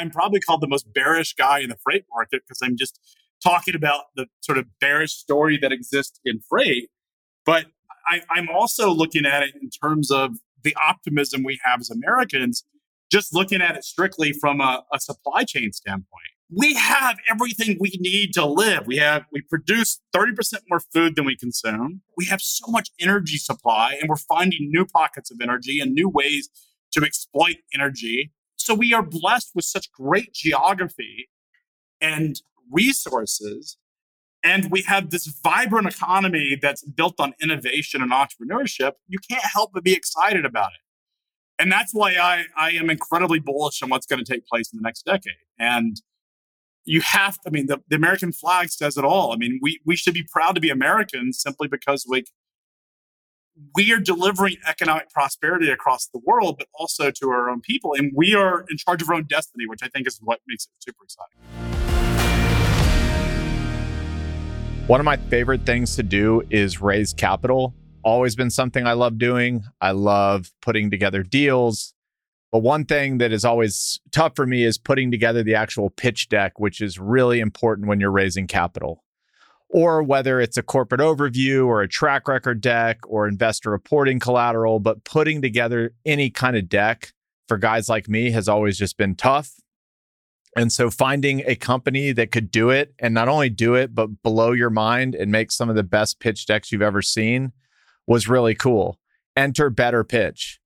I'm 0.00 0.10
probably 0.10 0.40
called 0.40 0.62
the 0.62 0.68
most 0.68 0.92
bearish 0.92 1.34
guy 1.34 1.60
in 1.60 1.68
the 1.68 1.76
freight 1.82 2.06
market 2.12 2.42
because 2.46 2.60
I'm 2.62 2.76
just 2.76 2.98
talking 3.42 3.74
about 3.74 4.04
the 4.16 4.26
sort 4.40 4.58
of 4.58 4.66
bearish 4.80 5.12
story 5.12 5.58
that 5.60 5.72
exists 5.72 6.18
in 6.24 6.40
freight. 6.48 6.88
But 7.44 7.66
I, 8.06 8.22
I'm 8.30 8.48
also 8.48 8.90
looking 8.90 9.26
at 9.26 9.42
it 9.42 9.54
in 9.60 9.70
terms 9.70 10.10
of 10.10 10.36
the 10.62 10.76
optimism 10.82 11.42
we 11.44 11.58
have 11.64 11.80
as 11.80 11.90
Americans, 11.90 12.64
just 13.10 13.34
looking 13.34 13.60
at 13.60 13.76
it 13.76 13.84
strictly 13.84 14.32
from 14.32 14.60
a, 14.60 14.82
a 14.92 15.00
supply 15.00 15.44
chain 15.44 15.72
standpoint. 15.72 16.06
We 16.52 16.74
have 16.74 17.18
everything 17.30 17.76
we 17.78 17.96
need 18.00 18.34
to 18.34 18.44
live. 18.44 18.86
We 18.86 18.96
have 18.96 19.24
we 19.32 19.40
produce 19.42 20.00
30% 20.14 20.62
more 20.68 20.80
food 20.80 21.14
than 21.14 21.24
we 21.24 21.36
consume. 21.36 22.02
We 22.16 22.24
have 22.26 22.40
so 22.40 22.66
much 22.68 22.90
energy 22.98 23.36
supply 23.36 23.96
and 24.00 24.08
we're 24.08 24.16
finding 24.16 24.70
new 24.70 24.84
pockets 24.84 25.30
of 25.30 25.38
energy 25.40 25.78
and 25.78 25.92
new 25.92 26.08
ways 26.08 26.48
to 26.92 27.04
exploit 27.04 27.56
energy. 27.72 28.32
So 28.60 28.74
we 28.74 28.92
are 28.92 29.02
blessed 29.02 29.52
with 29.54 29.64
such 29.64 29.90
great 29.90 30.34
geography 30.34 31.30
and 32.00 32.40
resources. 32.70 33.78
And 34.42 34.70
we 34.70 34.82
have 34.82 35.10
this 35.10 35.26
vibrant 35.42 35.88
economy 35.88 36.58
that's 36.60 36.84
built 36.84 37.14
on 37.18 37.34
innovation 37.42 38.02
and 38.02 38.12
entrepreneurship. 38.12 38.92
You 39.08 39.18
can't 39.18 39.44
help 39.44 39.72
but 39.72 39.82
be 39.82 39.94
excited 39.94 40.44
about 40.44 40.72
it. 40.72 41.62
And 41.62 41.72
that's 41.72 41.94
why 41.94 42.14
I, 42.14 42.44
I 42.56 42.70
am 42.72 42.90
incredibly 42.90 43.38
bullish 43.38 43.82
on 43.82 43.88
what's 43.88 44.06
going 44.06 44.22
to 44.22 44.30
take 44.30 44.46
place 44.46 44.72
in 44.72 44.78
the 44.78 44.82
next 44.82 45.04
decade. 45.04 45.34
And 45.58 46.00
you 46.84 47.00
have, 47.02 47.38
I 47.46 47.50
mean, 47.50 47.66
the, 47.66 47.80
the 47.88 47.96
American 47.96 48.32
flag 48.32 48.70
says 48.70 48.96
it 48.96 49.04
all. 49.04 49.32
I 49.32 49.36
mean, 49.36 49.58
we, 49.62 49.80
we 49.84 49.96
should 49.96 50.14
be 50.14 50.22
proud 50.22 50.54
to 50.54 50.60
be 50.60 50.70
Americans 50.70 51.40
simply 51.40 51.68
because 51.68 52.06
we, 52.08 52.24
we 53.74 53.92
are 53.92 53.98
delivering 53.98 54.56
economic 54.66 55.10
prosperity 55.10 55.70
across 55.70 56.06
the 56.08 56.20
world, 56.24 56.56
but 56.58 56.68
also 56.74 57.10
to 57.10 57.30
our 57.30 57.48
own 57.48 57.60
people. 57.60 57.94
And 57.94 58.12
we 58.14 58.34
are 58.34 58.64
in 58.70 58.76
charge 58.76 59.02
of 59.02 59.08
our 59.08 59.16
own 59.16 59.24
destiny, 59.24 59.66
which 59.66 59.80
I 59.82 59.88
think 59.88 60.06
is 60.06 60.18
what 60.22 60.40
makes 60.46 60.64
it 60.64 60.70
super 60.78 61.04
exciting. 61.04 61.38
One 64.86 64.98
of 65.00 65.04
my 65.04 65.16
favorite 65.16 65.64
things 65.64 65.94
to 65.96 66.02
do 66.02 66.42
is 66.50 66.80
raise 66.80 67.12
capital. 67.12 67.74
Always 68.02 68.34
been 68.34 68.50
something 68.50 68.86
I 68.86 68.94
love 68.94 69.18
doing. 69.18 69.62
I 69.80 69.92
love 69.92 70.50
putting 70.62 70.90
together 70.90 71.22
deals. 71.22 71.94
But 72.50 72.60
one 72.60 72.84
thing 72.84 73.18
that 73.18 73.30
is 73.30 73.44
always 73.44 74.00
tough 74.10 74.34
for 74.34 74.46
me 74.46 74.64
is 74.64 74.78
putting 74.78 75.12
together 75.12 75.44
the 75.44 75.54
actual 75.54 75.90
pitch 75.90 76.28
deck, 76.28 76.58
which 76.58 76.80
is 76.80 76.98
really 76.98 77.38
important 77.38 77.86
when 77.86 78.00
you're 78.00 78.10
raising 78.10 78.48
capital. 78.48 79.04
Or 79.72 80.02
whether 80.02 80.40
it's 80.40 80.56
a 80.56 80.62
corporate 80.62 81.00
overview 81.00 81.66
or 81.66 81.80
a 81.80 81.88
track 81.88 82.26
record 82.26 82.60
deck 82.60 82.98
or 83.06 83.28
investor 83.28 83.70
reporting 83.70 84.18
collateral, 84.18 84.80
but 84.80 85.04
putting 85.04 85.40
together 85.40 85.94
any 86.04 86.28
kind 86.28 86.56
of 86.56 86.68
deck 86.68 87.12
for 87.46 87.56
guys 87.56 87.88
like 87.88 88.08
me 88.08 88.32
has 88.32 88.48
always 88.48 88.76
just 88.76 88.96
been 88.96 89.14
tough. 89.14 89.54
And 90.56 90.72
so 90.72 90.90
finding 90.90 91.42
a 91.46 91.54
company 91.54 92.10
that 92.12 92.32
could 92.32 92.50
do 92.50 92.70
it 92.70 92.92
and 92.98 93.14
not 93.14 93.28
only 93.28 93.48
do 93.48 93.74
it, 93.74 93.94
but 93.94 94.22
blow 94.22 94.52
your 94.52 94.70
mind 94.70 95.14
and 95.14 95.30
make 95.30 95.52
some 95.52 95.70
of 95.70 95.76
the 95.76 95.84
best 95.84 96.18
pitch 96.18 96.46
decks 96.46 96.72
you've 96.72 96.82
ever 96.82 97.02
seen 97.02 97.52
was 98.06 98.28
really 98.28 98.56
cool. 98.56 98.98
Enter 99.36 99.70
Better 99.70 100.02
Pitch. 100.02 100.58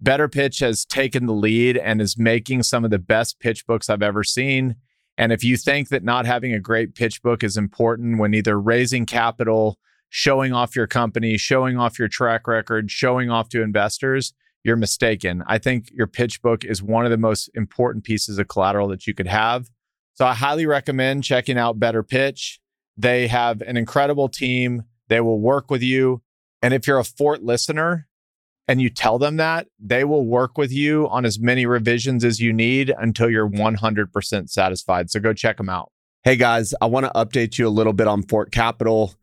Better 0.00 0.28
Pitch 0.28 0.58
has 0.58 0.84
taken 0.84 1.26
the 1.26 1.32
lead 1.32 1.76
and 1.76 2.00
is 2.00 2.18
making 2.18 2.62
some 2.62 2.84
of 2.84 2.90
the 2.90 2.98
best 2.98 3.40
pitch 3.40 3.66
books 3.66 3.88
I've 3.88 4.02
ever 4.02 4.24
seen. 4.24 4.76
And 5.20 5.32
if 5.32 5.44
you 5.44 5.58
think 5.58 5.90
that 5.90 6.02
not 6.02 6.24
having 6.24 6.54
a 6.54 6.58
great 6.58 6.94
pitch 6.94 7.22
book 7.22 7.44
is 7.44 7.58
important 7.58 8.18
when 8.18 8.32
either 8.32 8.58
raising 8.58 9.04
capital, 9.04 9.78
showing 10.08 10.54
off 10.54 10.74
your 10.74 10.86
company, 10.86 11.36
showing 11.36 11.76
off 11.76 11.98
your 11.98 12.08
track 12.08 12.48
record, 12.48 12.90
showing 12.90 13.28
off 13.28 13.50
to 13.50 13.60
investors, 13.60 14.32
you're 14.64 14.76
mistaken. 14.76 15.44
I 15.46 15.58
think 15.58 15.90
your 15.92 16.06
pitch 16.06 16.40
book 16.40 16.64
is 16.64 16.82
one 16.82 17.04
of 17.04 17.10
the 17.10 17.18
most 17.18 17.50
important 17.52 18.04
pieces 18.04 18.38
of 18.38 18.48
collateral 18.48 18.88
that 18.88 19.06
you 19.06 19.12
could 19.12 19.26
have. 19.26 19.68
So 20.14 20.24
I 20.24 20.32
highly 20.32 20.64
recommend 20.64 21.22
checking 21.22 21.58
out 21.58 21.78
Better 21.78 22.02
Pitch. 22.02 22.58
They 22.96 23.26
have 23.26 23.60
an 23.60 23.76
incredible 23.76 24.30
team. 24.30 24.84
They 25.08 25.20
will 25.20 25.38
work 25.38 25.70
with 25.70 25.82
you. 25.82 26.22
And 26.62 26.72
if 26.72 26.86
you're 26.86 26.98
a 26.98 27.04
Fort 27.04 27.42
listener 27.42 28.08
and 28.70 28.80
you 28.80 28.88
tell 28.88 29.18
them 29.18 29.36
that, 29.36 29.66
they 29.80 30.04
will 30.04 30.24
work 30.24 30.56
with 30.56 30.70
you 30.70 31.08
on 31.08 31.24
as 31.24 31.40
many 31.40 31.66
revisions 31.66 32.24
as 32.24 32.38
you 32.38 32.52
need 32.52 32.94
until 32.96 33.28
you're 33.28 33.50
100% 33.50 34.48
satisfied. 34.48 35.10
So 35.10 35.18
go 35.18 35.32
check 35.32 35.56
them 35.56 35.68
out. 35.68 35.90
Hey 36.22 36.36
guys, 36.36 36.72
I 36.80 36.86
want 36.86 37.04
to 37.04 37.12
update 37.16 37.58
you 37.58 37.66
a 37.66 37.68
little 37.68 37.92
bit 37.92 38.06
on 38.06 38.22
Fort 38.22 38.52
Capital. 38.52 39.16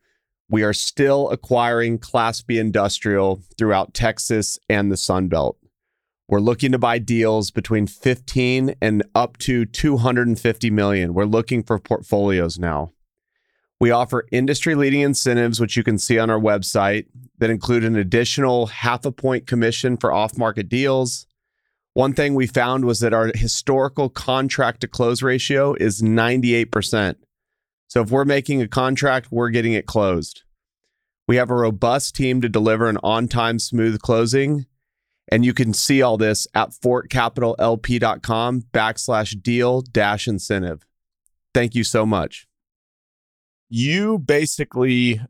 We 0.49 0.63
are 0.63 0.73
still 0.73 1.29
acquiring 1.29 1.99
Class 1.99 2.41
B 2.41 2.59
industrial 2.59 3.41
throughout 3.57 3.93
Texas 3.93 4.59
and 4.67 4.91
the 4.91 4.97
Sun 4.97 5.29
Belt. 5.29 5.57
We're 6.27 6.41
looking 6.41 6.73
to 6.73 6.77
buy 6.77 6.99
deals 6.99 7.49
between 7.49 7.87
15 7.87 8.75
and 8.81 9.03
up 9.15 9.37
to 9.37 9.63
250 9.65 10.69
million. 10.71 11.13
We're 11.13 11.23
looking 11.23 11.63
for 11.63 11.79
portfolios 11.79 12.59
now. 12.59 12.91
We 13.79 13.91
offer 13.91 14.25
industry 14.31 14.75
leading 14.75 15.01
incentives, 15.01 15.59
which 15.59 15.77
you 15.77 15.83
can 15.83 15.99
see 15.99 16.17
on 16.17 16.29
our 16.29 16.39
website, 16.39 17.05
that 17.37 17.49
include 17.49 17.83
an 17.83 17.95
additional 17.95 18.67
half 18.67 19.05
a 19.05 19.11
point 19.11 19.45
commission 19.45 19.97
for 19.97 20.11
off 20.11 20.37
market 20.37 20.67
deals. 20.67 21.27
One 21.93 22.13
thing 22.13 22.33
we 22.35 22.47
found 22.47 22.85
was 22.85 22.99
that 22.99 23.13
our 23.13 23.31
historical 23.35 24.09
contract 24.09 24.81
to 24.81 24.87
close 24.87 25.21
ratio 25.21 25.73
is 25.75 26.01
98%. 26.01 27.15
So 27.87 28.01
if 28.01 28.11
we're 28.11 28.25
making 28.25 28.61
a 28.61 28.67
contract, 28.67 29.31
we're 29.31 29.49
getting 29.49 29.73
it 29.73 29.85
closed. 29.85 30.43
We 31.27 31.35
have 31.35 31.49
a 31.49 31.55
robust 31.55 32.15
team 32.15 32.41
to 32.41 32.49
deliver 32.49 32.87
an 32.87 32.97
on 33.03 33.27
time, 33.27 33.59
smooth 33.59 33.99
closing. 33.99 34.65
And 35.29 35.43
you 35.43 35.53
can 35.53 35.73
see 35.73 36.01
all 36.01 36.17
this 36.17 36.47
at 36.53 36.69
fortcapitallp.com 36.69 38.61
backslash 38.73 39.41
deal 39.41 39.81
dash 39.81 40.27
incentive. 40.27 40.85
Thank 41.53 41.75
you 41.75 41.83
so 41.83 42.05
much. 42.05 42.46
You 43.69 44.19
basically, 44.19 45.21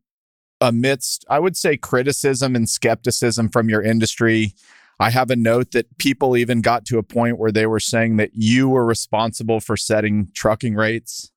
amidst, 0.61 1.25
I 1.29 1.39
would 1.39 1.57
say, 1.57 1.77
criticism 1.77 2.55
and 2.55 2.69
skepticism 2.69 3.49
from 3.49 3.69
your 3.69 3.81
industry, 3.81 4.53
I 4.99 5.11
have 5.11 5.29
a 5.29 5.35
note 5.35 5.71
that 5.71 5.97
people 5.97 6.35
even 6.35 6.61
got 6.61 6.85
to 6.85 6.97
a 6.97 7.03
point 7.03 7.37
where 7.37 7.51
they 7.51 7.67
were 7.67 7.79
saying 7.79 8.17
that 8.17 8.31
you 8.33 8.67
were 8.69 8.85
responsible 8.85 9.59
for 9.59 9.77
setting 9.77 10.29
trucking 10.33 10.75
rates 10.75 11.31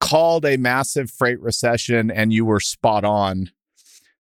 called 0.00 0.46
a 0.46 0.56
massive 0.56 1.10
freight 1.10 1.40
recession 1.40 2.10
and 2.10 2.32
you 2.32 2.44
were 2.44 2.60
spot 2.60 3.04
on. 3.04 3.50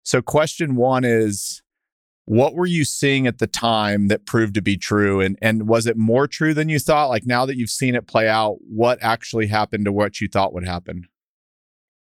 So, 0.04 0.22
question 0.22 0.76
one 0.76 1.06
is 1.06 1.62
what 2.26 2.54
were 2.54 2.68
you 2.68 2.86
seeing 2.86 3.26
at 3.26 3.40
the 3.40 3.48
time 3.48 4.08
that 4.10 4.26
proved 4.28 4.54
to 4.54 4.62
be 4.62 4.78
true? 4.78 5.20
And, 5.20 5.36
and 5.42 5.68
was 5.68 5.88
it 5.88 5.98
more 5.98 6.28
true 6.28 6.54
than 6.54 6.70
you 6.70 6.78
thought? 6.78 7.08
Like 7.08 7.26
now 7.26 7.46
that 7.48 7.58
you've 7.58 7.72
seen 7.72 7.96
it 7.96 8.06
play 8.06 8.28
out, 8.28 8.58
what 8.62 9.00
actually 9.02 9.48
happened 9.48 9.86
to 9.86 9.92
what 9.92 10.22
you 10.22 10.28
thought 10.28 10.54
would 10.54 10.68
happen? 10.68 11.08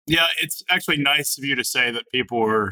Yeah, 0.08 0.28
it's 0.42 0.64
actually 0.70 0.98
nice 0.98 1.38
of 1.38 1.44
you 1.44 1.56
to 1.56 1.64
say 1.64 1.92
that 1.92 2.04
people 2.12 2.40
were 2.40 2.68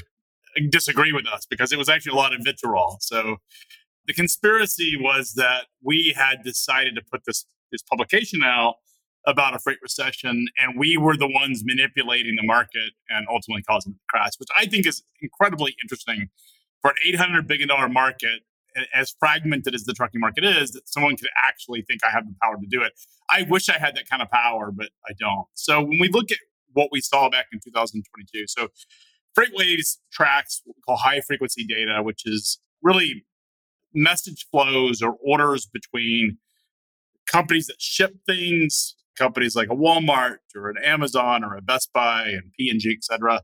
uh, 0.57 0.61
disagree 0.69 1.11
with 1.11 1.25
us 1.27 1.45
because 1.45 1.71
it 1.71 1.77
was 1.77 1.89
actually 1.89 2.11
a 2.11 2.15
lot 2.15 2.33
of 2.33 2.41
vitriol. 2.43 2.97
So 3.01 3.37
the 4.05 4.13
conspiracy 4.13 4.97
was 4.99 5.33
that 5.33 5.65
we 5.81 6.13
had 6.15 6.43
decided 6.43 6.95
to 6.95 7.01
put 7.11 7.21
this 7.25 7.45
this 7.71 7.81
publication 7.81 8.41
out 8.43 8.75
about 9.25 9.55
a 9.55 9.59
freight 9.59 9.79
recession, 9.81 10.47
and 10.59 10.77
we 10.77 10.97
were 10.97 11.17
the 11.17 11.27
ones 11.27 11.63
manipulating 11.65 12.35
the 12.35 12.45
market 12.45 12.91
and 13.09 13.25
ultimately 13.29 13.63
causing 13.63 13.93
the 13.93 13.99
crash, 14.09 14.33
which 14.37 14.49
I 14.55 14.65
think 14.65 14.85
is 14.85 15.03
incredibly 15.21 15.75
interesting 15.81 16.29
for 16.81 16.91
an 16.91 16.97
$800 17.17 17.47
billion 17.47 17.69
market, 17.91 18.41
as 18.93 19.15
fragmented 19.17 19.73
as 19.73 19.85
the 19.85 19.93
trucking 19.93 20.19
market 20.19 20.43
is, 20.43 20.71
that 20.71 20.89
someone 20.89 21.15
could 21.15 21.29
actually 21.37 21.83
think 21.83 22.03
I 22.03 22.09
have 22.09 22.27
the 22.27 22.35
power 22.41 22.57
to 22.57 22.67
do 22.67 22.81
it. 22.81 22.91
I 23.29 23.43
wish 23.43 23.69
I 23.69 23.77
had 23.77 23.95
that 23.95 24.09
kind 24.09 24.21
of 24.21 24.29
power, 24.29 24.71
but 24.71 24.89
I 25.07 25.13
don't. 25.17 25.47
So 25.53 25.81
when 25.81 25.99
we 25.99 26.09
look 26.09 26.31
at 26.31 26.37
what 26.73 26.89
we 26.91 27.01
saw 27.01 27.29
back 27.29 27.47
in 27.51 27.59
2022, 27.63 28.45
so 28.47 28.67
FreightWaves 29.37 29.97
tracks 30.11 30.61
what 30.65 30.75
we 30.75 30.81
call 30.81 30.97
high 30.97 31.21
frequency 31.21 31.65
data, 31.65 32.01
which 32.03 32.21
is 32.25 32.59
really 32.81 33.25
message 33.93 34.47
flows 34.51 35.01
or 35.01 35.15
orders 35.23 35.65
between 35.65 36.37
companies 37.27 37.67
that 37.67 37.81
ship 37.81 38.15
things 38.27 38.95
companies 39.17 39.55
like 39.55 39.69
a 39.69 39.75
Walmart 39.75 40.37
or 40.55 40.69
an 40.69 40.77
Amazon 40.83 41.43
or 41.43 41.55
a 41.55 41.61
Best 41.61 41.91
Buy 41.93 42.23
and 42.29 42.51
P&G, 42.57 42.91
et 42.91 43.03
cetera, 43.03 43.41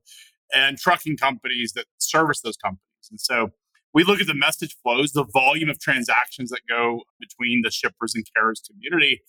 and 0.53 0.77
trucking 0.77 1.17
companies 1.17 1.73
that 1.73 1.85
service 1.99 2.41
those 2.41 2.57
companies. 2.57 2.81
And 3.09 3.19
so 3.19 3.49
we 3.93 4.03
look 4.03 4.19
at 4.19 4.27
the 4.27 4.35
message 4.35 4.75
flows, 4.83 5.11
the 5.11 5.25
volume 5.25 5.69
of 5.69 5.79
transactions 5.79 6.49
that 6.49 6.61
go 6.67 7.01
between 7.19 7.61
the 7.63 7.71
shippers 7.71 8.13
and 8.15 8.25
carriers 8.35 8.61
community. 8.69 9.21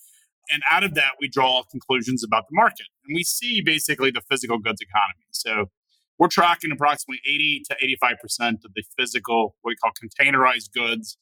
And 0.50 0.62
out 0.70 0.82
of 0.82 0.94
that, 0.94 1.12
we 1.20 1.28
draw 1.28 1.62
conclusions 1.70 2.24
about 2.24 2.44
the 2.48 2.54
market. 2.54 2.86
And 3.06 3.14
we 3.14 3.22
see 3.22 3.60
basically 3.60 4.10
the 4.10 4.20
physical 4.20 4.58
goods 4.58 4.80
economy. 4.80 5.26
So 5.30 5.70
we're 6.18 6.28
tracking 6.28 6.72
approximately 6.72 7.20
80 7.26 7.62
to 7.70 7.76
85% 8.02 8.64
of 8.64 8.74
the 8.74 8.84
physical, 8.98 9.56
what 9.62 9.70
we 9.70 9.76
call 9.76 9.90
containerized 9.92 10.72
goods, 10.72 11.16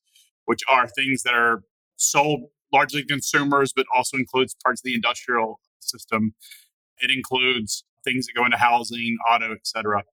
which 0.47 0.63
are 0.69 0.89
things 0.89 1.23
that 1.23 1.35
are 1.35 1.63
sold 1.97 2.45
largely 2.73 3.03
to 3.03 3.07
consumers, 3.07 3.73
but 3.73 3.87
also 3.95 4.17
includes 4.17 4.57
parts 4.63 4.81
of 4.81 4.85
the 4.85 4.95
industrial 4.95 5.61
system. 5.81 6.35
It 7.01 7.11
includes 7.11 7.85
things 8.05 8.27
that 8.27 8.33
go 8.35 8.45
into 8.45 8.57
housing, 8.57 9.19
auto, 9.31 9.53
et 9.53 9.67
cetera. 9.67 10.05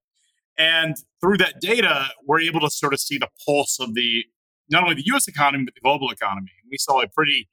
And 0.58 0.96
through 1.20 1.38
that 1.38 1.60
data, 1.60 2.08
we're 2.24 2.40
able 2.40 2.60
to 2.60 2.70
sort 2.70 2.92
of 2.92 3.00
see 3.00 3.18
the 3.18 3.28
pulse 3.44 3.78
of 3.80 3.94
the 3.94 4.24
not 4.68 4.82
only 4.82 4.96
the 4.96 5.14
US 5.14 5.28
economy, 5.28 5.64
but 5.64 5.74
the 5.74 5.80
global 5.80 6.10
economy. 6.10 6.50
We 6.70 6.78
saw 6.78 7.00
a 7.00 7.08
pretty 7.08 7.48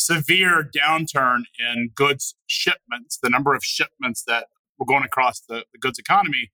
severe 0.00 0.68
downturn 0.74 1.42
in 1.58 1.90
goods 1.94 2.34
shipments, 2.46 3.18
the 3.22 3.30
number 3.30 3.54
of 3.54 3.62
shipments 3.62 4.24
that 4.26 4.46
were 4.78 4.86
going 4.86 5.04
across 5.04 5.40
the, 5.40 5.64
the 5.72 5.78
goods 5.78 5.98
economy 5.98 6.50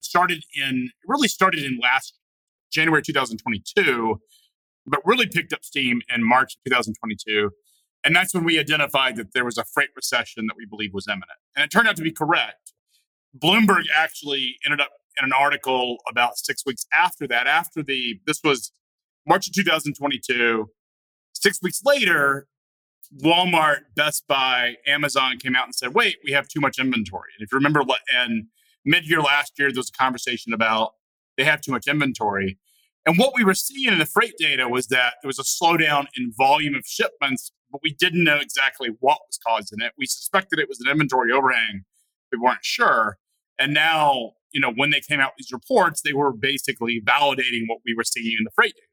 started 0.00 0.44
in 0.54 0.90
really 1.06 1.28
started 1.28 1.62
in 1.62 1.78
last 1.80 2.14
January 2.72 3.02
2022, 3.02 4.20
but 4.86 5.00
really 5.04 5.26
picked 5.26 5.52
up 5.52 5.64
steam 5.64 6.02
in 6.14 6.26
March 6.26 6.56
of 6.56 6.64
2022. 6.64 7.50
And 8.04 8.14
that's 8.14 8.34
when 8.34 8.44
we 8.44 8.58
identified 8.58 9.16
that 9.16 9.32
there 9.32 9.44
was 9.44 9.58
a 9.58 9.64
freight 9.64 9.90
recession 9.94 10.46
that 10.46 10.54
we 10.56 10.66
believe 10.66 10.90
was 10.92 11.06
imminent. 11.08 11.38
And 11.56 11.64
it 11.64 11.70
turned 11.70 11.88
out 11.88 11.96
to 11.96 12.02
be 12.02 12.12
correct. 12.12 12.72
Bloomberg 13.36 13.84
actually 13.94 14.56
ended 14.64 14.80
up 14.80 14.90
in 15.20 15.24
an 15.24 15.32
article 15.32 15.98
about 16.08 16.38
six 16.38 16.64
weeks 16.64 16.86
after 16.92 17.26
that, 17.28 17.46
after 17.46 17.82
the, 17.82 18.20
this 18.26 18.40
was 18.42 18.72
March 19.26 19.48
of 19.48 19.52
2022. 19.54 20.70
Six 21.32 21.60
weeks 21.62 21.82
later, 21.84 22.46
Walmart, 23.16 23.80
Best 23.96 24.26
Buy, 24.28 24.74
Amazon 24.86 25.38
came 25.38 25.56
out 25.56 25.64
and 25.64 25.74
said, 25.74 25.94
wait, 25.94 26.16
we 26.24 26.32
have 26.32 26.46
too 26.46 26.60
much 26.60 26.78
inventory. 26.78 27.30
And 27.38 27.44
if 27.44 27.52
you 27.52 27.56
remember, 27.56 27.82
and 28.14 28.46
mid 28.84 29.08
year 29.08 29.22
last 29.22 29.58
year, 29.58 29.70
there 29.70 29.78
was 29.78 29.90
a 29.90 29.98
conversation 29.98 30.52
about 30.52 30.92
they 31.36 31.44
have 31.44 31.60
too 31.60 31.72
much 31.72 31.86
inventory. 31.86 32.58
And 33.06 33.16
what 33.16 33.32
we 33.34 33.44
were 33.44 33.54
seeing 33.54 33.92
in 33.92 33.98
the 33.98 34.06
freight 34.06 34.34
data 34.38 34.68
was 34.68 34.88
that 34.88 35.14
there 35.22 35.28
was 35.28 35.38
a 35.38 35.42
slowdown 35.42 36.06
in 36.16 36.32
volume 36.36 36.74
of 36.74 36.84
shipments, 36.84 37.52
but 37.70 37.80
we 37.82 37.94
didn't 37.94 38.24
know 38.24 38.36
exactly 38.36 38.90
what 39.00 39.18
was 39.26 39.38
causing 39.46 39.80
it. 39.80 39.92
We 39.96 40.04
suspected 40.06 40.58
it 40.58 40.68
was 40.68 40.80
an 40.80 40.90
inventory 40.90 41.32
overhang. 41.32 41.84
We 42.30 42.38
weren't 42.38 42.64
sure. 42.64 43.16
And 43.58 43.72
now, 43.72 44.32
you 44.52 44.60
know, 44.60 44.72
when 44.76 44.90
they 44.90 45.00
came 45.00 45.20
out 45.20 45.32
with 45.36 45.46
these 45.46 45.52
reports, 45.52 46.02
they 46.02 46.12
were 46.12 46.32
basically 46.32 47.00
validating 47.00 47.62
what 47.66 47.78
we 47.86 47.94
were 47.94 48.04
seeing 48.04 48.36
in 48.38 48.44
the 48.44 48.50
freight 48.54 48.74
data. 48.74 48.86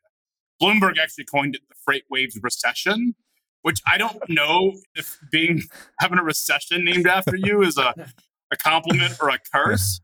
Bloomberg 0.62 0.98
actually 0.98 1.26
coined 1.26 1.56
it 1.56 1.62
the 1.68 1.76
FreightWaves 1.92 2.36
recession 2.42 3.16
which 3.66 3.82
I 3.88 3.98
don't 3.98 4.22
know 4.30 4.74
if 4.94 5.18
being 5.32 5.64
having 6.00 6.20
a 6.20 6.24
recession 6.24 6.86
named 6.86 7.08
after 7.08 7.36
you 7.36 7.64
is 7.64 7.80
a, 7.80 7.96
a 8.52 8.58
compliment 8.58 9.16
or 9.20 9.30
a 9.30 9.40
curse, 9.52 10.02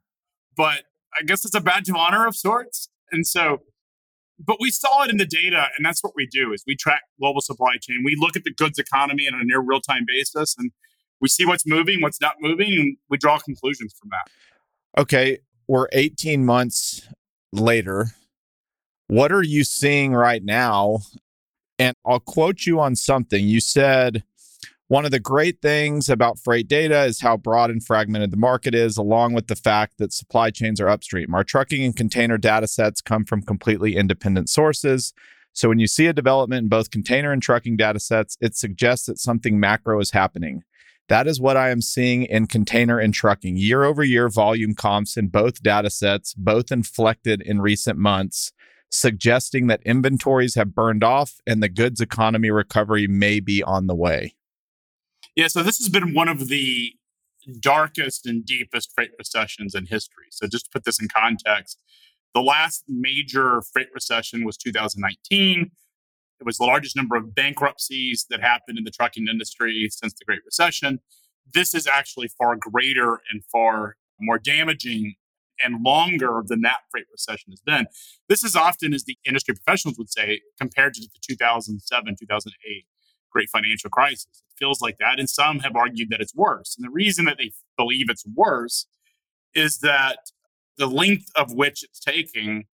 but 0.57 0.85
I 1.13 1.23
guess 1.23 1.45
it's 1.45 1.53
a 1.53 1.61
badge 1.61 1.87
of 1.87 1.95
honor 1.95 2.25
of 2.25 2.35
sorts. 2.35 2.89
And 3.11 3.25
so, 3.25 3.61
but 4.39 4.57
we 4.59 4.71
saw 4.71 5.03
it 5.03 5.11
in 5.11 5.17
the 5.17 5.27
data, 5.27 5.67
and 5.77 5.85
that's 5.85 6.03
what 6.03 6.13
we 6.15 6.25
do 6.25 6.53
is 6.53 6.63
we 6.65 6.75
track 6.75 7.03
global 7.19 7.39
supply 7.39 7.73
chain. 7.79 8.01
We 8.03 8.17
look 8.19 8.35
at 8.35 8.45
the 8.45 8.51
goods 8.51 8.79
economy 8.79 9.27
on 9.31 9.39
a 9.39 9.43
near 9.43 9.61
real 9.61 9.79
time 9.79 10.05
basis, 10.07 10.55
and 10.57 10.71
we 11.19 11.27
see 11.27 11.45
what's 11.45 11.67
moving, 11.67 12.01
what's 12.01 12.19
not 12.19 12.37
moving, 12.41 12.73
and 12.79 12.97
we 13.11 13.17
draw 13.19 13.37
conclusions 13.37 13.93
from 13.93 14.09
that. 14.09 14.99
Okay, 14.99 15.37
we're 15.67 15.87
18 15.91 16.47
months 16.47 17.07
later. 17.53 18.07
What 19.05 19.31
are 19.31 19.43
you 19.43 19.63
seeing 19.63 20.13
right 20.13 20.43
now 20.43 21.01
and 21.81 21.95
I'll 22.05 22.19
quote 22.19 22.67
you 22.67 22.79
on 22.79 22.95
something. 22.95 23.47
You 23.47 23.59
said, 23.59 24.23
one 24.87 25.03
of 25.03 25.09
the 25.09 25.19
great 25.19 25.63
things 25.63 26.09
about 26.09 26.37
freight 26.37 26.67
data 26.67 27.05
is 27.05 27.21
how 27.21 27.37
broad 27.37 27.71
and 27.71 27.83
fragmented 27.83 28.29
the 28.29 28.37
market 28.37 28.75
is, 28.75 28.97
along 28.97 29.33
with 29.33 29.47
the 29.47 29.55
fact 29.55 29.97
that 29.97 30.13
supply 30.13 30.51
chains 30.51 30.79
are 30.79 30.87
upstream. 30.87 31.33
Our 31.33 31.43
trucking 31.43 31.83
and 31.83 31.95
container 31.95 32.37
data 32.37 32.67
sets 32.67 33.01
come 33.01 33.25
from 33.25 33.41
completely 33.41 33.95
independent 33.95 34.47
sources. 34.47 35.11
So 35.53 35.69
when 35.69 35.79
you 35.79 35.87
see 35.87 36.05
a 36.05 36.13
development 36.13 36.65
in 36.65 36.69
both 36.69 36.91
container 36.91 37.31
and 37.31 37.41
trucking 37.41 37.77
data 37.77 37.99
sets, 37.99 38.37
it 38.39 38.55
suggests 38.55 39.07
that 39.07 39.17
something 39.17 39.59
macro 39.59 39.99
is 39.99 40.11
happening. 40.11 40.61
That 41.09 41.25
is 41.25 41.41
what 41.41 41.57
I 41.57 41.71
am 41.71 41.81
seeing 41.81 42.23
in 42.23 42.45
container 42.45 42.99
and 42.99 43.11
trucking. 43.11 43.57
Year 43.57 43.85
over 43.85 44.03
year 44.03 44.29
volume 44.29 44.75
comps 44.75 45.17
in 45.17 45.29
both 45.29 45.63
data 45.63 45.89
sets, 45.89 46.35
both 46.35 46.71
inflected 46.71 47.41
in 47.41 47.59
recent 47.59 47.97
months 47.97 48.53
suggesting 48.91 49.67
that 49.67 49.81
inventories 49.83 50.55
have 50.55 50.75
burned 50.75 51.03
off 51.03 51.39
and 51.47 51.63
the 51.63 51.69
goods 51.69 52.01
economy 52.01 52.51
recovery 52.51 53.07
may 53.07 53.39
be 53.39 53.63
on 53.63 53.87
the 53.87 53.95
way. 53.95 54.35
Yeah, 55.35 55.47
so 55.47 55.63
this 55.63 55.77
has 55.77 55.89
been 55.89 56.13
one 56.13 56.27
of 56.27 56.49
the 56.49 56.93
darkest 57.59 58.25
and 58.25 58.45
deepest 58.45 58.93
freight 58.93 59.11
recessions 59.17 59.73
in 59.73 59.85
history. 59.85 60.25
So 60.29 60.45
just 60.45 60.65
to 60.65 60.71
put 60.71 60.83
this 60.83 61.01
in 61.01 61.07
context, 61.07 61.81
the 62.33 62.41
last 62.41 62.83
major 62.87 63.61
freight 63.61 63.89
recession 63.93 64.45
was 64.45 64.57
2019. 64.57 65.71
It 66.39 66.45
was 66.45 66.57
the 66.57 66.65
largest 66.65 66.95
number 66.95 67.15
of 67.15 67.33
bankruptcies 67.33 68.25
that 68.29 68.41
happened 68.41 68.77
in 68.77 68.83
the 68.83 68.91
trucking 68.91 69.27
industry 69.27 69.87
since 69.89 70.13
the 70.13 70.25
Great 70.25 70.41
Recession. 70.45 70.99
This 71.53 71.73
is 71.73 71.87
actually 71.87 72.29
far 72.29 72.55
greater 72.55 73.21
and 73.31 73.43
far 73.51 73.95
more 74.19 74.37
damaging 74.37 75.15
and 75.63 75.83
longer 75.83 76.43
than 76.45 76.61
that 76.61 76.79
freight 76.89 77.05
recession 77.11 77.51
has 77.51 77.61
been. 77.61 77.85
This 78.29 78.43
is 78.43 78.55
often, 78.55 78.93
as 78.93 79.03
the 79.03 79.17
industry 79.25 79.53
professionals 79.53 79.97
would 79.97 80.11
say, 80.11 80.41
compared 80.59 80.93
to 80.95 81.01
the 81.01 81.09
2007, 81.21 82.15
2008 82.19 82.85
great 83.31 83.49
financial 83.49 83.89
crisis. 83.89 84.43
It 84.49 84.59
feels 84.59 84.81
like 84.81 84.97
that. 84.99 85.19
And 85.19 85.29
some 85.29 85.59
have 85.59 85.75
argued 85.75 86.09
that 86.09 86.21
it's 86.21 86.35
worse. 86.35 86.75
And 86.77 86.85
the 86.85 86.91
reason 86.91 87.25
that 87.25 87.37
they 87.37 87.51
believe 87.77 88.09
it's 88.09 88.25
worse 88.27 88.85
is 89.55 89.79
that 89.79 90.17
the 90.77 90.87
length 90.87 91.31
of 91.35 91.53
which 91.53 91.83
it's 91.83 91.99
taking 91.99 92.65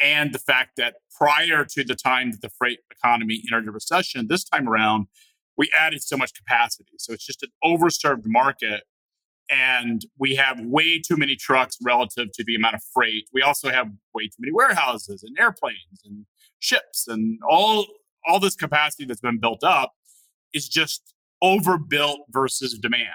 and 0.00 0.32
the 0.32 0.38
fact 0.38 0.72
that 0.76 0.96
prior 1.16 1.64
to 1.64 1.84
the 1.84 1.94
time 1.94 2.30
that 2.32 2.40
the 2.40 2.48
freight 2.48 2.80
economy 2.90 3.42
entered 3.46 3.68
a 3.68 3.72
recession, 3.72 4.26
this 4.28 4.44
time 4.44 4.68
around, 4.68 5.06
we 5.56 5.70
added 5.78 6.02
so 6.02 6.16
much 6.16 6.32
capacity. 6.34 6.92
So 6.98 7.12
it's 7.12 7.26
just 7.26 7.42
an 7.42 7.50
overserved 7.64 8.26
market 8.26 8.84
and 9.50 10.04
we 10.18 10.34
have 10.36 10.60
way 10.60 11.00
too 11.00 11.16
many 11.16 11.36
trucks 11.36 11.76
relative 11.82 12.28
to 12.32 12.44
the 12.44 12.54
amount 12.54 12.74
of 12.74 12.82
freight. 12.94 13.28
We 13.32 13.42
also 13.42 13.70
have 13.70 13.88
way 14.14 14.24
too 14.24 14.36
many 14.38 14.52
warehouses 14.52 15.22
and 15.22 15.36
airplanes 15.38 16.02
and 16.04 16.26
ships 16.58 17.08
and 17.08 17.38
all 17.48 17.86
all 18.26 18.38
this 18.38 18.54
capacity 18.54 19.04
that's 19.04 19.20
been 19.20 19.38
built 19.38 19.64
up 19.64 19.94
is 20.54 20.68
just 20.68 21.14
overbuilt 21.42 22.20
versus 22.30 22.78
demand. 22.78 23.08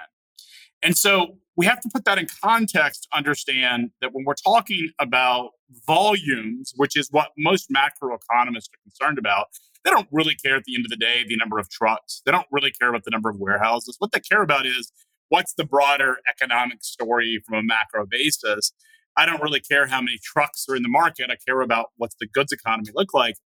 And 0.82 0.96
so 0.96 1.38
we 1.56 1.66
have 1.66 1.80
to 1.80 1.88
put 1.92 2.04
that 2.04 2.18
in 2.18 2.26
context 2.42 3.08
to 3.10 3.18
understand 3.18 3.90
that 4.00 4.12
when 4.12 4.24
we're 4.24 4.34
talking 4.34 4.90
about 5.00 5.50
volumes, 5.86 6.72
which 6.76 6.96
is 6.96 7.08
what 7.10 7.30
most 7.36 7.70
macroeconomists 7.70 8.68
are 8.68 8.82
concerned 8.84 9.18
about, 9.18 9.46
they 9.84 9.90
don't 9.90 10.08
really 10.12 10.34
care 10.34 10.56
at 10.56 10.64
the 10.64 10.74
end 10.76 10.84
of 10.84 10.90
the 10.90 10.96
day 10.96 11.24
the 11.26 11.36
number 11.36 11.58
of 11.58 11.68
trucks. 11.70 12.22
They 12.24 12.32
don't 12.32 12.46
really 12.52 12.70
care 12.70 12.90
about 12.90 13.04
the 13.04 13.10
number 13.10 13.28
of 13.28 13.38
warehouses. 13.38 13.96
What 13.98 14.12
they 14.12 14.20
care 14.20 14.42
about 14.42 14.66
is 14.66 14.92
what's 15.28 15.54
the 15.54 15.64
broader 15.64 16.18
economic 16.28 16.82
story 16.82 17.42
from 17.46 17.58
a 17.58 17.62
macro 17.62 18.06
basis? 18.06 18.72
I 19.16 19.26
don't 19.26 19.42
really 19.42 19.60
care 19.60 19.86
how 19.86 20.00
many 20.00 20.18
trucks 20.22 20.66
are 20.68 20.76
in 20.76 20.82
the 20.82 20.88
market. 20.88 21.30
I 21.30 21.36
care 21.46 21.60
about 21.60 21.86
what's 21.96 22.14
the 22.20 22.26
goods 22.26 22.52
economy 22.52 22.90
look 22.94 23.12
like. 23.12 23.36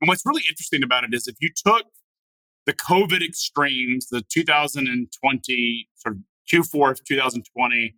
And 0.00 0.08
what's 0.08 0.26
really 0.26 0.42
interesting 0.48 0.82
about 0.82 1.04
it 1.04 1.14
is 1.14 1.26
if 1.26 1.36
you 1.40 1.50
took 1.54 1.84
the 2.66 2.72
COVID 2.72 3.26
extremes, 3.26 4.08
the 4.08 4.22
2020 4.28 5.88
sort 5.94 6.16
of 6.16 6.20
Q4 6.52 6.90
of 6.90 7.04
2020 7.04 7.94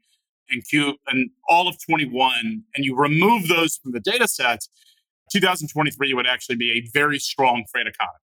and 0.50 0.64
Q 0.68 0.97
and 1.09 1.30
all 1.49 1.66
of 1.66 1.76
21, 1.85 2.62
and 2.75 2.85
you 2.85 2.97
remove 2.97 3.49
those 3.49 3.76
from 3.76 3.92
the 3.92 4.00
data 4.00 4.28
sets, 4.28 4.68
2023 5.33 6.14
would 6.14 6.26
actually 6.26 6.57
be 6.57 6.71
a 6.73 6.88
very 6.92 7.18
strong 7.18 7.64
freight 7.71 7.87
economy. 7.87 8.14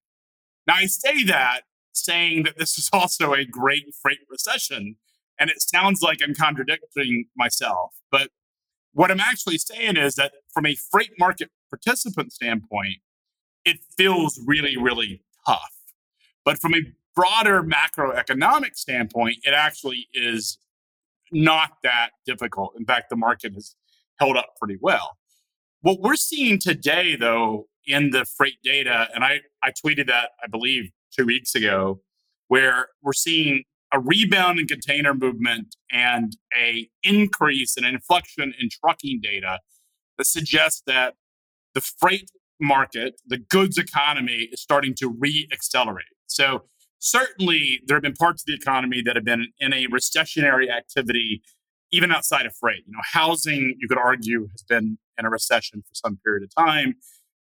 Now 0.68 0.76
I 0.76 0.86
say 0.86 1.24
that 1.26 1.62
saying 1.94 2.44
that 2.44 2.58
this 2.58 2.78
is 2.78 2.90
also 2.94 3.34
a 3.34 3.44
great 3.44 3.94
freight 4.02 4.20
recession 4.30 4.96
and 5.42 5.50
it 5.50 5.60
sounds 5.60 6.04
like 6.04 6.20
I'm 6.24 6.36
contradicting 6.36 7.26
myself. 7.36 7.96
But 8.12 8.30
what 8.94 9.10
I'm 9.10 9.20
actually 9.20 9.58
saying 9.58 9.98
is 9.98 10.14
that 10.16 10.34
from 10.54 10.68
a 10.68 10.76
freight 10.76 11.14
market 11.18 11.50
participant 11.72 12.32
standpoint, 12.32 12.98
it 13.66 13.78
feels 13.98 14.40
really, 14.46 14.78
really 14.78 15.24
tough. 15.48 15.74
But 16.46 16.60
from 16.60 16.76
a 16.76 16.82
broader 17.16 17.64
macroeconomic 17.64 18.76
standpoint, 18.76 19.38
it 19.44 19.56
actually 19.56 20.08
is 20.14 20.60
not 21.32 21.72
that 21.82 22.12
difficult. 22.24 22.74
In 22.78 22.86
fact, 22.86 23.10
the 23.10 23.16
market 23.16 23.56
has 23.56 23.76
held 24.20 24.38
up 24.38 24.54
pretty 24.60 24.78
well. 24.80 25.18
What 25.82 26.02
we're 26.02 26.16
seeing 26.16 26.60
today, 26.60 27.16
though, 27.16 27.66
in 27.88 28.12
the 28.12 28.26
freight 28.26 28.62
data, 28.64 29.08
and 29.16 29.24
I, 29.24 29.40
I 29.64 29.72
tweeted 29.72 30.06
that, 30.06 30.32
I 30.44 30.48
believe, 30.48 30.92
two 31.18 31.26
weeks 31.26 31.56
ago, 31.56 32.02
where 32.48 32.90
we're 33.02 33.14
seeing 33.14 33.64
a 33.92 34.00
rebound 34.00 34.60
in 34.60 34.68
container 34.68 35.14
movement 35.14 35.76
and 35.92 36.38
a 36.58 36.90
increase 37.04 37.78
in 37.78 37.84
inflection 37.84 38.54
in 38.60 38.70
trucking 38.70 39.20
data 39.22 39.60
that 40.18 40.26
suggests 40.26 40.82
that 40.88 41.16
the 41.74 41.82
freight 41.82 42.32
market, 42.60 43.20
the 43.26 43.38
goods 43.38 43.78
economy 43.78 44.50
is 44.52 44.62
starting 44.62 44.94
to 44.96 45.10
re-accelerate. 45.10 46.06
So 46.28 46.64
certainly 47.00 47.82
there 47.86 47.98
have 47.98 48.04
been 48.04 48.14
parts 48.14 48.44
of 48.44 48.46
the 48.48 48.54
economy 48.54 49.02
that 49.02 49.16
have 49.16 49.26
been 49.26 49.48
in 49.60 49.74
a 49.74 49.88
recessionary 49.88 50.70
activity 50.70 51.42
even 51.92 52.12
outside 52.12 52.46
of 52.46 52.56
freight. 52.56 52.84
You 52.88 52.94
know, 52.94 53.02
housing, 53.04 53.76
you 53.80 53.88
could 53.88 53.98
argue, 53.98 54.48
has 54.52 54.64
been 54.64 54.98
in 55.18 55.26
a 55.26 55.30
recession 55.30 55.82
for 55.82 55.94
some 55.94 56.20
period 56.24 56.44
of 56.44 56.56
time. 56.56 56.96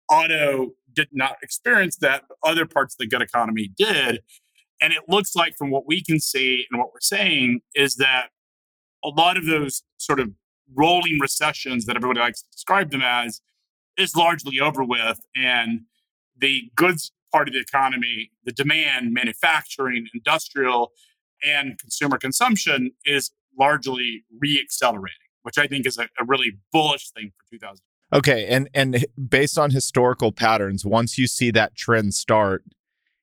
Auto 0.08 0.70
did 0.92 1.08
not 1.12 1.36
experience 1.42 1.96
that, 1.98 2.24
but 2.28 2.38
other 2.42 2.66
parts 2.66 2.94
of 2.94 2.98
the 2.98 3.06
good 3.06 3.22
economy 3.22 3.70
did. 3.76 4.20
And 4.80 4.92
it 4.92 5.02
looks 5.08 5.36
like, 5.36 5.56
from 5.56 5.70
what 5.70 5.86
we 5.86 6.02
can 6.02 6.20
see 6.20 6.66
and 6.70 6.78
what 6.78 6.88
we're 6.92 7.00
saying, 7.00 7.60
is 7.74 7.96
that 7.96 8.28
a 9.04 9.08
lot 9.08 9.36
of 9.36 9.46
those 9.46 9.82
sort 9.98 10.20
of 10.20 10.30
rolling 10.74 11.18
recessions 11.20 11.86
that 11.86 11.96
everybody 11.96 12.20
likes 12.20 12.42
to 12.42 12.48
describe 12.50 12.90
them 12.90 13.02
as 13.02 13.40
is 13.96 14.14
largely 14.14 14.60
over 14.60 14.84
with. 14.84 15.18
And 15.34 15.82
the 16.36 16.70
goods 16.74 17.12
part 17.32 17.48
of 17.48 17.54
the 17.54 17.60
economy, 17.60 18.30
the 18.44 18.52
demand, 18.52 19.12
manufacturing, 19.12 20.06
industrial, 20.14 20.92
and 21.44 21.78
consumer 21.78 22.18
consumption 22.18 22.92
is 23.04 23.30
largely 23.58 24.24
re-accelerating, 24.38 25.16
which 25.42 25.58
I 25.58 25.66
think 25.66 25.86
is 25.86 25.98
a, 25.98 26.04
a 26.18 26.24
really 26.26 26.58
bullish 26.72 27.10
thing 27.10 27.32
for 27.36 27.56
2000. 27.56 27.82
Okay, 28.12 28.46
and 28.46 28.68
and 28.74 29.06
based 29.28 29.56
on 29.56 29.70
historical 29.70 30.32
patterns, 30.32 30.84
once 30.84 31.16
you 31.16 31.28
see 31.28 31.52
that 31.52 31.76
trend 31.76 32.12
start, 32.14 32.64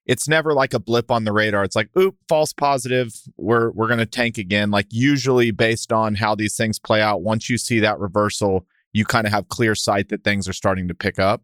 it's 0.07 0.27
never 0.27 0.53
like 0.53 0.73
a 0.73 0.79
blip 0.79 1.11
on 1.11 1.25
the 1.25 1.33
radar. 1.33 1.63
It's 1.63 1.75
like, 1.75 1.89
oop, 1.99 2.15
false 2.29 2.53
positive. 2.53 3.13
We're 3.35 3.71
we're 3.71 3.89
gonna 3.89 4.05
tank 4.05 4.37
again. 4.37 4.71
Like 4.71 4.87
usually 4.89 5.51
based 5.51 5.91
on 5.91 6.15
how 6.15 6.33
these 6.33 6.55
things 6.55 6.79
play 6.79 7.01
out, 7.01 7.21
once 7.21 7.49
you 7.49 7.57
see 7.57 7.79
that 7.81 7.99
reversal, 7.99 8.65
you 8.93 9.05
kind 9.05 9.27
of 9.27 9.33
have 9.33 9.49
clear 9.49 9.75
sight 9.75 10.09
that 10.09 10.23
things 10.23 10.47
are 10.47 10.53
starting 10.53 10.87
to 10.87 10.95
pick 10.95 11.19
up. 11.19 11.43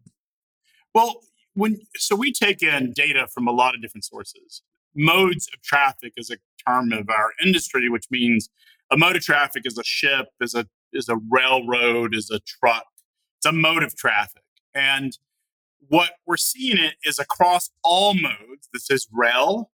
Well, 0.94 1.20
when 1.52 1.78
so 1.96 2.16
we 2.16 2.32
take 2.32 2.62
in 2.62 2.92
data 2.92 3.26
from 3.26 3.46
a 3.46 3.52
lot 3.52 3.74
of 3.74 3.82
different 3.82 4.04
sources. 4.04 4.62
Modes 4.96 5.48
of 5.52 5.60
traffic 5.60 6.12
is 6.16 6.30
a 6.30 6.36
term 6.68 6.92
of 6.92 7.10
our 7.10 7.32
industry, 7.44 7.88
which 7.88 8.06
means 8.10 8.48
a 8.90 8.96
mode 8.96 9.16
of 9.16 9.22
traffic 9.22 9.64
is 9.66 9.76
a 9.76 9.84
ship, 9.84 10.28
is 10.40 10.54
a 10.54 10.66
is 10.92 11.08
a 11.08 11.16
railroad, 11.30 12.14
is 12.14 12.30
a 12.30 12.38
truck. 12.40 12.86
It's 13.38 13.46
a 13.46 13.52
mode 13.52 13.82
of 13.82 13.94
traffic. 13.94 14.42
And 14.74 15.18
what 15.88 16.12
we're 16.26 16.36
seeing 16.36 16.78
it 16.78 16.94
is 17.04 17.18
across 17.18 17.70
all 17.82 18.14
modes. 18.14 18.68
This 18.72 18.90
is 18.90 19.08
rail, 19.12 19.70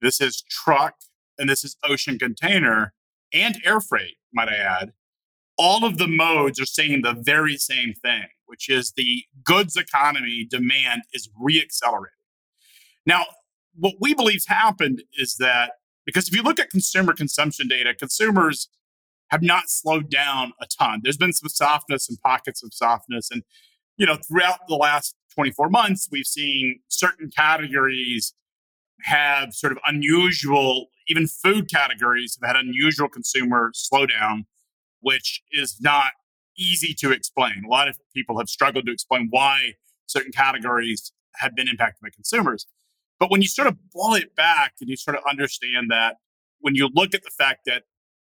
this 0.00 0.20
is 0.20 0.42
truck, 0.42 0.94
and 1.38 1.48
this 1.48 1.64
is 1.64 1.76
ocean 1.84 2.18
container 2.18 2.92
and 3.32 3.60
air 3.64 3.80
freight, 3.80 4.16
might 4.32 4.48
I 4.48 4.56
add. 4.56 4.92
All 5.58 5.84
of 5.84 5.98
the 5.98 6.08
modes 6.08 6.60
are 6.60 6.66
saying 6.66 7.02
the 7.02 7.14
very 7.14 7.56
same 7.56 7.94
thing, 7.94 8.26
which 8.46 8.68
is 8.68 8.92
the 8.92 9.24
goods 9.44 9.76
economy 9.76 10.46
demand 10.48 11.02
is 11.12 11.28
reaccelerating. 11.40 12.08
Now, 13.06 13.24
what 13.74 13.94
we 14.00 14.14
believe's 14.14 14.46
happened 14.46 15.02
is 15.18 15.36
that 15.36 15.72
because 16.04 16.28
if 16.28 16.34
you 16.34 16.42
look 16.42 16.58
at 16.58 16.70
consumer 16.70 17.12
consumption 17.12 17.68
data, 17.68 17.94
consumers 17.94 18.68
have 19.30 19.42
not 19.42 19.70
slowed 19.70 20.10
down 20.10 20.52
a 20.60 20.66
ton. 20.66 21.00
There's 21.02 21.16
been 21.16 21.32
some 21.32 21.48
softness 21.48 22.08
and 22.08 22.20
pockets 22.20 22.62
of 22.62 22.74
softness. 22.74 23.30
And, 23.30 23.42
you 23.96 24.04
know, 24.04 24.16
throughout 24.16 24.66
the 24.68 24.74
last 24.74 25.14
24 25.34 25.68
months, 25.70 26.08
we've 26.10 26.26
seen 26.26 26.80
certain 26.88 27.30
categories 27.30 28.34
have 29.02 29.52
sort 29.52 29.72
of 29.72 29.78
unusual, 29.86 30.86
even 31.08 31.26
food 31.26 31.70
categories 31.70 32.38
have 32.40 32.54
had 32.54 32.64
unusual 32.64 33.08
consumer 33.08 33.72
slowdown, 33.74 34.44
which 35.00 35.42
is 35.50 35.78
not 35.80 36.12
easy 36.56 36.94
to 36.94 37.10
explain. 37.10 37.64
A 37.64 37.68
lot 37.68 37.88
of 37.88 37.98
people 38.14 38.38
have 38.38 38.48
struggled 38.48 38.86
to 38.86 38.92
explain 38.92 39.28
why 39.30 39.74
certain 40.06 40.32
categories 40.32 41.12
have 41.36 41.54
been 41.54 41.68
impacted 41.68 42.02
by 42.02 42.10
consumers. 42.14 42.66
But 43.18 43.30
when 43.30 43.42
you 43.42 43.48
sort 43.48 43.68
of 43.68 43.76
boil 43.92 44.14
it 44.14 44.34
back 44.34 44.74
and 44.80 44.90
you 44.90 44.96
sort 44.96 45.16
of 45.16 45.22
understand 45.28 45.90
that 45.90 46.16
when 46.60 46.74
you 46.74 46.88
look 46.92 47.14
at 47.14 47.22
the 47.22 47.30
fact 47.30 47.60
that 47.66 47.84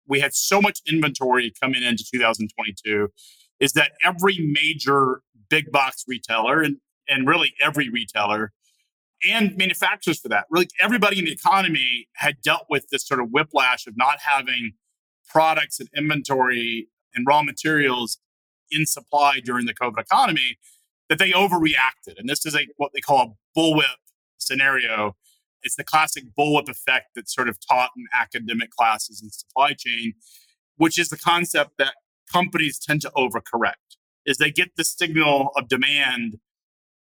we 0.07 0.19
had 0.19 0.33
so 0.33 0.61
much 0.61 0.79
inventory 0.87 1.53
coming 1.61 1.83
into 1.83 2.03
2022, 2.11 3.09
is 3.59 3.73
that 3.73 3.91
every 4.03 4.39
major 4.39 5.21
big 5.49 5.71
box 5.71 6.05
retailer 6.07 6.61
and 6.61 6.77
and 7.09 7.27
really 7.27 7.53
every 7.61 7.89
retailer 7.89 8.53
and 9.27 9.57
manufacturers 9.57 10.19
for 10.19 10.29
that. 10.29 10.45
Really, 10.49 10.69
everybody 10.79 11.19
in 11.19 11.25
the 11.25 11.31
economy 11.31 12.07
had 12.15 12.41
dealt 12.41 12.65
with 12.69 12.87
this 12.89 13.05
sort 13.05 13.19
of 13.19 13.29
whiplash 13.31 13.87
of 13.87 13.97
not 13.97 14.19
having 14.21 14.73
products 15.27 15.79
and 15.79 15.89
inventory 15.95 16.87
and 17.13 17.25
raw 17.27 17.43
materials 17.43 18.19
in 18.71 18.85
supply 18.85 19.39
during 19.43 19.65
the 19.65 19.73
COVID 19.73 19.99
economy 19.99 20.57
that 21.09 21.19
they 21.19 21.31
overreacted. 21.31 22.17
And 22.17 22.29
this 22.29 22.45
is 22.45 22.55
a 22.55 22.67
what 22.77 22.91
they 22.93 23.01
call 23.01 23.21
a 23.21 23.59
bullwhip 23.59 23.97
scenario. 24.37 25.15
It's 25.61 25.75
the 25.75 25.83
classic 25.83 26.23
bullwhip 26.37 26.69
effect 26.69 27.07
that's 27.15 27.33
sort 27.33 27.49
of 27.49 27.57
taught 27.59 27.91
in 27.97 28.05
academic 28.19 28.71
classes 28.71 29.21
and 29.21 29.33
supply 29.33 29.73
chain, 29.73 30.13
which 30.77 30.97
is 30.97 31.09
the 31.09 31.17
concept 31.17 31.71
that 31.77 31.95
companies 32.31 32.79
tend 32.79 33.01
to 33.01 33.11
overcorrect. 33.15 33.73
Is 34.25 34.37
they 34.37 34.51
get 34.51 34.69
the 34.77 34.83
signal 34.83 35.51
of 35.57 35.67
demand 35.67 36.37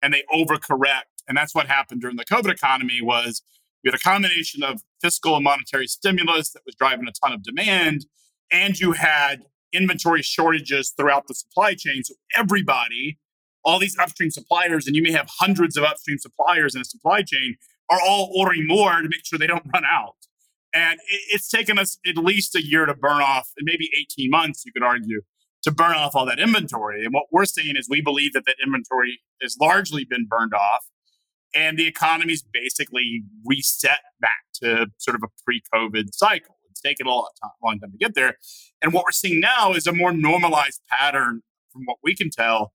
and 0.01 0.13
they 0.13 0.23
overcorrect. 0.33 1.23
And 1.27 1.37
that's 1.37 1.53
what 1.53 1.67
happened 1.67 2.01
during 2.01 2.15
the 2.15 2.25
COVID 2.25 2.51
economy 2.51 3.01
was 3.01 3.41
you 3.83 3.91
had 3.91 3.99
a 3.99 4.03
combination 4.03 4.63
of 4.63 4.81
fiscal 5.01 5.35
and 5.35 5.43
monetary 5.43 5.87
stimulus 5.87 6.51
that 6.51 6.63
was 6.65 6.75
driving 6.75 7.07
a 7.07 7.11
ton 7.11 7.33
of 7.33 7.43
demand, 7.43 8.05
and 8.51 8.79
you 8.79 8.93
had 8.93 9.43
inventory 9.73 10.21
shortages 10.21 10.93
throughout 10.95 11.27
the 11.27 11.35
supply 11.35 11.73
chain. 11.73 12.03
So 12.03 12.15
everybody, 12.35 13.19
all 13.63 13.79
these 13.79 13.97
upstream 13.97 14.31
suppliers, 14.31 14.87
and 14.87 14.95
you 14.95 15.03
may 15.03 15.11
have 15.11 15.29
hundreds 15.39 15.77
of 15.77 15.83
upstream 15.83 16.17
suppliers 16.17 16.75
in 16.75 16.81
a 16.81 16.85
supply 16.85 17.21
chain, 17.21 17.57
are 17.89 17.99
all 18.05 18.31
ordering 18.35 18.65
more 18.67 19.01
to 19.01 19.07
make 19.09 19.25
sure 19.25 19.37
they 19.37 19.47
don't 19.47 19.65
run 19.73 19.83
out. 19.85 20.15
And 20.73 20.99
it's 21.29 21.49
taken 21.49 21.79
us 21.79 21.97
at 22.07 22.17
least 22.17 22.55
a 22.55 22.61
year 22.61 22.85
to 22.85 22.93
burn 22.93 23.21
off, 23.21 23.51
and 23.57 23.65
maybe 23.65 23.89
18 23.97 24.29
months, 24.29 24.65
you 24.65 24.71
could 24.71 24.83
argue, 24.83 25.21
to 25.67 25.71
burn 25.73 25.97
off 25.97 26.15
all 26.15 26.25
that 26.25 26.39
inventory. 26.39 27.03
And 27.03 27.13
what 27.13 27.25
we're 27.29 27.43
saying 27.43 27.75
is 27.77 27.87
we 27.89 27.99
believe 27.99 28.31
that 28.31 28.45
that 28.45 28.55
inventory 28.65 29.19
has 29.41 29.57
largely 29.59 30.05
been 30.05 30.25
burned 30.25 30.53
off 30.53 30.85
and 31.53 31.77
the 31.77 31.85
economy's 31.85 32.41
basically 32.41 33.23
reset 33.45 33.99
back 34.21 34.45
to 34.63 34.87
sort 34.97 35.15
of 35.15 35.23
a 35.23 35.27
pre-COVID 35.43 36.13
cycle. 36.13 36.55
It's 36.69 36.79
taken 36.79 37.05
a 37.05 37.09
long 37.09 37.27
time, 37.43 37.51
long 37.61 37.79
time 37.79 37.91
to 37.91 37.97
get 37.97 38.15
there. 38.15 38.37
And 38.81 38.93
what 38.93 39.03
we're 39.03 39.11
seeing 39.11 39.41
now 39.41 39.73
is 39.73 39.87
a 39.87 39.91
more 39.91 40.13
normalized 40.13 40.79
pattern 40.89 41.41
from 41.73 41.81
what 41.83 41.97
we 42.01 42.15
can 42.15 42.29
tell 42.29 42.71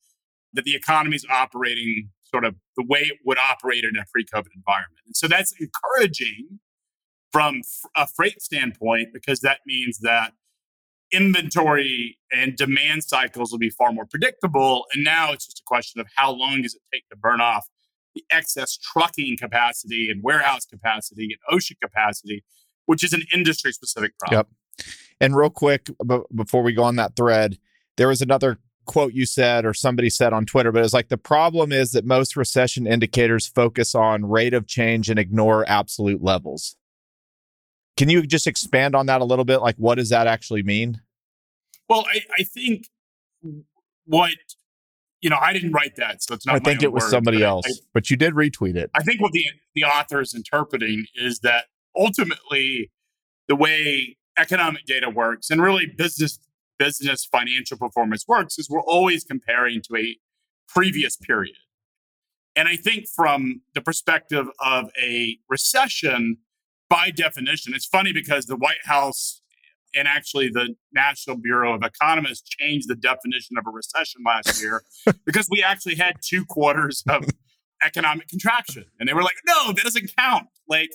that 0.53 0.65
the 0.65 0.75
economy's 0.75 1.25
operating 1.31 2.11
sort 2.25 2.45
of 2.45 2.57
the 2.77 2.85
way 2.87 3.01
it 3.01 3.21
would 3.25 3.39
operate 3.39 3.85
in 3.85 3.97
a 3.97 4.05
pre-COVID 4.13 4.49
environment. 4.55 5.01
And 5.07 5.17
so 5.17 5.29
that's 5.29 5.55
encouraging 5.59 6.61
from 7.31 7.63
a 7.97 8.07
freight 8.07 8.43
standpoint 8.43 9.09
because 9.15 9.41
that 9.41 9.61
means 9.67 10.01
that 10.01 10.35
inventory 11.13 12.19
and 12.33 12.57
demand 12.57 13.05
cycles 13.05 13.53
will 13.53 13.59
be 13.59 13.71
far 13.71 13.93
more 13.93 14.07
predictable. 14.07 14.87
And 14.95 15.05
now 15.05 15.33
it's 15.33 15.47
just 15.47 15.61
a 15.61 15.65
question 15.67 16.01
of 16.01 16.07
how 16.17 16.33
long 16.33 16.63
does 16.63 16.75
it 16.75 16.83
take 16.93 17.09
to 17.11 17.17
burn 17.17 17.41
off 17.41 17.69
the 18.15 18.25
excess 18.31 18.77
trucking 18.77 19.37
capacity 19.39 20.11
and 20.11 20.23
warehouse 20.23 20.65
capacity 20.65 21.25
and 21.25 21.37
ocean 21.51 21.77
capacity, 21.83 22.45
which 22.87 23.05
is 23.05 23.13
an 23.13 23.23
industry 23.33 23.73
specific 23.73 24.19
problem. 24.19 24.47
Yep. 24.79 24.87
And 25.21 25.37
real 25.37 25.51
quick, 25.51 25.89
b- 26.07 26.21
before 26.35 26.63
we 26.63 26.73
go 26.73 26.83
on 26.83 26.97
that 26.97 27.17
thread, 27.17 27.59
there 27.97 28.09
was 28.09 28.23
another 28.23 28.59
quote 28.85 29.13
you 29.13 29.27
said 29.27 29.65
or 29.65 29.73
somebody 29.73 30.11
said 30.11 30.33
on 30.33 30.45
Twitter, 30.45 30.73
but 30.73 30.85
it's 30.85 30.95
like 30.95 31.09
the 31.09 31.17
problem 31.17 31.73
is 31.73 31.93
that 31.93 32.05
most 32.05 32.37
recession 32.37 32.87
indicators 32.87 33.47
focus 33.47 33.95
on 33.95 34.25
rate 34.29 34.55
of 34.55 34.67
change 34.67 35.09
and 35.09 35.19
ignore 35.19 35.65
absolute 35.69 36.23
levels. 36.23 36.77
Can 37.97 38.09
you 38.09 38.27
just 38.27 38.47
expand 38.47 38.95
on 38.95 39.07
that 39.07 39.21
a 39.21 39.25
little 39.25 39.45
bit? 39.45 39.59
Like, 39.59 39.77
what 39.77 39.97
does 39.97 40.09
that 40.09 40.27
actually 40.27 40.63
mean? 40.63 41.01
Well, 41.89 42.05
I, 42.13 42.21
I 42.39 42.43
think 42.43 42.89
what 44.07 44.33
you 45.23 45.31
know, 45.31 45.39
I 45.41 45.53
didn't 45.53 45.73
write 45.73 45.97
that, 45.97 46.23
so 46.23 46.35
it's 46.35 46.45
not. 46.45 46.57
I 46.57 46.59
think 46.59 46.83
it 46.83 46.93
was 46.93 47.05
words, 47.05 47.13
somebody 47.13 47.39
but 47.39 47.47
else, 47.47 47.65
I, 47.69 47.87
but 47.95 48.11
you 48.11 48.17
did 48.17 48.35
retweet 48.35 48.75
it. 48.77 48.91
I 48.95 49.03
think 49.03 49.21
what 49.21 49.33
the 49.33 49.47
the 49.75 49.85
author 49.85 50.21
is 50.21 50.35
interpreting 50.35 51.07
is 51.15 51.39
that 51.41 51.67
ultimately 51.97 52.91
the 53.47 53.55
way 53.55 54.17
economic 54.37 54.85
data 54.85 55.09
works 55.09 55.51
and 55.51 55.63
really 55.63 55.87
business 55.87 56.41
business 56.79 57.25
financial 57.25 57.77
performance 57.77 58.27
works 58.27 58.59
is 58.59 58.69
we're 58.69 58.83
always 58.83 59.23
comparing 59.23 59.81
to 59.83 59.97
a 59.97 60.17
previous 60.69 61.17
period. 61.17 61.57
And 62.57 62.69
I 62.69 62.77
think 62.77 63.07
from 63.09 63.63
the 63.75 63.81
perspective 63.81 64.47
of 64.59 64.91
a 65.01 65.39
recession, 65.49 66.39
by 66.93 67.11
definition, 67.11 67.73
it's 67.75 67.87
funny 67.87 68.13
because 68.13 68.45
the 68.45 68.57
White 68.57 68.85
House 68.85 69.41
and 69.95 70.07
actually 70.07 70.51
the 70.51 70.75
National 70.93 71.39
Bureau 71.39 71.75
of 71.75 71.83
Economists 71.83 72.47
changed 72.47 72.87
the 72.87 72.95
definition 72.95 73.57
of 73.57 73.65
a 73.67 73.71
recession 73.71 74.21
last 74.27 74.61
year 74.63 74.83
because 75.25 75.49
we 75.51 75.63
actually 75.63 75.95
had 75.95 76.17
two 76.21 76.45
quarters 76.45 77.03
of 77.09 77.25
economic 77.83 78.29
contraction. 78.29 78.85
And 79.01 79.09
they 79.09 79.15
were 79.15 79.23
like, 79.23 79.37
no, 79.47 79.73
that 79.73 79.83
doesn't 79.83 80.15
count. 80.19 80.49
Like, 80.69 80.91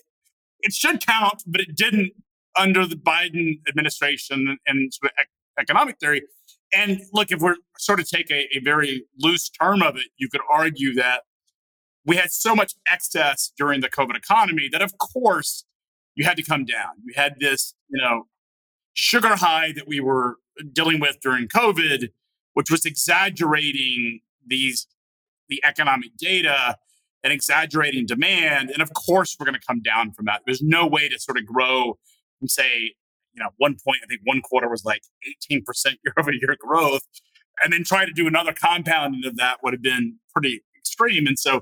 it 0.60 0.72
should 0.72 1.04
count, 1.04 1.42
but 1.48 1.62
it 1.62 1.76
didn't 1.76 2.12
under 2.56 2.86
the 2.86 2.96
Biden 2.96 3.56
administration 3.68 4.60
and 4.68 4.94
sort 4.94 5.12
of 5.18 5.26
economic 5.60 5.98
theory. 6.00 6.22
And 6.72 7.02
look, 7.12 7.32
if 7.32 7.40
we're 7.40 7.56
sort 7.80 8.00
of 8.00 8.08
take 8.08 8.30
a, 8.30 8.48
a 8.56 8.60
very 8.64 9.06
loose 9.20 9.50
term 9.50 9.82
of 9.82 9.96
it, 9.96 10.10
you 10.18 10.30
could 10.30 10.42
argue 10.52 10.94
that 10.94 11.24
we 12.06 12.18
had 12.18 12.32
so 12.32 12.56
much 12.56 12.76
excess 12.88 13.52
during 13.58 13.82
the 13.82 13.90
COVID 13.90 14.16
economy 14.16 14.70
that, 14.72 14.84
of 14.84 14.98
course, 15.00 15.66
you 16.18 16.26
had 16.26 16.36
to 16.36 16.44
come 16.44 16.66
down. 16.66 16.96
You 17.06 17.14
had 17.16 17.36
this, 17.40 17.76
you 17.90 18.02
know, 18.02 18.24
sugar 18.94 19.36
high 19.36 19.72
that 19.74 19.88
we 19.88 20.00
were 20.00 20.38
dealing 20.74 21.00
with 21.00 21.20
during 21.22 21.48
COVID, 21.48 22.10
which 22.56 22.72
was 22.72 22.86
exaggerating 22.86 24.22
these 24.46 24.88
the 25.48 25.62
economic 25.64 26.18
data 26.18 26.76
and 27.24 27.32
exaggerating 27.32 28.06
demand. 28.06 28.70
And 28.72 28.82
of 28.82 28.94
course, 28.94 29.38
we're 29.40 29.46
going 29.46 29.60
to 29.60 29.66
come 29.66 29.82
down 29.82 30.12
from 30.12 30.26
that. 30.26 30.42
There's 30.46 30.62
no 30.62 30.86
way 30.86 31.08
to 31.08 31.20
sort 31.20 31.38
of 31.38 31.46
grow 31.46 31.98
and 32.42 32.50
say, 32.50 32.96
you 33.34 33.44
know, 33.44 33.50
one 33.58 33.78
point, 33.86 34.00
I 34.04 34.08
think 34.08 34.22
one 34.24 34.42
quarter 34.42 34.68
was 34.68 34.84
like 34.84 35.04
18% 35.52 35.62
year 35.86 36.14
over 36.18 36.34
year 36.34 36.58
growth. 36.60 37.04
And 37.64 37.72
then 37.72 37.84
try 37.84 38.06
to 38.06 38.12
do 38.12 38.28
another 38.28 38.54
compounding 38.54 39.26
of 39.26 39.38
that 39.38 39.60
would 39.64 39.74
have 39.74 39.82
been 39.82 40.18
pretty 40.34 40.64
extreme. 40.78 41.28
And 41.28 41.40
so 41.40 41.62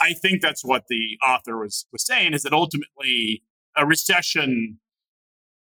I 0.00 0.12
think 0.12 0.40
that's 0.40 0.64
what 0.64 0.84
the 0.88 1.18
author 1.26 1.58
was 1.58 1.86
was 1.92 2.04
saying 2.04 2.34
is 2.34 2.42
that 2.42 2.52
ultimately 2.52 3.42
a 3.76 3.86
recession, 3.86 4.78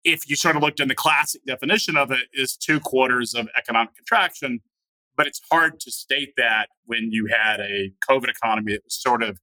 if 0.05 0.29
you 0.29 0.37
sort 0.37 0.57
of 0.57 0.63
looked 0.63 0.81
in 0.81 0.89
the 0.89 0.95
classic 0.95 1.45
definition 1.47 1.97
of 1.97 2.11
it, 2.11 2.27
is 2.33 2.57
two 2.57 2.81
quarters 2.81 3.35
of 3.35 3.49
economic 3.57 3.95
contraction. 3.95 4.61
But 5.17 5.27
it's 5.27 5.41
hard 5.51 5.81
to 5.81 5.91
state 5.91 6.35
that 6.37 6.69
when 6.87 7.11
you 7.11 7.27
had 7.27 7.61
a 7.61 7.93
COVID 8.09 8.29
economy 8.29 8.73
that 8.73 8.85
was 8.85 8.95
sort 8.95 9.23
of 9.23 9.41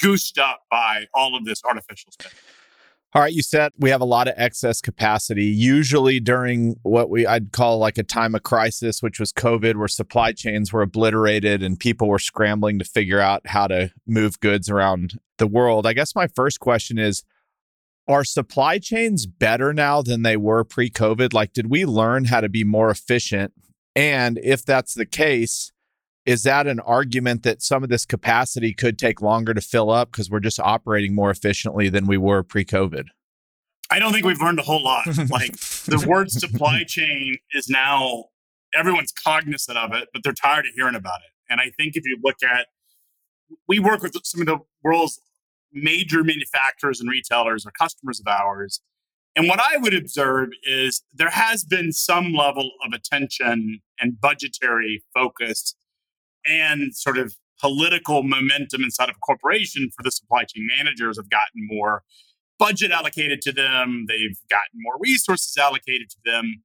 goosed 0.00 0.38
up 0.38 0.62
by 0.70 1.06
all 1.14 1.36
of 1.36 1.44
this 1.44 1.62
artificial 1.64 2.10
spending. 2.12 2.38
All 3.14 3.22
right, 3.22 3.32
you 3.32 3.42
said 3.42 3.70
we 3.78 3.90
have 3.90 4.00
a 4.00 4.06
lot 4.06 4.26
of 4.26 4.34
excess 4.36 4.80
capacity, 4.80 5.44
usually 5.44 6.18
during 6.18 6.74
what 6.82 7.08
we 7.08 7.24
I'd 7.24 7.52
call 7.52 7.78
like 7.78 7.96
a 7.96 8.02
time 8.02 8.34
of 8.34 8.42
crisis, 8.42 9.04
which 9.04 9.20
was 9.20 9.32
COVID, 9.32 9.76
where 9.76 9.86
supply 9.86 10.32
chains 10.32 10.72
were 10.72 10.82
obliterated 10.82 11.62
and 11.62 11.78
people 11.78 12.08
were 12.08 12.18
scrambling 12.18 12.80
to 12.80 12.84
figure 12.84 13.20
out 13.20 13.46
how 13.46 13.68
to 13.68 13.92
move 14.04 14.40
goods 14.40 14.68
around 14.68 15.20
the 15.38 15.46
world. 15.46 15.86
I 15.86 15.92
guess 15.92 16.16
my 16.16 16.26
first 16.26 16.58
question 16.58 16.98
is 16.98 17.22
are 18.06 18.24
supply 18.24 18.78
chains 18.78 19.26
better 19.26 19.72
now 19.72 20.02
than 20.02 20.22
they 20.22 20.36
were 20.36 20.64
pre-COVID? 20.64 21.32
Like 21.32 21.52
did 21.52 21.70
we 21.70 21.84
learn 21.84 22.26
how 22.26 22.40
to 22.40 22.48
be 22.48 22.64
more 22.64 22.90
efficient? 22.90 23.52
And 23.96 24.38
if 24.42 24.64
that's 24.64 24.94
the 24.94 25.06
case, 25.06 25.72
is 26.26 26.42
that 26.44 26.66
an 26.66 26.80
argument 26.80 27.42
that 27.42 27.62
some 27.62 27.82
of 27.82 27.90
this 27.90 28.06
capacity 28.06 28.72
could 28.72 28.98
take 28.98 29.20
longer 29.20 29.52
to 29.52 29.60
fill 29.60 29.90
up 29.90 30.10
because 30.10 30.30
we're 30.30 30.40
just 30.40 30.58
operating 30.58 31.14
more 31.14 31.30
efficiently 31.30 31.88
than 31.88 32.06
we 32.06 32.16
were 32.16 32.42
pre-COVID? 32.42 33.06
I 33.90 33.98
don't 33.98 34.12
think 34.12 34.24
we've 34.24 34.40
learned 34.40 34.58
a 34.58 34.62
whole 34.62 34.82
lot. 34.82 35.06
like 35.30 35.58
the 35.84 36.04
word 36.06 36.30
supply 36.30 36.84
chain 36.84 37.36
is 37.52 37.68
now 37.68 38.24
everyone's 38.74 39.12
cognizant 39.12 39.76
of 39.76 39.92
it, 39.92 40.08
but 40.12 40.22
they're 40.22 40.32
tired 40.32 40.66
of 40.66 40.72
hearing 40.74 40.94
about 40.94 41.20
it. 41.20 41.52
And 41.52 41.60
I 41.60 41.70
think 41.76 41.94
if 41.94 42.04
you 42.06 42.18
look 42.22 42.42
at, 42.42 42.68
we 43.68 43.78
work 43.78 44.02
with 44.02 44.16
some 44.24 44.40
of 44.40 44.46
the 44.46 44.58
world's 44.82 45.20
major 45.74 46.22
manufacturers 46.22 47.00
and 47.00 47.10
retailers 47.10 47.66
are 47.66 47.72
customers 47.78 48.20
of 48.20 48.26
ours. 48.26 48.80
And 49.36 49.48
what 49.48 49.60
I 49.60 49.76
would 49.76 49.94
observe 49.94 50.50
is 50.62 51.02
there 51.12 51.30
has 51.30 51.64
been 51.64 51.92
some 51.92 52.32
level 52.32 52.70
of 52.86 52.92
attention 52.92 53.80
and 54.00 54.20
budgetary 54.20 55.02
focus 55.12 55.74
and 56.46 56.94
sort 56.94 57.18
of 57.18 57.34
political 57.60 58.22
momentum 58.22 58.84
inside 58.84 59.08
of 59.08 59.16
a 59.16 59.20
corporation 59.20 59.90
for 59.94 60.02
the 60.02 60.10
supply 60.10 60.44
chain 60.44 60.68
managers 60.76 61.16
have 61.16 61.30
gotten 61.30 61.66
more 61.66 62.02
budget 62.58 62.90
allocated 62.90 63.40
to 63.42 63.52
them. 63.52 64.06
They've 64.08 64.38
gotten 64.48 64.80
more 64.80 64.94
resources 65.00 65.56
allocated 65.56 66.10
to 66.10 66.16
them. 66.24 66.62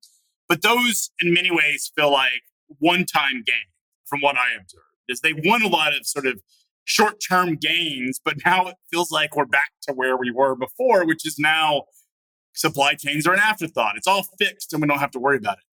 But 0.47 0.61
those, 0.61 1.11
in 1.19 1.33
many 1.33 1.51
ways, 1.51 1.91
feel 1.95 2.11
like 2.11 2.43
one 2.79 3.05
time 3.05 3.43
gain 3.45 3.69
from 4.05 4.21
what 4.21 4.35
I 4.37 4.53
observed, 4.59 4.83
is 5.07 5.21
they 5.21 5.33
won 5.33 5.61
a 5.61 5.67
lot 5.67 5.95
of 5.95 6.05
sort 6.05 6.25
of 6.25 6.41
short 6.89 7.22
term 7.22 7.55
gains, 7.55 8.19
but 8.24 8.38
now 8.46 8.67
it 8.67 8.75
feels 8.91 9.12
like 9.12 9.36
we're 9.36 9.46
back 9.46 9.69
to 9.84 9.93
where 9.93 10.17
we 10.17 10.31
were 10.31 10.55
before, 10.55 11.05
which 11.05 11.25
is 11.25 11.38
now 11.38 11.84
supply 12.53 12.96
chains 12.96 13.27
are 13.27 13.34
an 13.34 13.39
afterthought. 13.39 13.96
It's 13.96 14.08
all 14.08 14.25
fixed 14.39 14.74
and 14.74 14.81
we 14.81 14.88
don't 14.88 15.00
have 15.00 15.12
to 15.12 15.19
worry 15.19 15.38
about 15.38 15.60
it. 15.60 15.63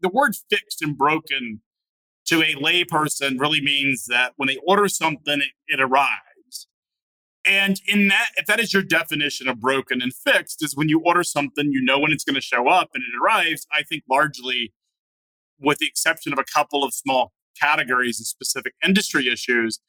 The 0.00 0.08
word 0.08 0.34
fixed 0.48 0.82
and 0.82 0.96
broken 0.96 1.62
to 2.26 2.42
a 2.42 2.54
layperson 2.54 3.40
really 3.40 3.60
means 3.60 4.06
that 4.06 4.32
when 4.36 4.46
they 4.46 4.58
order 4.64 4.88
something, 4.88 5.40
it, 5.40 5.50
it 5.66 5.80
arrives. 5.80 6.68
And 7.44 7.80
in 7.88 8.06
that, 8.08 8.28
if 8.36 8.46
that 8.46 8.60
is 8.60 8.72
your 8.72 8.82
definition 8.82 9.48
of 9.48 9.58
broken 9.58 10.00
and 10.00 10.14
fixed, 10.14 10.62
is 10.62 10.76
when 10.76 10.88
you 10.88 11.00
order 11.00 11.24
something, 11.24 11.72
you 11.72 11.82
know 11.82 11.98
when 11.98 12.12
it's 12.12 12.24
going 12.24 12.36
to 12.36 12.40
show 12.40 12.68
up 12.68 12.90
and 12.94 13.02
it 13.02 13.18
arrives. 13.20 13.66
I 13.72 13.82
think 13.82 14.04
largely, 14.08 14.72
with 15.58 15.78
the 15.78 15.88
exception 15.88 16.32
of 16.32 16.38
a 16.38 16.44
couple 16.44 16.84
of 16.84 16.94
small 16.94 17.32
categories 17.60 18.20
and 18.20 18.26
specific 18.26 18.74
industry 18.84 19.26
issues, 19.26 19.80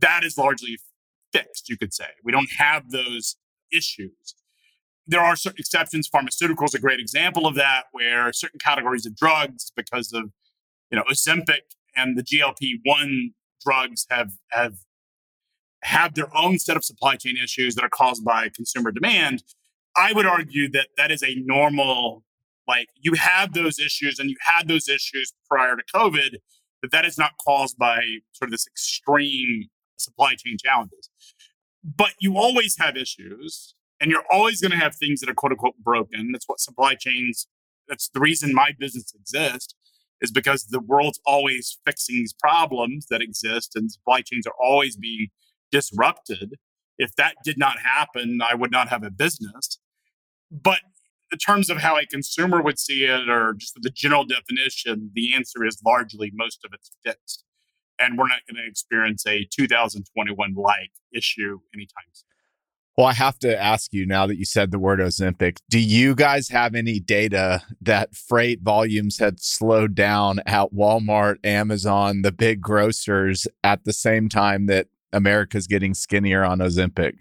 that 0.00 0.24
is 0.24 0.36
largely 0.36 0.78
fixed, 1.32 1.68
you 1.68 1.76
could 1.76 1.92
say. 1.92 2.06
We 2.24 2.32
don't 2.32 2.50
have 2.58 2.90
those 2.90 3.36
issues. 3.72 4.34
There 5.06 5.20
are 5.20 5.36
certain 5.36 5.60
exceptions. 5.60 6.08
Pharmaceuticals 6.08 6.66
is 6.66 6.74
a 6.74 6.80
great 6.80 7.00
example 7.00 7.46
of 7.46 7.54
that, 7.56 7.84
where 7.92 8.32
certain 8.32 8.58
categories 8.58 9.06
of 9.06 9.16
drugs, 9.16 9.72
because 9.74 10.12
of 10.12 10.30
you 10.90 10.96
know 10.96 11.04
Ozempic 11.10 11.76
and 11.96 12.16
the 12.16 12.22
GLP-1 12.22 13.32
drugs 13.64 14.06
have 14.10 14.32
have 14.50 14.74
have 15.82 16.14
their 16.14 16.34
own 16.36 16.58
set 16.58 16.76
of 16.76 16.84
supply 16.84 17.16
chain 17.16 17.36
issues 17.42 17.74
that 17.74 17.84
are 17.84 17.90
caused 17.90 18.24
by 18.24 18.48
consumer 18.54 18.92
demand. 18.92 19.42
I 19.96 20.12
would 20.12 20.26
argue 20.26 20.70
that 20.70 20.88
that 20.96 21.10
is 21.10 21.22
a 21.22 21.34
normal 21.36 22.22
like 22.68 22.88
you 23.00 23.14
have 23.14 23.52
those 23.52 23.78
issues 23.80 24.18
and 24.18 24.30
you 24.30 24.36
had 24.40 24.68
those 24.68 24.88
issues 24.88 25.32
prior 25.48 25.74
to 25.76 25.82
COVID, 25.94 26.36
but 26.80 26.92
that 26.92 27.04
is 27.04 27.18
not 27.18 27.32
caused 27.44 27.76
by 27.76 28.00
sort 28.32 28.48
of 28.48 28.52
this 28.52 28.66
extreme 28.66 29.68
supply 30.00 30.34
chain 30.34 30.56
challenges. 30.62 31.10
But 31.82 32.10
you 32.18 32.36
always 32.36 32.76
have 32.78 32.96
issues 32.96 33.74
and 34.00 34.10
you're 34.10 34.24
always 34.30 34.60
going 34.60 34.72
to 34.72 34.76
have 34.76 34.96
things 34.96 35.20
that 35.20 35.30
are 35.30 35.34
quote 35.34 35.52
unquote 35.52 35.78
broken. 35.82 36.30
That's 36.32 36.48
what 36.48 36.60
supply 36.60 36.94
chains, 36.94 37.46
that's 37.88 38.08
the 38.08 38.20
reason 38.20 38.54
my 38.54 38.72
business 38.78 39.12
exists 39.14 39.74
is 40.20 40.30
because 40.30 40.66
the 40.66 40.80
world's 40.80 41.20
always 41.24 41.78
fixing 41.84 42.16
these 42.16 42.32
problems 42.32 43.06
that 43.10 43.22
exist 43.22 43.72
and 43.74 43.90
supply 43.90 44.20
chains 44.20 44.46
are 44.46 44.54
always 44.60 44.96
being 44.96 45.28
disrupted. 45.70 46.56
If 46.98 47.14
that 47.16 47.36
did 47.42 47.58
not 47.58 47.78
happen, 47.78 48.40
I 48.46 48.54
would 48.54 48.70
not 48.70 48.88
have 48.88 49.02
a 49.02 49.10
business. 49.10 49.78
But 50.50 50.80
in 51.32 51.38
terms 51.38 51.70
of 51.70 51.78
how 51.78 51.96
a 51.96 52.04
consumer 52.04 52.60
would 52.60 52.78
see 52.78 53.04
it 53.04 53.28
or 53.28 53.54
just 53.54 53.78
the 53.80 53.90
general 53.90 54.24
definition, 54.24 55.10
the 55.14 55.34
answer 55.34 55.64
is 55.64 55.80
largely 55.84 56.30
most 56.34 56.64
of 56.64 56.72
it's 56.74 56.90
fixed. 57.04 57.44
And 58.00 58.16
we're 58.16 58.28
not 58.28 58.40
going 58.50 58.62
to 58.62 58.68
experience 58.68 59.26
a 59.26 59.44
2021 59.44 60.54
like 60.54 60.90
issue 61.12 61.60
anytime 61.74 62.04
soon. 62.12 62.26
Well, 62.96 63.06
I 63.06 63.14
have 63.14 63.38
to 63.38 63.58
ask 63.58 63.94
you 63.94 64.04
now 64.04 64.26
that 64.26 64.36
you 64.36 64.44
said 64.44 64.70
the 64.70 64.78
word 64.78 64.98
Ozempic, 64.98 65.58
do 65.70 65.78
you 65.78 66.14
guys 66.14 66.48
have 66.48 66.74
any 66.74 67.00
data 67.00 67.62
that 67.80 68.14
freight 68.14 68.60
volumes 68.60 69.18
had 69.18 69.40
slowed 69.40 69.94
down 69.94 70.40
at 70.44 70.72
Walmart, 70.74 71.36
Amazon, 71.42 72.22
the 72.22 72.32
big 72.32 72.60
grocers 72.60 73.46
at 73.64 73.84
the 73.84 73.94
same 73.94 74.28
time 74.28 74.66
that 74.66 74.88
America's 75.12 75.66
getting 75.66 75.94
skinnier 75.94 76.44
on 76.44 76.58
Ozempic? 76.58 77.14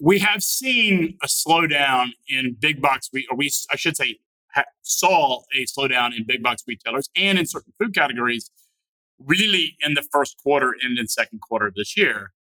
We 0.00 0.20
have 0.20 0.44
seen 0.44 1.16
a 1.22 1.26
slowdown 1.26 2.10
in 2.28 2.56
big 2.60 2.80
box, 2.80 3.10
we, 3.12 3.26
or 3.30 3.36
we, 3.36 3.50
I 3.72 3.76
should 3.76 3.96
say, 3.96 4.18
ha- 4.54 4.64
saw 4.82 5.40
a 5.54 5.64
slowdown 5.64 6.16
in 6.16 6.24
big 6.24 6.42
box 6.42 6.62
retailers 6.68 7.08
and 7.16 7.38
in 7.38 7.46
certain 7.46 7.72
food 7.80 7.94
categories 7.94 8.50
really 9.24 9.76
in 9.84 9.94
the 9.94 10.02
first 10.12 10.36
quarter 10.42 10.74
and 10.82 10.98
in 10.98 11.08
second 11.08 11.40
quarter 11.40 11.66
of 11.66 11.74
this 11.74 11.96
year 11.96 12.32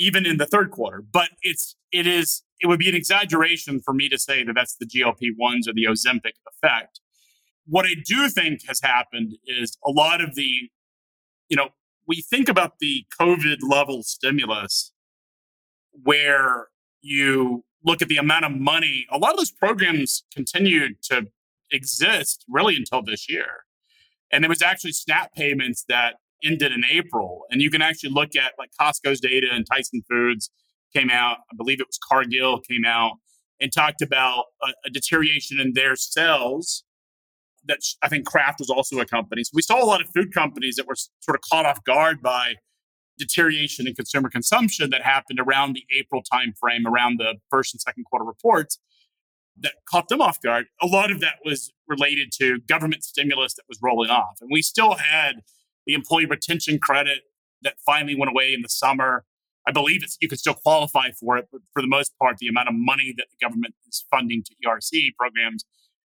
even 0.00 0.24
in 0.26 0.38
the 0.38 0.46
third 0.46 0.70
quarter. 0.72 1.02
But 1.12 1.28
it's 1.42 1.76
it 1.92 2.06
is 2.06 2.42
it 2.60 2.66
would 2.66 2.80
be 2.80 2.88
an 2.88 2.94
exaggeration 2.94 3.80
for 3.80 3.94
me 3.94 4.08
to 4.08 4.18
say 4.18 4.42
that 4.42 4.54
that's 4.54 4.76
the 4.76 4.86
GLP 4.86 5.30
ones 5.38 5.68
or 5.68 5.72
the 5.72 5.84
Ozempic 5.84 6.32
effect. 6.48 7.00
What 7.66 7.86
I 7.86 7.94
do 8.04 8.28
think 8.28 8.66
has 8.66 8.80
happened 8.80 9.36
is 9.46 9.78
a 9.86 9.90
lot 9.90 10.20
of 10.20 10.34
the, 10.34 10.70
you 11.48 11.56
know, 11.56 11.68
we 12.08 12.20
think 12.20 12.48
about 12.48 12.78
the 12.80 13.04
COVID 13.20 13.58
level 13.62 14.02
stimulus 14.02 14.92
where 15.92 16.68
you 17.00 17.64
look 17.84 18.02
at 18.02 18.08
the 18.08 18.16
amount 18.16 18.44
of 18.44 18.52
money, 18.52 19.06
a 19.10 19.18
lot 19.18 19.32
of 19.32 19.38
those 19.38 19.52
programs 19.52 20.24
continued 20.34 21.02
to 21.04 21.28
exist 21.70 22.44
really 22.48 22.76
until 22.76 23.02
this 23.02 23.28
year. 23.28 23.64
And 24.32 24.44
it 24.44 24.48
was 24.48 24.62
actually 24.62 24.92
SNAP 24.92 25.34
payments 25.34 25.84
that 25.88 26.14
ended 26.42 26.72
in 26.72 26.84
April. 26.90 27.42
And 27.50 27.60
you 27.60 27.70
can 27.70 27.82
actually 27.82 28.10
look 28.10 28.36
at 28.36 28.52
like 28.58 28.70
Costco's 28.80 29.20
data 29.20 29.48
and 29.52 29.66
Tyson 29.66 30.02
Foods 30.08 30.50
came 30.94 31.10
out. 31.10 31.38
I 31.52 31.56
believe 31.56 31.80
it 31.80 31.86
was 31.86 31.98
Cargill 31.98 32.60
came 32.60 32.84
out 32.84 33.12
and 33.60 33.72
talked 33.72 34.02
about 34.02 34.44
a, 34.62 34.68
a 34.86 34.90
deterioration 34.90 35.60
in 35.60 35.72
their 35.74 35.96
sales. 35.96 36.84
That 37.66 37.80
I 38.02 38.08
think 38.08 38.26
Kraft 38.26 38.58
was 38.58 38.70
also 38.70 38.98
a 39.00 39.04
company. 39.04 39.44
So 39.44 39.50
we 39.52 39.62
saw 39.62 39.82
a 39.82 39.84
lot 39.84 40.00
of 40.00 40.08
food 40.14 40.32
companies 40.32 40.76
that 40.76 40.86
were 40.86 40.96
sort 40.96 41.36
of 41.36 41.42
caught 41.50 41.66
off 41.66 41.84
guard 41.84 42.22
by 42.22 42.54
deterioration 43.18 43.86
in 43.86 43.94
consumer 43.94 44.30
consumption 44.30 44.88
that 44.90 45.02
happened 45.02 45.38
around 45.38 45.74
the 45.74 45.84
April 45.94 46.22
timeframe, 46.32 46.86
around 46.86 47.18
the 47.18 47.34
first 47.50 47.74
and 47.74 47.80
second 47.80 48.04
quarter 48.04 48.24
reports 48.24 48.78
that 49.60 49.72
caught 49.88 50.08
them 50.08 50.20
off 50.20 50.40
guard. 50.40 50.66
A 50.82 50.86
lot 50.86 51.10
of 51.10 51.20
that 51.20 51.36
was 51.44 51.72
related 51.88 52.32
to 52.38 52.60
government 52.60 53.04
stimulus 53.04 53.54
that 53.54 53.64
was 53.68 53.78
rolling 53.82 54.10
off. 54.10 54.38
And 54.40 54.50
we 54.52 54.62
still 54.62 54.94
had 54.94 55.42
the 55.86 55.94
employee 55.94 56.26
retention 56.26 56.78
credit 56.78 57.20
that 57.62 57.74
finally 57.84 58.16
went 58.16 58.30
away 58.30 58.52
in 58.54 58.62
the 58.62 58.68
summer. 58.68 59.24
I 59.66 59.72
believe 59.72 60.02
it's, 60.02 60.16
you 60.20 60.28
can 60.28 60.38
still 60.38 60.54
qualify 60.54 61.10
for 61.10 61.36
it, 61.36 61.48
but 61.52 61.60
for 61.72 61.82
the 61.82 61.88
most 61.88 62.12
part, 62.18 62.38
the 62.38 62.48
amount 62.48 62.68
of 62.68 62.74
money 62.74 63.12
that 63.16 63.26
the 63.30 63.46
government 63.46 63.74
is 63.88 64.04
funding 64.10 64.42
to 64.44 64.54
ERC 64.66 65.14
programs 65.18 65.64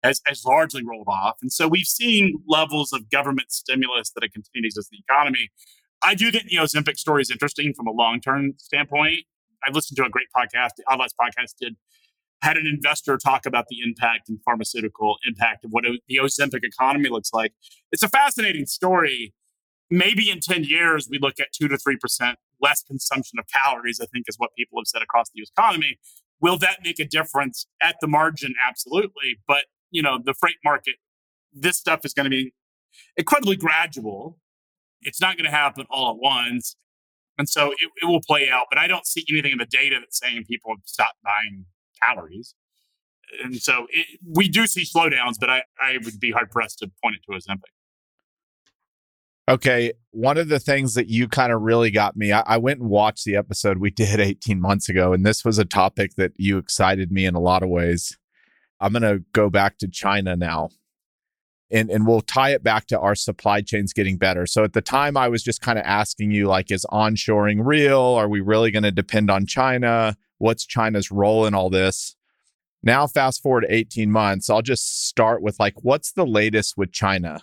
has, 0.02 0.20
has 0.26 0.44
largely 0.44 0.82
rolled 0.84 1.08
off. 1.08 1.38
And 1.42 1.52
so 1.52 1.68
we've 1.68 1.86
seen 1.86 2.42
levels 2.46 2.92
of 2.92 3.10
government 3.10 3.52
stimulus 3.52 4.10
that 4.10 4.24
it 4.24 4.32
continues 4.32 4.78
as 4.78 4.88
the 4.88 4.98
economy. 4.98 5.50
I 6.02 6.14
do 6.14 6.30
think 6.30 6.48
the 6.48 6.56
Ozempic 6.56 6.98
story 6.98 7.22
is 7.22 7.30
interesting 7.30 7.72
from 7.74 7.86
a 7.86 7.92
long 7.92 8.20
term 8.20 8.54
standpoint. 8.58 9.20
I've 9.66 9.74
listened 9.74 9.96
to 9.96 10.04
a 10.04 10.10
great 10.10 10.28
podcast, 10.36 10.70
the 10.76 10.84
Odd 10.88 10.98
Lots 10.98 11.14
podcast 11.18 11.54
did, 11.58 11.76
had 12.44 12.56
an 12.56 12.66
investor 12.66 13.16
talk 13.16 13.46
about 13.46 13.66
the 13.68 13.78
impact 13.84 14.28
and 14.28 14.38
pharmaceutical 14.44 15.16
impact 15.26 15.64
of 15.64 15.72
what 15.72 15.84
the 16.06 16.16
Ozempic 16.16 16.60
economy 16.62 17.08
looks 17.08 17.32
like. 17.32 17.52
It's 17.90 18.02
a 18.02 18.08
fascinating 18.08 18.66
story 18.66 19.34
maybe 19.90 20.30
in 20.30 20.40
10 20.40 20.64
years 20.64 21.08
we 21.10 21.18
look 21.18 21.38
at 21.40 21.52
2 21.52 21.68
to 21.68 21.76
3% 21.76 22.34
less 22.60 22.82
consumption 22.82 23.38
of 23.38 23.46
calories, 23.48 24.00
I 24.00 24.06
think 24.06 24.26
is 24.28 24.36
what 24.38 24.50
people 24.56 24.78
have 24.80 24.86
said 24.86 25.02
across 25.02 25.30
the 25.30 25.42
US 25.42 25.50
economy. 25.56 25.98
Will 26.40 26.58
that 26.58 26.78
make 26.82 26.98
a 26.98 27.04
difference 27.04 27.66
at 27.80 27.96
the 28.00 28.06
margin? 28.06 28.54
Absolutely. 28.66 29.38
But, 29.46 29.64
you 29.90 30.02
know, 30.02 30.18
the 30.22 30.34
freight 30.34 30.56
market, 30.64 30.96
this 31.52 31.78
stuff 31.78 32.04
is 32.04 32.12
going 32.12 32.24
to 32.24 32.30
be 32.30 32.52
incredibly 33.16 33.56
gradual. 33.56 34.38
It's 35.02 35.20
not 35.20 35.36
going 35.36 35.44
to 35.44 35.56
happen 35.56 35.86
all 35.90 36.10
at 36.10 36.16
once. 36.18 36.76
And 37.36 37.48
so 37.48 37.72
it, 37.72 37.90
it 38.02 38.06
will 38.06 38.20
play 38.20 38.48
out. 38.48 38.66
But 38.70 38.78
I 38.78 38.86
don't 38.86 39.06
see 39.06 39.24
anything 39.30 39.52
in 39.52 39.58
the 39.58 39.66
data 39.66 39.96
that's 40.00 40.18
saying 40.18 40.44
people 40.48 40.72
have 40.72 40.82
stopped 40.84 41.18
buying 41.22 41.66
calories. 42.04 42.54
And 43.42 43.56
so 43.56 43.86
it, 43.90 44.20
we 44.26 44.48
do 44.48 44.66
see 44.66 44.84
slowdowns, 44.84 45.34
but 45.40 45.50
I, 45.50 45.62
I 45.80 45.98
would 46.04 46.20
be 46.20 46.30
hard 46.30 46.50
pressed 46.50 46.78
to 46.80 46.90
point 47.02 47.16
it 47.16 47.32
to 47.32 47.38
Ozempic. 47.38 47.72
Okay. 49.48 49.92
One 50.10 50.38
of 50.38 50.48
the 50.48 50.58
things 50.58 50.94
that 50.94 51.08
you 51.08 51.28
kind 51.28 51.52
of 51.52 51.60
really 51.60 51.90
got 51.90 52.16
me, 52.16 52.32
I, 52.32 52.40
I, 52.46 52.56
went 52.56 52.80
and 52.80 52.88
watched 52.88 53.24
the 53.24 53.36
episode 53.36 53.78
we 53.78 53.90
did 53.90 54.20
18 54.20 54.60
months 54.60 54.88
ago, 54.88 55.12
and 55.12 55.24
this 55.24 55.44
was 55.44 55.58
a 55.58 55.64
topic 55.64 56.14
that 56.16 56.32
you 56.36 56.58
excited 56.58 57.10
me 57.10 57.26
in 57.26 57.34
a 57.34 57.40
lot 57.40 57.62
of 57.62 57.68
ways. 57.68 58.16
I'm 58.80 58.92
going 58.92 59.02
to 59.02 59.24
go 59.32 59.50
back 59.50 59.78
to 59.78 59.88
China 59.88 60.36
now. 60.36 60.70
And, 61.70 61.90
and 61.90 62.06
we'll 62.06 62.20
tie 62.20 62.50
it 62.50 62.62
back 62.62 62.86
to 62.88 63.00
our 63.00 63.14
supply 63.14 63.60
chains 63.60 63.92
getting 63.92 64.16
better. 64.16 64.46
So 64.46 64.62
at 64.64 64.74
the 64.74 64.82
time, 64.82 65.16
I 65.16 65.28
was 65.28 65.42
just 65.42 65.60
kind 65.60 65.78
of 65.78 65.84
asking 65.84 66.30
you, 66.30 66.46
like, 66.46 66.70
is 66.70 66.86
onshoring 66.92 67.64
real? 67.64 68.00
Are 68.00 68.28
we 68.28 68.40
really 68.40 68.70
going 68.70 68.82
to 68.82 68.92
depend 68.92 69.30
on 69.30 69.46
China? 69.46 70.16
What's 70.38 70.66
China's 70.66 71.10
role 71.10 71.46
in 71.46 71.54
all 71.54 71.70
this? 71.70 72.16
Now, 72.82 73.06
fast 73.06 73.42
forward 73.42 73.66
18 73.68 74.10
months, 74.10 74.50
I'll 74.50 74.62
just 74.62 75.06
start 75.06 75.40
with 75.40 75.58
like, 75.58 75.74
what's 75.82 76.12
the 76.12 76.26
latest 76.26 76.76
with 76.76 76.92
China? 76.92 77.42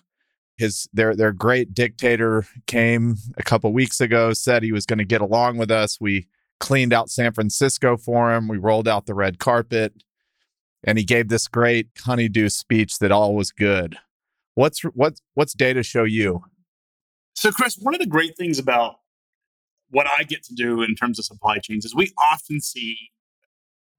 his 0.61 0.87
their 0.93 1.15
their 1.15 1.33
great 1.33 1.73
dictator 1.73 2.45
came 2.67 3.15
a 3.35 3.43
couple 3.43 3.73
weeks 3.73 3.99
ago 3.99 4.31
said 4.31 4.61
he 4.63 4.71
was 4.71 4.85
going 4.85 4.99
to 4.99 5.05
get 5.05 5.19
along 5.19 5.57
with 5.57 5.71
us. 5.71 5.99
We 5.99 6.27
cleaned 6.59 6.93
out 6.93 7.09
san 7.09 7.33
francisco 7.33 7.97
for 7.97 8.33
him. 8.33 8.47
We 8.47 8.57
rolled 8.57 8.87
out 8.87 9.07
the 9.07 9.15
red 9.15 9.39
carpet. 9.39 10.03
And 10.83 10.97
he 10.97 11.03
gave 11.03 11.27
this 11.27 11.47
great 11.47 11.89
honeydew 11.99 12.49
speech 12.49 12.97
that 12.99 13.11
all 13.11 13.35
was 13.35 13.51
good. 13.51 13.97
What's 14.55 14.81
what 14.81 15.19
what's 15.33 15.53
data 15.53 15.83
show 15.83 16.03
you? 16.03 16.43
So 17.33 17.51
chris 17.51 17.77
one 17.81 17.95
of 17.95 17.99
the 17.99 18.07
great 18.07 18.37
things 18.37 18.59
about 18.59 18.95
what 19.91 20.07
i 20.17 20.23
get 20.23 20.43
to 20.43 20.53
do 20.53 20.81
in 20.81 20.95
terms 20.95 21.19
of 21.19 21.25
supply 21.25 21.57
chains 21.57 21.85
is 21.85 21.93
we 21.95 22.11
often 22.31 22.59
see 22.59 22.97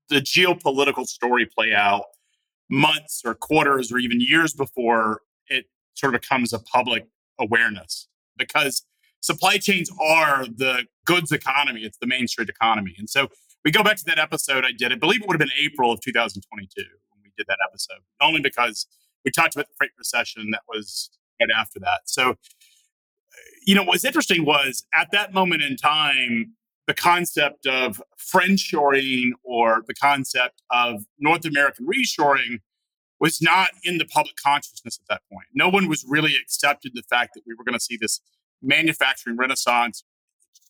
the 0.08 0.20
geopolitical 0.20 1.06
story 1.06 1.46
play 1.46 1.72
out 1.72 2.04
months 2.70 3.22
or 3.24 3.34
quarters 3.34 3.92
or 3.92 3.98
even 3.98 4.20
years 4.20 4.52
before 4.52 5.20
it 5.48 5.66
sort 5.94 6.14
of 6.14 6.20
becomes 6.20 6.52
a 6.52 6.58
public 6.58 7.06
awareness 7.38 8.08
because 8.36 8.84
supply 9.20 9.58
chains 9.58 9.90
are 10.00 10.44
the 10.46 10.86
goods 11.06 11.32
economy. 11.32 11.82
It's 11.82 11.98
the 11.98 12.06
Main 12.06 12.28
Street 12.28 12.48
economy. 12.48 12.94
And 12.98 13.08
so 13.08 13.28
we 13.64 13.70
go 13.70 13.82
back 13.82 13.96
to 13.96 14.04
that 14.06 14.18
episode 14.18 14.64
I 14.64 14.72
did. 14.72 14.92
I 14.92 14.96
believe 14.96 15.22
it 15.22 15.28
would 15.28 15.40
have 15.40 15.46
been 15.48 15.56
April 15.58 15.92
of 15.92 16.00
2022 16.00 16.82
when 17.10 17.22
we 17.22 17.30
did 17.36 17.46
that 17.46 17.58
episode, 17.66 18.00
only 18.20 18.40
because 18.40 18.86
we 19.24 19.30
talked 19.30 19.54
about 19.54 19.68
the 19.68 19.74
freight 19.78 19.92
recession 19.96 20.50
that 20.50 20.62
was 20.68 21.10
right 21.40 21.50
after 21.56 21.78
that. 21.80 22.00
So, 22.06 22.36
you 23.66 23.74
know, 23.74 23.82
what 23.82 23.92
was 23.92 24.04
interesting 24.04 24.44
was 24.44 24.84
at 24.94 25.10
that 25.12 25.32
moment 25.32 25.62
in 25.62 25.76
time, 25.76 26.54
the 26.86 26.94
concept 26.94 27.66
of 27.66 28.02
friendshoring 28.18 29.30
or 29.44 29.82
the 29.86 29.94
concept 29.94 30.62
of 30.70 31.04
North 31.18 31.44
American 31.44 31.86
reshoring 31.86 32.60
was 33.20 33.40
not 33.40 33.70
in 33.84 33.98
the 33.98 34.04
public 34.04 34.34
consciousness 34.44 34.98
at 35.00 35.08
that 35.08 35.22
point. 35.32 35.46
No 35.54 35.68
one 35.68 35.88
was 35.88 36.04
really 36.08 36.34
accepted 36.34 36.92
the 36.94 37.04
fact 37.04 37.34
that 37.34 37.42
we 37.46 37.54
were 37.54 37.62
going 37.62 37.78
to 37.78 37.80
see 37.80 37.96
this 37.96 38.20
manufacturing 38.60 39.36
renaissance. 39.36 40.02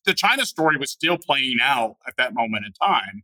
The 0.04 0.12
China 0.12 0.44
story 0.44 0.76
was 0.76 0.90
still 0.90 1.16
playing 1.16 1.58
out 1.62 1.96
at 2.06 2.16
that 2.18 2.34
moment 2.34 2.66
in 2.66 2.72
time, 2.72 3.22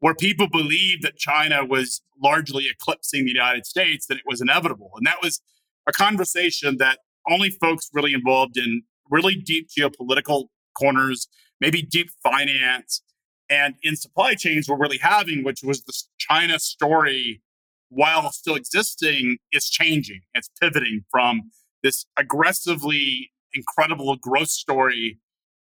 where 0.00 0.14
people 0.14 0.48
believed 0.48 1.02
that 1.02 1.16
China 1.16 1.64
was 1.64 2.02
largely 2.22 2.68
eclipsing 2.68 3.24
the 3.24 3.32
United 3.32 3.64
States, 3.64 4.06
that 4.06 4.18
it 4.18 4.24
was 4.26 4.42
inevitable. 4.42 4.90
And 4.96 5.06
that 5.06 5.22
was 5.22 5.40
a 5.86 5.92
conversation 5.92 6.76
that 6.76 6.98
only 7.30 7.50
folks 7.50 7.88
really 7.92 8.12
involved 8.12 8.56
in 8.56 8.82
really 9.10 9.34
deep 9.34 9.68
geopolitical 9.68 10.46
corners, 10.74 11.28
maybe 11.60 11.82
deep 11.82 12.10
finance, 12.22 13.02
and 13.50 13.74
in 13.82 13.96
supply 13.96 14.34
chains 14.34 14.68
were 14.68 14.76
really 14.76 14.98
having, 14.98 15.42
which 15.42 15.62
was 15.62 15.82
the 15.82 15.94
China 16.18 16.58
story 16.58 17.42
while 17.88 18.30
still 18.32 18.54
existing, 18.54 19.38
is 19.52 19.70
changing. 19.70 20.20
It's 20.34 20.50
pivoting 20.60 21.04
from 21.10 21.50
this 21.82 22.04
aggressively 22.18 23.30
incredible 23.54 24.16
growth 24.16 24.50
story 24.50 25.18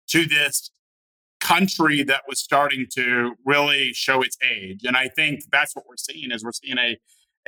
to 0.08 0.26
this 0.26 0.72
country 1.40 2.02
that 2.04 2.24
was 2.28 2.40
starting 2.40 2.88
to 2.96 3.34
really 3.46 3.94
show 3.94 4.22
its 4.22 4.38
age. 4.44 4.84
And 4.84 4.98
I 4.98 5.10
think 5.10 5.42
that's 5.52 5.76
what 5.76 5.86
we're 5.88 5.98
seeing 5.98 6.32
is 6.32 6.44
we're 6.44 6.52
seeing 6.52 6.78
a, 6.80 6.98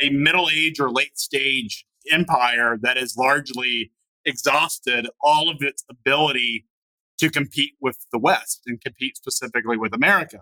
a 0.01 0.09
middle 0.11 0.49
age 0.53 0.79
or 0.79 0.91
late 0.91 1.17
stage 1.17 1.85
empire 2.11 2.77
that 2.81 2.97
is 2.97 3.17
largely 3.17 3.91
exhausted 4.29 5.09
all 5.21 5.49
of 5.49 5.57
its 5.61 5.83
ability 5.89 6.65
to 7.19 7.29
compete 7.29 7.73
with 7.81 7.97
the 8.11 8.19
West 8.19 8.61
and 8.65 8.79
compete 8.79 9.17
specifically 9.17 9.77
with 9.77 9.93
America. 9.93 10.41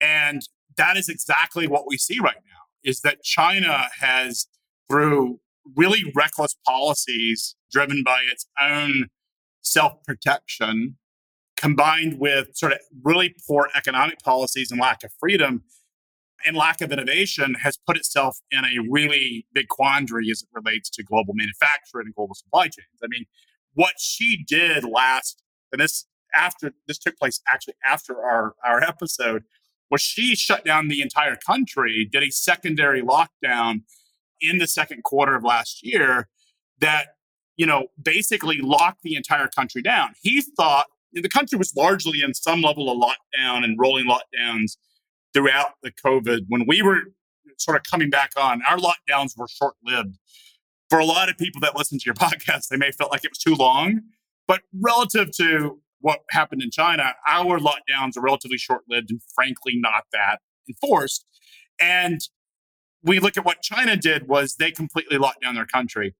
And 0.00 0.42
that 0.76 0.96
is 0.96 1.08
exactly 1.08 1.68
what 1.68 1.84
we 1.86 1.96
see 1.96 2.18
right 2.18 2.34
now 2.34 2.60
is 2.82 3.00
that 3.02 3.22
China 3.22 3.88
has, 4.00 4.46
through 4.88 5.40
really 5.76 6.10
reckless 6.14 6.56
policies 6.66 7.54
driven 7.70 8.02
by 8.02 8.22
its 8.30 8.46
own 8.60 9.08
self 9.62 10.02
protection, 10.04 10.96
combined 11.56 12.18
with 12.18 12.48
sort 12.54 12.72
of 12.72 12.78
really 13.02 13.34
poor 13.46 13.68
economic 13.74 14.18
policies 14.20 14.70
and 14.70 14.80
lack 14.80 15.04
of 15.04 15.12
freedom 15.20 15.62
and 16.46 16.56
lack 16.56 16.80
of 16.80 16.92
innovation, 16.92 17.54
has 17.62 17.76
put 17.76 17.96
itself 17.96 18.38
in 18.50 18.64
a 18.64 18.82
really 18.88 19.46
big 19.52 19.68
quandary 19.68 20.30
as 20.30 20.42
it 20.42 20.48
relates 20.52 20.88
to 20.90 21.02
global 21.02 21.34
manufacturing 21.34 22.06
and 22.06 22.14
global 22.14 22.34
supply 22.34 22.64
chains. 22.64 23.00
I 23.02 23.06
mean, 23.08 23.26
what 23.74 23.98
Xi 23.98 24.44
did 24.46 24.84
last, 24.84 25.42
and 25.72 25.80
this 25.80 26.06
after 26.34 26.72
this 26.86 26.98
took 26.98 27.16
place 27.18 27.40
actually 27.46 27.74
after 27.84 28.22
our, 28.22 28.54
our 28.64 28.82
episode, 28.82 29.44
well, 29.90 29.98
Xi 29.98 30.36
shut 30.36 30.64
down 30.64 30.88
the 30.88 31.02
entire 31.02 31.36
country, 31.36 32.08
did 32.10 32.22
a 32.22 32.30
secondary 32.30 33.02
lockdown 33.02 33.82
in 34.40 34.58
the 34.58 34.66
second 34.66 35.02
quarter 35.02 35.34
of 35.34 35.44
last 35.44 35.84
year 35.84 36.28
that, 36.78 37.16
you 37.56 37.66
know, 37.66 37.88
basically 38.00 38.58
locked 38.60 39.02
the 39.02 39.16
entire 39.16 39.48
country 39.48 39.82
down. 39.82 40.14
He 40.22 40.40
thought 40.40 40.86
the 41.12 41.28
country 41.28 41.58
was 41.58 41.74
largely 41.76 42.22
in 42.22 42.34
some 42.34 42.62
level 42.62 42.90
of 42.90 42.98
lockdown 42.98 43.64
and 43.64 43.78
rolling 43.78 44.06
lockdowns 44.06 44.76
throughout 45.34 45.74
the 45.82 45.92
COVID. 45.92 46.46
When 46.48 46.64
we 46.66 46.82
were 46.82 47.02
sort 47.58 47.76
of 47.76 47.82
coming 47.84 48.10
back 48.10 48.32
on, 48.36 48.62
our 48.68 48.78
lockdowns 48.78 49.36
were 49.36 49.48
short 49.48 49.74
lived. 49.84 50.18
For 50.88 50.98
a 50.98 51.04
lot 51.04 51.28
of 51.28 51.38
people 51.38 51.60
that 51.60 51.76
listen 51.76 51.98
to 51.98 52.04
your 52.04 52.14
podcast, 52.16 52.68
they 52.68 52.76
may 52.76 52.86
have 52.86 52.96
felt 52.96 53.12
like 53.12 53.24
it 53.24 53.30
was 53.30 53.38
too 53.38 53.54
long. 53.54 54.00
But 54.46 54.62
relative 54.80 55.30
to 55.36 55.80
what 56.00 56.20
happened 56.30 56.62
in 56.62 56.70
China, 56.70 57.14
our 57.26 57.58
lockdowns 57.58 58.16
are 58.16 58.22
relatively 58.22 58.58
short 58.58 58.82
lived 58.88 59.10
and 59.10 59.20
frankly 59.34 59.74
not 59.76 60.04
that 60.12 60.40
enforced. 60.68 61.24
And 61.80 62.20
we 63.02 63.18
look 63.18 63.36
at 63.36 63.44
what 63.44 63.62
China 63.62 63.96
did 63.96 64.28
was 64.28 64.56
they 64.56 64.70
completely 64.70 65.18
locked 65.18 65.42
down 65.42 65.54
their 65.54 65.66
country. 65.66 66.14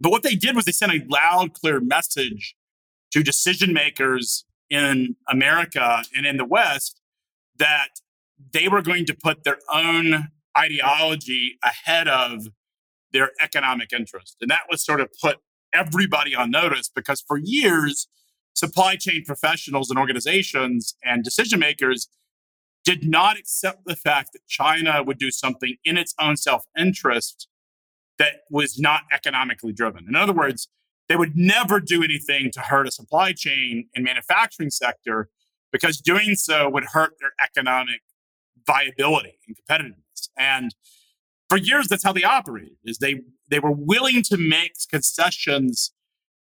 But 0.00 0.10
what 0.10 0.22
they 0.22 0.34
did 0.34 0.56
was 0.56 0.64
they 0.64 0.72
sent 0.72 0.92
a 0.92 1.04
loud, 1.08 1.52
clear 1.52 1.80
message 1.80 2.56
to 3.12 3.22
decision 3.22 3.72
makers 3.72 4.44
in 4.68 5.16
America 5.28 6.02
and 6.14 6.26
in 6.26 6.36
the 6.36 6.44
West 6.44 7.00
that 7.58 7.88
they 8.52 8.68
were 8.68 8.82
going 8.82 9.06
to 9.06 9.14
put 9.14 9.44
their 9.44 9.58
own 9.72 10.28
ideology 10.56 11.58
ahead 11.62 12.08
of 12.08 12.48
their 13.12 13.30
economic 13.40 13.92
interest. 13.92 14.36
And 14.40 14.50
that 14.50 14.62
was 14.70 14.84
sort 14.84 15.00
of 15.00 15.08
put 15.20 15.38
everybody 15.72 16.34
on 16.34 16.50
notice 16.50 16.90
because 16.94 17.20
for 17.20 17.38
years, 17.38 18.08
supply 18.54 18.96
chain 18.96 19.24
professionals 19.24 19.90
and 19.90 19.98
organizations 19.98 20.94
and 21.04 21.22
decision 21.22 21.60
makers 21.60 22.08
did 22.84 23.08
not 23.08 23.38
accept 23.38 23.84
the 23.84 23.96
fact 23.96 24.30
that 24.32 24.46
China 24.46 25.02
would 25.02 25.18
do 25.18 25.30
something 25.30 25.76
in 25.84 25.96
its 25.98 26.14
own 26.20 26.36
self 26.36 26.64
interest 26.78 27.48
that 28.18 28.42
was 28.50 28.78
not 28.78 29.02
economically 29.12 29.72
driven. 29.72 30.06
In 30.08 30.16
other 30.16 30.32
words, 30.32 30.68
they 31.08 31.16
would 31.16 31.36
never 31.36 31.80
do 31.80 32.02
anything 32.02 32.50
to 32.52 32.60
hurt 32.60 32.86
a 32.86 32.90
supply 32.90 33.32
chain 33.32 33.88
and 33.94 34.04
manufacturing 34.04 34.70
sector 34.70 35.28
because 35.72 36.00
doing 36.00 36.34
so 36.34 36.68
would 36.68 36.84
hurt 36.92 37.14
their 37.20 37.32
economic 37.42 38.00
viability 38.70 39.38
and 39.46 39.56
competitiveness. 39.56 40.28
And 40.36 40.74
for 41.48 41.58
years, 41.58 41.88
that's 41.88 42.04
how 42.04 42.12
they 42.12 42.24
operated: 42.24 42.76
is 42.84 42.98
they 42.98 43.22
they 43.48 43.58
were 43.58 43.72
willing 43.72 44.22
to 44.24 44.36
make 44.36 44.72
concessions 44.90 45.92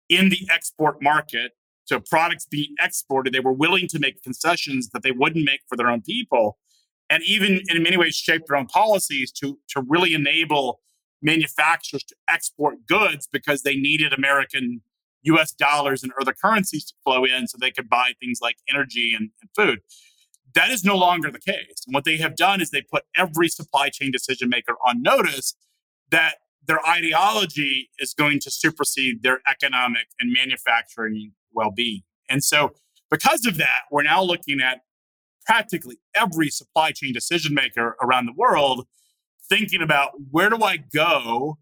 in 0.08 0.28
the 0.28 0.48
export 0.50 1.02
market 1.02 1.52
to 1.88 2.00
products 2.00 2.46
being 2.46 2.74
exported, 2.80 3.32
they 3.32 3.40
were 3.40 3.52
willing 3.52 3.86
to 3.88 3.98
make 3.98 4.22
concessions 4.22 4.90
that 4.90 5.02
they 5.02 5.12
wouldn't 5.12 5.44
make 5.44 5.60
for 5.68 5.76
their 5.76 5.88
own 5.88 6.02
people, 6.02 6.58
and 7.08 7.22
even 7.24 7.60
in 7.68 7.82
many 7.82 7.96
ways 7.96 8.16
shape 8.16 8.42
their 8.46 8.56
own 8.56 8.66
policies 8.66 9.30
to 9.32 9.58
to 9.68 9.82
really 9.86 10.14
enable 10.14 10.80
manufacturers 11.22 12.04
to 12.04 12.14
export 12.28 12.86
goods 12.86 13.28
because 13.30 13.62
they 13.62 13.76
needed 13.76 14.12
American 14.12 14.82
US 15.22 15.52
dollars 15.52 16.02
and 16.02 16.12
other 16.20 16.32
currencies 16.32 16.84
to 16.86 16.94
flow 17.04 17.24
in 17.24 17.48
so 17.48 17.56
they 17.58 17.70
could 17.70 17.88
buy 17.88 18.12
things 18.20 18.38
like 18.40 18.56
energy 18.68 19.14
and, 19.14 19.30
and 19.40 19.50
food. 19.56 19.80
That 20.56 20.70
is 20.70 20.84
no 20.84 20.96
longer 20.96 21.30
the 21.30 21.38
case. 21.38 21.84
And 21.86 21.94
what 21.94 22.04
they 22.04 22.16
have 22.16 22.34
done 22.34 22.62
is 22.62 22.70
they 22.70 22.80
put 22.80 23.04
every 23.14 23.48
supply 23.48 23.90
chain 23.90 24.10
decision 24.10 24.48
maker 24.48 24.72
on 24.84 25.02
notice 25.02 25.54
that 26.10 26.36
their 26.66 26.84
ideology 26.88 27.90
is 27.98 28.14
going 28.14 28.40
to 28.40 28.50
supersede 28.50 29.22
their 29.22 29.40
economic 29.46 30.06
and 30.18 30.32
manufacturing 30.32 31.32
well 31.52 31.70
being. 31.70 32.02
And 32.28 32.42
so, 32.42 32.72
because 33.10 33.44
of 33.44 33.58
that, 33.58 33.82
we're 33.92 34.02
now 34.02 34.22
looking 34.22 34.60
at 34.62 34.80
practically 35.44 35.98
every 36.14 36.48
supply 36.48 36.90
chain 36.90 37.12
decision 37.12 37.54
maker 37.54 37.94
around 38.02 38.24
the 38.24 38.32
world 38.32 38.86
thinking 39.48 39.82
about 39.82 40.12
where 40.30 40.48
do 40.48 40.64
I 40.64 40.78
go 40.78 41.58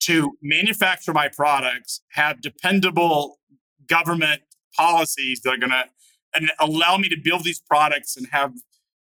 to 0.00 0.32
manufacture 0.42 1.12
my 1.12 1.28
products, 1.28 2.02
have 2.12 2.40
dependable 2.40 3.38
government 3.86 4.42
policies 4.76 5.40
that 5.42 5.54
are 5.54 5.56
going 5.56 5.70
to 5.70 5.84
and 6.34 6.50
allow 6.58 6.96
me 6.96 7.08
to 7.08 7.16
build 7.22 7.44
these 7.44 7.60
products 7.60 8.16
and 8.16 8.26
have 8.32 8.52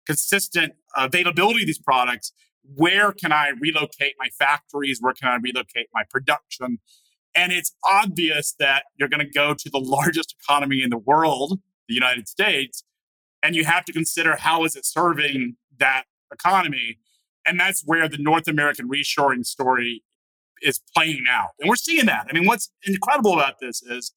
consistent 0.06 0.74
uh, 0.96 1.08
availability 1.12 1.62
of 1.62 1.68
these 1.68 1.80
products. 1.80 2.32
Where 2.76 3.12
can 3.12 3.32
I 3.32 3.52
relocate 3.60 4.16
my 4.20 4.28
factories? 4.38 5.00
Where 5.02 5.14
can 5.14 5.30
I 5.30 5.38
relocate 5.42 5.88
my 5.94 6.04
production? 6.10 6.80
And 7.36 7.52
it's 7.52 7.74
obvious 7.86 8.56
that 8.60 8.86
you're 8.98 9.10
going 9.10 9.26
to 9.26 9.32
go 9.32 9.54
to 9.54 9.70
the 9.70 9.80
largest 9.80 10.36
economy 10.42 10.82
in 10.82 10.90
the 10.90 10.98
world, 10.98 11.60
the 11.88 11.94
United 11.94 12.28
States, 12.28 12.84
and 13.44 13.56
you 13.56 13.66
have 13.66 13.86
to 13.86 13.94
consider 13.94 14.36
how 14.38 14.66
is 14.66 14.76
it 14.76 14.86
serving 14.86 15.56
that 15.78 16.06
economy. 16.32 16.98
And 17.46 17.60
that's 17.60 17.84
where 17.86 18.10
the 18.10 18.18
North 18.18 18.48
American 18.48 18.90
reshoring 18.90 19.46
story 19.46 20.04
is 20.62 20.82
playing 20.96 21.26
out. 21.30 21.50
And 21.60 21.70
we're 21.70 21.76
seeing 21.76 22.08
that. 22.08 22.26
I 22.30 22.34
mean, 22.34 22.46
what's 22.46 22.72
incredible 22.86 23.34
about 23.34 23.60
this 23.62 23.82
is 23.84 24.12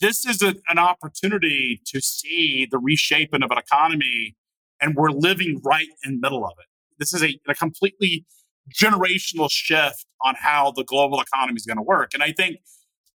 this 0.00 0.26
is 0.26 0.42
a, 0.42 0.54
an 0.68 0.78
opportunity 0.78 1.80
to 1.86 2.00
see 2.00 2.66
the 2.70 2.78
reshaping 2.78 3.42
of 3.42 3.50
an 3.50 3.58
economy, 3.58 4.36
and 4.80 4.94
we're 4.94 5.10
living 5.10 5.60
right 5.64 5.88
in 6.04 6.14
the 6.14 6.20
middle 6.20 6.44
of 6.44 6.52
it. 6.58 6.66
This 6.98 7.12
is 7.12 7.22
a, 7.22 7.38
a 7.48 7.54
completely 7.54 8.26
generational 8.72 9.50
shift 9.50 10.06
on 10.22 10.34
how 10.38 10.72
the 10.72 10.84
global 10.84 11.20
economy 11.20 11.56
is 11.56 11.66
going 11.66 11.76
to 11.76 11.82
work. 11.82 12.14
And 12.14 12.22
I 12.22 12.32
think, 12.32 12.58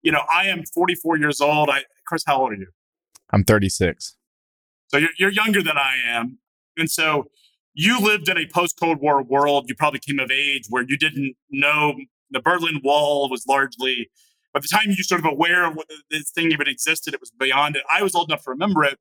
you 0.03 0.13
know, 0.13 0.23
I 0.33 0.47
am 0.47 0.65
44 0.65 1.19
years 1.19 1.41
old. 1.41 1.69
I, 1.71 1.83
Chris, 2.07 2.25
how 2.27 2.41
old 2.41 2.53
are 2.53 2.57
you? 2.57 2.69
I'm 3.31 3.45
36. 3.45 4.17
So 4.89 4.99
you're, 4.99 5.11
you're 5.19 5.31
younger 5.31 5.63
than 5.63 5.77
I 5.77 5.97
am. 6.07 6.39
And 6.77 6.91
so 6.91 7.27
you 7.75 8.01
lived 8.01 8.29
in 8.29 8.39
a 8.39 8.47
post 8.47 8.79
Cold 8.79 9.01
War 9.01 9.23
world. 9.23 9.67
You 9.69 9.75
probably 9.75 10.01
came 10.01 10.19
of 10.19 10.31
age 10.31 10.65
where 10.69 10.85
you 10.87 10.97
didn't 10.97 11.35
know 11.51 11.95
the 12.31 12.41
Berlin 12.41 12.81
Wall 12.83 13.29
was 13.29 13.47
largely, 13.47 14.11
by 14.55 14.61
the 14.61 14.69
time 14.69 14.85
you're 14.87 15.03
sort 15.03 15.21
of 15.21 15.27
aware 15.27 15.67
of 15.67 15.75
what 15.75 15.89
this 16.11 16.31
thing 16.31 16.53
even 16.53 16.69
existed, 16.69 17.13
it 17.13 17.21
was 17.21 17.33
beyond 17.33 17.77
it. 17.77 17.83
I 17.93 18.03
was 18.03 18.15
old 18.15 18.31
enough 18.31 18.45
to 18.45 18.51
remember 18.51 18.85
it. 18.85 18.99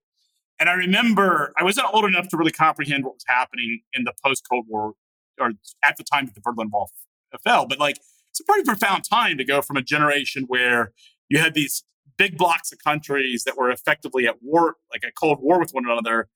And 0.60 0.68
I 0.68 0.74
remember 0.74 1.54
I 1.58 1.64
wasn't 1.64 1.88
old 1.94 2.06
enough 2.06 2.28
to 2.30 2.38
really 2.38 2.52
comprehend 2.52 3.06
what 3.06 3.14
was 3.14 3.24
happening 3.28 3.82
in 3.94 4.04
the 4.04 4.14
post 4.26 4.46
Cold 4.50 4.66
War 4.68 4.94
or 5.40 5.52
at 5.84 5.98
the 5.98 6.04
time 6.04 6.26
that 6.26 6.36
the 6.36 6.42
Berlin 6.42 6.70
Wall 6.72 6.90
fell. 7.44 7.68
But 7.68 7.80
like, 7.80 7.98
it's 8.30 8.40
a 8.40 8.44
pretty 8.44 8.64
profound 8.64 9.04
time 9.04 9.38
to 9.38 9.46
go 9.46 9.62
from 9.62 9.78
a 9.78 9.82
generation 9.82 10.46
where 10.48 10.92
you 11.30 11.40
had 11.40 11.54
these 11.54 11.84
big 12.18 12.38
blocks 12.38 12.72
of 12.72 12.80
countries 12.80 13.44
that 13.44 13.58
were 13.58 13.72
effectively 13.72 14.28
at 14.28 14.38
war, 14.42 14.76
like 14.92 15.04
a 15.04 15.12
cold 15.12 15.40
war 15.42 15.60
with 15.60 15.72
one 15.72 15.86
another, 15.86 16.30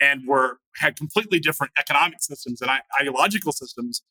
and 0.00 0.26
were 0.26 0.58
had 0.76 0.96
completely 0.96 1.40
different 1.40 1.72
economic 1.78 2.22
systems 2.22 2.60
and 2.60 2.70
ideological 3.00 3.52
systems, 3.52 4.02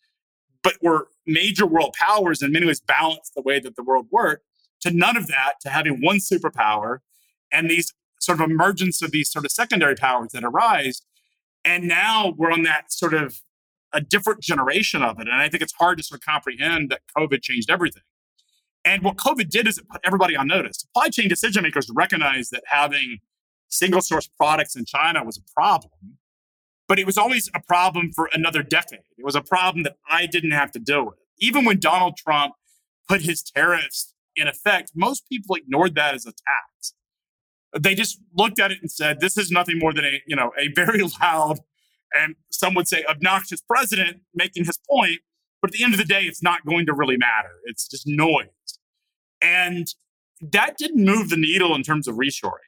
but 0.67 0.75
were 0.81 1.07
major 1.25 1.65
world 1.65 1.95
powers 1.97 2.41
in 2.41 2.51
many 2.51 2.65
ways 2.65 2.81
balanced 2.81 3.33
the 3.33 3.41
way 3.41 3.57
that 3.57 3.77
the 3.77 3.83
world 3.83 4.05
worked. 4.11 4.43
To 4.81 4.91
none 4.91 5.15
of 5.15 5.27
that, 5.27 5.53
to 5.61 5.69
having 5.69 6.01
one 6.01 6.17
superpower 6.17 6.97
and 7.53 7.71
these 7.71 7.93
sort 8.19 8.41
of 8.41 8.51
emergence 8.51 9.01
of 9.01 9.11
these 9.11 9.31
sort 9.31 9.45
of 9.45 9.51
secondary 9.51 9.95
powers 9.95 10.33
that 10.33 10.43
arise. 10.43 11.03
And 11.63 11.87
now 11.87 12.33
we're 12.35 12.51
on 12.51 12.63
that 12.63 12.91
sort 12.91 13.13
of 13.13 13.39
a 13.93 14.01
different 14.01 14.41
generation 14.41 15.01
of 15.01 15.21
it. 15.21 15.29
And 15.29 15.37
I 15.37 15.47
think 15.47 15.63
it's 15.63 15.73
hard 15.79 15.99
to 15.99 16.03
sort 16.03 16.19
of 16.19 16.25
comprehend 16.25 16.89
that 16.91 16.99
COVID 17.17 17.41
changed 17.41 17.69
everything. 17.69 18.03
And 18.83 19.03
what 19.03 19.15
COVID 19.15 19.49
did 19.49 19.67
is 19.67 19.77
it 19.77 19.87
put 19.87 20.01
everybody 20.03 20.35
on 20.35 20.47
notice. 20.47 20.79
Supply 20.79 21.07
chain 21.07 21.29
decision 21.29 21.63
makers 21.63 21.89
recognized 21.95 22.51
that 22.51 22.63
having 22.67 23.19
single 23.69 24.01
source 24.01 24.27
products 24.27 24.75
in 24.75 24.83
China 24.83 25.23
was 25.23 25.37
a 25.37 25.53
problem, 25.53 26.17
but 26.87 26.99
it 26.99 27.05
was 27.05 27.17
always 27.17 27.49
a 27.53 27.59
problem 27.59 28.11
for 28.13 28.29
another 28.33 28.63
decade. 28.63 29.01
It 29.17 29.25
was 29.25 29.35
a 29.35 29.41
problem 29.41 29.83
that 29.83 29.97
I 30.09 30.25
didn't 30.25 30.51
have 30.51 30.71
to 30.71 30.79
deal 30.79 31.05
with. 31.05 31.15
Even 31.39 31.65
when 31.65 31.79
Donald 31.79 32.17
Trump 32.17 32.53
put 33.07 33.21
his 33.21 33.43
tariffs 33.43 34.13
in 34.35 34.47
effect, 34.47 34.91
most 34.95 35.27
people 35.29 35.55
ignored 35.55 35.95
that 35.95 36.15
as 36.15 36.25
a 36.25 36.31
tax. 36.31 36.93
They 37.77 37.95
just 37.95 38.19
looked 38.33 38.59
at 38.59 38.71
it 38.71 38.79
and 38.81 38.89
said, 38.89 39.19
this 39.19 39.37
is 39.37 39.51
nothing 39.51 39.77
more 39.79 39.93
than 39.93 40.05
a, 40.05 40.21
you 40.25 40.35
know, 40.35 40.51
a 40.57 40.69
very 40.73 41.01
loud 41.21 41.59
and 42.13 42.35
some 42.49 42.73
would 42.75 42.87
say 42.87 43.03
obnoxious 43.09 43.61
president 43.61 44.21
making 44.33 44.65
his 44.65 44.79
point. 44.89 45.19
But 45.61 45.71
at 45.71 45.73
the 45.73 45.83
end 45.83 45.93
of 45.93 45.99
the 45.99 46.05
day, 46.05 46.23
it's 46.23 46.43
not 46.43 46.65
going 46.65 46.85
to 46.85 46.93
really 46.93 47.17
matter. 47.17 47.49
It's 47.65 47.87
just 47.87 48.05
noise. 48.07 48.47
And 49.41 49.87
that 50.41 50.77
didn't 50.77 51.03
move 51.03 51.29
the 51.29 51.37
needle 51.37 51.75
in 51.75 51.83
terms 51.83 52.07
of 52.07 52.15
reshoring. 52.15 52.66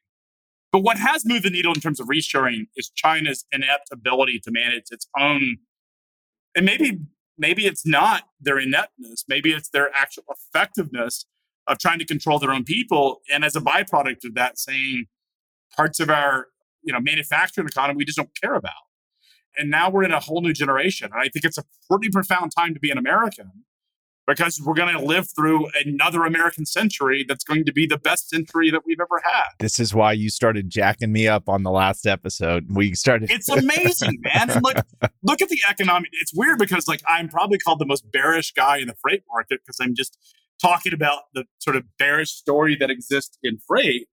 But 0.72 0.80
what 0.80 0.98
has 0.98 1.26
moved 1.26 1.46
the 1.46 1.50
needle 1.50 1.74
in 1.74 1.82
terms 1.82 2.00
of 2.00 2.08
reshoring 2.08 2.68
is 2.76 2.90
China's 2.90 3.46
inept 3.52 3.90
ability 3.92 4.40
to 4.44 4.52
manage 4.52 4.86
its 4.92 5.08
own. 5.18 5.58
And 6.56 6.66
maybe, 6.66 7.00
maybe 7.38 7.66
it's 7.66 7.86
not 7.86 8.24
their 8.40 8.60
ineptness, 8.60 9.26
maybe 9.28 9.52
it's 9.52 9.70
their 9.70 9.90
actual 9.96 10.24
effectiveness 10.30 11.26
of 11.68 11.78
trying 11.80 12.00
to 12.00 12.06
control 12.06 12.40
their 12.40 12.52
own 12.52 12.64
people. 12.64 13.22
And 13.32 13.44
as 13.44 13.56
a 13.56 13.62
byproduct 13.62 14.26
of 14.26 14.36
that, 14.36 14.60
saying 14.60 15.06
parts 15.76 16.00
of 16.00 16.10
our 16.10 16.48
you 16.84 16.94
know 16.94 17.00
manufacturing 17.00 17.68
economy 17.68 17.98
we 17.98 18.06
just 18.06 18.18
don't 18.18 18.36
care 18.42 18.56
about. 18.56 18.74
And 19.58 19.70
now 19.70 19.90
we're 19.90 20.04
in 20.04 20.12
a 20.12 20.20
whole 20.20 20.42
new 20.42 20.54
generation. 20.54 21.10
I 21.14 21.28
think 21.30 21.44
it's 21.44 21.58
a 21.58 21.64
pretty 21.90 22.10
profound 22.10 22.52
time 22.56 22.74
to 22.74 22.80
be 22.80 22.92
an 22.92 22.98
American 22.98 23.52
because 24.30 24.62
we're 24.62 24.76
going 24.76 24.96
to 24.96 25.04
live 25.04 25.28
through 25.36 25.68
another 25.84 26.24
American 26.24 26.64
century 26.66 27.26
that's 27.28 27.44
going 27.44 27.66
to 27.66 27.74
be 27.74 27.88
the 27.88 27.98
best 27.98 28.30
century 28.30 28.70
that 28.70 28.82
we've 28.86 29.00
ever 29.00 29.20
had. 29.24 29.46
This 29.58 29.80
is 29.80 29.94
why 29.94 30.14
you 30.14 30.30
started 30.30 30.70
jacking 30.70 31.12
me 31.12 31.28
up 31.28 31.50
on 31.50 31.64
the 31.64 31.72
last 31.72 32.06
episode. 32.06 32.68
We 32.70 32.94
started. 32.94 33.32
It's 33.32 33.50
amazing, 33.50 34.22
man. 34.22 34.52
And 34.52 34.64
look, 34.64 34.78
look 35.24 35.42
at 35.42 35.50
the 35.50 35.60
economic. 35.68 36.10
It's 36.22 36.32
weird 36.34 36.60
because 36.60 36.88
like 36.88 37.02
I'm 37.08 37.28
probably 37.28 37.58
called 37.58 37.80
the 37.80 37.88
most 37.88 38.10
bearish 38.12 38.54
guy 38.54 38.78
in 38.78 38.88
the 38.88 38.96
freight 39.02 39.24
market 39.32 39.62
because 39.66 39.78
I'm 39.82 39.96
just 39.96 40.18
talking 40.62 40.94
about 40.94 41.24
the 41.34 41.46
sort 41.58 41.76
of 41.76 41.84
bearish 41.98 42.30
story 42.32 42.78
that 42.80 42.92
exists 42.92 43.38
in 43.42 43.58
freight. 43.68 44.08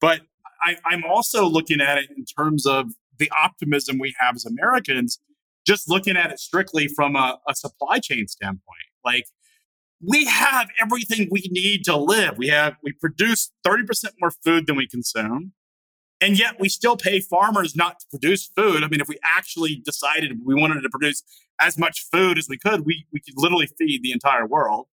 But 0.00 0.20
I, 0.62 0.76
I'm 0.84 1.02
also 1.04 1.44
looking 1.44 1.80
at 1.80 1.98
it 1.98 2.10
in 2.16 2.24
terms 2.24 2.66
of 2.66 2.92
the 3.18 3.30
optimism 3.36 3.98
we 3.98 4.14
have 4.20 4.36
as 4.36 4.44
Americans, 4.44 5.18
just 5.66 5.90
looking 5.90 6.16
at 6.16 6.30
it 6.30 6.38
strictly 6.38 6.86
from 6.86 7.16
a, 7.16 7.38
a 7.48 7.54
supply 7.54 7.98
chain 7.98 8.28
standpoint. 8.28 8.62
Like 9.04 9.24
we 10.06 10.24
have 10.26 10.68
everything 10.80 11.28
we 11.30 11.48
need 11.50 11.84
to 11.84 11.96
live. 11.96 12.38
We 12.38 12.48
have 12.48 12.76
we 12.82 12.92
produce 12.92 13.50
30% 13.66 14.12
more 14.20 14.30
food 14.30 14.66
than 14.66 14.76
we 14.76 14.86
consume. 14.86 15.52
And 16.20 16.38
yet 16.38 16.58
we 16.58 16.68
still 16.68 16.96
pay 16.96 17.20
farmers 17.20 17.76
not 17.76 18.00
to 18.00 18.06
produce 18.08 18.46
food. 18.46 18.82
I 18.82 18.88
mean, 18.88 19.00
if 19.00 19.08
we 19.08 19.18
actually 19.22 19.82
decided 19.84 20.38
we 20.44 20.54
wanted 20.54 20.80
to 20.82 20.88
produce 20.88 21.22
as 21.60 21.76
much 21.76 22.06
food 22.10 22.38
as 22.38 22.48
we 22.48 22.56
could, 22.56 22.86
we, 22.86 23.06
we 23.12 23.20
could 23.20 23.34
literally 23.36 23.68
feed 23.78 24.02
the 24.02 24.12
entire 24.12 24.46
world. 24.46 24.86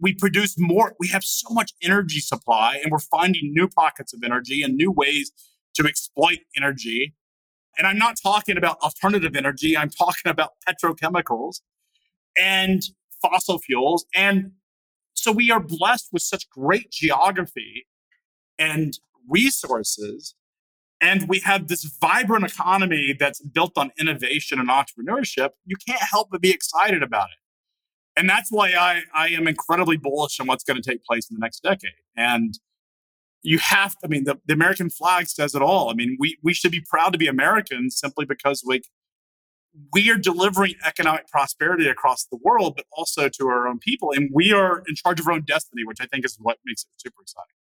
We 0.00 0.14
produce 0.14 0.56
more, 0.58 0.94
we 0.98 1.08
have 1.08 1.24
so 1.24 1.48
much 1.50 1.72
energy 1.82 2.20
supply, 2.20 2.78
and 2.82 2.90
we're 2.90 2.98
finding 2.98 3.52
new 3.54 3.68
pockets 3.68 4.12
of 4.12 4.22
energy 4.24 4.62
and 4.62 4.74
new 4.74 4.90
ways 4.90 5.30
to 5.74 5.86
exploit 5.86 6.38
energy. 6.56 7.14
And 7.78 7.86
I'm 7.86 7.98
not 7.98 8.16
talking 8.22 8.56
about 8.56 8.78
alternative 8.80 9.36
energy, 9.36 9.76
I'm 9.76 9.90
talking 9.90 10.30
about 10.30 10.52
petrochemicals 10.68 11.60
and 12.36 12.82
fossil 13.22 13.58
fuels. 13.58 14.06
And 14.14 14.52
so 15.14 15.32
we 15.32 15.50
are 15.50 15.60
blessed 15.60 16.08
with 16.12 16.22
such 16.22 16.48
great 16.48 16.90
geography 16.90 17.86
and 18.58 18.98
resources. 19.28 20.34
And 21.00 21.28
we 21.28 21.40
have 21.40 21.68
this 21.68 21.84
vibrant 22.00 22.44
economy 22.44 23.14
that's 23.18 23.40
built 23.40 23.72
on 23.76 23.90
innovation 23.98 24.58
and 24.58 24.68
entrepreneurship. 24.68 25.50
You 25.64 25.76
can't 25.86 26.02
help 26.02 26.28
but 26.30 26.42
be 26.42 26.50
excited 26.50 27.02
about 27.02 27.28
it. 27.30 28.18
And 28.20 28.28
that's 28.28 28.50
why 28.50 28.72
I, 28.72 29.02
I 29.14 29.28
am 29.28 29.48
incredibly 29.48 29.96
bullish 29.96 30.40
on 30.40 30.46
what's 30.46 30.64
going 30.64 30.80
to 30.80 30.88
take 30.88 31.04
place 31.04 31.30
in 31.30 31.36
the 31.36 31.40
next 31.40 31.62
decade. 31.62 31.92
And 32.16 32.58
you 33.42 33.58
have 33.58 33.92
to, 33.92 33.98
I 34.04 34.08
mean, 34.08 34.24
the, 34.24 34.38
the 34.44 34.52
American 34.52 34.90
flag 34.90 35.28
says 35.28 35.54
it 35.54 35.62
all. 35.62 35.88
I 35.88 35.94
mean, 35.94 36.16
we, 36.18 36.36
we 36.42 36.52
should 36.52 36.72
be 36.72 36.82
proud 36.86 37.12
to 37.12 37.18
be 37.18 37.28
Americans 37.28 37.98
simply 37.98 38.26
because 38.26 38.62
like 38.66 38.84
we 39.92 40.10
are 40.10 40.16
delivering 40.16 40.74
economic 40.84 41.28
prosperity 41.28 41.88
across 41.88 42.24
the 42.24 42.38
world, 42.42 42.74
but 42.76 42.86
also 42.92 43.28
to 43.28 43.46
our 43.48 43.68
own 43.68 43.78
people. 43.78 44.12
And 44.12 44.30
we 44.32 44.52
are 44.52 44.82
in 44.88 44.94
charge 44.94 45.20
of 45.20 45.26
our 45.26 45.34
own 45.34 45.42
destiny, 45.42 45.84
which 45.84 45.98
I 46.00 46.06
think 46.06 46.24
is 46.24 46.36
what 46.40 46.58
makes 46.64 46.82
it 46.82 46.88
super 46.96 47.22
exciting. 47.22 47.54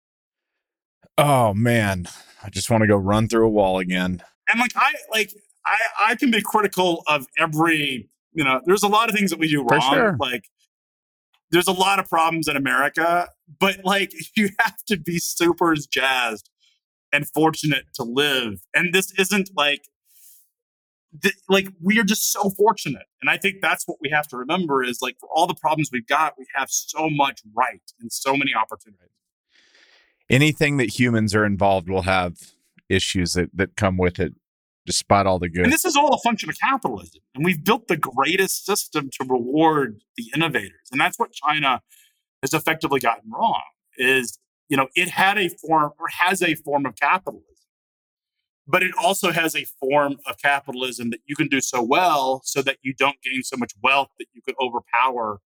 Oh 1.18 1.53
man. 1.53 2.07
I 2.42 2.51
just 2.51 2.71
want 2.71 2.83
to 2.83 2.87
go 2.87 2.97
run 2.97 3.29
through 3.29 3.47
a 3.47 3.51
wall 3.51 3.79
again. 3.79 4.23
And 4.49 4.61
like 4.61 4.73
I 4.77 4.92
like 5.11 5.33
I 5.66 5.77
I 6.09 6.14
can 6.14 6.31
be 6.31 6.40
critical 6.40 7.03
of 7.07 7.27
every, 7.38 8.09
you 8.33 8.44
know, 8.44 8.61
there's 8.64 8.83
a 8.83 8.88
lot 8.88 9.09
of 9.09 9.14
things 9.14 9.31
that 9.31 9.38
we 9.38 9.49
do 9.49 9.62
wrong. 9.62 9.81
Sure. 9.81 10.16
Like 10.18 10.44
there's 11.51 11.66
a 11.66 11.73
lot 11.73 11.99
of 11.99 12.09
problems 12.09 12.49
in 12.49 12.57
America, 12.57 13.29
but 13.59 13.85
like 13.85 14.12
you 14.37 14.51
have 14.61 14.77
to 14.87 14.97
be 14.97 15.18
super 15.18 15.75
jazzed 15.75 16.49
and 17.12 17.29
fortunate 17.29 17.85
to 17.94 18.03
live. 18.03 18.61
And 18.75 18.94
this 18.94 19.12
isn't 19.18 19.51
like 19.57 19.88
th- 21.23 21.35
like 21.49 21.68
we 21.83 21.99
are 21.99 22.05
just 22.05 22.33
so 22.33 22.51
fortunate. 22.51 23.07
And 23.21 23.31
I 23.31 23.37
think 23.37 23.57
that's 23.61 23.85
what 23.87 23.99
we 24.01 24.11
have 24.11 24.29
to 24.29 24.37
remember 24.37 24.83
is 24.83 24.99
like 25.01 25.16
for 25.21 25.29
all 25.33 25.47
the 25.47 25.55
problems 25.55 25.90
we've 25.92 26.07
got, 26.07 26.35
we 26.38 26.47
have 26.55 26.71
so 26.71 27.09
much 27.11 27.40
right 27.55 27.83
and 28.01 28.12
so 28.12 28.37
many 28.37 28.53
opportunities. 28.55 29.09
Anything 30.31 30.77
that 30.77 30.99
humans 30.99 31.35
are 31.35 31.44
involved 31.44 31.88
will 31.88 32.03
have 32.03 32.37
issues 32.88 33.33
that, 33.33 33.51
that 33.55 33.77
come 33.77 33.97
with 33.97 34.18
it, 34.18 34.35
despite 34.85 35.27
all 35.27 35.38
the 35.38 35.49
good. 35.49 35.64
And 35.64 35.73
this 35.73 35.85
is 35.85 35.97
all 35.97 36.12
a 36.12 36.18
function 36.18 36.51
of 36.51 36.59
capitalism. 36.59 37.23
And 37.35 37.44
we've 37.44 37.62
built 37.64 37.88
the 37.88 37.97
greatest 37.97 38.66
system 38.66 39.09
to 39.18 39.27
reward 39.27 40.03
the 40.16 40.31
innovators. 40.35 40.88
And 40.92 41.01
that's 41.01 41.18
what 41.18 41.33
China 41.33 41.81
has 42.42 42.53
effectively 42.53 43.01
gotten 43.01 43.31
wrong 43.31 43.62
is, 43.97 44.38
you 44.68 44.77
know, 44.77 44.88
it 44.94 45.09
had 45.09 45.38
a 45.38 45.49
form 45.49 45.92
or 45.99 46.07
has 46.21 46.42
a 46.42 46.55
form 46.55 46.85
of 46.87 46.94
capitalism 46.97 47.44
but 48.68 48.83
it 48.83 48.92
also 49.02 49.33
has 49.33 49.57
a 49.57 49.64
form 49.64 50.18
of 50.26 50.37
capitalism 50.37 51.09
that 51.09 51.20
you 51.26 51.35
can 51.35 51.48
do 51.48 51.61
so 51.61 51.83
well 51.83 52.42
so 52.44 52.61
that 52.61 52.76
you 52.83 52.92
don't 52.92 53.16
gain 53.22 53.42
so 53.42 53.57
much 53.57 53.72
wealth 53.83 54.11
that 54.18 54.26
you 54.35 54.42
could 54.42 54.54
overpower 54.61 55.40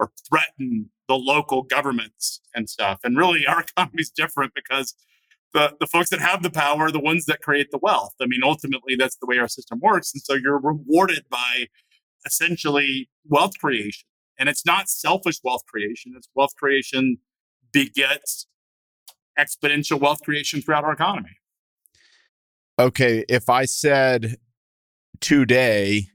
or 0.00 0.10
threaten 0.26 0.90
the 1.06 1.14
local 1.14 1.62
governments 1.62 2.40
and 2.54 2.70
stuff. 2.70 3.00
And 3.04 3.16
really, 3.16 3.46
our 3.46 3.60
economy 3.76 4.00
is 4.00 4.10
different 4.10 4.54
because 4.54 4.94
the, 5.52 5.76
the 5.80 5.86
folks 5.86 6.08
that 6.08 6.20
have 6.20 6.42
the 6.42 6.50
power 6.50 6.84
are 6.84 6.90
the 6.90 6.98
ones 6.98 7.26
that 7.26 7.42
create 7.42 7.70
the 7.70 7.78
wealth. 7.78 8.14
I 8.22 8.26
mean, 8.26 8.40
ultimately, 8.42 8.96
that's 8.96 9.16
the 9.16 9.26
way 9.26 9.36
our 9.38 9.48
system 9.48 9.78
works. 9.82 10.14
And 10.14 10.22
so 10.22 10.32
you're 10.32 10.58
rewarded 10.58 11.26
by 11.28 11.66
essentially 12.24 13.10
wealth 13.28 13.58
creation. 13.58 14.08
And 14.38 14.48
it's 14.48 14.64
not 14.64 14.88
selfish 14.88 15.40
wealth 15.44 15.66
creation, 15.66 16.14
it's 16.16 16.28
wealth 16.34 16.56
creation 16.56 17.18
begets 17.70 18.46
exponential 19.38 20.00
wealth 20.00 20.22
creation 20.22 20.62
throughout 20.62 20.84
our 20.84 20.92
economy 20.92 21.36
okay, 22.78 23.24
if 23.28 23.48
I 23.48 23.64
said 23.64 24.36
today, 25.20 26.08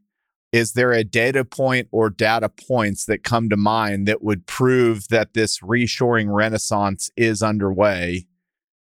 is 0.52 0.74
there 0.74 0.91
a 0.91 1.04
data 1.04 1.43
point 1.43 1.88
or 1.91 2.10
data 2.10 2.50
points 2.50 3.06
that 3.06 3.24
come 3.24 3.50
to 3.50 3.58
mind 3.58 4.08
that 4.08 4.24
would 4.24 4.48
prove 4.48 5.08
that 5.10 5.34
this 5.34 5.60
reshoring 5.60 6.34
renaissance 6.34 7.10
is 7.17 7.43
underway? 7.43 8.28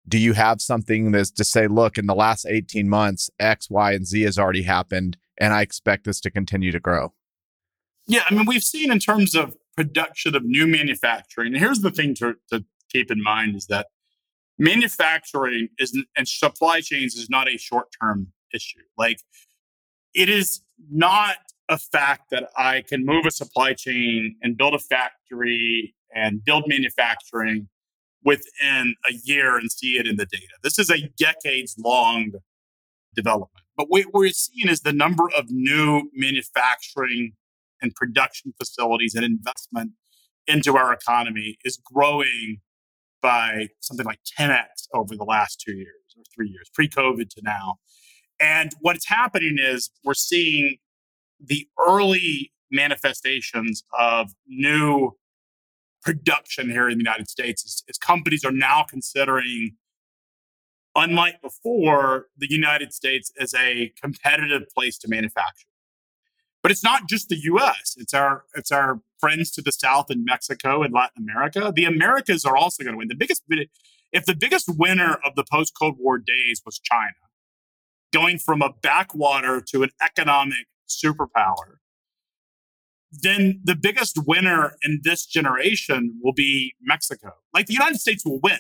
Do 0.08 0.20
you 0.20 0.34
have 0.34 0.62
something 0.62 1.12
that's 1.12 1.32
to 1.32 1.44
say, 1.44 1.68
look, 1.68 1.98
in 1.98 2.06
the 2.06 2.14
last 2.14 2.46
18 2.48 2.88
months, 2.88 3.30
X, 3.40 3.70
Y, 3.70 3.94
and 3.94 4.06
Z 4.06 4.22
has 4.22 4.38
already 4.38 4.62
happened, 4.62 5.18
and 5.38 5.54
I 5.54 5.62
expect 5.62 6.06
this 6.06 6.22
to 6.22 6.32
continue 6.32 6.72
to 6.72 6.80
grow? 6.80 7.14
Yeah, 8.08 8.22
I 8.30 8.36
mean, 8.36 8.46
we've 8.46 8.64
seen 8.64 8.92
in 8.92 9.00
terms 9.00 9.34
of 9.34 9.58
production 9.76 10.36
of 10.36 10.44
new 10.46 10.68
manufacturing, 10.68 11.54
and 11.54 11.58
here's 11.58 11.80
the 11.80 11.90
thing 11.90 12.14
to, 12.16 12.36
to 12.52 12.64
keep 12.90 13.10
in 13.10 13.22
mind 13.22 13.56
is 13.56 13.66
that 13.66 13.88
manufacturing 14.58 15.70
is 15.78 15.98
and 16.18 16.28
supply 16.28 16.82
chains 16.82 17.16
is 17.16 17.30
not 17.30 17.48
a 17.48 17.58
short 17.58 17.88
term 18.02 18.32
issue. 18.54 18.80
Like 18.98 19.20
it 20.14 20.30
is 20.30 20.62
not 20.90 21.38
a 21.68 21.78
fact 21.78 22.30
that 22.32 22.50
I 22.58 22.84
can 22.88 23.06
move 23.06 23.26
a 23.26 23.32
supply 23.32 23.74
chain 23.74 24.38
and 24.42 24.58
build 24.58 24.74
a 24.74 24.80
factory 24.80 25.96
and 26.14 26.44
build 26.44 26.66
manufacturing 26.68 27.68
within 28.24 28.96
a 29.08 29.14
year 29.24 29.58
and 29.58 29.72
see 29.72 29.98
it 29.98 30.08
in 30.08 30.16
the 30.16 30.26
data. 30.26 30.54
This 30.64 30.80
is 30.80 30.90
a 30.90 31.10
decades 31.18 31.76
long 31.78 32.34
development. 33.16 33.66
But 33.78 33.88
what 33.90 34.06
we're 34.14 34.30
seeing 34.30 34.70
is 34.70 34.82
the 34.82 34.94
number 34.94 35.26
of 35.38 35.50
new 35.50 36.10
manufacturing 36.14 37.34
and 37.82 37.94
production 37.94 38.54
facilities 38.58 39.16
and 39.16 39.26
investment 39.26 39.92
into 40.48 40.78
our 40.78 40.94
economy 40.94 41.58
is 41.66 41.78
growing 41.78 42.62
by 43.26 43.70
something 43.80 44.06
like 44.06 44.20
10x 44.40 44.88
over 44.94 45.16
the 45.16 45.24
last 45.24 45.60
two 45.60 45.74
years 45.74 46.14
or 46.16 46.22
three 46.32 46.48
years, 46.48 46.70
pre 46.72 46.88
COVID 46.88 47.28
to 47.30 47.42
now. 47.42 47.78
And 48.40 48.72
what's 48.82 49.08
happening 49.08 49.58
is 49.60 49.90
we're 50.04 50.14
seeing 50.14 50.78
the 51.44 51.68
early 51.88 52.52
manifestations 52.72 53.84
of 53.98 54.30
new 54.48 55.18
production 56.04 56.70
here 56.70 56.88
in 56.88 57.00
the 57.00 57.04
United 57.04 57.28
States 57.28 57.84
as, 57.90 57.98
companies 57.98 58.46
are 58.46 58.52
now 58.52 58.86
considering, 58.88 59.72
unlike 60.94 61.42
before, 61.42 62.28
the 62.38 62.48
United 62.48 62.94
States 62.94 63.32
as 63.40 63.56
a 63.56 63.92
competitive 64.00 64.70
place 64.72 65.00
to 65.00 65.08
manufacture. 65.08 65.66
But 66.62 66.72
it's 66.72 66.84
not 66.84 67.10
just 67.10 67.30
the 67.30 67.40
U.S. 67.54 67.96
It's 67.98 68.14
our 68.14 68.44
it's 68.54 68.72
our 68.72 69.00
friends 69.20 69.52
to 69.52 69.62
the 69.62 69.72
south 69.72 70.10
in 70.10 70.26
Mexico 70.26 70.84
and 70.84 70.94
Latin 70.94 71.24
America. 71.24 71.72
The 71.76 71.86
Americas 71.86 72.46
are 72.46 72.58
also 72.58 72.84
going 72.84 72.94
to 72.94 72.98
win. 72.98 73.08
The 73.08 73.16
biggest 73.16 73.44
if 74.12 74.26
the 74.26 74.36
biggest 74.36 74.70
winner 74.70 75.18
of 75.26 75.36
the 75.36 75.44
post 75.52 75.74
Cold 75.80 75.96
War 76.00 76.18
days 76.18 76.62
was 76.66 76.80
China, 76.80 77.14
going 78.14 78.38
from 78.38 78.62
a 78.62 78.74
backwater 78.82 79.62
to 79.72 79.84
an 79.84 79.90
economic 80.02 80.68
superpower, 80.88 81.78
then 83.12 83.62
the 83.64 83.76
biggest 83.76 84.18
winner 84.26 84.76
in 84.84 85.02
this 85.04 85.26
generation 85.26 86.20
will 86.24 86.34
be 86.34 86.76
Mexico. 86.82 87.34
Like 87.54 87.68
the 87.68 87.74
United 87.74 88.00
States 88.00 88.26
will 88.26 88.40
win, 88.42 88.60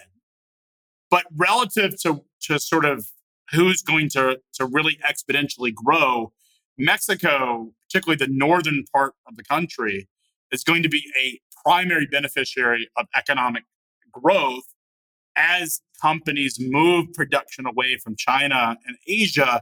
but 1.09 1.25
relative 1.35 1.99
to 2.01 2.23
to 2.43 2.59
sort 2.59 2.85
of 2.85 3.07
who's 3.51 3.81
going 3.81 4.09
to 4.09 4.39
to 4.53 4.65
really 4.65 4.97
exponentially 5.07 5.73
grow, 5.73 6.33
Mexico, 6.77 7.71
particularly 7.87 8.17
the 8.17 8.31
northern 8.31 8.83
part 8.93 9.13
of 9.27 9.35
the 9.37 9.43
country, 9.43 10.07
is 10.51 10.63
going 10.63 10.83
to 10.83 10.89
be 10.89 11.03
a 11.19 11.39
primary 11.65 12.05
beneficiary 12.05 12.89
of 12.97 13.07
economic 13.15 13.63
growth 14.11 14.63
as 15.35 15.81
companies 16.01 16.57
move 16.59 17.11
production 17.13 17.65
away 17.65 17.97
from 17.97 18.15
China 18.15 18.77
and 18.85 18.97
Asia. 19.07 19.61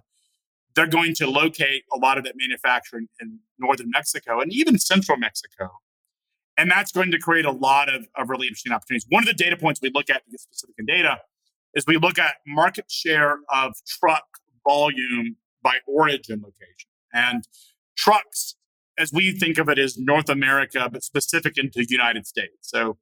They're 0.75 0.87
going 0.87 1.15
to 1.15 1.27
locate 1.27 1.83
a 1.93 1.97
lot 1.97 2.17
of 2.17 2.23
that 2.25 2.33
manufacturing 2.35 3.07
in 3.19 3.39
northern 3.59 3.89
Mexico 3.89 4.39
and 4.39 4.51
even 4.51 4.77
central 4.77 5.17
Mexico. 5.17 5.69
And 6.57 6.69
that's 6.69 6.91
going 6.91 7.11
to 7.11 7.19
create 7.19 7.45
a 7.45 7.51
lot 7.51 7.91
of, 7.93 8.05
of 8.15 8.29
really 8.29 8.47
interesting 8.47 8.71
opportunities. 8.71 9.07
One 9.09 9.23
of 9.23 9.27
the 9.27 9.33
data 9.33 9.57
points 9.57 9.81
we 9.81 9.91
look 9.93 10.09
at 10.09 10.23
to 10.25 10.31
get 10.31 10.39
specific 10.39 10.75
in 10.77 10.85
data 10.85 11.19
is 11.73 11.85
we 11.87 11.97
look 11.97 12.19
at 12.19 12.35
market 12.45 12.91
share 12.91 13.39
of 13.51 13.73
truck 13.87 14.25
volume 14.63 15.37
by 15.63 15.77
origin 15.87 16.41
location. 16.43 16.89
And 17.13 17.47
trucks, 17.95 18.55
as 18.97 19.11
we 19.11 19.31
think 19.31 19.57
of 19.57 19.69
it 19.69 19.79
as 19.79 19.97
North 19.97 20.29
America, 20.29 20.89
but 20.91 21.03
specific 21.03 21.57
into 21.57 21.79
the 21.79 21.87
United 21.89 22.27
States. 22.27 22.57
So, 22.61 22.97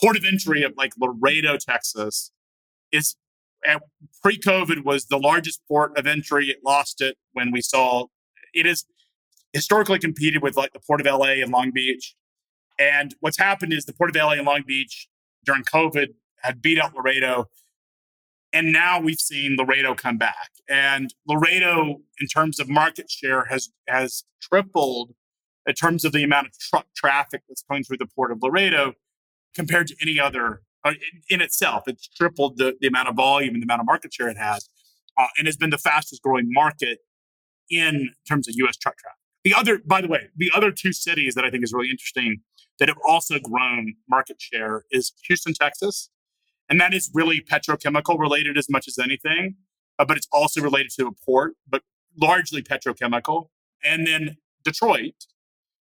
port 0.00 0.16
of 0.16 0.24
entry 0.24 0.62
of 0.62 0.74
like 0.76 0.92
Laredo, 0.98 1.56
Texas, 1.56 2.30
is 2.92 3.16
pre-COVID 4.22 4.84
was 4.84 5.06
the 5.06 5.18
largest 5.18 5.60
port 5.66 5.96
of 5.98 6.06
entry. 6.06 6.46
It 6.46 6.58
lost 6.64 7.00
it 7.00 7.16
when 7.32 7.50
we 7.50 7.60
saw 7.60 8.06
it 8.54 8.66
is 8.66 8.84
historically 9.52 9.98
competed 9.98 10.42
with 10.42 10.56
like 10.56 10.72
the 10.72 10.80
port 10.80 11.00
of 11.00 11.06
LA 11.06 11.42
and 11.42 11.50
Long 11.50 11.70
Beach. 11.72 12.14
And 12.78 13.14
what's 13.20 13.38
happened 13.38 13.72
is 13.72 13.86
the 13.86 13.94
port 13.94 14.14
of 14.14 14.16
LA 14.16 14.32
and 14.32 14.46
Long 14.46 14.62
Beach 14.66 15.08
during 15.44 15.62
COVID 15.62 16.08
had 16.42 16.60
beat 16.60 16.78
out 16.78 16.94
Laredo 16.94 17.48
and 18.56 18.72
now 18.72 18.98
we've 18.98 19.20
seen 19.20 19.56
Laredo 19.58 19.94
come 19.94 20.16
back. 20.16 20.50
And 20.66 21.12
Laredo, 21.28 22.00
in 22.18 22.26
terms 22.26 22.58
of 22.58 22.70
market 22.70 23.10
share, 23.10 23.44
has 23.44 23.70
has 23.86 24.24
tripled 24.40 25.12
in 25.66 25.74
terms 25.74 26.04
of 26.04 26.12
the 26.12 26.22
amount 26.22 26.46
of 26.46 26.58
truck 26.58 26.86
traffic 26.94 27.42
that's 27.48 27.62
going 27.68 27.84
through 27.84 27.98
the 27.98 28.06
port 28.06 28.30
of 28.30 28.42
Laredo 28.42 28.94
compared 29.54 29.88
to 29.88 29.96
any 30.00 30.18
other 30.18 30.62
uh, 30.84 30.90
in, 30.90 31.22
in, 31.28 31.40
itself. 31.40 31.84
It's 31.86 32.08
tripled 32.08 32.58
the, 32.58 32.76
the 32.80 32.86
amount 32.86 33.08
of 33.08 33.16
volume 33.16 33.54
and 33.54 33.62
the 33.62 33.66
amount 33.66 33.80
of 33.80 33.86
market 33.86 34.12
share 34.14 34.28
it 34.28 34.38
has, 34.38 34.68
uh, 35.18 35.26
and 35.36 35.46
has 35.46 35.56
been 35.56 35.70
the 35.70 35.78
fastest 35.78 36.22
growing 36.22 36.46
market 36.48 36.98
in 37.68 38.10
terms 38.28 38.46
of 38.48 38.54
U.S. 38.58 38.76
truck 38.76 38.96
traffic. 38.98 39.18
The 39.44 39.54
other, 39.54 39.80
by 39.84 40.00
the 40.00 40.08
way, 40.08 40.28
the 40.36 40.50
other 40.54 40.70
two 40.70 40.92
cities 40.92 41.34
that 41.34 41.44
I 41.44 41.50
think 41.50 41.64
is 41.64 41.72
really 41.72 41.90
interesting 41.90 42.40
that 42.78 42.88
have 42.88 42.98
also 43.06 43.38
grown 43.38 43.94
market 44.08 44.40
share 44.40 44.84
is 44.90 45.12
Houston, 45.26 45.54
Texas, 45.54 46.10
and 46.68 46.80
that 46.80 46.92
is 46.92 47.10
really 47.14 47.40
petrochemical 47.40 48.18
related 48.18 48.58
as 48.58 48.68
much 48.68 48.88
as 48.88 48.98
anything, 48.98 49.56
uh, 49.98 50.04
but 50.04 50.16
it's 50.16 50.28
also 50.32 50.60
related 50.60 50.90
to 50.98 51.06
a 51.06 51.12
port, 51.24 51.54
but 51.68 51.82
largely 52.20 52.62
petrochemical. 52.62 53.48
And 53.84 54.06
then 54.06 54.36
Detroit, 54.64 55.14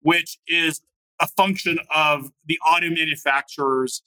which 0.03 0.39
is 0.47 0.81
a 1.21 1.27
function 1.27 1.79
of 1.95 2.31
the 2.47 2.59
auto 2.67 2.89
manufacturers 2.89 4.03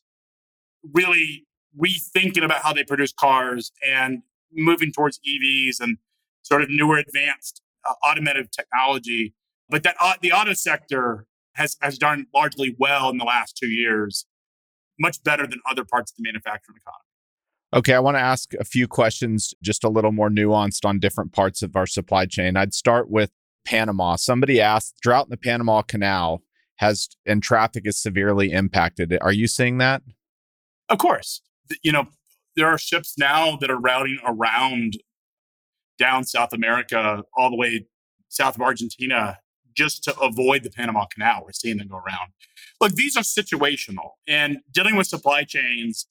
really 0.94 1.46
rethinking 1.80 2.44
about 2.44 2.62
how 2.62 2.74
they 2.74 2.84
produce 2.84 3.14
cars 3.14 3.72
and 3.86 4.24
moving 4.52 4.91
towards 4.91 5.20
EVs 5.20 5.80
and 5.80 5.98
sort 6.41 6.62
of 6.62 6.70
newer 6.70 6.98
advanced 6.98 7.62
uh, 7.88 7.94
automotive 8.08 8.52
technology. 8.52 9.34
But 9.70 9.84
that 9.84 9.96
uh, 10.00 10.14
the 10.22 10.32
auto 10.32 10.54
sector 10.54 11.28
has 11.54 11.78
has 11.82 11.98
done 11.98 12.28
largely 12.34 12.76
well 12.80 13.10
in 13.10 13.18
the 13.18 13.26
last 13.26 13.58
two 13.58 13.68
years, 13.68 14.26
much 15.00 15.24
better 15.24 15.48
than 15.48 15.60
other 15.70 15.86
parts 15.86 16.12
of 16.12 16.18
the 16.18 16.24
manufacturing 16.24 16.78
economy. 16.78 17.00
Okay, 17.74 17.94
I 17.94 18.00
want 18.00 18.18
to 18.18 18.22
ask 18.22 18.54
a 18.60 18.64
few 18.64 18.88
questions 18.88 19.54
just 19.64 19.84
a 19.84 19.89
little 19.89 20.12
more 20.12 20.30
nuanced 20.30 20.86
on 20.86 21.00
different 21.00 21.32
parts 21.32 21.64
of 21.64 21.76
our 21.76 21.88
supply 21.88 22.28
chain. 22.28 22.56
I'd 22.56 22.74
start 22.74 23.10
with 23.10 23.32
Panama. 23.66 24.16
Somebody 24.16 24.59
asked 24.61 24.95
drought 25.01 25.28
in 25.28 25.32
the 25.32 25.38
Panama 25.38 25.82
Canal 25.82 26.41
has 26.78 27.09
and 27.26 27.41
traffic 27.41 27.84
is 27.86 28.01
severely 28.01 28.51
impacted. 28.51 29.18
Are 29.22 29.32
you 29.32 29.47
seeing 29.47 29.78
that? 29.78 30.01
Of 30.89 30.97
course. 30.97 31.41
You 31.82 31.91
know, 31.91 32.07
there 32.55 32.68
are 32.68 32.78
ships 32.78 33.18
now 33.18 33.57
that 33.57 33.72
are 33.72 33.80
routing 33.80 34.20
around 34.26 34.97
down 35.97 36.24
South 36.24 36.53
America 36.53 37.24
all 37.38 37.49
the 37.49 37.55
way 37.55 37.88
south 38.30 38.55
of 38.55 38.61
Argentina 38.61 39.39
just 39.76 40.03
to 40.03 40.20
avoid 40.20 40.64
the 40.64 40.70
Panama 40.70 41.05
Canal. 41.05 41.43
We're 41.45 41.53
seeing 41.53 41.78
them 41.78 41.88
go 41.88 41.97
around. 41.97 42.32
Look, 42.82 42.93
these 42.95 43.16
are 43.16 43.24
situational 43.24 44.11
and 44.28 44.57
dealing 44.72 44.95
with 44.95 45.07
supply 45.07 45.43
chains 45.43 46.07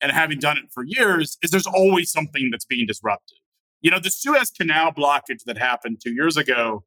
and 0.00 0.12
having 0.12 0.38
done 0.38 0.56
it 0.56 0.64
for 0.72 0.84
years 0.84 1.38
is 1.42 1.50
there's 1.50 1.66
always 1.66 2.10
something 2.10 2.50
that's 2.50 2.64
being 2.64 2.86
disrupted. 2.86 3.38
You 3.80 3.90
know, 3.90 4.00
the 4.00 4.10
Suez 4.10 4.50
Canal 4.50 4.92
blockage 4.92 5.44
that 5.46 5.58
happened 5.58 6.00
two 6.02 6.12
years 6.12 6.36
ago 6.36 6.84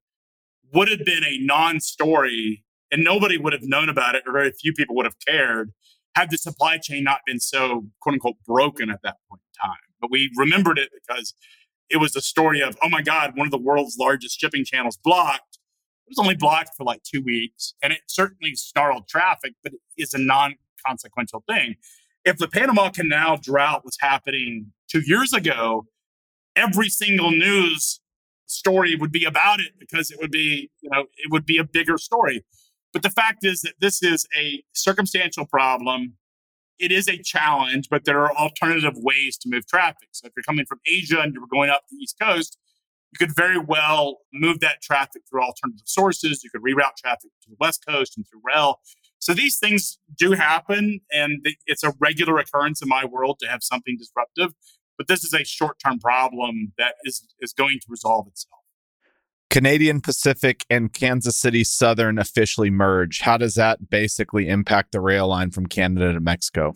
would 0.74 0.90
have 0.90 1.06
been 1.06 1.24
a 1.24 1.38
non 1.40 1.80
story 1.80 2.64
and 2.92 3.04
nobody 3.04 3.38
would 3.38 3.54
have 3.54 3.64
known 3.64 3.90
about 3.90 4.16
it 4.16 4.24
or 4.26 4.34
very 4.34 4.52
few 4.52 4.74
people 4.74 4.96
would 4.96 5.06
have 5.06 5.20
cared 5.26 5.72
had 6.16 6.32
the 6.32 6.38
supply 6.38 6.78
chain 6.78 7.04
not 7.04 7.22
been 7.26 7.40
so 7.40 7.86
quote 8.02 8.14
unquote 8.14 8.36
broken 8.46 8.90
at 8.90 9.02
that 9.04 9.18
point 9.30 9.42
in 9.42 9.68
time. 9.68 9.78
But 10.02 10.12
we 10.12 10.32
remembered 10.36 10.78
it 10.78 10.90
because 10.94 11.34
it 11.90 11.98
was 11.98 12.16
a 12.16 12.22
story 12.22 12.62
of, 12.62 12.78
oh 12.84 12.90
my 12.90 13.02
God, 13.02 13.34
one 13.36 13.48
of 13.48 13.52
the 13.52 13.60
world's 13.60 13.98
largest 13.98 14.40
shipping 14.40 14.66
channels 14.66 14.98
blocked. 15.04 15.60
It 16.06 16.12
was 16.18 16.20
only 16.20 16.36
blocked 16.36 16.72
for 16.76 16.84
like 16.84 17.04
two 17.04 17.22
weeks. 17.24 17.74
And 17.82 17.94
it 17.94 18.02
certainly 18.08 18.56
snarled 18.56 19.08
traffic, 19.08 19.54
but 19.64 19.74
it 19.74 19.80
is 19.98 20.14
a 20.14 20.20
non 20.20 20.56
consequential 20.86 21.44
thing. 21.48 21.76
If 22.26 22.38
the 22.38 22.48
Panama 22.48 22.90
Canal 22.90 23.38
drought 23.38 23.86
was 23.86 23.98
happening 24.00 24.72
two 24.90 25.02
years 25.06 25.34
ago, 25.34 25.86
every 26.60 26.90
single 26.90 27.32
news 27.32 28.02
story 28.46 28.96
would 28.96 29.12
be 29.12 29.26
about 29.26 29.60
it 29.60 29.74
because 29.80 30.12
it 30.12 30.20
would 30.20 30.32
be, 30.32 30.70
you 30.82 30.90
know, 30.92 31.06
it 31.18 31.32
would 31.32 31.46
be 31.46 31.58
a 31.58 31.64
bigger 31.64 31.98
story. 31.98 32.44
But 32.92 33.04
the 33.04 33.10
fact 33.10 33.46
is 33.46 33.62
that 33.62 33.76
this 33.80 34.02
is 34.02 34.28
a 34.36 34.64
circumstantial 34.74 35.46
problem. 35.46 36.16
It 36.80 36.92
is 36.92 37.08
a 37.08 37.22
challenge, 37.22 37.88
but 37.90 38.06
there 38.06 38.22
are 38.22 38.36
alternative 38.36 38.94
ways 38.98 39.38
to 39.40 39.50
move 39.50 39.68
traffic. 39.68 40.10
So 40.12 40.28
if 40.28 40.34
you're 40.36 40.44
coming 40.44 40.66
from 40.66 40.80
Asia 40.88 41.20
and 41.20 41.34
you're 41.34 41.46
going 41.52 41.70
up 41.70 41.84
the 41.90 41.98
East 41.98 42.16
Coast, 42.20 42.58
you 43.12 43.18
could 43.18 43.36
very 43.36 43.60
well 43.60 44.20
move 44.34 44.60
that 44.60 44.82
traffic 44.82 45.24
through 45.30 45.42
alternative 45.42 45.88
sources. 45.88 46.44
You 46.44 46.50
could 46.50 46.62
reroute 46.62 46.96
traffic 46.98 47.32
to 47.44 47.50
the 47.50 47.56
West 47.60 47.84
Coast 47.88 48.18
and 48.18 48.26
through 48.28 48.42
rail. 48.44 48.80
So 49.20 49.34
these 49.34 49.60
things 49.60 50.00
do 50.18 50.32
happen, 50.32 51.02
and 51.12 51.46
it's 51.66 51.84
a 51.84 51.94
regular 52.00 52.38
occurrence 52.38 52.82
in 52.82 52.88
my 52.88 53.04
world 53.06 53.38
to 53.42 53.48
have 53.48 53.64
something 53.64 53.98
disruptive. 53.98 54.54
But 55.00 55.08
this 55.08 55.24
is 55.24 55.34
a 55.34 55.46
short-term 55.46 56.00
problem 56.00 56.74
that 56.78 56.96
is 57.06 57.26
is 57.40 57.54
going 57.54 57.80
to 57.80 57.86
resolve 57.88 58.28
itself. 58.28 58.60
Canadian 59.50 60.02
Pacific 60.02 60.66
and 60.70 60.94
Kansas 60.94 61.38
City 61.38 61.64
Southern 61.64 62.20
officially 62.20 62.70
merge. 62.70 63.22
How 63.22 63.38
does 63.38 63.56
that 63.56 63.90
basically 63.90 64.50
impact 64.50 64.92
the 64.92 65.00
rail 65.00 65.30
line 65.30 65.52
from 65.52 65.68
Canada 65.68 66.12
to 66.12 66.20
Mexico? 66.20 66.76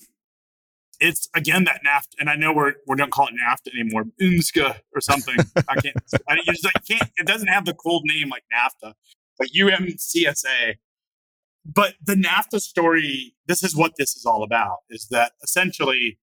It's 1.02 1.28
again 1.36 1.66
that 1.66 1.82
NAFTA, 1.86 2.16
and 2.18 2.30
I 2.30 2.36
know 2.36 2.54
we're 2.54 2.76
we 2.88 2.96
don't 2.96 3.12
call 3.12 3.28
it 3.28 3.34
NAFTA 3.34 3.78
anymore, 3.78 4.06
UMSCA 4.22 4.80
or 4.96 5.02
something. 5.02 5.36
I 5.68 5.76
can't. 5.82 5.96
I, 6.30 6.38
just, 6.46 6.66
I 6.66 6.80
can't. 6.80 7.12
It 7.18 7.28
doesn't 7.28 7.50
have 7.50 7.66
the 7.66 7.74
cold 7.74 8.04
name 8.06 8.30
like 8.30 8.44
NAFTA, 8.54 8.94
like 9.38 9.50
UMCSA. 9.52 10.76
But 11.66 11.96
the 12.04 12.16
NAFTA 12.16 12.62
story, 12.62 13.36
this 13.48 13.64
is 13.64 13.76
what 13.76 13.94
this 13.98 14.16
is 14.16 14.26
all 14.26 14.44
about: 14.44 14.78
is 14.90 15.10
that 15.12 15.34
essentially, 15.44 16.20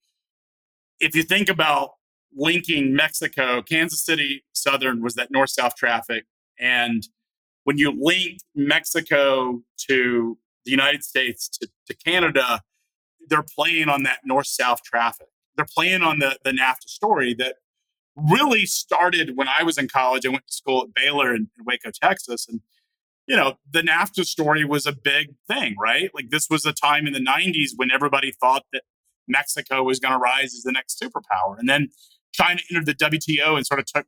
if 1.00 1.16
you 1.16 1.22
think 1.22 1.48
about 1.48 1.92
linking 2.34 2.94
Mexico, 2.94 3.62
Kansas 3.62 4.04
City 4.04 4.44
Southern 4.52 5.02
was 5.02 5.14
that 5.14 5.30
north 5.30 5.50
south 5.50 5.74
traffic. 5.74 6.26
And 6.58 7.02
when 7.64 7.78
you 7.78 7.92
link 7.98 8.38
Mexico 8.54 9.62
to 9.88 10.38
the 10.64 10.70
United 10.70 11.02
States 11.02 11.48
to, 11.48 11.68
to 11.86 11.94
Canada, 11.96 12.62
they're 13.28 13.42
playing 13.42 13.88
on 13.88 14.02
that 14.04 14.20
north 14.24 14.46
south 14.46 14.82
traffic. 14.82 15.28
They're 15.56 15.66
playing 15.66 16.02
on 16.02 16.18
the, 16.18 16.38
the 16.44 16.50
NAFTA 16.50 16.88
story 16.88 17.34
that 17.34 17.56
really 18.16 18.66
started 18.66 19.36
when 19.36 19.48
I 19.48 19.62
was 19.62 19.78
in 19.78 19.88
college. 19.88 20.26
I 20.26 20.30
went 20.30 20.46
to 20.46 20.52
school 20.52 20.82
at 20.82 20.94
Baylor 20.94 21.34
in, 21.34 21.48
in 21.58 21.64
Waco, 21.64 21.90
Texas. 21.90 22.46
And, 22.48 22.60
you 23.26 23.36
know, 23.36 23.54
the 23.70 23.82
NAFTA 23.82 24.24
story 24.24 24.64
was 24.64 24.86
a 24.86 24.92
big 24.92 25.34
thing, 25.48 25.76
right? 25.78 26.10
Like 26.14 26.30
this 26.30 26.48
was 26.50 26.64
a 26.66 26.72
time 26.72 27.06
in 27.06 27.12
the 27.12 27.20
90s 27.20 27.70
when 27.76 27.90
everybody 27.90 28.32
thought 28.32 28.64
that 28.72 28.82
Mexico 29.30 29.82
was 29.82 29.98
going 29.98 30.12
to 30.12 30.18
rise 30.18 30.54
as 30.54 30.62
the 30.62 30.72
next 30.72 31.02
superpower. 31.02 31.58
And 31.58 31.68
then 31.68 31.88
China 32.32 32.60
entered 32.70 32.86
the 32.86 32.94
WTO 32.94 33.56
and 33.56 33.66
sort 33.66 33.80
of 33.80 33.86
took 33.86 34.06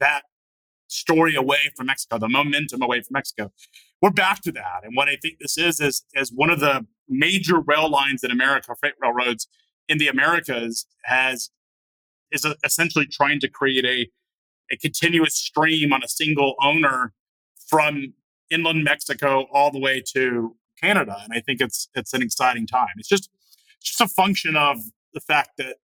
that 0.00 0.22
story 0.88 1.34
away 1.34 1.70
from 1.76 1.86
Mexico, 1.86 2.18
the 2.18 2.28
momentum 2.28 2.82
away 2.82 3.00
from 3.00 3.12
Mexico. 3.12 3.52
We're 4.02 4.10
back 4.10 4.40
to 4.42 4.52
that. 4.52 4.80
And 4.82 4.96
what 4.96 5.08
I 5.08 5.16
think 5.20 5.38
this 5.40 5.56
is, 5.56 5.80
is, 5.80 6.04
is 6.14 6.32
one 6.32 6.50
of 6.50 6.60
the 6.60 6.86
major 7.08 7.60
rail 7.60 7.88
lines 7.90 8.24
in 8.24 8.30
America, 8.30 8.74
freight 8.78 8.94
railroads 9.00 9.46
in 9.88 9.98
the 9.98 10.08
Americas, 10.08 10.86
has 11.04 11.50
is 12.32 12.46
essentially 12.64 13.06
trying 13.06 13.40
to 13.40 13.48
create 13.48 13.84
a, 13.84 14.08
a 14.72 14.76
continuous 14.76 15.34
stream 15.34 15.92
on 15.92 16.02
a 16.02 16.08
single 16.08 16.54
owner 16.62 17.12
from 17.68 18.14
inland 18.50 18.84
Mexico 18.84 19.46
all 19.52 19.70
the 19.70 19.80
way 19.80 20.02
to 20.14 20.56
Canada. 20.80 21.16
And 21.24 21.32
I 21.32 21.40
think 21.40 21.60
it's 21.60 21.88
it's 21.94 22.12
an 22.12 22.22
exciting 22.22 22.66
time. 22.66 22.88
It's 22.96 23.08
just 23.08 23.30
just 23.82 24.00
a 24.00 24.08
function 24.08 24.56
of 24.56 24.78
the 25.12 25.20
fact 25.20 25.50
that 25.58 25.76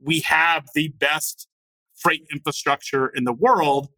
we 0.00 0.20
have 0.20 0.68
the 0.74 0.88
best 0.88 1.48
freight 1.94 2.26
infrastructure 2.32 3.06
in 3.08 3.24
the 3.24 3.32
world. 3.32 3.88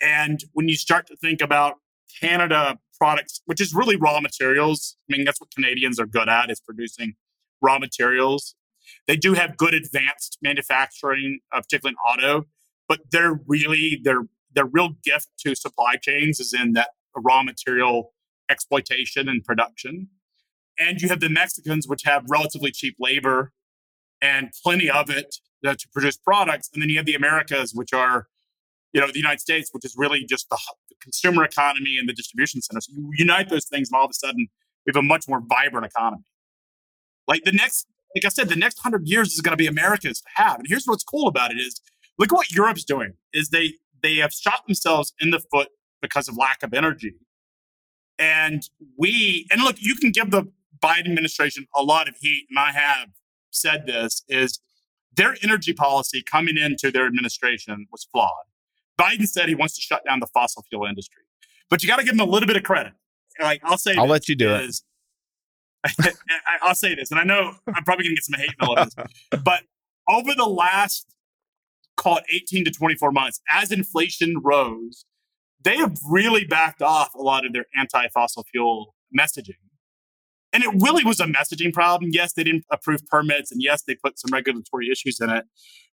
And 0.00 0.42
when 0.52 0.68
you 0.68 0.76
start 0.76 1.06
to 1.08 1.16
think 1.16 1.40
about 1.40 1.74
Canada 2.20 2.78
products, 2.98 3.40
which 3.46 3.60
is 3.60 3.74
really 3.74 3.96
raw 3.96 4.20
materials, 4.20 4.96
I 5.08 5.16
mean, 5.16 5.24
that's 5.24 5.40
what 5.40 5.50
Canadians 5.54 5.98
are 5.98 6.06
good 6.06 6.28
at 6.28 6.50
is 6.50 6.60
producing 6.60 7.14
raw 7.60 7.78
materials. 7.78 8.54
They 9.06 9.16
do 9.16 9.34
have 9.34 9.56
good 9.56 9.74
advanced 9.74 10.38
manufacturing, 10.42 11.40
uh, 11.52 11.60
particularly 11.60 11.96
in 11.96 12.24
auto, 12.24 12.46
but 12.88 13.00
they're 13.10 13.40
really 13.46 14.00
their 14.02 14.26
their 14.52 14.66
real 14.66 14.90
gift 15.02 15.28
to 15.40 15.54
supply 15.54 15.96
chains 15.96 16.38
is 16.38 16.54
in 16.54 16.74
that 16.74 16.90
raw 17.16 17.42
material 17.42 18.12
exploitation 18.48 19.28
and 19.28 19.42
production. 19.42 20.08
And 20.78 21.00
you 21.00 21.08
have 21.08 21.20
the 21.20 21.28
Mexicans, 21.28 21.86
which 21.86 22.02
have 22.04 22.24
relatively 22.28 22.70
cheap 22.70 22.96
labor 22.98 23.52
and 24.20 24.50
plenty 24.62 24.90
of 24.90 25.10
it 25.10 25.36
uh, 25.66 25.74
to 25.74 25.88
produce 25.92 26.16
products. 26.16 26.70
And 26.72 26.82
then 26.82 26.88
you 26.88 26.96
have 26.96 27.06
the 27.06 27.14
Americas, 27.14 27.72
which 27.74 27.92
are, 27.92 28.26
you 28.92 29.00
know, 29.00 29.06
the 29.08 29.18
United 29.18 29.40
States, 29.40 29.70
which 29.72 29.84
is 29.84 29.94
really 29.96 30.24
just 30.24 30.48
the, 30.50 30.58
the 30.88 30.94
consumer 31.00 31.44
economy 31.44 31.96
and 31.98 32.08
the 32.08 32.12
distribution 32.12 32.60
center. 32.60 32.80
So 32.80 32.92
you 32.92 33.10
unite 33.16 33.48
those 33.48 33.66
things, 33.66 33.88
and 33.90 33.96
all 33.96 34.04
of 34.04 34.10
a 34.10 34.14
sudden, 34.14 34.48
we 34.86 34.90
have 34.90 34.96
a 34.96 35.02
much 35.02 35.28
more 35.28 35.40
vibrant 35.46 35.86
economy. 35.86 36.24
Like 37.26 37.44
the 37.44 37.52
next, 37.52 37.86
like 38.14 38.24
I 38.24 38.28
said, 38.28 38.48
the 38.48 38.56
next 38.56 38.80
hundred 38.80 39.08
years 39.08 39.32
is 39.32 39.40
going 39.40 39.52
to 39.52 39.56
be 39.56 39.66
America's 39.66 40.20
to 40.20 40.28
have. 40.34 40.56
And 40.56 40.66
here's 40.68 40.86
what's 40.86 41.04
cool 41.04 41.26
about 41.28 41.50
it 41.50 41.56
is, 41.56 41.80
look 42.18 42.32
at 42.32 42.36
what 42.36 42.52
Europe's 42.52 42.84
doing. 42.84 43.14
Is 43.32 43.48
they 43.48 43.74
they 44.02 44.16
have 44.16 44.32
shot 44.32 44.66
themselves 44.66 45.14
in 45.20 45.30
the 45.30 45.40
foot 45.50 45.68
because 46.02 46.28
of 46.28 46.36
lack 46.36 46.62
of 46.62 46.74
energy. 46.74 47.14
And 48.18 48.62
we, 48.96 49.46
and 49.50 49.62
look, 49.62 49.76
you 49.80 49.96
can 49.96 50.12
give 50.12 50.30
the 50.30 50.44
Biden 50.84 51.06
administration 51.06 51.66
a 51.74 51.82
lot 51.82 52.08
of 52.08 52.16
heat, 52.16 52.46
and 52.50 52.58
I 52.58 52.72
have 52.72 53.08
said 53.50 53.86
this, 53.86 54.22
is 54.28 54.60
their 55.16 55.36
energy 55.42 55.72
policy 55.72 56.22
coming 56.22 56.58
into 56.58 56.90
their 56.90 57.06
administration 57.06 57.86
was 57.90 58.06
flawed. 58.12 58.44
Biden 59.00 59.26
said 59.26 59.48
he 59.48 59.54
wants 59.54 59.74
to 59.76 59.80
shut 59.80 60.04
down 60.04 60.20
the 60.20 60.26
fossil 60.26 60.62
fuel 60.68 60.84
industry, 60.84 61.22
but 61.70 61.82
you 61.82 61.88
got 61.88 61.96
to 61.96 62.04
give 62.04 62.14
him 62.14 62.20
a 62.20 62.24
little 62.24 62.46
bit 62.46 62.56
of 62.56 62.62
credit. 62.62 62.92
Like 63.40 63.60
I'll 63.64 63.78
say, 63.78 63.94
I'll 63.96 64.06
let 64.06 64.28
you 64.28 64.36
do 64.36 64.54
is, 64.54 64.84
it. 65.84 66.16
I'll 66.62 66.74
say 66.74 66.94
this, 66.94 67.10
and 67.10 67.18
I 67.18 67.24
know 67.24 67.54
I'm 67.66 67.84
probably 67.84 68.04
going 68.04 68.16
to 68.16 68.20
get 68.20 68.24
some 68.24 68.38
hate 68.38 68.54
mail 68.60 68.74
this, 68.76 68.94
but 69.42 69.62
over 70.08 70.34
the 70.36 70.46
last 70.46 71.14
call 71.96 72.18
it 72.18 72.24
18 72.32 72.66
to 72.66 72.70
24 72.70 73.10
months, 73.10 73.40
as 73.48 73.72
inflation 73.72 74.36
rose, 74.42 75.04
they 75.62 75.76
have 75.76 75.96
really 76.08 76.44
backed 76.44 76.82
off 76.82 77.14
a 77.14 77.22
lot 77.22 77.46
of 77.46 77.52
their 77.52 77.66
anti-fossil 77.76 78.44
fuel 78.52 78.94
messaging. 79.18 79.54
And 80.54 80.62
it 80.62 80.70
really 80.80 81.04
was 81.04 81.18
a 81.18 81.26
messaging 81.26 81.72
problem. 81.72 82.10
Yes, 82.12 82.32
they 82.32 82.44
didn't 82.44 82.64
approve 82.70 83.04
permits, 83.08 83.50
and 83.50 83.60
yes, 83.60 83.82
they 83.82 83.96
put 83.96 84.18
some 84.20 84.32
regulatory 84.32 84.88
issues 84.90 85.18
in 85.20 85.28
it. 85.28 85.44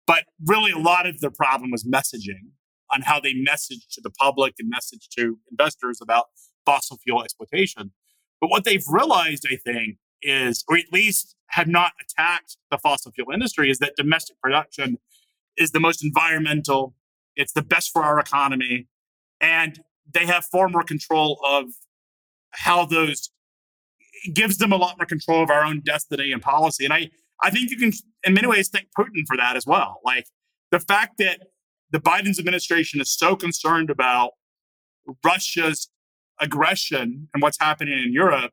But 0.05 0.25
really, 0.45 0.71
a 0.71 0.77
lot 0.77 1.07
of 1.07 1.19
the 1.19 1.31
problem 1.31 1.71
was 1.71 1.83
messaging 1.83 2.51
on 2.93 3.01
how 3.01 3.19
they 3.19 3.33
message 3.33 3.87
to 3.93 4.01
the 4.01 4.11
public 4.11 4.53
and 4.59 4.69
message 4.69 5.09
to 5.17 5.39
investors 5.49 5.99
about 6.01 6.25
fossil 6.65 6.97
fuel 6.97 7.23
exploitation. 7.23 7.91
But 8.39 8.51
what 8.51 8.63
they've 8.63 8.83
realized, 8.87 9.47
I 9.51 9.55
think, 9.55 9.97
is, 10.21 10.63
or 10.67 10.77
at 10.77 10.85
least 10.91 11.35
have 11.47 11.67
not 11.67 11.93
attacked 11.99 12.57
the 12.69 12.77
fossil 12.77 13.11
fuel 13.11 13.31
industry, 13.33 13.71
is 13.71 13.79
that 13.79 13.95
domestic 13.95 14.39
production 14.41 14.97
is 15.57 15.71
the 15.71 15.79
most 15.79 16.03
environmental, 16.03 16.95
it's 17.35 17.53
the 17.53 17.63
best 17.63 17.91
for 17.91 18.03
our 18.03 18.19
economy, 18.19 18.87
and 19.39 19.79
they 20.13 20.27
have 20.27 20.45
far 20.45 20.69
more 20.69 20.83
control 20.83 21.39
of 21.43 21.65
how 22.51 22.85
those 22.85 23.31
gives 24.33 24.57
them 24.57 24.71
a 24.71 24.77
lot 24.77 24.97
more 24.97 25.05
control 25.05 25.43
of 25.43 25.49
our 25.49 25.63
own 25.63 25.81
destiny 25.81 26.31
and 26.31 26.41
policy. 26.41 26.85
And 26.85 26.93
I, 26.93 27.09
I 27.41 27.49
think 27.49 27.71
you 27.71 27.77
can, 27.77 27.91
in 28.23 28.33
many 28.33 28.47
ways, 28.47 28.69
thank 28.69 28.87
Putin 28.97 29.23
for 29.27 29.37
that 29.37 29.55
as 29.55 29.65
well. 29.65 29.99
Like 30.03 30.27
the 30.71 30.79
fact 30.79 31.17
that 31.17 31.39
the 31.91 31.99
Biden's 31.99 32.39
administration 32.39 33.01
is 33.01 33.11
so 33.11 33.35
concerned 33.35 33.89
about 33.89 34.31
Russia's 35.25 35.89
aggression 36.39 37.29
and 37.33 37.41
what's 37.41 37.57
happening 37.59 37.99
in 37.99 38.13
Europe 38.13 38.51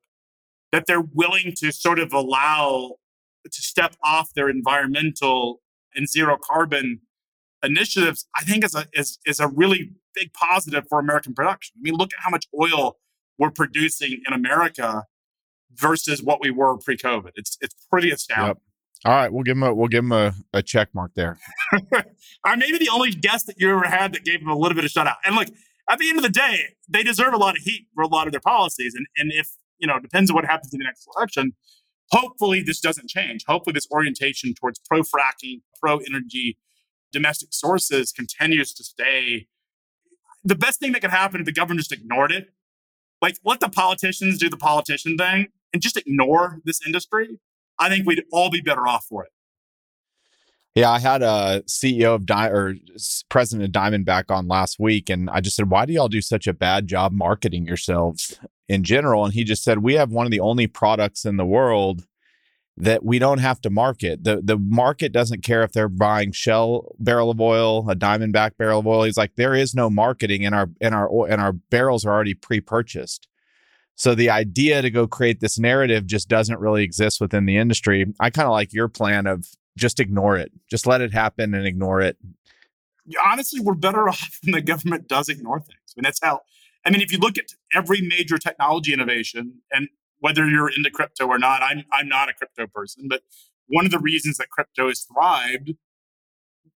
that 0.72 0.84
they're 0.86 1.00
willing 1.00 1.54
to 1.56 1.72
sort 1.72 1.98
of 1.98 2.12
allow 2.12 2.96
to 3.44 3.62
step 3.62 3.96
off 4.04 4.30
their 4.34 4.48
environmental 4.48 5.60
and 5.94 6.08
zero 6.08 6.36
carbon 6.42 7.00
initiatives, 7.62 8.26
I 8.36 8.44
think 8.44 8.64
is 8.64 8.74
a 8.74 8.86
is, 8.92 9.18
is 9.26 9.40
a 9.40 9.48
really 9.48 9.92
big 10.14 10.32
positive 10.32 10.84
for 10.88 10.98
American 10.98 11.34
production. 11.34 11.74
I 11.78 11.80
mean, 11.82 11.94
look 11.94 12.10
at 12.16 12.22
how 12.22 12.30
much 12.30 12.46
oil 12.58 12.98
we're 13.38 13.50
producing 13.50 14.20
in 14.26 14.32
America 14.32 15.04
versus 15.74 16.22
what 16.22 16.40
we 16.40 16.50
were 16.50 16.76
pre-COVID. 16.78 17.30
It's 17.34 17.56
it's 17.60 17.74
pretty 17.90 18.10
astounding. 18.10 18.48
Yep. 18.48 18.58
All 19.04 19.12
right, 19.12 19.32
we'll 19.32 19.44
give 19.44 19.56
him 19.56 19.62
a 19.62 19.74
we'll 19.74 19.88
give 19.88 20.04
him 20.04 20.12
a, 20.12 20.34
a 20.52 20.62
check 20.62 20.88
mark 20.94 21.12
there. 21.14 21.38
I'm 22.44 22.58
maybe 22.58 22.78
the 22.78 22.88
only 22.88 23.10
guest 23.10 23.46
that 23.46 23.56
you 23.58 23.70
ever 23.70 23.86
had 23.86 24.12
that 24.14 24.24
gave 24.24 24.40
him 24.40 24.48
a 24.48 24.56
little 24.56 24.74
bit 24.74 24.84
of 24.84 24.90
shout 24.90 25.06
out. 25.06 25.16
And 25.24 25.36
look, 25.36 25.48
at 25.88 25.98
the 25.98 26.08
end 26.08 26.18
of 26.18 26.24
the 26.24 26.30
day, 26.30 26.74
they 26.88 27.02
deserve 27.02 27.32
a 27.32 27.36
lot 27.36 27.56
of 27.56 27.62
heat 27.62 27.86
for 27.94 28.02
a 28.02 28.08
lot 28.08 28.26
of 28.26 28.32
their 28.32 28.40
policies. 28.40 28.94
And 28.94 29.06
and 29.16 29.30
if 29.32 29.50
you 29.78 29.86
know, 29.86 29.98
depends 29.98 30.30
on 30.30 30.34
what 30.34 30.44
happens 30.44 30.72
in 30.72 30.78
the 30.78 30.84
next 30.84 31.08
election. 31.16 31.52
Hopefully, 32.10 32.62
this 32.62 32.80
doesn't 32.80 33.08
change. 33.08 33.44
Hopefully, 33.46 33.74
this 33.74 33.86
orientation 33.90 34.54
towards 34.54 34.78
pro 34.80 35.02
fracking, 35.02 35.60
pro 35.80 35.98
energy, 35.98 36.58
domestic 37.12 37.50
sources 37.52 38.12
continues 38.12 38.72
to 38.74 38.84
stay. 38.84 39.46
The 40.44 40.54
best 40.54 40.80
thing 40.80 40.92
that 40.92 41.00
could 41.00 41.10
happen 41.10 41.40
if 41.40 41.46
the 41.46 41.52
government 41.52 41.80
just 41.80 41.92
ignored 41.92 42.32
it, 42.32 42.48
like 43.20 43.36
let 43.44 43.60
the 43.60 43.68
politicians 43.68 44.38
do 44.38 44.48
the 44.48 44.56
politician 44.56 45.16
thing 45.16 45.48
and 45.72 45.82
just 45.82 45.96
ignore 45.96 46.60
this 46.64 46.80
industry, 46.86 47.38
I 47.78 47.88
think 47.88 48.06
we'd 48.06 48.24
all 48.32 48.50
be 48.50 48.60
better 48.60 48.86
off 48.86 49.06
for 49.08 49.24
it. 49.24 49.30
Yeah, 50.74 50.90
I 50.90 51.00
had 51.00 51.22
a 51.22 51.62
CEO 51.66 52.14
of 52.14 52.24
Di- 52.24 52.50
or 52.50 52.74
president 53.28 53.66
of 53.66 53.72
Diamondback 53.72 54.30
on 54.30 54.46
last 54.46 54.78
week, 54.78 55.10
and 55.10 55.28
I 55.28 55.40
just 55.40 55.56
said, 55.56 55.70
"Why 55.70 55.86
do 55.86 55.92
y'all 55.92 56.08
do 56.08 56.20
such 56.20 56.46
a 56.46 56.52
bad 56.52 56.86
job 56.86 57.12
marketing 57.12 57.66
yourselves 57.66 58.38
in 58.68 58.84
general?" 58.84 59.24
And 59.24 59.34
he 59.34 59.42
just 59.42 59.64
said, 59.64 59.78
"We 59.78 59.94
have 59.94 60.12
one 60.12 60.24
of 60.24 60.30
the 60.30 60.38
only 60.40 60.68
products 60.68 61.24
in 61.24 61.36
the 61.36 61.46
world 61.46 62.06
that 62.76 63.04
we 63.04 63.18
don't 63.18 63.38
have 63.38 63.60
to 63.62 63.70
market. 63.70 64.22
the 64.22 64.40
The 64.40 64.56
market 64.56 65.10
doesn't 65.10 65.42
care 65.42 65.64
if 65.64 65.72
they're 65.72 65.88
buying 65.88 66.30
Shell 66.30 66.94
barrel 67.00 67.30
of 67.30 67.40
oil, 67.40 67.90
a 67.90 67.96
Diamondback 67.96 68.56
barrel 68.56 68.78
of 68.78 68.86
oil. 68.86 69.02
He's 69.02 69.16
like, 69.16 69.34
there 69.34 69.56
is 69.56 69.74
no 69.74 69.90
marketing, 69.90 70.46
and 70.46 70.54
our 70.54 70.70
and 70.80 70.94
our 70.94 71.26
and 71.28 71.40
our 71.40 71.54
barrels 71.54 72.04
are 72.04 72.12
already 72.12 72.34
pre 72.34 72.60
purchased." 72.60 73.26
So 73.98 74.14
the 74.14 74.30
idea 74.30 74.80
to 74.80 74.90
go 74.90 75.08
create 75.08 75.40
this 75.40 75.58
narrative 75.58 76.06
just 76.06 76.28
doesn't 76.28 76.60
really 76.60 76.84
exist 76.84 77.20
within 77.20 77.46
the 77.46 77.56
industry. 77.56 78.06
I 78.20 78.30
kind 78.30 78.46
of 78.46 78.52
like 78.52 78.72
your 78.72 78.86
plan 78.86 79.26
of 79.26 79.48
just 79.76 79.98
ignore 79.98 80.36
it. 80.36 80.52
Just 80.70 80.86
let 80.86 81.00
it 81.00 81.12
happen 81.12 81.52
and 81.52 81.66
ignore 81.66 82.00
it. 82.00 82.16
Honestly, 83.26 83.58
we're 83.58 83.74
better 83.74 84.08
off 84.08 84.38
when 84.44 84.52
the 84.52 84.62
government 84.62 85.08
does 85.08 85.28
ignore 85.28 85.58
things. 85.58 85.80
I 85.90 85.92
mean, 85.96 86.04
that's 86.04 86.20
how. 86.22 86.40
I 86.86 86.90
mean, 86.90 87.00
if 87.00 87.10
you 87.10 87.18
look 87.18 87.36
at 87.38 87.46
every 87.74 88.00
major 88.00 88.38
technology 88.38 88.92
innovation, 88.92 89.62
and 89.72 89.88
whether 90.20 90.48
you're 90.48 90.70
into 90.70 90.90
crypto 90.90 91.26
or 91.26 91.38
not, 91.38 91.60
I'm 91.60 91.84
I'm 91.92 92.08
not 92.08 92.28
a 92.28 92.34
crypto 92.34 92.68
person, 92.68 93.06
but 93.08 93.22
one 93.66 93.84
of 93.84 93.90
the 93.90 93.98
reasons 93.98 94.36
that 94.36 94.48
crypto 94.48 94.86
has 94.86 95.00
thrived, 95.12 95.72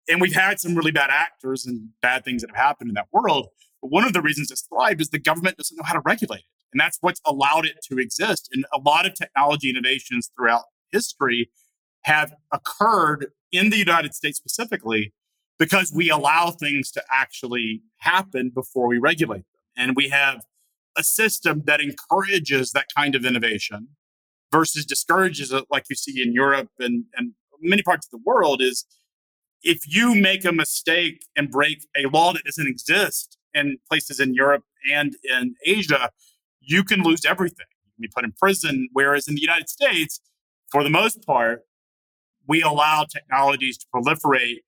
and 0.08 0.20
we've 0.20 0.34
had 0.34 0.58
some 0.58 0.74
really 0.74 0.90
bad 0.90 1.10
actors 1.10 1.64
and 1.66 1.90
bad 2.00 2.24
things 2.24 2.42
that 2.42 2.50
have 2.50 2.56
happened 2.56 2.90
in 2.90 2.94
that 2.94 3.08
world. 3.12 3.46
But 3.80 3.92
one 3.92 4.04
of 4.04 4.12
the 4.12 4.20
reasons 4.20 4.50
it's 4.50 4.62
thrived 4.62 5.00
is 5.00 5.10
the 5.10 5.20
government 5.20 5.56
doesn't 5.56 5.76
know 5.76 5.84
how 5.84 5.94
to 5.94 6.02
regulate 6.04 6.40
it. 6.40 6.61
And 6.72 6.80
that's 6.80 6.98
what's 7.00 7.20
allowed 7.26 7.66
it 7.66 7.76
to 7.88 7.98
exist. 7.98 8.48
And 8.52 8.64
a 8.72 8.78
lot 8.78 9.06
of 9.06 9.14
technology 9.14 9.70
innovations 9.70 10.30
throughout 10.36 10.64
history 10.90 11.50
have 12.02 12.34
occurred 12.52 13.28
in 13.50 13.70
the 13.70 13.76
United 13.76 14.14
States 14.14 14.38
specifically 14.38 15.12
because 15.58 15.92
we 15.94 16.10
allow 16.10 16.50
things 16.50 16.90
to 16.92 17.02
actually 17.10 17.82
happen 17.98 18.50
before 18.52 18.88
we 18.88 18.98
regulate 18.98 19.44
them. 19.52 19.60
And 19.76 19.96
we 19.96 20.08
have 20.08 20.42
a 20.96 21.02
system 21.02 21.62
that 21.66 21.80
encourages 21.80 22.72
that 22.72 22.86
kind 22.94 23.14
of 23.14 23.24
innovation 23.24 23.88
versus 24.50 24.84
discourages 24.84 25.52
it, 25.52 25.64
like 25.70 25.84
you 25.88 25.96
see 25.96 26.22
in 26.22 26.32
Europe 26.32 26.68
and, 26.78 27.04
and 27.16 27.32
many 27.60 27.82
parts 27.82 28.06
of 28.06 28.10
the 28.10 28.22
world, 28.24 28.60
is 28.60 28.84
if 29.62 29.80
you 29.86 30.14
make 30.14 30.44
a 30.44 30.52
mistake 30.52 31.24
and 31.36 31.50
break 31.50 31.86
a 31.96 32.08
law 32.08 32.32
that 32.32 32.44
doesn't 32.44 32.66
exist 32.66 33.38
in 33.54 33.78
places 33.88 34.18
in 34.20 34.34
Europe 34.34 34.64
and 34.90 35.14
in 35.24 35.54
Asia, 35.64 36.10
you 36.62 36.84
can 36.84 37.02
lose 37.02 37.24
everything. 37.24 37.66
You 37.84 37.92
can 37.96 38.02
be 38.02 38.08
put 38.08 38.24
in 38.24 38.32
prison. 38.32 38.88
Whereas 38.92 39.28
in 39.28 39.34
the 39.34 39.40
United 39.40 39.68
States, 39.68 40.20
for 40.70 40.82
the 40.82 40.90
most 40.90 41.26
part, 41.26 41.62
we 42.48 42.62
allow 42.62 43.04
technologies 43.04 43.78
to 43.78 43.86
proliferate. 43.94 44.58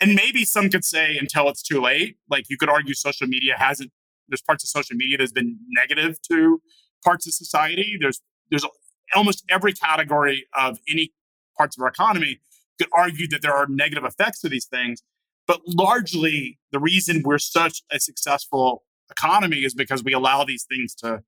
And 0.00 0.14
maybe 0.14 0.44
some 0.44 0.68
could 0.68 0.84
say 0.84 1.16
until 1.16 1.48
it's 1.48 1.62
too 1.62 1.80
late. 1.80 2.16
Like 2.28 2.48
you 2.48 2.56
could 2.56 2.68
argue 2.68 2.94
social 2.94 3.26
media 3.26 3.54
hasn't, 3.56 3.92
there's 4.28 4.42
parts 4.42 4.64
of 4.64 4.68
social 4.68 4.96
media 4.96 5.18
that's 5.18 5.32
been 5.32 5.58
negative 5.68 6.20
to 6.30 6.60
parts 7.04 7.26
of 7.26 7.34
society. 7.34 7.96
There's 8.00 8.20
there's 8.50 8.66
almost 9.14 9.44
every 9.50 9.72
category 9.72 10.46
of 10.56 10.78
any 10.88 11.12
parts 11.56 11.76
of 11.76 11.82
our 11.82 11.88
economy 11.88 12.40
could 12.78 12.88
argue 12.92 13.26
that 13.28 13.42
there 13.42 13.54
are 13.54 13.66
negative 13.66 14.04
effects 14.04 14.40
to 14.40 14.48
these 14.48 14.66
things. 14.66 15.02
But 15.46 15.60
largely, 15.66 16.58
the 16.70 16.78
reason 16.78 17.22
we're 17.24 17.38
such 17.38 17.82
a 17.90 17.98
successful 17.98 18.84
economy 19.10 19.64
is 19.64 19.74
because 19.74 20.04
we 20.04 20.12
allow 20.12 20.44
these 20.44 20.64
things 20.64 20.94
to, 20.96 21.22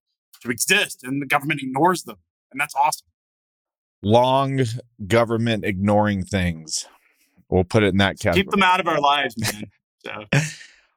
to 0.44 0.50
exist 0.50 1.02
and 1.02 1.20
the 1.20 1.26
government 1.26 1.60
ignores 1.62 2.04
them. 2.04 2.16
And 2.52 2.60
that's 2.60 2.74
awesome 2.74 3.08
long 4.04 4.60
government 5.06 5.64
ignoring 5.64 6.24
things. 6.24 6.86
We'll 7.48 7.64
put 7.64 7.82
it 7.82 7.88
in 7.88 7.98
that 7.98 8.18
category. 8.18 8.44
Keep 8.44 8.50
them 8.50 8.62
out 8.62 8.80
of 8.80 8.86
our 8.86 9.00
lives, 9.00 9.34
man. 9.38 9.64
So. 10.04 10.24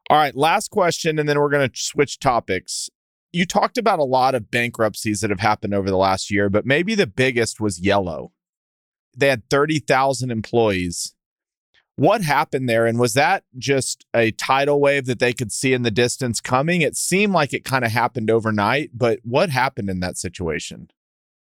All 0.09 0.17
right, 0.17 0.35
last 0.35 0.69
question, 0.69 1.19
and 1.19 1.27
then 1.27 1.39
we're 1.39 1.49
going 1.49 1.69
to 1.69 1.79
switch 1.79 2.19
topics. 2.19 2.89
You 3.33 3.45
talked 3.45 3.77
about 3.77 3.99
a 3.99 4.05
lot 4.05 4.35
of 4.35 4.49
bankruptcies 4.49 5.19
that 5.21 5.29
have 5.29 5.41
happened 5.41 5.73
over 5.73 5.89
the 5.89 5.97
last 5.97 6.31
year, 6.31 6.49
but 6.49 6.65
maybe 6.65 6.95
the 6.95 7.07
biggest 7.07 7.59
was 7.59 7.79
Yellow. 7.79 8.31
They 9.15 9.27
had 9.27 9.49
30,000 9.49 10.31
employees. 10.31 11.13
What 11.97 12.21
happened 12.21 12.69
there? 12.69 12.85
And 12.85 12.99
was 12.99 13.15
that 13.15 13.43
just 13.57 14.05
a 14.13 14.29
tidal 14.31 14.79
wave 14.79 15.07
that 15.07 15.17
they 15.17 15.33
could 15.33 15.51
see 15.51 15.73
in 15.73 15.81
the 15.81 15.91
distance 15.91 16.39
coming? 16.39 16.81
It 16.81 16.95
seemed 16.95 17.33
like 17.33 17.53
it 17.53 17.65
kind 17.65 17.83
of 17.83 17.91
happened 17.91 18.29
overnight, 18.29 18.91
but 18.93 19.19
what 19.23 19.49
happened 19.49 19.89
in 19.89 19.99
that 20.01 20.15
situation? 20.15 20.91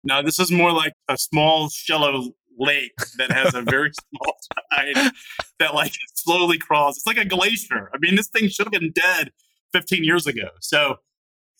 Now, 0.05 0.21
this 0.21 0.39
is 0.39 0.53
more 0.53 0.71
like 0.71 0.93
a 1.09 1.17
small 1.17 1.71
shallow 1.71 2.33
lake 2.59 2.93
that 3.17 3.33
has 3.33 3.55
a 3.55 3.63
very 3.63 3.93
small 4.15 4.37
tide 4.71 5.13
that 5.59 5.75
like 5.75 5.95
slowly 6.15 6.59
crawls. 6.59 6.99
It's 6.99 7.07
like 7.07 7.17
a 7.17 7.25
glacier. 7.25 7.91
I 7.95 7.99
mean, 7.99 8.15
this 8.15 8.29
thing 8.29 8.49
should 8.49 8.67
have 8.67 8.73
been 8.73 8.93
dead 8.93 9.31
15 9.73 10.05
years 10.05 10.27
ago. 10.27 10.49
So 10.61 10.97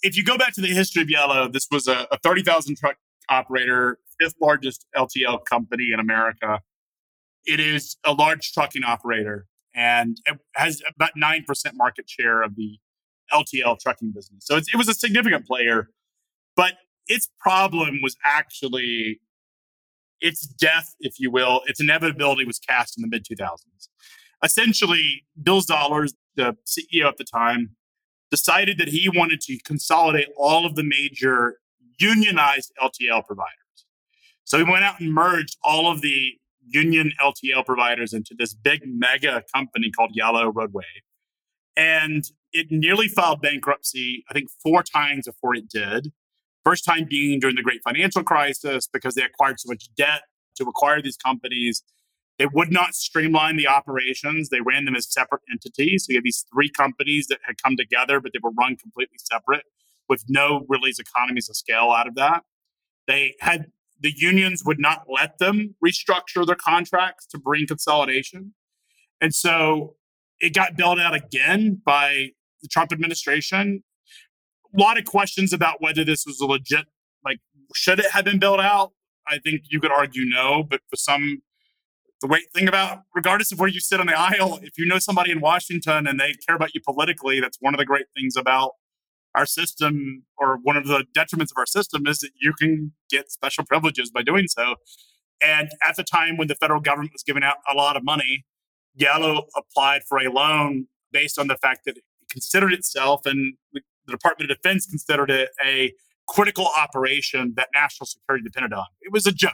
if 0.03 0.19
you 0.19 0.25
go 0.25 0.37
back 0.37 0.53
to 0.55 0.61
the 0.61 0.69
history 0.69 1.01
of 1.01 1.09
Yellow, 1.09 1.49
this 1.49 1.67
was 1.71 1.89
a, 1.89 2.07
a 2.11 2.19
30,000 2.19 2.77
truck 2.77 2.97
operator, 3.31 3.99
fifth 4.21 4.35
largest 4.41 4.87
LTL 4.95 5.45
company 5.47 5.89
in 5.95 6.01
America. 6.01 6.61
It 7.45 7.61
is 7.61 7.97
a 8.05 8.13
large 8.13 8.53
trucking 8.53 8.85
operator 8.85 9.47
and 9.75 10.19
it 10.27 10.39
has 10.55 10.83
about 10.95 11.11
9% 11.21 11.45
market 11.75 12.09
share 12.09 12.43
of 12.43 12.57
the 12.57 12.79
LTL 13.33 13.81
trucking 13.81 14.13
business. 14.15 14.45
So 14.47 14.57
it 14.57 14.77
was 14.77 14.89
a 14.89 14.95
significant 14.95 15.47
player. 15.47 15.89
But 16.55 16.75
its 17.07 17.29
problem 17.41 18.01
was 18.03 18.17
actually 18.25 19.21
its 20.21 20.47
death, 20.47 20.95
if 21.01 21.19
you 21.19 21.31
will, 21.31 21.63
its 21.67 21.81
inevitability 21.81 22.45
was 22.45 22.59
cast 22.59 22.97
in 22.97 23.03
the 23.03 23.09
mid 23.09 23.25
2000s. 23.25 23.89
Essentially, 24.45 25.25
Bill 25.43 25.61
Zollars, 25.61 26.13
the 26.37 26.57
CEO 26.67 27.07
at 27.07 27.17
the 27.17 27.25
time, 27.25 27.71
decided 28.31 28.79
that 28.79 28.89
he 28.89 29.09
wanted 29.09 29.41
to 29.43 29.59
consolidate 29.65 30.29
all 30.37 30.67
of 30.67 30.75
the 30.75 30.83
major 30.83 31.59
unionized 31.99 32.73
LTL 32.83 33.27
providers. 33.27 33.57
So 34.45 34.59
he 34.59 34.65
went 34.65 34.85
out 34.85 35.01
and 35.01 35.13
merged 35.13 35.57
all 35.63 35.91
of 35.91 36.01
the 36.01 36.33
union 36.67 37.13
LTL 37.21 37.65
providers 37.65 38.13
into 38.13 38.35
this 38.37 38.55
big 38.55 38.83
mega 38.85 39.43
company 39.55 39.91
called 39.91 40.11
Yellow 40.15 40.51
Roadway. 40.51 40.85
And 41.77 42.25
it 42.53 42.67
nearly 42.71 43.09
filed 43.09 43.41
bankruptcy, 43.41 44.25
I 44.31 44.35
think, 44.35 44.51
four 44.63 44.83
times 44.83 45.27
before 45.27 45.55
it 45.55 45.69
did. 45.69 46.13
First 46.65 46.85
time 46.85 47.07
being 47.09 47.41
during 47.41 47.57
the 47.57 47.63
great 47.63 47.81
financial 47.83 48.23
crisis 48.23 48.87
because 48.87 49.15
they 49.15 49.23
acquired 49.23 49.59
so 49.59 49.69
much 49.69 49.89
debt 49.97 50.23
to 50.57 50.65
acquire 50.65 51.03
these 51.03 51.17
companies. 51.17 51.83
They 52.39 52.47
would 52.47 52.71
not 52.71 52.95
streamline 52.95 53.57
the 53.57 53.67
operations. 53.67 54.49
They 54.49 54.61
ran 54.61 54.85
them 54.85 54.95
as 54.95 55.13
separate 55.13 55.43
entities. 55.51 56.05
So 56.05 56.13
you 56.13 56.19
have 56.19 56.25
these 56.25 56.45
three 56.53 56.71
companies 56.71 57.27
that 57.29 57.39
had 57.47 57.61
come 57.63 57.77
together, 57.77 58.21
but 58.21 58.33
they 58.33 58.41
were 58.43 58.53
run 58.59 58.77
completely 58.77 59.19
separate 59.19 59.65
with 60.09 60.25
no 60.29 60.65
really 60.69 60.93
economies 60.99 61.49
of 61.49 61.57
scale 61.57 61.91
out 61.91 62.07
of 62.07 62.15
that. 62.17 62.45
They 63.07 63.35
had 63.41 63.67
the 64.03 64.13
unions 64.17 64.63
would 64.65 64.81
not 64.81 65.05
let 65.09 65.39
them 65.39 65.75
restructure 65.85 66.47
their 66.47 66.57
contracts 66.57 67.27
to 67.27 67.39
bring 67.39 67.67
consolidation. 67.67 68.55
And 69.21 69.35
so 69.35 69.95
it 70.41 70.55
got 70.55 70.77
bailed 70.77 71.01
out 71.01 71.15
again 71.15 71.81
by 71.85 72.31
the 72.61 72.69
Trump 72.69 72.93
administration 72.93 73.83
a 74.75 74.81
lot 74.81 74.99
of 74.99 75.05
questions 75.05 75.53
about 75.53 75.81
whether 75.81 76.05
this 76.05 76.25
was 76.27 76.41
a 76.41 76.47
legit, 76.47 76.87
like, 77.25 77.39
should 77.75 77.99
it 77.99 78.11
have 78.11 78.25
been 78.25 78.39
built 78.39 78.61
out? 78.61 78.93
I 79.27 79.39
think 79.39 79.63
you 79.69 79.81
could 79.81 79.93
argue 79.93 80.25
no, 80.25 80.63
but 80.63 80.81
for 80.89 80.97
some, 80.97 81.43
the 82.21 82.29
great 82.29 82.51
thing 82.55 82.69
about, 82.69 83.03
regardless 83.15 83.53
of 83.53 83.61
where 83.61 83.69
you 83.69 83.81
sit 83.81 84.01
on 84.01 84.07
the 84.07 84.19
aisle, 84.19 84.61
if 84.63 84.79
you 84.79 84.87
know 84.87 84.99
somebody 84.99 85.31
in 85.31 85.41
Washington 85.41 86.07
and 86.07 86.19
they 86.19 86.35
care 86.47 86.57
about 86.57 86.75
you 86.75 86.81
politically, 86.85 87.41
that's 87.41 87.59
one 87.61 87.75
of 87.75 87.79
the 87.79 87.85
great 87.85 88.07
things 88.17 88.37
about 88.37 88.73
our 89.35 89.47
system 89.47 90.25
or 90.37 90.59
one 90.63 90.77
of 90.77 90.87
the 90.87 91.05
detriments 91.17 91.51
of 91.51 91.57
our 91.57 91.67
system 91.67 92.07
is 92.07 92.19
that 92.19 92.31
you 92.41 92.53
can 92.53 92.93
get 93.11 93.31
special 93.31 93.65
privileges 93.65 94.11
by 94.11 94.23
doing 94.23 94.47
so. 94.47 94.75
And 95.41 95.71
at 95.83 95.97
the 95.97 96.05
time 96.05 96.37
when 96.37 96.49
the 96.49 96.55
federal 96.55 96.81
government 96.81 97.13
was 97.13 97.23
giving 97.23 97.43
out 97.43 97.57
a 97.71 97.75
lot 97.75 97.97
of 97.97 98.05
money, 98.05 98.45
Yellow 98.95 99.47
applied 99.57 100.03
for 100.09 100.19
a 100.19 100.31
loan 100.31 100.87
based 101.11 101.39
on 101.39 101.49
the 101.49 101.57
fact 101.57 101.81
that 101.87 101.97
it 101.97 102.05
considered 102.31 102.73
itself 102.73 103.27
and 103.27 103.55
the 103.73 103.81
Department 104.09 104.51
of 104.51 104.57
Defense 104.57 104.87
considered 104.87 105.31
it 105.31 105.51
a 105.65 105.93
critical 106.29 106.67
operation 106.67 107.55
that 107.57 107.69
national 107.75 108.07
security 108.07 108.45
depended 108.45 108.73
on. 108.73 108.87
It 109.01 109.13
was 109.13 109.27
a 109.27 109.33
joke. 109.33 109.53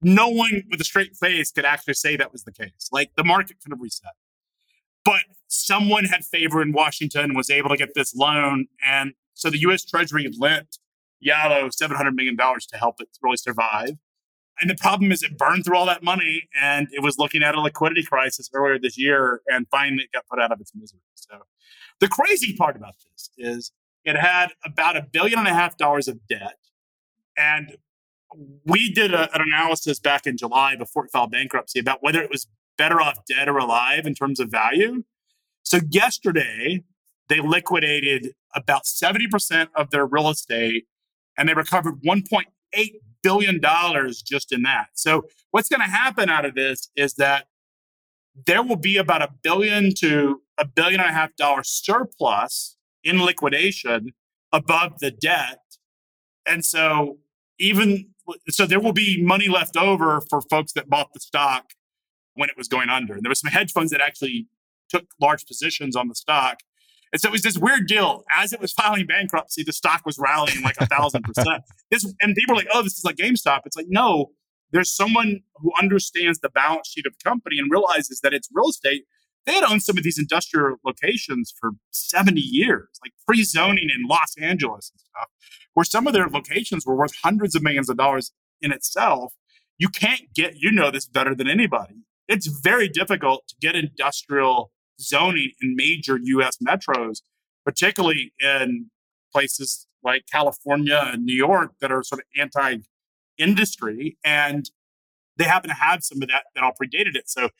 No 0.00 0.28
one 0.28 0.62
with 0.70 0.80
a 0.80 0.84
straight 0.84 1.16
face 1.16 1.50
could 1.50 1.64
actually 1.64 1.94
say 1.94 2.16
that 2.16 2.32
was 2.32 2.44
the 2.44 2.52
case. 2.52 2.88
Like 2.92 3.10
the 3.16 3.24
market 3.24 3.56
could 3.62 3.72
have 3.72 3.80
reset. 3.80 4.12
But 5.08 5.22
someone 5.46 6.04
had 6.04 6.22
favor 6.22 6.60
in 6.60 6.70
Washington 6.70 7.22
and 7.24 7.34
was 7.36 7.48
able 7.48 7.70
to 7.70 7.78
get 7.78 7.94
this 7.94 8.14
loan. 8.14 8.66
And 8.84 9.14
so 9.32 9.48
the 9.48 9.58
US 9.60 9.82
Treasury 9.82 10.28
lent 10.38 10.76
Yellow 11.18 11.70
$700 11.70 12.14
million 12.14 12.36
to 12.36 12.76
help 12.76 12.96
it 13.00 13.08
really 13.22 13.38
survive. 13.38 13.92
And 14.60 14.68
the 14.68 14.74
problem 14.74 15.10
is 15.10 15.22
it 15.22 15.38
burned 15.38 15.64
through 15.64 15.78
all 15.78 15.86
that 15.86 16.02
money 16.02 16.50
and 16.60 16.88
it 16.92 17.02
was 17.02 17.16
looking 17.16 17.42
at 17.42 17.54
a 17.54 17.60
liquidity 17.60 18.02
crisis 18.02 18.50
earlier 18.52 18.78
this 18.78 18.98
year 18.98 19.40
and 19.46 19.66
finally 19.70 20.02
it 20.02 20.12
got 20.12 20.26
put 20.26 20.38
out 20.38 20.52
of 20.52 20.60
its 20.60 20.72
misery. 20.74 21.00
So 21.14 21.38
the 22.00 22.08
crazy 22.08 22.54
part 22.54 22.76
about 22.76 22.96
this 23.10 23.30
is 23.38 23.72
it 24.04 24.14
had 24.14 24.48
about 24.62 24.98
a 24.98 25.06
billion 25.10 25.38
and 25.38 25.48
a 25.48 25.54
half 25.54 25.78
dollars 25.78 26.06
of 26.06 26.18
debt. 26.28 26.58
And 27.34 27.78
we 28.66 28.92
did 28.92 29.14
a, 29.14 29.34
an 29.34 29.40
analysis 29.40 30.00
back 30.00 30.26
in 30.26 30.36
July 30.36 30.76
before 30.76 31.06
it 31.06 31.12
filed 31.12 31.30
bankruptcy 31.30 31.78
about 31.78 32.02
whether 32.02 32.20
it 32.20 32.30
was 32.30 32.46
better 32.78 33.00
off 33.00 33.24
dead 33.26 33.48
or 33.48 33.58
alive 33.58 34.06
in 34.06 34.14
terms 34.14 34.40
of 34.40 34.50
value. 34.50 35.02
So 35.64 35.80
yesterday, 35.90 36.84
they 37.28 37.40
liquidated 37.40 38.34
about 38.54 38.84
70% 38.84 39.68
of 39.76 39.90
their 39.90 40.06
real 40.06 40.30
estate 40.30 40.86
and 41.36 41.48
they 41.48 41.54
recovered 41.54 42.00
1.8 42.02 42.90
billion 43.22 43.60
dollars 43.60 44.22
just 44.22 44.52
in 44.52 44.62
that. 44.62 44.86
So 44.94 45.24
what's 45.50 45.68
going 45.68 45.80
to 45.80 45.86
happen 45.86 46.30
out 46.30 46.44
of 46.44 46.54
this 46.54 46.88
is 46.96 47.14
that 47.14 47.48
there 48.46 48.62
will 48.62 48.76
be 48.76 48.96
about 48.96 49.22
a 49.22 49.30
billion 49.42 49.92
to 49.94 50.42
a 50.56 50.64
billion 50.64 51.00
and 51.00 51.10
a 51.10 51.12
half 51.12 51.34
dollar 51.36 51.62
surplus 51.64 52.76
in 53.02 53.22
liquidation 53.22 54.12
above 54.52 55.00
the 55.00 55.10
debt. 55.10 55.60
And 56.46 56.64
so 56.64 57.18
even 57.58 58.10
so 58.48 58.66
there 58.66 58.80
will 58.80 58.92
be 58.92 59.22
money 59.22 59.48
left 59.48 59.76
over 59.76 60.20
for 60.20 60.40
folks 60.40 60.72
that 60.72 60.88
bought 60.88 61.12
the 61.12 61.20
stock 61.20 61.72
when 62.38 62.48
it 62.48 62.56
was 62.56 62.68
going 62.68 62.88
under. 62.88 63.14
And 63.14 63.22
there 63.22 63.30
were 63.30 63.34
some 63.34 63.50
hedge 63.50 63.72
funds 63.72 63.90
that 63.90 64.00
actually 64.00 64.46
took 64.88 65.04
large 65.20 65.44
positions 65.46 65.96
on 65.96 66.08
the 66.08 66.14
stock. 66.14 66.60
And 67.12 67.20
so 67.20 67.28
it 67.28 67.32
was 67.32 67.42
this 67.42 67.58
weird 67.58 67.86
deal. 67.86 68.24
As 68.30 68.52
it 68.52 68.60
was 68.60 68.72
filing 68.72 69.06
bankruptcy, 69.06 69.62
the 69.62 69.72
stock 69.72 70.02
was 70.06 70.18
rallying 70.18 70.62
like 70.62 70.76
a 70.80 70.86
thousand 70.86 71.22
percent. 71.22 71.62
This 71.90 72.04
and 72.20 72.34
people 72.34 72.54
are 72.54 72.58
like, 72.58 72.68
"Oh, 72.72 72.82
this 72.82 72.98
is 72.98 73.04
like 73.04 73.16
GameStop." 73.16 73.60
It's 73.64 73.76
like, 73.76 73.86
no, 73.88 74.32
there's 74.72 74.90
someone 74.90 75.40
who 75.56 75.72
understands 75.80 76.40
the 76.40 76.50
balance 76.50 76.88
sheet 76.88 77.06
of 77.06 77.14
the 77.14 77.28
company 77.28 77.58
and 77.58 77.70
realizes 77.70 78.20
that 78.20 78.34
it's 78.34 78.48
real 78.52 78.68
estate. 78.68 79.04
They 79.46 79.54
had 79.54 79.64
owned 79.64 79.82
some 79.82 79.96
of 79.96 80.04
these 80.04 80.18
industrial 80.18 80.76
locations 80.84 81.54
for 81.58 81.70
70 81.92 82.38
years, 82.38 82.88
like 83.02 83.12
pre-zoning 83.26 83.88
in 83.88 84.06
Los 84.06 84.36
Angeles 84.36 84.90
and 84.90 85.00
stuff, 85.00 85.28
where 85.72 85.84
some 85.84 86.06
of 86.06 86.12
their 86.12 86.28
locations 86.28 86.84
were 86.84 86.94
worth 86.94 87.14
hundreds 87.22 87.54
of 87.54 87.62
millions 87.62 87.88
of 87.88 87.96
dollars 87.96 88.32
in 88.60 88.70
itself. 88.70 89.32
You 89.78 89.88
can't 89.88 90.34
get, 90.34 90.56
you 90.56 90.70
know 90.70 90.90
this 90.90 91.06
better 91.06 91.34
than 91.34 91.48
anybody. 91.48 92.02
It's 92.28 92.46
very 92.46 92.88
difficult 92.88 93.48
to 93.48 93.54
get 93.60 93.74
industrial 93.74 94.70
zoning 95.00 95.52
in 95.60 95.74
major 95.76 96.18
US 96.22 96.58
metros, 96.58 97.22
particularly 97.64 98.32
in 98.38 98.90
places 99.32 99.86
like 100.04 100.24
California 100.30 101.00
and 101.12 101.24
New 101.24 101.34
York 101.34 101.72
that 101.80 101.90
are 101.90 102.02
sort 102.02 102.20
of 102.20 102.26
anti 102.40 102.78
industry. 103.38 104.18
And 104.24 104.70
they 105.36 105.44
happen 105.44 105.70
to 105.70 105.76
have 105.76 106.02
some 106.02 106.22
of 106.22 106.28
that 106.28 106.44
that 106.54 106.64
all 106.64 106.72
predated 106.72 107.14
it. 107.14 107.28
So 107.28 107.50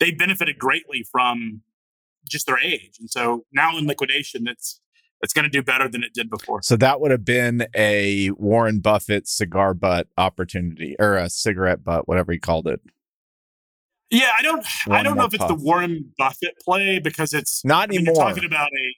they 0.00 0.10
benefited 0.10 0.58
greatly 0.58 1.04
from 1.10 1.62
just 2.28 2.46
their 2.46 2.58
age. 2.58 2.96
And 3.00 3.10
so 3.10 3.44
now 3.52 3.76
in 3.76 3.86
liquidation, 3.86 4.48
it's 4.48 4.80
it's 5.20 5.32
going 5.32 5.44
to 5.44 5.50
do 5.50 5.62
better 5.62 5.88
than 5.88 6.04
it 6.04 6.14
did 6.14 6.30
before. 6.30 6.62
So 6.62 6.76
that 6.76 7.00
would 7.00 7.10
have 7.10 7.24
been 7.24 7.66
a 7.74 8.30
Warren 8.32 8.78
Buffett 8.78 9.26
cigar 9.26 9.74
butt 9.74 10.06
opportunity 10.16 10.94
or 10.98 11.16
a 11.16 11.28
cigarette 11.28 11.82
butt, 11.82 12.06
whatever 12.06 12.32
he 12.32 12.38
called 12.38 12.68
it. 12.68 12.80
Yeah, 14.10 14.30
I 14.36 14.42
don't 14.42 14.64
One 14.86 14.98
I 14.98 15.02
don't 15.02 15.16
know 15.16 15.26
if 15.26 15.34
it's 15.34 15.44
puff. 15.44 15.48
the 15.48 15.62
Warren 15.62 16.12
Buffett 16.16 16.54
play 16.64 16.98
because 16.98 17.34
it's 17.34 17.64
not 17.64 17.90
I 17.90 17.92
mean, 17.92 18.08
anymore. 18.08 18.28
talking 18.28 18.44
about 18.44 18.68
a 18.68 18.94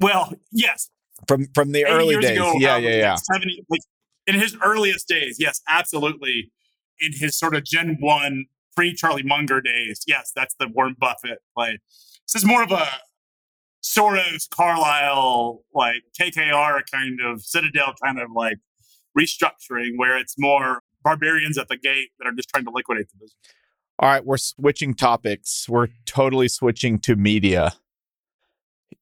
well, 0.00 0.34
yes. 0.52 0.90
From 1.26 1.46
from 1.54 1.72
the 1.72 1.86
early 1.86 2.16
days. 2.18 2.36
Ago, 2.36 2.54
yeah, 2.58 2.74
uh, 2.74 2.78
yeah, 2.78 2.96
yeah. 2.96 3.14
70, 3.14 3.64
like, 3.70 3.80
in 4.26 4.34
his 4.34 4.56
earliest 4.62 5.08
days, 5.08 5.36
yes, 5.38 5.62
absolutely. 5.68 6.52
In 7.00 7.12
his 7.12 7.36
sort 7.38 7.54
of 7.54 7.64
Gen 7.64 7.96
1 8.00 8.44
pre 8.74 8.94
Charlie 8.94 9.22
Munger 9.22 9.60
days, 9.60 10.02
yes, 10.06 10.32
that's 10.34 10.54
the 10.58 10.68
Warren 10.68 10.96
Buffett 10.98 11.38
play. 11.56 11.78
This 12.26 12.42
is 12.42 12.44
more 12.44 12.62
of 12.62 12.72
a 12.72 12.86
Soros, 13.82 14.48
Carlyle, 14.50 15.62
like 15.74 16.02
KKR 16.20 16.80
kind 16.90 17.20
of 17.24 17.42
Citadel 17.42 17.94
kind 18.02 18.18
of 18.18 18.30
like 18.34 18.58
restructuring 19.18 19.92
where 19.96 20.18
it's 20.18 20.34
more 20.38 20.82
barbarians 21.02 21.56
at 21.56 21.68
the 21.68 21.76
gate 21.76 22.08
that 22.18 22.26
are 22.26 22.32
just 22.32 22.48
trying 22.48 22.64
to 22.64 22.70
liquidate 22.70 23.08
the 23.08 23.16
business. 23.16 23.36
All 23.98 24.10
right, 24.10 24.24
we're 24.24 24.36
switching 24.36 24.92
topics. 24.92 25.66
We're 25.68 25.88
totally 26.04 26.48
switching 26.48 26.98
to 27.00 27.16
media. 27.16 27.72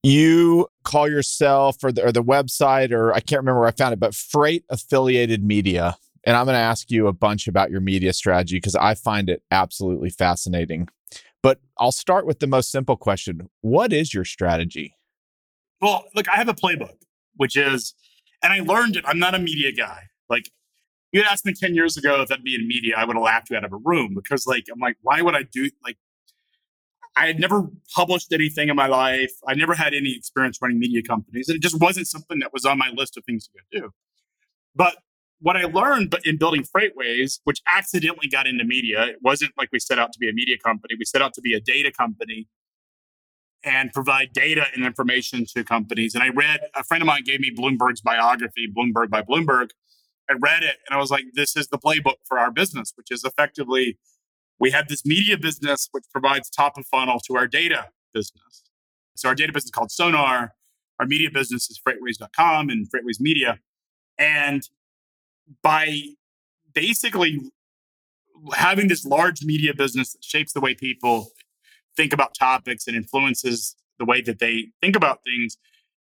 You 0.05 0.69
call 0.85 1.09
yourself 1.09 1.83
or 1.83 1.91
the, 1.91 2.05
or 2.05 2.13
the 2.13 2.23
website, 2.23 2.93
or 2.93 3.13
I 3.13 3.21
can't 3.21 3.41
remember 3.41 3.61
where 3.61 3.69
I 3.69 3.73
found 3.73 3.93
it, 3.93 4.01
but 4.01 4.15
Freight 4.15 4.65
Affiliated 4.71 5.43
Media. 5.43 5.97
And 6.25 6.37
I'm 6.37 6.47
going 6.47 6.55
to 6.55 6.61
ask 6.61 6.91
you 6.91 7.09
a 7.09 7.13
bunch 7.13 7.49
about 7.49 7.71
your 7.71 7.81
media 7.81 8.13
strategy 8.13 8.57
because 8.57 8.77
I 8.77 8.95
find 8.95 9.29
it 9.29 9.43
absolutely 9.51 10.11
fascinating. 10.11 10.89
But 11.43 11.61
I'll 11.79 11.93
start 11.93 12.25
with 12.25 12.39
the 12.39 12.47
most 12.47 12.71
simple 12.71 12.97
question 12.97 13.51
What 13.61 13.93
is 13.93 14.15
your 14.15 14.25
strategy? 14.25 14.97
Well, 15.81 16.05
look, 16.15 16.29
I 16.29 16.37
have 16.37 16.49
a 16.49 16.55
playbook, 16.55 16.97
which 17.37 17.57
is, 17.57 17.95
and 18.43 18.53
I 18.53 18.61
learned 18.61 18.97
it. 18.97 19.05
I'm 19.07 19.19
not 19.19 19.35
a 19.35 19.39
media 19.39 19.73
guy. 19.73 20.05
Like, 20.31 20.51
you 21.15 21.23
had 21.23 21.31
asked 21.31 21.47
me 21.47 21.55
10 21.55 21.77
years 21.77 21.97
ago 21.97 22.21
if 22.23 22.33
I'd 22.33 22.43
be 22.43 22.57
in 22.57 22.67
media, 22.67 22.95
I 22.99 23.05
would 23.05 23.15
have 23.15 23.23
laughed 23.23 23.49
you 23.49 23.57
out 23.57 23.65
of 23.65 23.73
a 23.73 23.77
room 23.77 24.15
because, 24.17 24.49
like, 24.49 24.65
I'm 24.71 24.81
like, 24.81 24.97
why 25.01 25.23
would 25.23 25.37
I 25.37 25.45
do, 25.45 25.71
like, 25.85 25.97
I 27.15 27.29
had 27.29 27.39
never 27.39 27.69
published 27.95 28.33
anything 28.33 28.69
in 28.69 28.75
my 28.75 28.89
life. 28.89 29.31
I 29.47 29.55
never 29.55 29.75
had 29.75 29.95
any 29.95 30.17
experience 30.17 30.59
running 30.61 30.81
media 30.81 31.03
companies. 31.03 31.49
And 31.49 31.55
it 31.55 31.63
just 31.63 31.81
wasn't 31.81 32.09
something 32.09 32.41
that 32.41 32.53
was 32.53 32.65
on 32.65 32.79
my 32.79 32.91
list 32.93 33.17
of 33.17 33.25
things 33.25 33.47
to 33.47 33.53
go 33.53 33.81
do. 33.81 33.91
But 34.75 34.97
what 35.39 35.57
I 35.57 35.63
learned 35.63 36.11
but 36.11 36.27
in 36.27 36.37
building 36.37 36.65
FreightWaves, 36.65 37.39
which 37.45 37.63
accidentally 37.69 38.27
got 38.27 38.49
into 38.49 38.65
media, 38.65 39.05
it 39.05 39.19
wasn't 39.23 39.53
like 39.57 39.69
we 39.71 39.79
set 39.79 40.01
out 40.01 40.13
to 40.15 40.19
be 40.19 40.29
a 40.29 40.33
media 40.33 40.59
company. 40.59 40.97
We 40.99 41.05
set 41.05 41.23
out 41.23 41.33
to 41.35 41.41
be 41.41 41.55
a 41.55 41.61
data 41.61 41.93
company 41.93 42.49
and 43.63 43.93
provide 43.93 44.33
data 44.33 44.67
and 44.75 44.85
information 44.85 45.47
to 45.55 45.63
companies. 45.63 46.17
And 46.17 46.25
I 46.25 46.31
read, 46.31 46.61
a 46.75 46.83
friend 46.83 47.03
of 47.03 47.07
mine 47.07 47.23
gave 47.25 47.39
me 47.39 47.55
Bloomberg's 47.57 48.01
biography, 48.01 48.67
Bloomberg 48.77 49.11
by 49.11 49.23
Bloomberg. 49.23 49.71
I 50.31 50.35
read 50.35 50.63
it 50.63 50.77
and 50.89 50.97
I 50.97 50.99
was 50.99 51.11
like, 51.11 51.25
this 51.35 51.57
is 51.57 51.69
the 51.69 51.79
playbook 51.79 52.17
for 52.25 52.39
our 52.39 52.51
business, 52.51 52.93
which 52.97 53.11
is 53.11 53.25
effectively 53.25 53.99
we 54.59 54.71
have 54.71 54.89
this 54.89 55.05
media 55.05 55.37
business 55.37 55.89
which 55.93 56.05
provides 56.11 56.49
top 56.49 56.79
of 56.79 56.87
funnel 56.87 57.21
to 57.27 57.37
our 57.37 57.47
data 57.47 57.89
business. 58.13 58.63
So 59.17 59.29
our 59.29 59.35
data 59.35 59.53
business 59.53 59.71
called 59.71 59.91
Sonar, 59.91 60.55
our 61.01 61.07
media 61.07 61.31
business 61.31 61.71
is 61.71 61.81
freightwaves.com 61.87 62.69
and 62.69 62.87
freightways 62.89 63.21
media. 63.21 63.59
And 64.19 64.69
by 65.63 66.01
basically 66.73 67.41
having 68.55 68.89
this 68.89 69.05
large 69.05 69.45
media 69.45 69.75
business 69.75 70.13
that 70.13 70.25
shapes 70.25 70.53
the 70.53 70.61
way 70.61 70.75
people 70.75 71.31
think 71.97 72.13
about 72.13 72.35
topics 72.35 72.87
and 72.87 72.97
influences 72.97 73.77
the 73.99 74.05
way 74.05 74.21
that 74.21 74.39
they 74.39 74.69
think 74.81 74.97
about 74.97 75.21
things, 75.25 75.57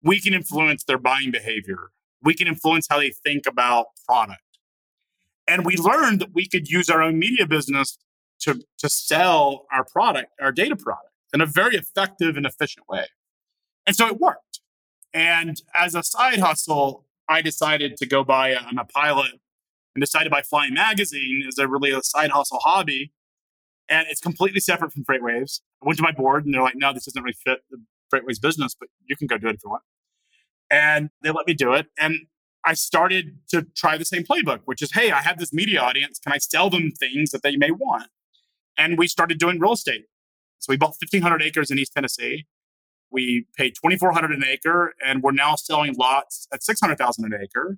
we 0.01 0.19
can 0.19 0.33
influence 0.33 0.83
their 0.83 0.97
buying 0.97 1.31
behavior 1.31 1.91
we 2.23 2.33
can 2.33 2.47
influence 2.47 2.87
how 2.89 2.99
they 2.99 3.11
think 3.11 3.45
about 3.45 3.87
product. 4.05 4.39
And 5.47 5.65
we 5.65 5.75
learned 5.75 6.21
that 6.21 6.33
we 6.33 6.47
could 6.47 6.69
use 6.69 6.89
our 6.89 7.01
own 7.01 7.19
media 7.19 7.45
business 7.45 7.97
to, 8.41 8.61
to 8.79 8.89
sell 8.89 9.65
our 9.71 9.83
product, 9.83 10.31
our 10.41 10.51
data 10.51 10.75
product, 10.75 11.09
in 11.33 11.41
a 11.41 11.45
very 11.45 11.75
effective 11.75 12.37
and 12.37 12.45
efficient 12.45 12.87
way. 12.87 13.05
And 13.85 13.95
so 13.95 14.07
it 14.07 14.19
worked. 14.19 14.61
And 15.13 15.61
as 15.75 15.95
a 15.95 16.03
side 16.03 16.39
hustle, 16.39 17.05
I 17.27 17.41
decided 17.41 17.97
to 17.97 18.05
go 18.05 18.23
buy, 18.23 18.55
I'm 18.55 18.77
a 18.77 18.85
pilot, 18.85 19.31
and 19.95 20.01
decided 20.01 20.31
by 20.31 20.41
Flying 20.41 20.73
Magazine 20.73 21.43
is 21.47 21.57
a 21.57 21.67
really 21.67 21.91
a 21.91 22.01
side 22.01 22.31
hustle 22.31 22.59
hobby. 22.63 23.11
And 23.89 24.07
it's 24.09 24.21
completely 24.21 24.61
separate 24.61 24.93
from 24.93 25.03
FreightWaves. 25.03 25.59
I 25.81 25.85
went 25.85 25.97
to 25.97 26.03
my 26.03 26.11
board 26.11 26.45
and 26.45 26.53
they're 26.53 26.61
like, 26.61 26.75
no, 26.77 26.93
this 26.93 27.05
doesn't 27.05 27.21
really 27.21 27.35
fit 27.45 27.59
the 27.69 27.81
FreightWaves 28.13 28.41
business, 28.41 28.75
but 28.79 28.87
you 29.05 29.15
can 29.15 29.27
go 29.27 29.37
do 29.37 29.49
it 29.49 29.55
if 29.55 29.63
you 29.63 29.69
want 29.69 29.83
and 30.73 31.11
they 31.21 31.29
let 31.29 31.45
me 31.45 31.53
do 31.53 31.73
it. 31.73 31.87
And 31.99 32.25
I 32.65 32.73
started 32.73 33.37
to 33.49 33.67
try 33.75 33.97
the 33.97 34.05
same 34.05 34.23
playbook, 34.23 34.61
which 34.65 34.81
is, 34.81 34.93
hey, 34.93 35.11
I 35.11 35.21
have 35.21 35.37
this 35.37 35.53
media 35.53 35.79
audience. 35.79 36.17
Can 36.17 36.33
I 36.33 36.39
sell 36.39 36.69
them 36.69 36.91
things 36.99 37.29
that 37.31 37.43
they 37.43 37.55
may 37.55 37.69
want? 37.69 38.09
And 38.75 38.97
we 38.97 39.07
started 39.07 39.37
doing 39.37 39.59
real 39.59 39.73
estate. 39.73 40.05
So 40.57 40.71
we 40.71 40.77
bought 40.77 40.95
1,500 40.99 41.43
acres 41.43 41.69
in 41.69 41.77
East 41.77 41.93
Tennessee. 41.93 42.47
We 43.11 43.45
paid 43.55 43.75
2400 43.75 44.31
an 44.31 44.43
acre 44.43 44.95
and 45.05 45.21
we're 45.21 45.33
now 45.33 45.55
selling 45.55 45.93
lots 45.95 46.47
at 46.51 46.63
600,000 46.63 47.25
an 47.25 47.39
acre 47.39 47.77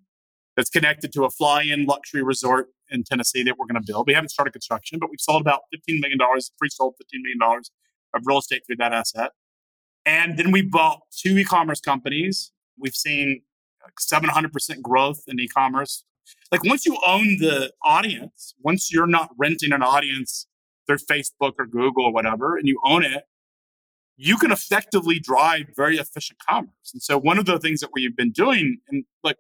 that's 0.56 0.70
connected 0.70 1.12
to 1.14 1.26
a 1.26 1.30
fly-in 1.30 1.86
luxury 1.86 2.24
resort 2.24 2.70
in 2.90 3.04
Tennessee 3.04 3.44
that 3.44 3.58
we're 3.58 3.66
going 3.66 3.82
to 3.82 3.86
build. 3.86 4.08
We 4.08 4.14
haven't 4.14 4.30
started 4.30 4.52
construction, 4.52 5.00
but 5.00 5.10
we've 5.10 5.20
sold 5.20 5.42
about 5.42 5.64
$15 5.76 6.00
million, 6.00 6.20
pre-sold 6.58 6.94
$15 6.94 7.22
million 7.22 7.62
of 8.14 8.22
real 8.24 8.38
estate 8.38 8.62
through 8.66 8.78
that 8.78 8.94
asset. 8.94 9.32
And 10.06 10.38
then 10.38 10.52
we 10.52 10.62
bought 10.62 11.02
two 11.12 11.38
e-commerce 11.38 11.82
companies. 11.82 12.52
We've 12.78 12.96
seen 12.96 13.42
700% 14.00 14.82
growth 14.82 15.24
in 15.28 15.40
e-commerce. 15.40 16.04
Like 16.52 16.64
once 16.64 16.86
you 16.86 16.98
own 17.06 17.38
the 17.40 17.72
audience, 17.84 18.56
once 18.62 18.92
you're 18.92 19.08
not 19.08 19.30
renting 19.38 19.72
an 19.72 19.84
audience 19.84 20.48
through 20.88 20.98
Facebook 20.98 21.54
or 21.60 21.66
Google 21.66 22.06
or 22.06 22.14
whatever, 22.14 22.58
and 22.58 22.68
you 22.68 22.80
own 22.86 23.04
it, 23.04 23.24
you 24.18 24.38
can 24.38 24.52
effectively 24.52 25.20
drive 25.20 25.68
very 25.76 25.98
efficient 25.98 26.40
commerce. 26.48 26.92
And 26.94 27.02
so 27.02 27.18
one 27.18 27.38
of 27.38 27.46
the 27.46 27.60
things 27.60 27.82
that 27.82 27.90
we've 27.94 28.16
been 28.16 28.32
doing, 28.32 28.80
and 28.90 29.04
like 29.24 29.38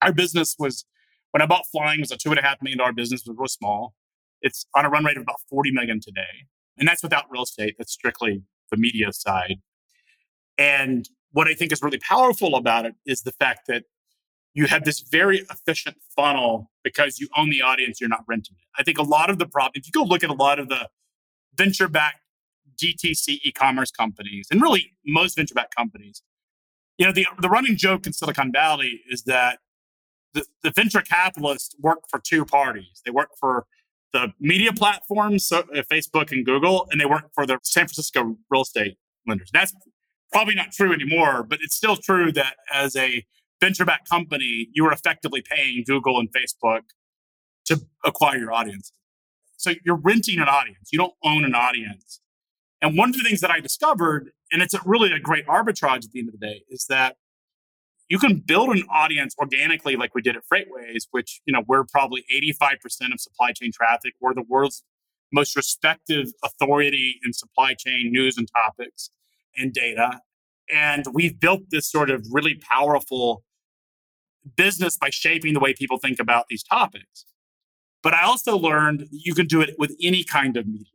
our 0.00 0.12
business 0.12 0.54
was 0.58 0.84
when 1.32 1.42
I 1.42 1.46
bought 1.46 1.66
Flying 1.66 2.00
was 2.00 2.10
a 2.10 2.16
two 2.16 2.30
and 2.30 2.38
a 2.38 2.42
half 2.42 2.62
million 2.62 2.78
dollar 2.78 2.92
business, 2.92 3.24
was 3.26 3.36
real 3.36 3.48
small. 3.48 3.94
It's 4.40 4.66
on 4.74 4.84
a 4.84 4.88
run 4.88 5.04
rate 5.04 5.16
of 5.16 5.22
about 5.24 5.40
40 5.50 5.72
million 5.72 6.00
today. 6.00 6.46
And 6.78 6.86
that's 6.86 7.02
without 7.02 7.24
real 7.28 7.42
estate. 7.42 7.74
That's 7.76 7.92
strictly 7.92 8.42
the 8.70 8.76
media 8.76 9.12
side. 9.12 9.56
And 10.56 11.08
what 11.32 11.48
I 11.48 11.54
think 11.54 11.72
is 11.72 11.82
really 11.82 11.98
powerful 11.98 12.56
about 12.56 12.86
it 12.86 12.94
is 13.06 13.22
the 13.22 13.32
fact 13.32 13.66
that 13.68 13.84
you 14.54 14.66
have 14.66 14.84
this 14.84 15.00
very 15.00 15.46
efficient 15.50 15.96
funnel 16.16 16.70
because 16.82 17.18
you 17.18 17.28
own 17.36 17.50
the 17.50 17.62
audience, 17.62 18.00
you're 18.00 18.08
not 18.08 18.24
renting 18.26 18.56
it. 18.58 18.66
I 18.78 18.82
think 18.82 18.98
a 18.98 19.02
lot 19.02 19.30
of 19.30 19.38
the 19.38 19.46
problem, 19.46 19.72
if 19.74 19.86
you 19.86 19.92
go 19.92 20.02
look 20.02 20.24
at 20.24 20.30
a 20.30 20.34
lot 20.34 20.58
of 20.58 20.68
the 20.68 20.88
venture 21.54 21.88
backed 21.88 22.20
DTC 22.82 23.40
e 23.44 23.52
commerce 23.52 23.90
companies, 23.90 24.48
and 24.50 24.62
really 24.62 24.92
most 25.06 25.36
venture 25.36 25.54
backed 25.54 25.76
companies, 25.76 26.22
you 26.96 27.06
know, 27.06 27.12
the, 27.12 27.26
the 27.40 27.48
running 27.48 27.76
joke 27.76 28.06
in 28.06 28.12
Silicon 28.12 28.50
Valley 28.52 29.02
is 29.08 29.22
that 29.24 29.58
the, 30.34 30.44
the 30.62 30.70
venture 30.70 31.00
capitalists 31.00 31.74
work 31.78 32.00
for 32.08 32.18
two 32.18 32.44
parties. 32.44 33.02
They 33.04 33.10
work 33.10 33.30
for 33.38 33.66
the 34.12 34.32
media 34.40 34.72
platforms, 34.72 35.46
so, 35.46 35.58
uh, 35.58 35.82
Facebook 35.90 36.32
and 36.32 36.44
Google, 36.44 36.88
and 36.90 37.00
they 37.00 37.06
work 37.06 37.30
for 37.34 37.46
the 37.46 37.58
San 37.62 37.86
Francisco 37.86 38.36
real 38.50 38.62
estate 38.62 38.96
lenders. 39.26 39.50
That's 39.52 39.74
probably 40.32 40.54
not 40.54 40.72
true 40.72 40.92
anymore, 40.92 41.42
but 41.42 41.58
it's 41.62 41.74
still 41.74 41.96
true 41.96 42.32
that 42.32 42.56
as 42.72 42.96
a 42.96 43.24
venture 43.60 43.84
backed 43.84 44.08
company, 44.08 44.68
you 44.72 44.84
are 44.86 44.92
effectively 44.92 45.42
paying 45.42 45.84
Google 45.86 46.18
and 46.18 46.28
Facebook 46.32 46.82
to 47.66 47.80
acquire 48.04 48.38
your 48.38 48.52
audience. 48.52 48.92
So 49.56 49.72
you're 49.84 49.96
renting 49.96 50.38
an 50.38 50.48
audience, 50.48 50.90
you 50.92 50.98
don't 50.98 51.14
own 51.24 51.44
an 51.44 51.54
audience. 51.54 52.20
And 52.80 52.96
one 52.96 53.10
of 53.10 53.16
the 53.16 53.22
things 53.24 53.40
that 53.40 53.50
I 53.50 53.58
discovered, 53.60 54.30
and 54.52 54.62
it's 54.62 54.74
a 54.74 54.80
really 54.84 55.12
a 55.12 55.18
great 55.18 55.46
arbitrage 55.46 56.04
at 56.04 56.12
the 56.12 56.20
end 56.20 56.28
of 56.28 56.38
the 56.38 56.46
day, 56.46 56.62
is 56.68 56.86
that 56.88 57.16
you 58.08 58.18
can 58.18 58.36
build 58.36 58.70
an 58.70 58.84
audience 58.90 59.34
organically 59.38 59.96
like 59.96 60.14
we 60.14 60.22
did 60.22 60.36
at 60.36 60.42
FreightWaves, 60.50 61.08
which, 61.10 61.40
you 61.44 61.52
know, 61.52 61.62
we're 61.66 61.84
probably 61.84 62.24
85% 62.62 63.12
of 63.12 63.20
supply 63.20 63.52
chain 63.52 63.70
traffic. 63.72 64.14
We're 64.20 64.32
the 64.32 64.44
world's 64.48 64.84
most 65.32 65.56
respected 65.56 66.30
authority 66.42 67.20
in 67.24 67.32
supply 67.32 67.74
chain 67.74 68.10
news 68.12 68.38
and 68.38 68.48
topics 68.54 69.10
and 69.58 69.72
data. 69.72 70.20
And 70.72 71.04
we've 71.12 71.38
built 71.38 71.62
this 71.70 71.90
sort 71.90 72.10
of 72.10 72.26
really 72.30 72.54
powerful 72.54 73.42
business 74.56 74.96
by 74.96 75.10
shaping 75.10 75.54
the 75.54 75.60
way 75.60 75.74
people 75.74 75.98
think 75.98 76.18
about 76.18 76.46
these 76.48 76.62
topics. 76.62 77.24
But 78.02 78.14
I 78.14 78.22
also 78.22 78.56
learned 78.56 79.08
you 79.10 79.34
can 79.34 79.46
do 79.46 79.60
it 79.60 79.74
with 79.78 79.94
any 80.02 80.24
kind 80.24 80.56
of 80.56 80.66
media. 80.66 80.86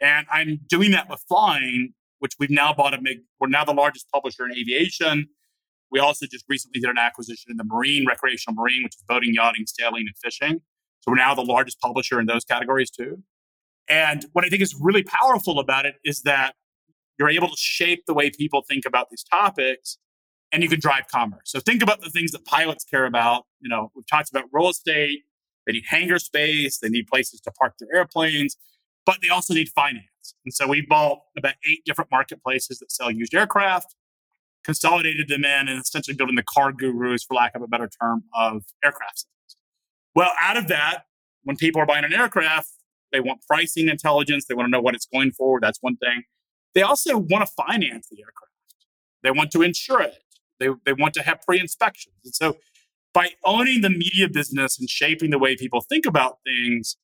And 0.00 0.26
I'm 0.30 0.60
doing 0.68 0.90
that 0.92 1.08
with 1.08 1.22
flying, 1.28 1.94
which 2.18 2.32
we've 2.38 2.50
now 2.50 2.72
bought 2.72 2.94
a 2.94 2.98
big, 3.02 3.18
we're 3.40 3.48
now 3.48 3.64
the 3.64 3.72
largest 3.72 4.08
publisher 4.12 4.44
in 4.44 4.52
aviation. 4.52 5.28
We 5.90 6.00
also 6.00 6.26
just 6.26 6.44
recently 6.48 6.80
did 6.80 6.90
an 6.90 6.98
acquisition 6.98 7.50
in 7.50 7.56
the 7.56 7.64
marine, 7.64 8.06
recreational 8.06 8.54
marine, 8.54 8.82
which 8.82 8.94
is 8.94 9.04
boating, 9.08 9.34
yachting, 9.34 9.66
sailing, 9.66 10.06
and 10.06 10.16
fishing. 10.22 10.60
So 11.00 11.10
we're 11.10 11.16
now 11.16 11.34
the 11.34 11.42
largest 11.42 11.80
publisher 11.80 12.18
in 12.20 12.26
those 12.26 12.44
categories 12.44 12.90
too. 12.90 13.22
And 13.88 14.24
what 14.32 14.44
I 14.44 14.48
think 14.48 14.62
is 14.62 14.74
really 14.80 15.02
powerful 15.02 15.58
about 15.58 15.86
it 15.86 15.96
is 16.04 16.22
that 16.22 16.54
you're 17.18 17.30
able 17.30 17.48
to 17.48 17.56
shape 17.56 18.04
the 18.06 18.14
way 18.14 18.30
people 18.30 18.62
think 18.68 18.84
about 18.86 19.08
these 19.10 19.24
topics 19.24 19.98
and 20.52 20.62
you 20.62 20.68
can 20.68 20.80
drive 20.80 21.04
commerce. 21.12 21.42
So 21.46 21.60
think 21.60 21.82
about 21.82 22.00
the 22.00 22.10
things 22.10 22.30
that 22.32 22.44
pilots 22.44 22.84
care 22.84 23.06
about. 23.06 23.44
You 23.60 23.68
know, 23.68 23.90
we've 23.94 24.06
talked 24.06 24.30
about 24.30 24.44
real 24.52 24.68
estate. 24.68 25.20
They 25.66 25.72
need 25.72 25.84
hangar 25.88 26.18
space. 26.18 26.78
They 26.78 26.88
need 26.88 27.06
places 27.06 27.40
to 27.40 27.50
park 27.52 27.74
their 27.80 27.94
airplanes, 27.94 28.56
but 29.06 29.18
they 29.22 29.28
also 29.28 29.54
need 29.54 29.68
finance. 29.70 30.06
And 30.44 30.54
so 30.54 30.66
we 30.66 30.80
bought 30.80 31.20
about 31.36 31.54
eight 31.68 31.80
different 31.84 32.10
marketplaces 32.10 32.78
that 32.78 32.92
sell 32.92 33.10
used 33.10 33.34
aircraft, 33.34 33.94
consolidated 34.64 35.28
them 35.28 35.44
in, 35.44 35.68
and 35.68 35.80
essentially 35.80 36.16
building 36.16 36.36
the 36.36 36.42
CarGurus, 36.42 37.26
for 37.26 37.34
lack 37.34 37.54
of 37.54 37.62
a 37.62 37.66
better 37.66 37.88
term, 37.88 38.24
of 38.34 38.64
aircraft. 38.84 39.26
Well, 40.14 40.30
out 40.40 40.56
of 40.56 40.68
that, 40.68 41.04
when 41.42 41.56
people 41.56 41.80
are 41.80 41.86
buying 41.86 42.04
an 42.04 42.12
aircraft, 42.12 42.68
they 43.12 43.20
want 43.20 43.40
pricing 43.46 43.88
intelligence. 43.88 44.46
They 44.46 44.54
want 44.54 44.66
to 44.66 44.70
know 44.70 44.80
what 44.80 44.94
it's 44.94 45.06
going 45.06 45.32
for. 45.32 45.60
That's 45.60 45.78
one 45.80 45.96
thing. 45.96 46.24
They 46.74 46.82
also 46.82 47.16
want 47.16 47.46
to 47.46 47.52
finance 47.52 48.08
the 48.08 48.20
aircraft. 48.20 48.52
They 49.22 49.30
want 49.30 49.50
to 49.52 49.62
insure 49.62 50.02
it. 50.02 50.18
They, 50.60 50.68
they 50.84 50.92
want 50.92 51.14
to 51.14 51.22
have 51.22 51.40
pre 51.42 51.60
inspections. 51.60 52.14
And 52.24 52.34
so 52.34 52.56
by 53.12 53.30
owning 53.44 53.80
the 53.80 53.90
media 53.90 54.28
business 54.28 54.78
and 54.78 54.90
shaping 54.90 55.30
the 55.30 55.38
way 55.38 55.56
people 55.56 55.80
think 55.80 56.04
about 56.04 56.38
things, 56.44 56.96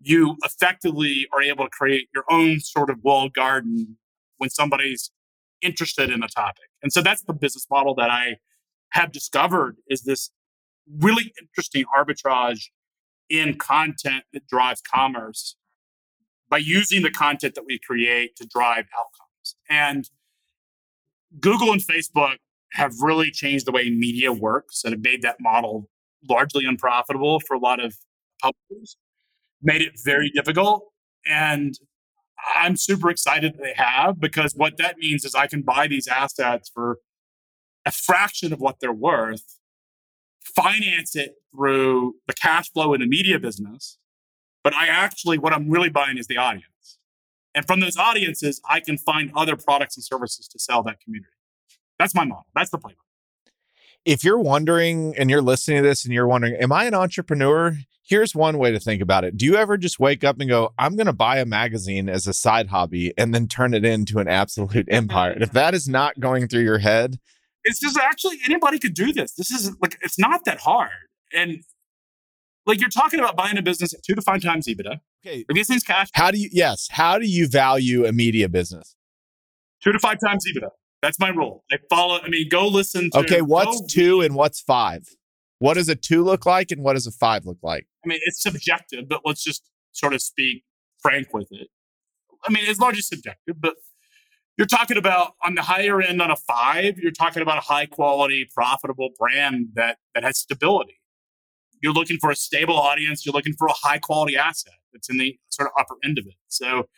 you 0.00 0.36
effectively 0.44 1.26
are 1.32 1.42
able 1.42 1.64
to 1.64 1.70
create 1.70 2.08
your 2.14 2.24
own 2.30 2.60
sort 2.60 2.90
of 2.90 2.98
walled 3.02 3.34
garden 3.34 3.98
when 4.38 4.50
somebody's 4.50 5.10
interested 5.60 6.10
in 6.10 6.22
a 6.22 6.28
topic. 6.28 6.64
And 6.82 6.92
so 6.92 7.02
that's 7.02 7.22
the 7.22 7.34
business 7.34 7.66
model 7.70 7.94
that 7.96 8.10
I 8.10 8.38
have 8.92 9.12
discovered 9.12 9.76
is 9.88 10.02
this 10.02 10.30
really 10.90 11.32
interesting 11.40 11.84
arbitrage 11.96 12.68
in 13.28 13.56
content 13.58 14.24
that 14.32 14.46
drives 14.48 14.80
commerce 14.80 15.56
by 16.50 16.58
using 16.58 17.02
the 17.02 17.10
content 17.10 17.54
that 17.54 17.64
we 17.64 17.78
create 17.78 18.36
to 18.36 18.46
drive 18.46 18.86
outcomes. 18.98 19.56
And 19.68 20.10
Google 21.38 21.72
and 21.72 21.80
Facebook 21.80 22.36
have 22.72 23.00
really 23.00 23.30
changed 23.30 23.66
the 23.66 23.72
way 23.72 23.88
media 23.90 24.32
works 24.32 24.82
and 24.84 24.92
have 24.92 25.02
made 25.02 25.22
that 25.22 25.36
model 25.40 25.88
largely 26.28 26.66
unprofitable 26.66 27.40
for 27.40 27.54
a 27.54 27.58
lot 27.58 27.82
of 27.82 27.94
publishers, 28.42 28.96
made 29.62 29.80
it 29.80 29.92
very 30.04 30.30
difficult. 30.30 30.88
And 31.26 31.74
I'm 32.54 32.76
super 32.76 33.10
excited 33.10 33.54
that 33.54 33.62
they 33.62 33.74
have 33.76 34.20
because 34.20 34.54
what 34.54 34.76
that 34.78 34.98
means 34.98 35.24
is 35.24 35.34
I 35.34 35.46
can 35.46 35.62
buy 35.62 35.86
these 35.86 36.08
assets 36.08 36.70
for 36.72 36.98
a 37.86 37.92
fraction 37.92 38.52
of 38.52 38.60
what 38.60 38.76
they're 38.80 38.92
worth, 38.92 39.58
finance 40.42 41.16
it 41.16 41.34
through 41.52 42.14
the 42.26 42.34
cash 42.34 42.70
flow 42.70 42.92
in 42.94 43.00
the 43.00 43.06
media 43.06 43.38
business. 43.38 43.98
But 44.62 44.74
I 44.74 44.86
actually, 44.88 45.38
what 45.38 45.52
I'm 45.52 45.70
really 45.70 45.88
buying 45.88 46.18
is 46.18 46.26
the 46.26 46.36
audience. 46.36 46.98
And 47.54 47.66
from 47.66 47.80
those 47.80 47.96
audiences, 47.96 48.60
I 48.68 48.80
can 48.80 48.98
find 48.98 49.30
other 49.34 49.56
products 49.56 49.96
and 49.96 50.04
services 50.04 50.46
to 50.48 50.58
sell 50.58 50.82
that 50.84 51.00
community. 51.00 51.32
That's 51.98 52.14
my 52.14 52.24
model. 52.24 52.46
That's 52.54 52.70
the 52.70 52.78
playbook. 52.78 52.94
If 54.04 54.24
you're 54.24 54.38
wondering 54.38 55.14
and 55.18 55.28
you're 55.28 55.42
listening 55.42 55.82
to 55.82 55.88
this 55.88 56.04
and 56.04 56.14
you're 56.14 56.26
wondering, 56.26 56.54
am 56.54 56.72
I 56.72 56.84
an 56.84 56.94
entrepreneur? 56.94 57.76
Here's 58.02 58.34
one 58.34 58.58
way 58.58 58.72
to 58.72 58.80
think 58.80 59.02
about 59.02 59.24
it. 59.24 59.36
Do 59.36 59.44
you 59.44 59.56
ever 59.56 59.76
just 59.76 60.00
wake 60.00 60.24
up 60.24 60.40
and 60.40 60.48
go, 60.48 60.72
I'm 60.78 60.96
going 60.96 61.06
to 61.06 61.12
buy 61.12 61.38
a 61.38 61.44
magazine 61.44 62.08
as 62.08 62.26
a 62.26 62.32
side 62.32 62.68
hobby 62.68 63.12
and 63.18 63.34
then 63.34 63.46
turn 63.46 63.74
it 63.74 63.84
into 63.84 64.18
an 64.18 64.28
absolute 64.28 64.88
empire? 64.90 65.36
if 65.38 65.52
that 65.52 65.74
is 65.74 65.88
not 65.88 66.18
going 66.18 66.48
through 66.48 66.62
your 66.62 66.78
head, 66.78 67.18
it's 67.62 67.78
just 67.78 67.98
actually 67.98 68.38
anybody 68.46 68.78
could 68.78 68.94
do 68.94 69.12
this. 69.12 69.32
This 69.32 69.50
is 69.50 69.76
like, 69.82 69.98
it's 70.00 70.18
not 70.18 70.46
that 70.46 70.60
hard. 70.60 70.90
And 71.32 71.62
like 72.66 72.80
you're 72.80 72.90
talking 72.90 73.20
about 73.20 73.36
buying 73.36 73.58
a 73.58 73.62
business 73.62 73.94
at 73.94 74.02
two 74.02 74.14
to 74.14 74.22
five 74.22 74.42
times 74.42 74.66
EBITDA. 74.66 75.00
Okay. 75.24 75.44
If 75.48 75.54
these 75.54 75.68
things 75.68 75.82
cash. 75.82 76.08
How 76.12 76.30
do 76.30 76.38
you, 76.38 76.48
yes, 76.52 76.88
how 76.90 77.18
do 77.18 77.26
you 77.26 77.48
value 77.48 78.06
a 78.06 78.12
media 78.12 78.48
business? 78.48 78.96
Two 79.82 79.92
to 79.92 79.98
five 79.98 80.18
times 80.24 80.44
EBITDA. 80.46 80.68
That's 81.02 81.18
my 81.18 81.30
rule. 81.30 81.64
I 81.72 81.78
follow. 81.88 82.20
I 82.20 82.28
mean, 82.28 82.48
go 82.48 82.66
listen. 82.68 83.10
to 83.10 83.18
Okay, 83.20 83.40
what's 83.40 83.80
two 83.92 84.20
and 84.20 84.34
what's 84.34 84.60
five? 84.60 85.08
What 85.58 85.74
does 85.74 85.88
a 85.88 85.94
two 85.94 86.22
look 86.22 86.46
like, 86.46 86.70
and 86.70 86.82
what 86.82 86.94
does 86.94 87.06
a 87.06 87.10
five 87.10 87.46
look 87.46 87.58
like? 87.62 87.86
I 88.04 88.08
mean, 88.08 88.18
it's 88.24 88.42
subjective, 88.42 89.08
but 89.08 89.22
let's 89.24 89.42
just 89.42 89.62
sort 89.92 90.14
of 90.14 90.22
speak 90.22 90.64
frank 91.02 91.32
with 91.32 91.48
it. 91.50 91.68
I 92.46 92.52
mean, 92.52 92.64
it's 92.66 92.80
largely 92.80 93.02
subjective, 93.02 93.60
but 93.60 93.74
you're 94.56 94.66
talking 94.66 94.96
about 94.96 95.32
on 95.44 95.54
the 95.54 95.62
higher 95.62 96.00
end 96.02 96.20
on 96.20 96.30
a 96.30 96.36
five, 96.36 96.98
you're 96.98 97.12
talking 97.12 97.42
about 97.42 97.58
a 97.58 97.62
high 97.62 97.86
quality, 97.86 98.46
profitable 98.54 99.10
brand 99.18 99.68
that 99.74 99.98
that 100.14 100.22
has 100.22 100.38
stability. 100.38 100.99
You're 101.80 101.92
looking 101.92 102.18
for 102.18 102.30
a 102.30 102.36
stable 102.36 102.76
audience. 102.76 103.24
You're 103.24 103.32
looking 103.32 103.54
for 103.54 103.66
a 103.66 103.72
high 103.72 103.98
quality 103.98 104.36
asset 104.36 104.74
that's 104.92 105.08
in 105.08 105.18
the 105.18 105.38
sort 105.48 105.68
of 105.68 105.72
upper 105.78 105.96
end 106.04 106.18
of 106.18 106.26
it. 106.26 106.34
So 106.48 106.88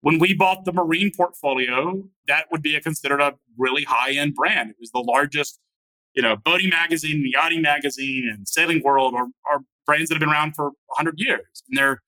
when 0.00 0.18
we 0.18 0.34
bought 0.34 0.64
the 0.64 0.72
marine 0.72 1.10
portfolio, 1.14 2.04
that 2.26 2.46
would 2.50 2.62
be 2.62 2.74
a, 2.74 2.80
considered 2.80 3.20
a 3.20 3.34
really 3.58 3.84
high 3.84 4.12
end 4.12 4.34
brand. 4.34 4.70
It 4.70 4.76
was 4.80 4.90
the 4.90 5.00
largest, 5.00 5.58
you 6.14 6.22
know, 6.22 6.36
boating 6.36 6.70
magazine, 6.70 7.28
yachting 7.30 7.62
magazine, 7.62 8.28
and 8.32 8.48
sailing 8.48 8.82
world 8.82 9.14
are, 9.14 9.26
are 9.50 9.60
brands 9.86 10.08
that 10.08 10.14
have 10.14 10.20
been 10.20 10.30
around 10.30 10.54
for 10.54 10.66
100 10.86 11.14
years. 11.18 11.62
And 11.68 11.78
they're 11.78 12.02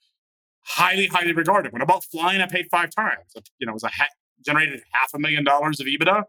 highly, 0.64 1.06
highly 1.06 1.32
regarded. 1.32 1.72
When 1.72 1.82
I 1.82 1.84
bought 1.84 2.04
flying, 2.04 2.40
I 2.40 2.46
paid 2.46 2.66
five 2.70 2.90
times. 2.90 3.24
You 3.58 3.66
know, 3.66 3.72
it 3.72 3.74
was 3.74 3.84
a 3.84 3.88
ha- 3.88 4.08
generated 4.44 4.82
half 4.92 5.12
a 5.14 5.18
million 5.18 5.44
dollars 5.44 5.80
of 5.80 5.86
EBITDA. 5.86 6.24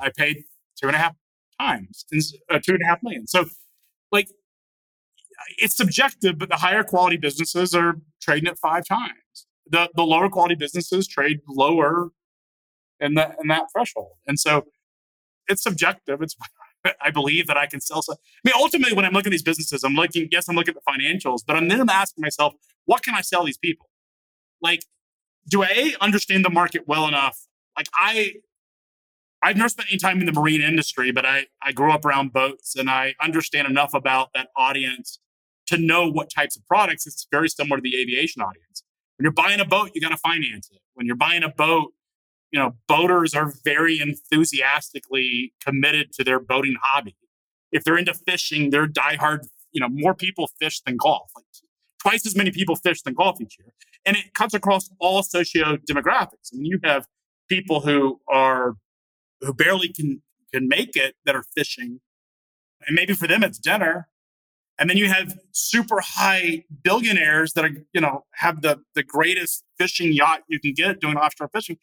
I 0.00 0.10
paid 0.16 0.44
two 0.80 0.88
and 0.88 0.96
a 0.96 0.98
half 0.98 1.14
times, 1.60 2.04
uh, 2.50 2.58
two 2.58 2.72
and 2.72 2.82
a 2.82 2.86
half 2.86 3.02
million. 3.02 3.26
So, 3.26 3.44
like, 4.10 4.28
it's 5.58 5.76
subjective, 5.76 6.38
but 6.38 6.48
the 6.48 6.56
higher 6.56 6.82
quality 6.82 7.16
businesses 7.16 7.74
are 7.74 7.96
trading 8.20 8.48
at 8.48 8.58
five 8.58 8.84
times. 8.86 9.46
The 9.68 9.90
the 9.94 10.02
lower 10.02 10.28
quality 10.28 10.54
businesses 10.54 11.06
trade 11.06 11.40
lower 11.48 12.10
in 13.00 13.14
that 13.14 13.36
in 13.40 13.48
that 13.48 13.64
threshold, 13.72 14.12
and 14.26 14.38
so 14.38 14.64
it's 15.48 15.62
subjective. 15.62 16.22
It's 16.22 16.36
I 17.00 17.10
believe 17.10 17.46
that 17.46 17.56
I 17.56 17.66
can 17.66 17.80
sell. 17.80 18.02
Some, 18.02 18.16
I 18.18 18.48
mean, 18.48 18.54
ultimately, 18.56 18.94
when 18.94 19.04
I'm 19.04 19.12
looking 19.12 19.30
at 19.30 19.32
these 19.32 19.42
businesses, 19.42 19.84
I'm 19.84 19.94
looking. 19.94 20.28
Yes, 20.30 20.48
I'm 20.48 20.56
looking 20.56 20.74
at 20.76 20.82
the 20.84 20.92
financials, 20.92 21.40
but 21.46 21.56
I'm 21.56 21.68
then 21.68 21.88
asking 21.88 22.22
myself, 22.22 22.54
what 22.84 23.02
can 23.02 23.14
I 23.14 23.22
sell 23.22 23.44
these 23.44 23.58
people? 23.58 23.88
Like, 24.60 24.84
do 25.48 25.62
I 25.62 25.94
understand 26.00 26.44
the 26.44 26.50
market 26.50 26.86
well 26.86 27.08
enough? 27.08 27.46
Like, 27.76 27.88
I 27.94 28.34
I've 29.42 29.56
never 29.56 29.68
spent 29.68 29.88
any 29.90 29.98
time 29.98 30.20
in 30.20 30.26
the 30.26 30.32
marine 30.32 30.62
industry, 30.62 31.10
but 31.10 31.24
I 31.24 31.46
I 31.62 31.72
grew 31.72 31.90
up 31.90 32.04
around 32.04 32.32
boats, 32.32 32.76
and 32.76 32.90
I 32.90 33.14
understand 33.20 33.66
enough 33.66 33.94
about 33.94 34.30
that 34.34 34.48
audience 34.56 35.20
to 35.66 35.78
know 35.78 36.10
what 36.10 36.30
types 36.30 36.56
of 36.56 36.66
products. 36.66 37.06
It's 37.06 37.26
very 37.30 37.48
similar 37.48 37.78
to 37.78 37.82
the 37.82 37.96
aviation 38.00 38.42
audience. 38.42 38.82
When 39.16 39.24
you're 39.24 39.32
buying 39.32 39.60
a 39.60 39.64
boat, 39.64 39.90
you 39.94 40.00
got 40.00 40.10
to 40.10 40.16
finance 40.16 40.68
it. 40.72 40.80
When 40.94 41.06
you're 41.06 41.16
buying 41.16 41.42
a 41.42 41.48
boat, 41.48 41.92
you 42.50 42.58
know, 42.58 42.76
boaters 42.86 43.34
are 43.34 43.52
very 43.64 44.00
enthusiastically 44.00 45.52
committed 45.64 46.12
to 46.12 46.24
their 46.24 46.38
boating 46.38 46.76
hobby. 46.80 47.16
If 47.72 47.84
they're 47.84 47.98
into 47.98 48.14
fishing, 48.14 48.70
they're 48.70 48.86
diehard, 48.86 49.40
you 49.72 49.80
know, 49.80 49.88
more 49.88 50.14
people 50.14 50.48
fish 50.60 50.80
than 50.82 50.96
golf. 50.96 51.30
Like 51.34 51.44
twice 52.04 52.26
as 52.26 52.36
many 52.36 52.50
people 52.50 52.76
fish 52.76 53.02
than 53.02 53.14
golf 53.14 53.40
each 53.40 53.56
year. 53.58 53.72
And 54.04 54.16
it 54.16 54.34
cuts 54.34 54.54
across 54.54 54.90
all 55.00 55.22
socio 55.22 55.76
demographics. 55.78 56.52
I 56.52 56.56
mean, 56.56 56.66
you 56.66 56.78
have 56.84 57.06
people 57.48 57.80
who 57.80 58.20
are 58.28 58.74
who 59.40 59.52
barely 59.52 59.88
can 59.88 60.22
can 60.52 60.68
make 60.68 60.96
it 60.96 61.16
that 61.24 61.34
are 61.34 61.44
fishing. 61.56 62.00
And 62.86 62.94
maybe 62.94 63.14
for 63.14 63.26
them 63.26 63.42
it's 63.42 63.58
dinner. 63.58 64.08
And 64.78 64.90
then 64.90 64.96
you 64.96 65.08
have 65.08 65.38
super 65.52 66.00
high 66.00 66.64
billionaires 66.82 67.52
that 67.52 67.64
are, 67.64 67.70
you 67.92 68.00
know, 68.00 68.24
have 68.34 68.62
the 68.62 68.80
the 68.94 69.02
greatest 69.02 69.64
fishing 69.78 70.12
yacht 70.12 70.42
you 70.48 70.58
can 70.60 70.74
get 70.74 71.00
doing 71.00 71.16
offshore 71.16 71.48
fishing 71.48 71.78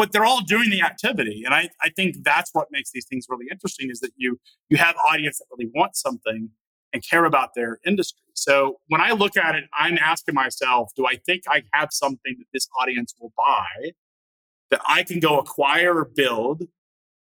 but 0.00 0.12
they're 0.12 0.24
all 0.24 0.40
doing 0.40 0.70
the 0.70 0.80
activity. 0.80 1.42
And 1.44 1.52
I, 1.52 1.68
I 1.82 1.90
think 1.90 2.24
that's 2.24 2.54
what 2.54 2.68
makes 2.70 2.90
these 2.90 3.04
things 3.04 3.26
really 3.28 3.44
interesting 3.50 3.90
is 3.90 4.00
that 4.00 4.12
you 4.16 4.40
you 4.70 4.78
have 4.78 4.96
audience 5.06 5.38
that 5.38 5.44
really 5.54 5.70
want 5.74 5.94
something 5.94 6.48
and 6.94 7.04
care 7.06 7.26
about 7.26 7.50
their 7.54 7.78
industry. 7.86 8.22
So 8.32 8.80
when 8.88 9.02
I 9.02 9.12
look 9.12 9.36
at 9.36 9.54
it, 9.54 9.64
I'm 9.74 9.98
asking 9.98 10.34
myself, 10.34 10.90
do 10.96 11.06
I 11.06 11.16
think 11.16 11.42
I 11.48 11.64
have 11.74 11.90
something 11.92 12.36
that 12.38 12.46
this 12.52 12.66
audience 12.80 13.14
will 13.20 13.34
buy 13.36 13.92
that 14.70 14.80
I 14.88 15.02
can 15.02 15.20
go 15.20 15.38
acquire 15.38 15.98
or 15.98 16.04
build 16.06 16.62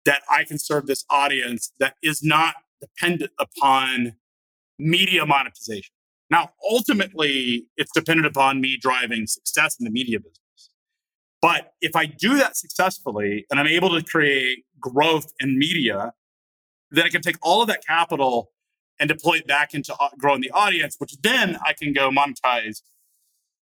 that 0.05 0.23
I 0.29 0.43
can 0.43 0.59
serve 0.59 0.87
this 0.87 1.05
audience 1.09 1.73
that 1.79 1.95
is 2.03 2.21
not 2.23 2.57
dependent 2.81 3.31
upon 3.39 4.17
media 4.79 5.25
monetization. 5.27 5.93
Now, 6.31 6.51
ultimately, 6.71 7.67
it's 7.77 7.93
dependent 7.93 8.27
upon 8.27 8.61
me 8.61 8.77
driving 8.81 9.27
success 9.27 9.77
in 9.79 9.85
the 9.85 9.91
media 9.91 10.19
business. 10.19 10.71
But 11.41 11.75
if 11.81 11.95
I 11.95 12.07
do 12.07 12.37
that 12.39 12.57
successfully 12.57 13.47
and 13.51 13.61
I'm 13.61 13.67
able 13.67 13.91
to 13.91 14.03
create 14.03 14.65
growth 14.81 15.33
in 15.39 15.59
media, 15.59 16.13
then 16.91 17.05
I 17.05 17.09
can 17.09 17.23
take 17.23 17.37
all 17.43 17.63
of 17.63 17.69
that 17.69 17.87
capital 17.87 18.51
and 18.99 19.09
deploy 19.09 19.35
it 19.35 19.47
back 19.47 19.75
into 19.75 19.95
uh, 20.01 20.09
growing 20.19 20.41
the 20.41 20.51
audience, 20.51 20.97
which 20.99 21.17
then 21.23 21.59
I 21.65 21.75
can 21.75 21.93
go 21.93 22.11
monetize 22.11 22.83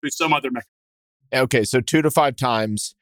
through 0.01 0.11
some 0.11 0.33
other 0.33 0.51
mechanism. 0.51 0.71
Okay, 1.35 1.65
so 1.65 1.81
two 1.81 2.03
to 2.03 2.11
five 2.11 2.37
times 2.37 2.95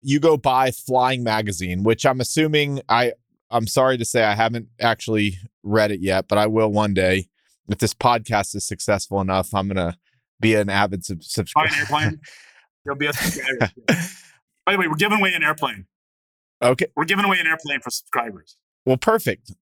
you 0.00 0.18
go 0.18 0.36
buy 0.36 0.70
Flying 0.70 1.22
Magazine, 1.22 1.84
which 1.84 2.04
I'm 2.04 2.20
assuming 2.20 2.80
I 2.88 3.12
I'm 3.52 3.66
sorry 3.66 3.98
to 3.98 4.04
say 4.04 4.24
I 4.24 4.34
haven't 4.34 4.68
actually 4.80 5.38
read 5.62 5.92
it 5.92 6.00
yet, 6.00 6.26
but 6.26 6.38
I 6.38 6.46
will 6.46 6.72
one 6.72 6.94
day. 6.94 7.28
If 7.68 7.78
this 7.78 7.94
podcast 7.94 8.56
is 8.56 8.66
successful 8.66 9.20
enough, 9.20 9.54
I'm 9.54 9.68
gonna 9.68 9.96
be 10.40 10.54
an 10.54 10.68
avid 10.68 11.04
sub- 11.04 11.22
subscriber. 11.22 12.18
You'll 12.84 12.96
be 12.96 13.06
a 13.06 13.12
subscriber. 13.12 13.72
By 14.66 14.72
the 14.72 14.78
way, 14.78 14.88
we're 14.88 14.94
giving 14.94 15.18
away 15.18 15.34
an 15.34 15.42
airplane. 15.42 15.86
Okay. 16.62 16.86
We're 16.96 17.04
giving 17.04 17.24
away 17.24 17.38
an 17.40 17.46
airplane 17.46 17.80
for 17.80 17.90
subscribers. 17.90 18.56
Well, 18.86 18.96
perfect. 18.96 19.52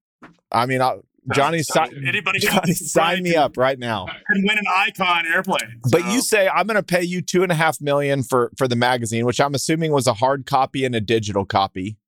I 0.53 0.67
mean, 0.67 0.83
I'll, 0.83 1.03
Johnny, 1.35 1.63
si- 1.63 1.81
anybody 2.07 2.39
Johnny, 2.41 2.73
sign 2.73 3.23
me 3.23 3.37
up 3.37 3.57
right 3.57 3.79
now 3.79 4.07
and 4.29 4.45
win 4.47 4.59
an 4.59 4.65
icon 4.75 5.27
airplane. 5.27 5.81
So. 5.87 5.91
But 5.91 6.11
you 6.13 6.21
say 6.23 6.49
I'm 6.49 6.67
going 6.67 6.77
to 6.77 6.83
pay 6.83 7.03
you 7.03 7.23
two 7.23 7.43
and 7.43 7.53
a 7.53 7.55
half 7.55 7.81
million 7.81 8.23
for 8.23 8.51
for 8.57 8.67
the 8.67 8.77
magazine, 8.77 9.27
which 9.27 9.41
I'm 9.41 9.55
assuming 9.55 9.93
was 9.93 10.07
a 10.07 10.15
hard 10.15 10.47
copy 10.47 10.85
and 10.85 10.95
a 10.95 11.01
digital 11.01 11.45
copy. 11.45 11.99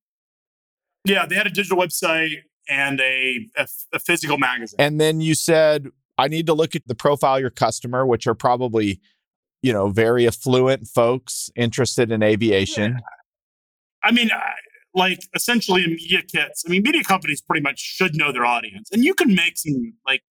Yeah, 1.05 1.27
they 1.27 1.35
had 1.35 1.47
a 1.47 1.51
digital 1.51 1.79
website 1.79 2.37
and 2.69 3.01
a, 3.01 3.49
a, 3.57 3.67
a 3.93 3.99
physical 3.99 4.39
magazine. 4.39 4.77
And 4.79 5.01
then 5.01 5.21
you 5.21 5.35
said 5.35 5.89
I 6.19 6.29
need 6.29 6.47
to 6.47 6.55
look 6.55 6.77
at 6.77 6.87
the 6.87 6.95
profile 6.95 7.41
your 7.41 7.51
customer, 7.51 8.07
which 8.07 8.27
are 8.27 8.35
probably 8.35 9.01
you 9.63 9.73
know, 9.73 9.89
very 9.89 10.27
affluent 10.27 10.89
folks 10.89 11.51
interested 11.55 12.11
in 12.11 12.23
aviation. 12.23 12.93
Yeah. 12.93 12.99
I 14.05 14.11
mean, 14.11 14.31
like 14.93 15.21
essentially 15.35 15.87
media 15.87 16.23
kits, 16.23 16.65
I 16.67 16.71
mean, 16.71 16.83
media 16.83 17.05
companies 17.05 17.41
pretty 17.41 17.63
much 17.63 17.79
should 17.79 18.17
know 18.17 18.33
their 18.33 18.45
audience. 18.45 18.89
And 18.93 19.05
you 19.05 19.15
can 19.15 19.35
make 19.35 19.57
some, 19.57 19.95
like, 20.05 20.23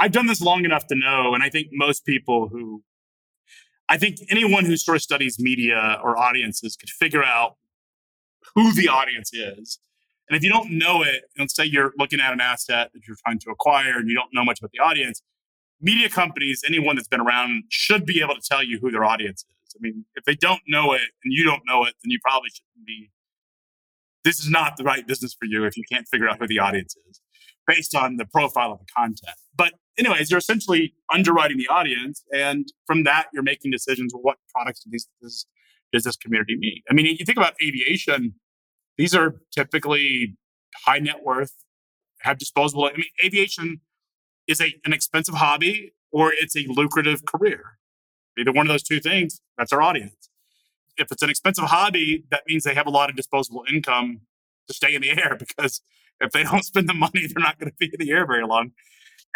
I've 0.00 0.12
done 0.12 0.26
this 0.26 0.40
long 0.40 0.64
enough 0.64 0.86
to 0.88 0.96
know, 0.96 1.34
and 1.34 1.42
I 1.42 1.48
think 1.48 1.68
most 1.72 2.04
people 2.04 2.48
who, 2.48 2.82
I 3.88 3.96
think 3.96 4.18
anyone 4.28 4.64
who 4.64 4.76
sort 4.76 4.96
of 4.96 5.02
studies 5.02 5.38
media 5.38 5.98
or 6.02 6.18
audiences 6.18 6.76
could 6.76 6.90
figure 6.90 7.24
out 7.24 7.56
who 8.54 8.72
the 8.74 8.88
audience 8.88 9.32
is. 9.32 9.78
And 10.28 10.36
if 10.36 10.42
you 10.42 10.50
don't 10.50 10.70
know 10.70 11.02
it, 11.02 11.24
let's 11.38 11.54
say 11.54 11.64
you're 11.64 11.92
looking 11.98 12.20
at 12.20 12.32
an 12.32 12.40
asset 12.40 12.90
that 12.92 13.06
you're 13.06 13.16
trying 13.24 13.38
to 13.40 13.50
acquire 13.50 13.96
and 13.96 14.08
you 14.08 14.14
don't 14.14 14.28
know 14.32 14.44
much 14.44 14.58
about 14.60 14.72
the 14.72 14.80
audience, 14.80 15.22
media 15.80 16.08
companies, 16.08 16.62
anyone 16.66 16.96
that's 16.96 17.08
been 17.08 17.20
around, 17.20 17.64
should 17.68 18.04
be 18.04 18.20
able 18.20 18.34
to 18.34 18.42
tell 18.42 18.62
you 18.62 18.78
who 18.80 18.90
their 18.90 19.04
audience 19.04 19.44
is. 19.48 19.74
I 19.74 19.78
mean, 19.80 20.04
if 20.14 20.24
they 20.24 20.34
don't 20.34 20.62
know 20.66 20.92
it 20.92 21.02
and 21.24 21.32
you 21.32 21.44
don't 21.44 21.62
know 21.66 21.84
it, 21.84 21.94
then 22.02 22.10
you 22.10 22.18
probably 22.22 22.50
shouldn't 22.50 22.86
be. 22.86 23.10
This 24.24 24.40
is 24.40 24.50
not 24.50 24.76
the 24.76 24.84
right 24.84 25.06
business 25.06 25.32
for 25.32 25.46
you 25.46 25.64
if 25.64 25.76
you 25.76 25.84
can't 25.90 26.06
figure 26.08 26.28
out 26.28 26.38
who 26.40 26.46
the 26.46 26.58
audience 26.58 26.96
is 27.08 27.20
based 27.66 27.94
on 27.94 28.16
the 28.16 28.24
profile 28.24 28.72
of 28.72 28.78
the 28.80 28.86
content. 28.96 29.36
But, 29.54 29.74
anyways, 29.98 30.30
you're 30.30 30.38
essentially 30.38 30.94
underwriting 31.12 31.58
the 31.58 31.68
audience. 31.68 32.24
And 32.34 32.66
from 32.86 33.04
that, 33.04 33.26
you're 33.32 33.42
making 33.42 33.70
decisions 33.70 34.12
what 34.14 34.38
products 34.52 34.84
does 34.84 35.06
this, 35.20 35.46
does 35.92 36.04
this 36.04 36.16
community 36.16 36.56
need? 36.56 36.82
I 36.90 36.94
mean, 36.94 37.06
you 37.06 37.24
think 37.24 37.36
about 37.38 37.54
aviation, 37.62 38.34
these 38.98 39.14
are 39.14 39.36
typically 39.52 40.36
high 40.84 40.98
net 40.98 41.22
worth, 41.24 41.54
have 42.20 42.36
disposable. 42.36 42.84
I 42.84 42.92
mean, 42.92 43.04
aviation 43.24 43.80
is 44.46 44.60
a, 44.60 44.74
an 44.84 44.92
expensive 44.92 45.36
hobby 45.36 45.92
or 46.10 46.32
it's 46.32 46.56
a 46.56 46.66
lucrative 46.68 47.24
career. 47.24 47.78
Either 48.38 48.52
one 48.52 48.66
of 48.66 48.72
those 48.72 48.82
two 48.82 49.00
things, 49.00 49.40
that's 49.56 49.72
our 49.72 49.80
audience. 49.80 50.28
If 50.96 51.12
it's 51.12 51.22
an 51.22 51.30
expensive 51.30 51.64
hobby, 51.64 52.24
that 52.30 52.42
means 52.48 52.64
they 52.64 52.74
have 52.74 52.86
a 52.86 52.90
lot 52.90 53.08
of 53.08 53.16
disposable 53.16 53.64
income 53.72 54.22
to 54.66 54.74
stay 54.74 54.94
in 54.94 55.02
the 55.02 55.10
air 55.10 55.36
because 55.38 55.80
if 56.20 56.32
they 56.32 56.42
don't 56.42 56.64
spend 56.64 56.88
the 56.88 56.94
money, 56.94 57.26
they're 57.26 57.42
not 57.42 57.58
going 57.58 57.70
to 57.70 57.76
be 57.78 57.86
in 57.86 58.04
the 58.04 58.12
air 58.12 58.26
very 58.26 58.44
long. 58.44 58.72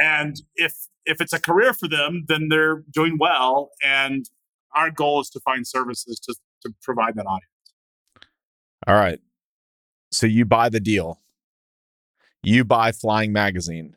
And 0.01 0.41
if 0.57 0.75
if 1.05 1.21
it's 1.21 1.33
a 1.33 1.41
career 1.41 1.73
for 1.75 1.89
them, 1.89 2.25
then 2.29 2.49
they're 2.49 2.85
doing 2.91 3.19
well. 3.19 3.71
And 3.83 4.29
our 4.75 4.91
goal 4.91 5.21
is 5.21 5.29
to 5.31 5.41
find 5.41 5.67
services 5.67 6.19
to, 6.21 6.35
to 6.63 6.75
provide 6.81 7.17
that 7.17 7.27
audience. 7.27 7.47
All 8.87 8.95
right. 8.95 9.21
So 10.13 10.27
you 10.27 10.45
buy 10.45 10.69
the 10.69 10.81
deal. 10.81 11.19
You 12.43 12.65
buy 12.65 12.93
Flying 12.93 13.33
Magazine 13.33 13.97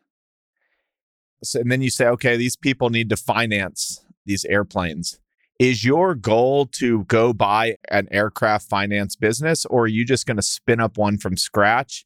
and 1.53 1.72
then 1.72 1.82
you 1.82 1.89
say, 1.89 2.07
okay, 2.07 2.38
these 2.38 2.55
people 2.55 2.89
need 2.89 3.09
to 3.09 3.18
finance 3.18 4.03
these 4.26 4.45
airplanes. 4.45 5.20
Is 5.59 5.86
your 5.86 6.16
goal 6.16 6.66
to 6.74 7.03
go 7.05 7.32
buy 7.32 7.78
an 7.89 8.07
aircraft 8.11 8.68
finance 8.68 9.16
business, 9.16 9.66
or 9.66 9.84
are 9.84 9.88
you 9.88 10.03
just 10.03 10.26
going 10.26 10.38
to 10.38 10.43
spin 10.43 10.80
up 10.80 10.97
one 10.97 11.18
from 11.18 11.38
scratch? 11.38 12.05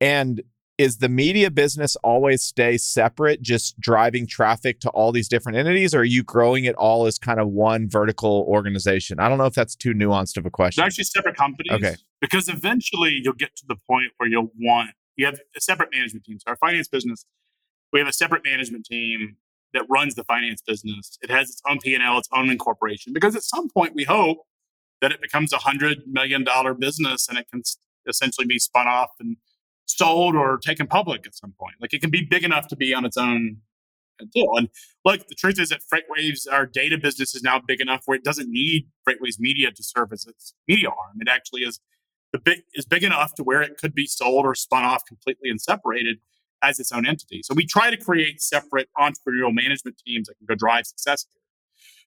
And 0.00 0.42
is 0.80 0.96
the 0.96 1.08
media 1.08 1.50
business 1.50 1.94
always 1.96 2.42
stay 2.42 2.78
separate, 2.78 3.42
just 3.42 3.78
driving 3.78 4.26
traffic 4.26 4.80
to 4.80 4.90
all 4.90 5.12
these 5.12 5.28
different 5.28 5.58
entities, 5.58 5.94
or 5.94 6.00
are 6.00 6.04
you 6.04 6.22
growing 6.22 6.64
it 6.64 6.74
all 6.76 7.06
as 7.06 7.18
kind 7.18 7.38
of 7.38 7.48
one 7.48 7.88
vertical 7.88 8.46
organization? 8.48 9.20
I 9.20 9.28
don't 9.28 9.36
know 9.36 9.44
if 9.44 9.54
that's 9.54 9.76
too 9.76 9.92
nuanced 9.92 10.38
of 10.38 10.46
a 10.46 10.50
question. 10.50 10.80
They're 10.80 10.86
actually 10.86 11.04
separate 11.04 11.36
companies. 11.36 11.72
Okay. 11.72 11.96
Because 12.20 12.48
eventually 12.48 13.20
you'll 13.22 13.34
get 13.34 13.54
to 13.56 13.64
the 13.68 13.76
point 13.88 14.12
where 14.16 14.28
you'll 14.28 14.50
want 14.58 14.90
you 15.16 15.26
have 15.26 15.38
a 15.54 15.60
separate 15.60 15.90
management 15.92 16.24
team. 16.24 16.38
So 16.38 16.48
our 16.48 16.56
finance 16.56 16.88
business 16.88 17.26
we 17.92 17.98
have 17.98 18.08
a 18.08 18.12
separate 18.12 18.44
management 18.44 18.86
team 18.86 19.36
that 19.72 19.84
runs 19.88 20.14
the 20.14 20.24
finance 20.24 20.62
business. 20.66 21.18
It 21.22 21.30
has 21.30 21.50
its 21.50 21.62
own 21.68 21.78
P&L, 21.78 22.18
its 22.18 22.28
own 22.32 22.50
incorporation, 22.50 23.12
because 23.12 23.36
at 23.36 23.42
some 23.42 23.68
point 23.68 23.94
we 23.94 24.04
hope 24.04 24.38
that 25.00 25.12
it 25.12 25.20
becomes 25.20 25.52
a 25.52 25.58
hundred 25.58 26.02
million 26.06 26.44
dollar 26.44 26.74
business 26.74 27.28
and 27.28 27.38
it 27.38 27.46
can 27.50 27.62
essentially 28.06 28.46
be 28.46 28.58
spun 28.58 28.86
off 28.86 29.10
and 29.20 29.36
sold 29.96 30.34
or 30.34 30.58
taken 30.58 30.86
public 30.86 31.26
at 31.26 31.34
some 31.34 31.54
point. 31.58 31.76
Like 31.80 31.92
it 31.92 32.00
can 32.00 32.10
be 32.10 32.26
big 32.28 32.44
enough 32.44 32.68
to 32.68 32.76
be 32.76 32.94
on 32.94 33.04
its 33.04 33.16
own 33.16 33.58
deal. 34.32 34.50
And 34.56 34.68
look, 35.04 35.26
the 35.28 35.34
truth 35.34 35.58
is 35.58 35.70
that 35.70 35.80
FreightWaves, 35.92 36.50
our 36.50 36.66
data 36.66 36.98
business 36.98 37.34
is 37.34 37.42
now 37.42 37.60
big 37.66 37.80
enough 37.80 38.02
where 38.06 38.16
it 38.16 38.24
doesn't 38.24 38.50
need 38.50 38.88
FreightWaves 39.08 39.38
Media 39.38 39.70
to 39.70 39.82
serve 39.82 40.12
as 40.12 40.26
its 40.26 40.54
media 40.68 40.88
arm. 40.88 41.16
It 41.20 41.28
actually 41.28 41.62
is 41.62 41.80
the 42.32 42.38
big 42.38 42.60
is 42.74 42.84
big 42.86 43.02
enough 43.02 43.34
to 43.34 43.42
where 43.42 43.62
it 43.62 43.76
could 43.78 43.94
be 43.94 44.06
sold 44.06 44.46
or 44.46 44.54
spun 44.54 44.84
off 44.84 45.04
completely 45.04 45.50
and 45.50 45.60
separated 45.60 46.18
as 46.62 46.78
its 46.78 46.92
own 46.92 47.06
entity. 47.06 47.42
So 47.42 47.54
we 47.54 47.66
try 47.66 47.90
to 47.90 47.96
create 47.96 48.40
separate 48.40 48.88
entrepreneurial 48.98 49.52
management 49.52 50.00
teams 50.06 50.28
that 50.28 50.36
can 50.38 50.46
go 50.46 50.54
drive 50.54 50.86
success. 50.86 51.26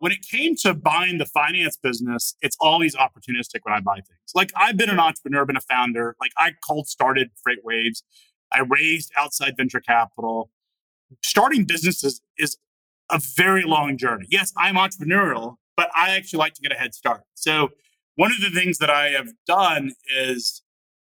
When 0.00 0.12
it 0.12 0.22
came 0.22 0.54
to 0.56 0.74
buying 0.74 1.18
the 1.18 1.26
finance 1.26 1.76
business, 1.76 2.36
it's 2.40 2.56
always 2.60 2.94
opportunistic 2.94 3.60
when 3.62 3.74
I 3.74 3.80
buy 3.80 3.96
things. 3.96 4.30
Like 4.34 4.50
I've 4.54 4.76
been 4.76 4.90
an 4.90 5.00
entrepreneur, 5.00 5.44
been 5.44 5.56
a 5.56 5.60
founder. 5.60 6.14
Like 6.20 6.32
I 6.36 6.52
cold 6.66 6.86
started 6.86 7.30
FreightWaves. 7.46 8.02
I 8.52 8.60
raised 8.60 9.12
outside 9.16 9.54
venture 9.56 9.80
capital. 9.80 10.50
Starting 11.24 11.64
businesses 11.64 12.20
is 12.38 12.58
a 13.10 13.20
very 13.36 13.64
long 13.64 13.96
journey. 13.96 14.26
Yes, 14.30 14.52
I'm 14.56 14.76
entrepreneurial, 14.76 15.56
but 15.76 15.90
I 15.96 16.10
actually 16.10 16.38
like 16.38 16.54
to 16.54 16.62
get 16.62 16.72
a 16.72 16.76
head 16.76 16.94
start. 16.94 17.22
So 17.34 17.70
one 18.14 18.30
of 18.30 18.40
the 18.40 18.50
things 18.50 18.78
that 18.78 18.90
I 18.90 19.08
have 19.10 19.28
done 19.46 19.92
is 20.16 20.62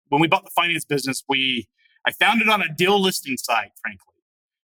when 0.09 0.20
we 0.20 0.28
bought 0.28 0.45
the 0.45 0.51
finance 0.51 0.84
business, 0.84 1.22
we 1.28 1.68
I 2.07 2.12
found 2.12 2.43
it 2.43 2.49
on 2.49 2.61
a 2.61 2.68
deal 2.68 3.01
listing 3.01 3.36
site, 3.36 3.72
frankly. 3.80 4.11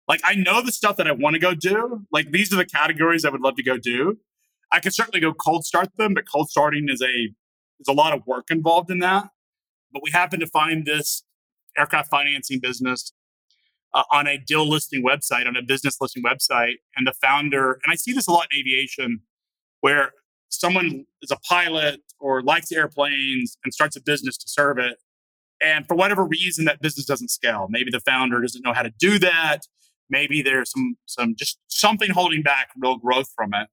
Like 0.09 0.20
I 0.24 0.34
know 0.34 0.62
the 0.62 0.72
stuff 0.72 0.96
that 0.96 1.09
I 1.09 1.12
want 1.12 1.34
to 1.34 1.40
go 1.40 1.54
do. 1.54 2.07
Like 2.12 2.30
these 2.30 2.52
are 2.52 2.57
the 2.57 2.66
categories 2.66 3.24
I 3.24 3.30
would 3.30 3.40
love 3.40 3.57
to 3.57 3.62
go 3.62 3.76
do. 3.76 4.18
I 4.72 4.80
could 4.80 4.94
certainly 4.94 5.20
go 5.20 5.32
cold 5.32 5.64
start 5.64 5.96
them, 5.96 6.14
but 6.14 6.24
cold 6.30 6.50
starting 6.50 6.88
is 6.88 7.02
a 7.02 7.32
there's 7.78 7.88
a 7.88 7.92
lot 7.92 8.12
of 8.12 8.26
work 8.26 8.50
involved 8.50 8.90
in 8.90 9.00
that. 9.00 9.28
But 9.92 10.02
we 10.02 10.11
happen 10.11 10.40
to 10.40 10.46
find 10.46 10.86
this 10.86 11.22
aircraft 11.76 12.11
financing 12.11 12.61
business 12.61 13.12
uh, 13.94 14.02
on 14.12 14.26
a 14.26 14.38
deal 14.38 14.68
listing 14.68 15.02
website, 15.04 15.46
on 15.46 15.57
a 15.57 15.62
business 15.62 15.98
listing 16.00 16.22
website, 16.22 16.74
and 16.96 17.07
the 17.07 17.12
founder, 17.12 17.72
and 17.82 17.90
I 17.90 17.94
see 17.94 18.12
this 18.12 18.26
a 18.26 18.32
lot 18.32 18.48
in 18.52 18.61
aviation, 18.61 19.20
where 19.80 20.12
someone 20.48 21.07
is 21.22 21.30
a 21.30 21.36
pilot 21.48 22.00
or 22.18 22.42
likes 22.42 22.72
airplanes 22.72 23.57
and 23.64 23.72
starts 23.72 23.96
a 23.96 24.00
business 24.00 24.36
to 24.38 24.48
serve 24.48 24.78
it. 24.78 24.98
And 25.61 25.86
for 25.86 25.94
whatever 25.94 26.24
reason, 26.24 26.66
that 26.66 26.82
business 26.82 27.07
doesn't 27.07 27.28
scale. 27.30 27.66
Maybe 27.70 27.90
the 27.90 28.00
founder 28.00 28.40
doesn't 28.40 28.62
know 28.62 28.74
how 28.74 28.82
to 28.82 28.92
do 28.98 29.18
that. 29.18 29.66
Maybe 30.09 30.42
there's 30.42 30.70
some 30.70 30.96
some 31.07 31.34
just 31.36 31.59
something 31.68 32.11
holding 32.11 32.42
back 32.42 32.70
real 32.76 32.96
growth 32.96 33.30
from 33.34 33.54
it. 33.54 33.68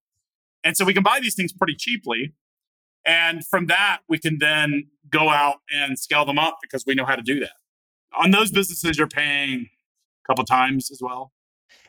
And 0.64 0.78
so 0.78 0.86
we 0.86 0.94
can 0.94 1.04
buy 1.04 1.20
these 1.22 1.36
things 1.36 1.52
pretty 1.52 1.76
cheaply. 1.76 2.34
And 3.06 3.46
from 3.46 3.68
that, 3.68 4.00
we 4.08 4.18
can 4.18 4.38
then 4.40 4.90
go 5.10 5.30
out 5.30 5.58
and 5.72 6.00
scale 6.00 6.26
them 6.26 6.40
up 6.40 6.60
because 6.62 6.86
we 6.86 6.96
know 6.96 7.06
how 7.06 7.16
to 7.16 7.22
do 7.22 7.40
that. 7.42 7.52
On 8.18 8.32
those 8.32 8.52
businesses, 8.52 8.98
you're 8.98 9.08
paying 9.08 9.68
a 10.24 10.28
couple 10.28 10.46
times 10.46 10.90
as 10.90 11.00
well. 11.02 11.34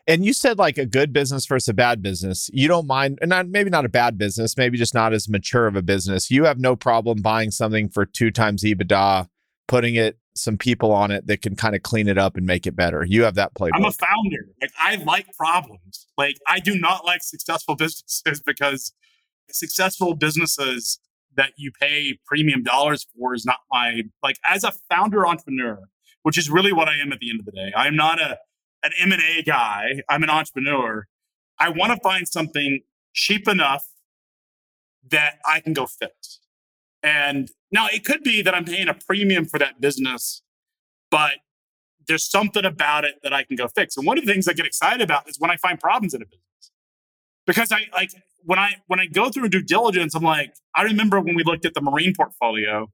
And 0.07 0.25
you 0.25 0.33
said 0.33 0.59
like 0.59 0.77
a 0.77 0.87
good 0.87 1.13
business 1.13 1.47
versus 1.47 1.69
a 1.69 1.75
bad 1.75 2.03
business. 2.03 2.51
You 2.53 2.69
don't 2.69 2.87
mind, 2.87 3.19
and 3.23 3.31
not, 3.31 3.49
maybe 3.49 3.71
not 3.71 3.85
a 3.85 3.89
bad 3.89 4.19
business, 4.19 4.57
maybe 4.57 4.77
just 4.77 4.93
not 4.93 5.13
as 5.13 5.29
mature 5.29 5.67
of 5.67 5.77
a 5.77 5.83
business. 5.83 6.31
You 6.31 6.45
have 6.45 6.59
no 6.59 6.77
problem 6.77 7.23
buying 7.23 7.51
something 7.51 7.89
for 7.89 8.05
two 8.05 8.31
times 8.31 8.63
EBITDA, 8.65 9.29
putting 9.67 9.95
it 9.95 10.19
some 10.37 10.59
people 10.59 10.93
on 10.93 11.11
it 11.11 11.27
that 11.27 11.43
can 11.43 11.55
kind 11.57 11.75
of 11.75 11.83
clean 11.83 12.09
it 12.09 12.19
up 12.19 12.37
and 12.37 12.47
make 12.47 12.67
it 12.67 12.75
better. 12.75 13.05
You 13.05 13.23
have 13.23 13.37
that 13.37 13.55
playbook. 13.55 13.71
I'm 13.75 13.85
a 13.85 13.93
founder. 13.93 14.49
Like 14.61 14.73
I 14.81 14.97
like 14.97 15.27
problems. 15.37 16.07
Like 16.19 16.37
I 16.47 16.61
do 16.61 16.79
not 16.79 17.05
like 17.05 17.23
successful 17.23 17.77
businesses 17.79 18.43
because 18.45 18.93
successful 19.51 20.15
businesses 20.15 20.99
that 21.37 21.53
you 21.57 21.71
pay 21.73 22.19
premium 22.27 22.63
dollars 22.63 23.07
for 23.17 23.35
is 23.35 23.45
not 23.45 23.59
my 23.71 24.03
like 24.23 24.37
as 24.47 24.65
a 24.65 24.73
founder 24.91 25.27
entrepreneur, 25.27 25.79
which 26.23 26.39
is 26.39 26.51
really 26.51 26.73
what 26.73 26.89
I 26.89 26.99
am 26.99 27.13
at 27.13 27.21
the 27.21 27.31
end 27.31 27.41
of 27.41 27.47
the 27.47 27.53
day. 27.53 27.73
I 27.77 27.87
am 27.87 27.97
not 27.97 28.21
a 28.21 28.39
an 28.83 28.93
M&A 29.01 29.43
guy. 29.43 30.03
I'm 30.11 30.23
an 30.23 30.31
entrepreneur. 30.31 31.07
I 31.59 31.71
want 31.71 31.93
to 31.93 31.99
find 32.03 32.29
something 32.29 32.81
cheap 33.15 33.49
enough 33.49 33.87
that 35.09 35.39
I 35.49 35.61
can 35.61 35.73
go 35.73 35.87
fix. 35.87 36.41
And 37.05 37.51
now 37.71 37.87
it 37.93 38.03
could 38.03 38.23
be 38.23 38.41
that 38.41 38.55
I'm 38.55 38.65
paying 38.65 38.89
a 38.89 38.95
premium 38.95 39.45
for 39.45 39.59
that 39.59 39.79
business, 39.79 40.43
but 41.11 41.35
there's 42.09 42.29
something 42.29 42.65
about 42.65 43.05
it 43.05 43.17
that 43.23 43.33
I 43.33 43.45
can 43.45 43.57
go 43.57 43.69
fix. 43.69 43.97
And 43.99 44.07
one 44.07 44.17
of 44.19 44.25
the 44.25 44.33
things 44.33 44.49
I 44.49 44.55
get 44.55 44.65
excited 44.65 45.03
about 45.03 45.29
is 45.29 45.39
when 45.39 45.51
I 45.51 45.57
find 45.57 45.79
problems 45.79 46.15
in 46.15 46.23
a 46.23 46.25
business. 46.25 46.41
Because 47.47 47.71
I 47.71 47.83
like 47.93 48.11
when 48.45 48.59
I 48.59 48.77
when 48.87 49.01
I 49.01 49.07
go 49.07 49.29
through 49.29 49.51
due 49.51 49.63
diligence, 49.63 50.15
I'm 50.15 50.23
like, 50.23 50.55
I 50.75 50.83
remember 50.83 51.21
when 51.21 51.35
we 51.35 51.45
looked 51.45 51.67
at 51.67 51.75
the 51.75 51.83
marine 51.83 52.15
portfolio, 52.17 52.91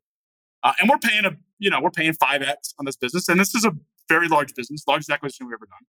uh, 0.65 0.73
and 0.81 0.91
we're 0.91 0.99
paying 0.99 1.25
a 1.25 1.37
you 1.61 1.71
know 1.71 1.81
we're 1.81 1.91
paying 1.91 2.15
five 2.15 2.43
x 2.43 2.75
on 2.81 2.87
this 2.87 2.97
business, 2.97 3.29
and 3.29 3.39
this 3.39 3.55
is 3.55 3.65
a 3.65 3.73
very 4.09 4.27
large 4.27 4.57
business, 4.57 4.83
largest 4.89 5.09
acquisition 5.09 5.47
we've 5.47 5.55
ever 5.55 5.67
done. 5.67 5.87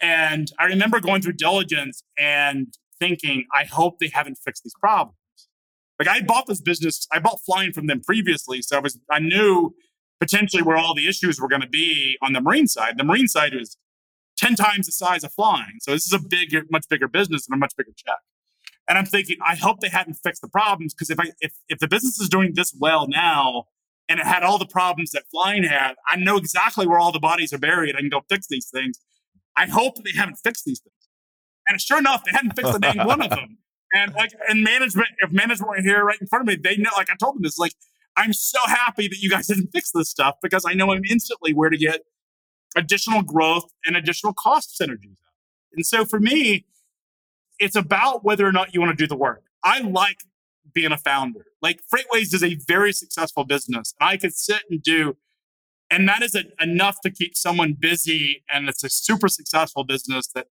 And 0.00 0.52
I 0.60 0.66
remember 0.66 1.00
going 1.00 1.22
through 1.22 1.32
diligence 1.32 2.04
and 2.16 2.72
thinking, 3.00 3.46
I 3.52 3.64
hope 3.64 3.98
they 3.98 4.10
haven't 4.12 4.38
fixed 4.38 4.62
these 4.62 4.74
problems. 4.80 5.16
Like 5.98 6.08
I 6.08 6.20
bought 6.22 6.46
this 6.46 6.60
business, 6.60 7.06
I 7.12 7.18
bought 7.18 7.40
flying 7.44 7.72
from 7.72 7.86
them 7.86 8.00
previously, 8.00 8.62
so 8.62 8.76
I 8.76 8.80
was 8.80 8.98
I 9.10 9.18
knew 9.18 9.74
potentially 10.20 10.62
where 10.62 10.76
all 10.76 10.94
the 10.94 11.08
issues 11.08 11.40
were 11.40 11.48
going 11.48 11.62
to 11.62 11.68
be 11.68 12.16
on 12.22 12.32
the 12.32 12.40
marine 12.40 12.66
side. 12.66 12.98
The 12.98 13.04
marine 13.04 13.28
side 13.28 13.54
was 13.54 13.76
10 14.36 14.54
times 14.56 14.86
the 14.86 14.92
size 14.92 15.24
of 15.24 15.32
flying. 15.32 15.78
So 15.80 15.92
this 15.92 16.06
is 16.06 16.12
a 16.12 16.18
bigger, 16.18 16.62
much 16.70 16.88
bigger 16.88 17.08
business 17.08 17.46
and 17.46 17.54
a 17.54 17.58
much 17.58 17.74
bigger 17.76 17.92
check. 17.96 18.18
And 18.88 18.96
I'm 18.96 19.06
thinking, 19.06 19.36
I 19.46 19.54
hope 19.54 19.80
they 19.80 19.88
hadn't 19.88 20.14
fixed 20.14 20.42
the 20.42 20.48
problems 20.48 20.94
because 20.94 21.10
if 21.10 21.20
I 21.20 21.32
if 21.40 21.52
if 21.68 21.78
the 21.78 21.88
business 21.88 22.20
is 22.20 22.28
doing 22.28 22.54
this 22.54 22.74
well 22.78 23.06
now, 23.08 23.66
and 24.08 24.18
it 24.18 24.26
had 24.26 24.42
all 24.42 24.58
the 24.58 24.66
problems 24.66 25.10
that 25.10 25.24
flying 25.30 25.64
had. 25.64 25.94
I 26.06 26.16
know 26.16 26.36
exactly 26.36 26.86
where 26.86 26.98
all 26.98 27.12
the 27.12 27.20
bodies 27.20 27.52
are 27.52 27.58
buried. 27.58 27.94
I 27.94 28.00
can 28.00 28.08
go 28.08 28.22
fix 28.28 28.46
these 28.48 28.70
things. 28.70 28.98
I 29.56 29.66
hope 29.66 30.02
they 30.02 30.12
haven't 30.16 30.36
fixed 30.36 30.64
these 30.64 30.80
things. 30.80 30.94
And 31.68 31.80
sure 31.80 31.98
enough, 31.98 32.24
they 32.24 32.32
hadn't 32.32 32.56
fixed 32.56 32.74
a 32.76 32.78
dang 32.78 33.06
one 33.06 33.20
of 33.20 33.30
them. 33.30 33.58
And 33.92 34.14
like, 34.14 34.32
and 34.48 34.62
management, 34.62 35.08
if 35.18 35.32
management 35.32 35.70
were 35.70 35.80
here 35.80 36.04
right 36.04 36.18
in 36.20 36.26
front 36.26 36.42
of 36.42 36.46
me, 36.46 36.60
they 36.62 36.76
know, 36.76 36.90
like 36.96 37.10
I 37.10 37.16
told 37.16 37.36
them 37.36 37.42
this, 37.42 37.58
like, 37.58 37.72
I'm 38.16 38.32
so 38.32 38.58
happy 38.66 39.08
that 39.08 39.18
you 39.18 39.30
guys 39.30 39.46
didn't 39.48 39.70
fix 39.72 39.90
this 39.92 40.08
stuff 40.10 40.36
because 40.42 40.64
I 40.66 40.74
know 40.74 40.92
I'm 40.92 41.04
instantly 41.08 41.54
where 41.54 41.70
to 41.70 41.76
get 41.76 42.02
additional 42.76 43.22
growth 43.22 43.70
and 43.86 43.96
additional 43.96 44.32
cost 44.32 44.78
synergies. 44.80 45.16
And 45.74 45.86
so 45.86 46.04
for 46.04 46.20
me, 46.20 46.66
it's 47.58 47.76
about 47.76 48.24
whether 48.24 48.46
or 48.46 48.52
not 48.52 48.74
you 48.74 48.80
want 48.80 48.96
to 48.96 49.02
do 49.02 49.08
the 49.08 49.16
work. 49.16 49.42
I 49.64 49.80
like 49.80 50.18
being 50.72 50.92
a 50.92 50.98
founder. 50.98 51.46
Like 51.60 51.80
FreightWaves 51.92 52.34
is 52.34 52.42
a 52.42 52.56
very 52.66 52.92
successful 52.92 53.44
business. 53.44 53.94
And 54.00 54.08
I 54.08 54.16
could 54.16 54.34
sit 54.34 54.62
and 54.70 54.82
do, 54.82 55.16
and 55.90 56.08
that 56.08 56.22
is 56.22 56.34
a, 56.34 56.44
enough 56.60 57.00
to 57.02 57.10
keep 57.10 57.36
someone 57.36 57.74
busy. 57.78 58.44
And 58.52 58.68
it's 58.68 58.84
a 58.84 58.88
super 58.88 59.28
successful 59.28 59.84
business 59.84 60.28
that 60.34 60.46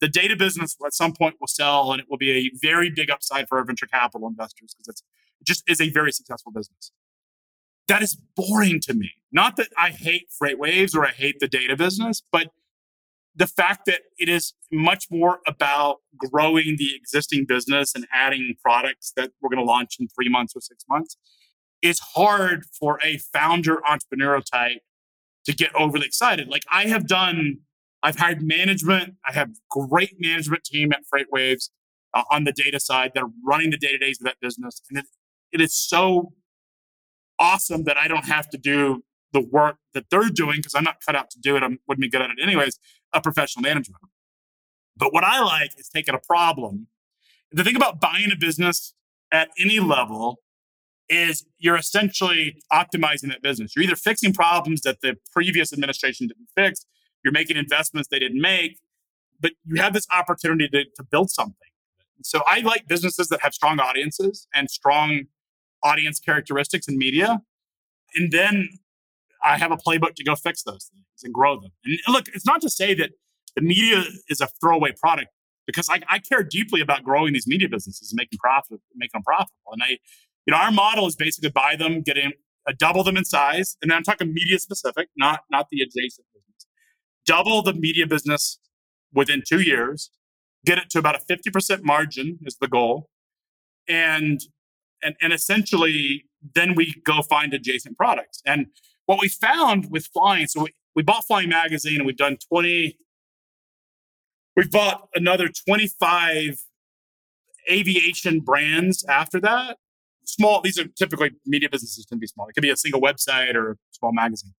the 0.00 0.08
data 0.08 0.36
business 0.36 0.76
at 0.84 0.94
some 0.94 1.12
point 1.12 1.36
will 1.40 1.46
sell 1.46 1.92
and 1.92 2.00
it 2.00 2.06
will 2.08 2.18
be 2.18 2.30
a 2.30 2.50
very 2.60 2.90
big 2.90 3.10
upside 3.10 3.48
for 3.48 3.58
our 3.58 3.64
venture 3.64 3.86
capital 3.86 4.26
investors 4.26 4.74
because 4.74 4.88
it's 4.88 5.02
it 5.40 5.46
just 5.46 5.62
is 5.68 5.80
a 5.80 5.90
very 5.90 6.12
successful 6.12 6.52
business. 6.52 6.92
That 7.88 8.02
is 8.02 8.16
boring 8.36 8.80
to 8.82 8.94
me. 8.94 9.12
Not 9.32 9.56
that 9.56 9.68
I 9.76 9.90
hate 9.90 10.28
FreightWaves 10.30 10.94
or 10.94 11.06
I 11.06 11.10
hate 11.10 11.40
the 11.40 11.48
data 11.48 11.76
business, 11.76 12.22
but 12.30 12.52
the 13.34 13.46
fact 13.46 13.86
that 13.86 14.02
it 14.18 14.28
is 14.28 14.54
much 14.70 15.06
more 15.10 15.40
about 15.46 15.98
growing 16.16 16.76
the 16.76 16.94
existing 16.94 17.46
business 17.46 17.94
and 17.94 18.06
adding 18.12 18.54
products 18.62 19.12
that 19.16 19.30
we're 19.40 19.48
going 19.48 19.64
to 19.64 19.64
launch 19.64 19.96
in 19.98 20.08
three 20.08 20.28
months 20.28 20.54
or 20.54 20.60
six 20.60 20.84
months 20.88 21.16
is 21.80 22.00
hard 22.14 22.64
for 22.78 22.98
a 23.02 23.18
founder 23.18 23.78
entrepreneurial 23.88 24.44
type 24.44 24.82
to 25.44 25.54
get 25.54 25.74
overly 25.74 26.06
excited. 26.06 26.48
Like 26.48 26.64
I 26.70 26.86
have 26.86 27.06
done, 27.06 27.60
I've 28.02 28.16
hired 28.16 28.42
management. 28.42 29.14
I 29.26 29.32
have 29.32 29.50
great 29.70 30.16
management 30.18 30.64
team 30.64 30.92
at 30.92 31.00
FreightWaves 31.12 31.70
uh, 32.14 32.22
on 32.30 32.44
the 32.44 32.52
data 32.52 32.80
side 32.80 33.12
that 33.14 33.22
are 33.22 33.30
running 33.44 33.70
the 33.70 33.76
day 33.76 33.92
to 33.92 33.98
days 33.98 34.20
of 34.20 34.24
that 34.24 34.36
business. 34.40 34.82
And 34.90 34.98
it, 34.98 35.06
it 35.52 35.60
is 35.60 35.74
so 35.74 36.32
awesome 37.38 37.84
that 37.84 37.96
I 37.96 38.08
don't 38.08 38.24
have 38.24 38.48
to 38.50 38.58
do 38.58 39.02
the 39.32 39.40
work 39.40 39.76
that 39.94 40.06
they're 40.10 40.28
doing 40.28 40.56
because 40.56 40.74
I'm 40.74 40.84
not 40.84 40.96
cut 41.04 41.14
out 41.14 41.30
to 41.30 41.38
do 41.40 41.56
it. 41.56 41.62
I 41.62 41.68
wouldn't 41.86 42.00
be 42.00 42.08
good 42.08 42.22
at 42.22 42.30
it 42.30 42.38
anyways. 42.42 42.78
A 43.12 43.20
professional 43.20 43.62
management. 43.62 44.02
But 44.96 45.12
what 45.12 45.24
I 45.24 45.40
like 45.40 45.72
is 45.78 45.88
taking 45.88 46.14
a 46.14 46.18
problem. 46.18 46.88
The 47.52 47.64
thing 47.64 47.76
about 47.76 48.00
buying 48.00 48.30
a 48.32 48.36
business 48.36 48.94
at 49.32 49.50
any 49.58 49.80
level 49.80 50.38
is 51.08 51.44
you're 51.58 51.76
essentially 51.76 52.62
optimizing 52.72 53.28
that 53.28 53.42
business. 53.42 53.74
You're 53.74 53.84
either 53.84 53.96
fixing 53.96 54.32
problems 54.32 54.82
that 54.82 55.00
the 55.00 55.16
previous 55.32 55.72
administration 55.72 56.28
didn't 56.28 56.48
fix, 56.56 56.86
you're 57.24 57.32
making 57.32 57.56
investments 57.56 58.08
they 58.10 58.18
didn't 58.18 58.40
make, 58.40 58.78
but 59.40 59.52
you 59.64 59.80
have 59.80 59.92
this 59.92 60.06
opportunity 60.12 60.68
to, 60.68 60.84
to 60.96 61.02
build 61.02 61.30
something. 61.30 61.56
So 62.22 62.42
I 62.46 62.60
like 62.60 62.86
businesses 62.86 63.28
that 63.28 63.40
have 63.42 63.54
strong 63.54 63.80
audiences 63.80 64.46
and 64.54 64.70
strong 64.70 65.22
audience 65.82 66.20
characteristics 66.20 66.86
in 66.86 66.98
media. 66.98 67.40
And 68.14 68.30
then 68.30 68.68
I 69.42 69.56
have 69.56 69.72
a 69.72 69.76
playbook 69.76 70.14
to 70.16 70.24
go 70.24 70.34
fix 70.34 70.62
those 70.62 70.90
things 70.92 71.04
and 71.24 71.32
grow 71.32 71.58
them. 71.60 71.70
And 71.84 71.98
look, 72.08 72.28
it's 72.28 72.44
not 72.44 72.60
to 72.62 72.70
say 72.70 72.94
that 72.94 73.10
the 73.56 73.62
media 73.62 74.04
is 74.28 74.40
a 74.40 74.48
throwaway 74.60 74.92
product 74.92 75.30
because 75.66 75.88
I, 75.88 76.00
I 76.08 76.18
care 76.18 76.42
deeply 76.42 76.80
about 76.80 77.04
growing 77.04 77.32
these 77.32 77.46
media 77.46 77.68
businesses 77.68 78.12
and 78.12 78.18
making 78.18 78.38
profit, 78.38 78.80
making 78.94 79.12
them 79.14 79.22
profitable. 79.22 79.72
And 79.72 79.82
I, 79.82 79.98
you 80.46 80.52
know, 80.52 80.56
our 80.56 80.70
model 80.70 81.06
is 81.06 81.16
basically 81.16 81.50
buy 81.50 81.76
them, 81.76 82.02
get 82.02 82.18
in, 82.18 82.32
uh, 82.68 82.72
double 82.78 83.04
them 83.04 83.16
in 83.16 83.24
size, 83.24 83.76
and 83.80 83.90
then 83.90 83.96
I'm 83.96 84.02
talking 84.02 84.32
media 84.32 84.58
specific, 84.58 85.08
not 85.16 85.40
not 85.50 85.68
the 85.70 85.80
adjacent 85.80 86.26
business. 86.34 86.49
Double 87.26 87.62
the 87.62 87.72
media 87.72 88.06
business 88.06 88.58
within 89.12 89.42
two 89.46 89.60
years, 89.60 90.10
get 90.64 90.78
it 90.78 90.90
to 90.90 90.98
about 90.98 91.16
a 91.16 91.18
50% 91.18 91.82
margin 91.82 92.38
is 92.42 92.56
the 92.60 92.68
goal, 92.68 93.08
and 93.88 94.40
and, 95.02 95.14
and 95.20 95.32
essentially, 95.32 96.26
then 96.54 96.74
we 96.74 97.00
go 97.04 97.22
find 97.22 97.52
adjacent 97.54 97.96
products. 97.96 98.42
And 98.46 98.66
what 99.06 99.20
we 99.20 99.28
found 99.28 99.90
with 99.90 100.06
flying, 100.06 100.46
so 100.46 100.62
we, 100.64 100.74
we 100.94 101.02
bought 101.02 101.26
Flying 101.26 101.48
Magazine 101.48 101.96
and 101.96 102.06
we've 102.06 102.16
done 102.16 102.36
20, 102.48 102.96
we've 104.56 104.70
bought 104.70 105.08
another 105.14 105.48
25 105.48 106.62
aviation 107.70 108.40
brands 108.40 109.04
after 109.04 109.40
that. 109.40 109.78
Small, 110.24 110.60
these 110.60 110.78
are 110.78 110.86
typically 110.86 111.30
media 111.46 111.68
businesses 111.68 112.06
can 112.06 112.18
be 112.18 112.26
small. 112.26 112.46
It 112.48 112.52
could 112.52 112.62
be 112.62 112.70
a 112.70 112.76
single 112.76 113.00
website 113.00 113.54
or 113.54 113.72
a 113.72 113.76
small 113.92 114.12
magazine. 114.12 114.52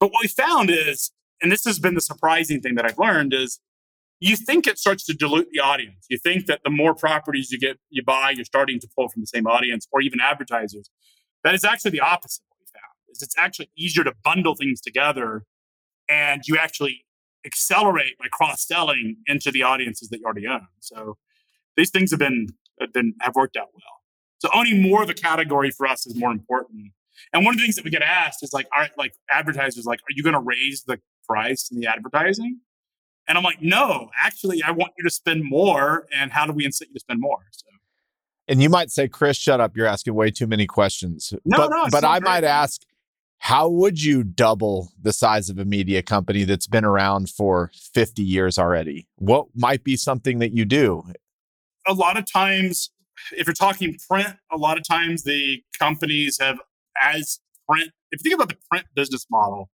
But 0.00 0.12
what 0.12 0.22
we 0.22 0.28
found 0.28 0.70
is, 0.70 1.12
and 1.42 1.52
this 1.52 1.64
has 1.64 1.78
been 1.78 1.94
the 1.94 2.00
surprising 2.00 2.60
thing 2.60 2.74
that 2.76 2.84
I've 2.84 2.98
learned 2.98 3.32
is 3.32 3.60
you 4.20 4.36
think 4.36 4.66
it 4.66 4.78
starts 4.78 5.04
to 5.06 5.14
dilute 5.14 5.48
the 5.52 5.60
audience. 5.60 6.06
You 6.08 6.18
think 6.18 6.46
that 6.46 6.60
the 6.64 6.70
more 6.70 6.94
properties 6.94 7.50
you 7.52 7.58
get, 7.58 7.78
you 7.90 8.02
buy, 8.02 8.30
you're 8.30 8.44
starting 8.44 8.80
to 8.80 8.88
pull 8.96 9.08
from 9.08 9.22
the 9.22 9.26
same 9.26 9.46
audience 9.46 9.86
or 9.92 10.00
even 10.00 10.20
advertisers. 10.20 10.90
That 11.44 11.54
is 11.54 11.64
actually 11.64 11.92
the 11.92 12.00
opposite. 12.00 12.42
What 12.48 12.58
we 12.60 12.66
found 12.66 12.92
is 13.10 13.22
it's 13.22 13.38
actually 13.38 13.70
easier 13.76 14.02
to 14.04 14.12
bundle 14.24 14.56
things 14.56 14.80
together, 14.80 15.44
and 16.08 16.42
you 16.46 16.56
actually 16.58 17.04
accelerate 17.46 18.18
by 18.18 18.26
cross 18.32 18.66
selling 18.66 19.18
into 19.26 19.52
the 19.52 19.62
audiences 19.62 20.08
that 20.08 20.18
you 20.18 20.24
already 20.24 20.48
own. 20.48 20.66
So 20.80 21.16
these 21.76 21.90
things 21.90 22.10
have 22.10 22.18
been 22.18 22.48
have 22.80 22.92
been 22.92 23.14
have 23.20 23.36
worked 23.36 23.56
out 23.56 23.68
well. 23.72 23.98
So 24.38 24.48
owning 24.52 24.82
more 24.82 25.02
of 25.02 25.10
a 25.10 25.14
category 25.14 25.70
for 25.70 25.86
us 25.86 26.06
is 26.06 26.16
more 26.16 26.32
important. 26.32 26.92
And 27.32 27.44
one 27.44 27.54
of 27.54 27.58
the 27.58 27.64
things 27.64 27.76
that 27.76 27.84
we 27.84 27.90
get 27.90 28.02
asked 28.02 28.42
is 28.42 28.52
like, 28.52 28.66
are 28.72 28.88
like 28.96 29.14
advertisers 29.30 29.84
like, 29.84 30.00
are 30.00 30.14
you 30.14 30.22
going 30.22 30.34
to 30.34 30.40
raise 30.40 30.84
the 30.84 31.00
price 31.28 31.70
in 31.70 31.80
the 31.80 31.86
advertising? 31.86 32.60
And 33.28 33.36
I'm 33.36 33.44
like, 33.44 33.60
no, 33.60 34.10
actually, 34.18 34.62
I 34.62 34.70
want 34.70 34.92
you 34.96 35.04
to 35.04 35.10
spend 35.10 35.44
more. 35.44 36.06
And 36.14 36.32
how 36.32 36.46
do 36.46 36.52
we 36.52 36.64
incent 36.64 36.88
you 36.88 36.94
to 36.94 37.00
spend 37.00 37.20
more? 37.20 37.38
So. 37.52 37.66
And 38.48 38.62
you 38.62 38.70
might 38.70 38.90
say, 38.90 39.06
Chris, 39.06 39.36
shut 39.36 39.60
up. 39.60 39.76
You're 39.76 39.86
asking 39.86 40.14
way 40.14 40.30
too 40.30 40.46
many 40.46 40.66
questions. 40.66 41.34
No, 41.44 41.58
but, 41.58 41.70
no, 41.70 41.86
but 41.90 42.04
I 42.04 42.20
might 42.20 42.44
ask, 42.44 42.80
how 43.38 43.68
would 43.68 44.02
you 44.02 44.24
double 44.24 44.90
the 45.00 45.12
size 45.12 45.50
of 45.50 45.58
a 45.58 45.64
media 45.64 46.02
company 46.02 46.44
that's 46.44 46.66
been 46.66 46.84
around 46.84 47.28
for 47.28 47.70
50 47.74 48.22
years 48.22 48.58
already? 48.58 49.06
What 49.16 49.46
might 49.54 49.84
be 49.84 49.96
something 49.96 50.38
that 50.38 50.52
you 50.52 50.64
do? 50.64 51.04
A 51.86 51.92
lot 51.92 52.16
of 52.16 52.30
times, 52.30 52.90
if 53.32 53.46
you're 53.46 53.54
talking 53.54 53.96
print, 54.08 54.34
a 54.50 54.56
lot 54.56 54.78
of 54.78 54.88
times 54.88 55.22
the 55.22 55.62
companies 55.78 56.38
have, 56.40 56.58
as 57.00 57.40
print, 57.68 57.90
if 58.10 58.20
you 58.20 58.30
think 58.30 58.34
about 58.34 58.48
the 58.48 58.58
print 58.70 58.86
business 58.94 59.26
model, 59.30 59.70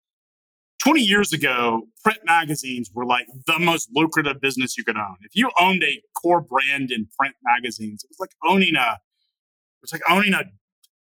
20 0.79 1.01
years 1.01 1.33
ago, 1.33 1.83
print 2.03 2.19
magazines 2.25 2.89
were 2.93 3.05
like 3.05 3.27
the 3.47 3.59
most 3.59 3.89
lucrative 3.93 4.39
business 4.41 4.77
you 4.77 4.83
could 4.83 4.95
own. 4.95 5.17
If 5.21 5.35
you 5.35 5.51
owned 5.59 5.83
a 5.83 6.01
core 6.19 6.41
brand 6.41 6.91
in 6.91 7.07
print 7.17 7.35
magazines, 7.43 8.03
it 8.03 8.09
was 8.09 8.19
like 8.19 8.31
owning 8.49 8.75
a, 8.75 8.93
it 8.93 9.81
was 9.81 9.91
like 9.91 10.01
owning 10.09 10.33
a, 10.33 10.43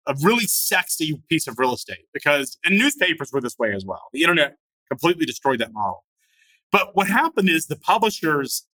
a 0.07 0.15
really 0.23 0.45
sexy 0.45 1.21
piece 1.29 1.47
of 1.47 1.59
real 1.59 1.73
estate 1.73 2.05
because, 2.13 2.57
and 2.65 2.77
newspapers 2.77 3.31
were 3.31 3.41
this 3.41 3.57
way 3.59 3.73
as 3.73 3.85
well. 3.85 4.03
The 4.13 4.21
internet 4.23 4.57
completely 4.89 5.25
destroyed 5.25 5.59
that 5.59 5.73
model. 5.73 6.03
But 6.71 6.95
what 6.95 7.07
happened 7.07 7.49
is 7.49 7.67
the 7.67 7.77
publishers, 7.77 8.65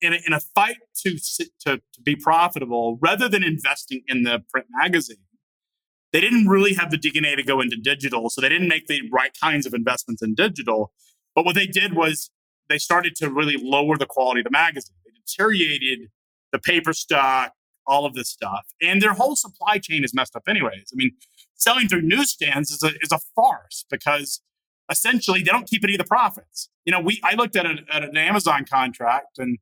in 0.00 0.12
a, 0.12 0.18
in 0.26 0.32
a 0.32 0.40
fight 0.40 0.76
to, 1.02 1.18
to, 1.38 1.48
to 1.66 1.80
be 2.02 2.16
profitable, 2.16 2.98
rather 3.00 3.28
than 3.28 3.42
investing 3.42 4.02
in 4.08 4.22
the 4.22 4.42
print 4.50 4.66
magazine, 4.70 5.16
they 6.16 6.20
didn't 6.22 6.48
really 6.48 6.72
have 6.72 6.90
the 6.90 6.96
DNA 6.96 7.36
to 7.36 7.42
go 7.42 7.60
into 7.60 7.76
digital. 7.76 8.30
So 8.30 8.40
they 8.40 8.48
didn't 8.48 8.68
make 8.68 8.86
the 8.86 9.02
right 9.12 9.32
kinds 9.38 9.66
of 9.66 9.74
investments 9.74 10.22
in 10.22 10.34
digital. 10.34 10.90
But 11.34 11.44
what 11.44 11.54
they 11.54 11.66
did 11.66 11.94
was 11.94 12.30
they 12.70 12.78
started 12.78 13.14
to 13.16 13.28
really 13.28 13.58
lower 13.62 13.98
the 13.98 14.06
quality 14.06 14.40
of 14.40 14.44
the 14.44 14.50
magazine. 14.50 14.96
They 15.04 15.12
deteriorated 15.12 16.08
the 16.52 16.58
paper 16.58 16.94
stock, 16.94 17.52
all 17.86 18.06
of 18.06 18.14
this 18.14 18.30
stuff. 18.30 18.64
And 18.80 19.02
their 19.02 19.12
whole 19.12 19.36
supply 19.36 19.76
chain 19.76 20.04
is 20.04 20.14
messed 20.14 20.34
up, 20.34 20.44
anyways. 20.48 20.90
I 20.90 20.94
mean, 20.94 21.10
selling 21.54 21.86
through 21.86 22.00
newsstands 22.00 22.70
is 22.70 22.82
a, 22.82 22.92
is 23.02 23.12
a 23.12 23.18
farce 23.34 23.84
because 23.90 24.40
essentially 24.90 25.40
they 25.40 25.50
don't 25.50 25.68
keep 25.68 25.84
any 25.84 25.96
of 25.96 25.98
the 25.98 26.04
profits. 26.04 26.70
You 26.86 26.92
know, 26.92 27.00
we 27.00 27.20
I 27.24 27.34
looked 27.34 27.56
at, 27.56 27.66
a, 27.66 27.76
at 27.92 28.04
an 28.04 28.16
Amazon 28.16 28.64
contract 28.64 29.38
and 29.38 29.58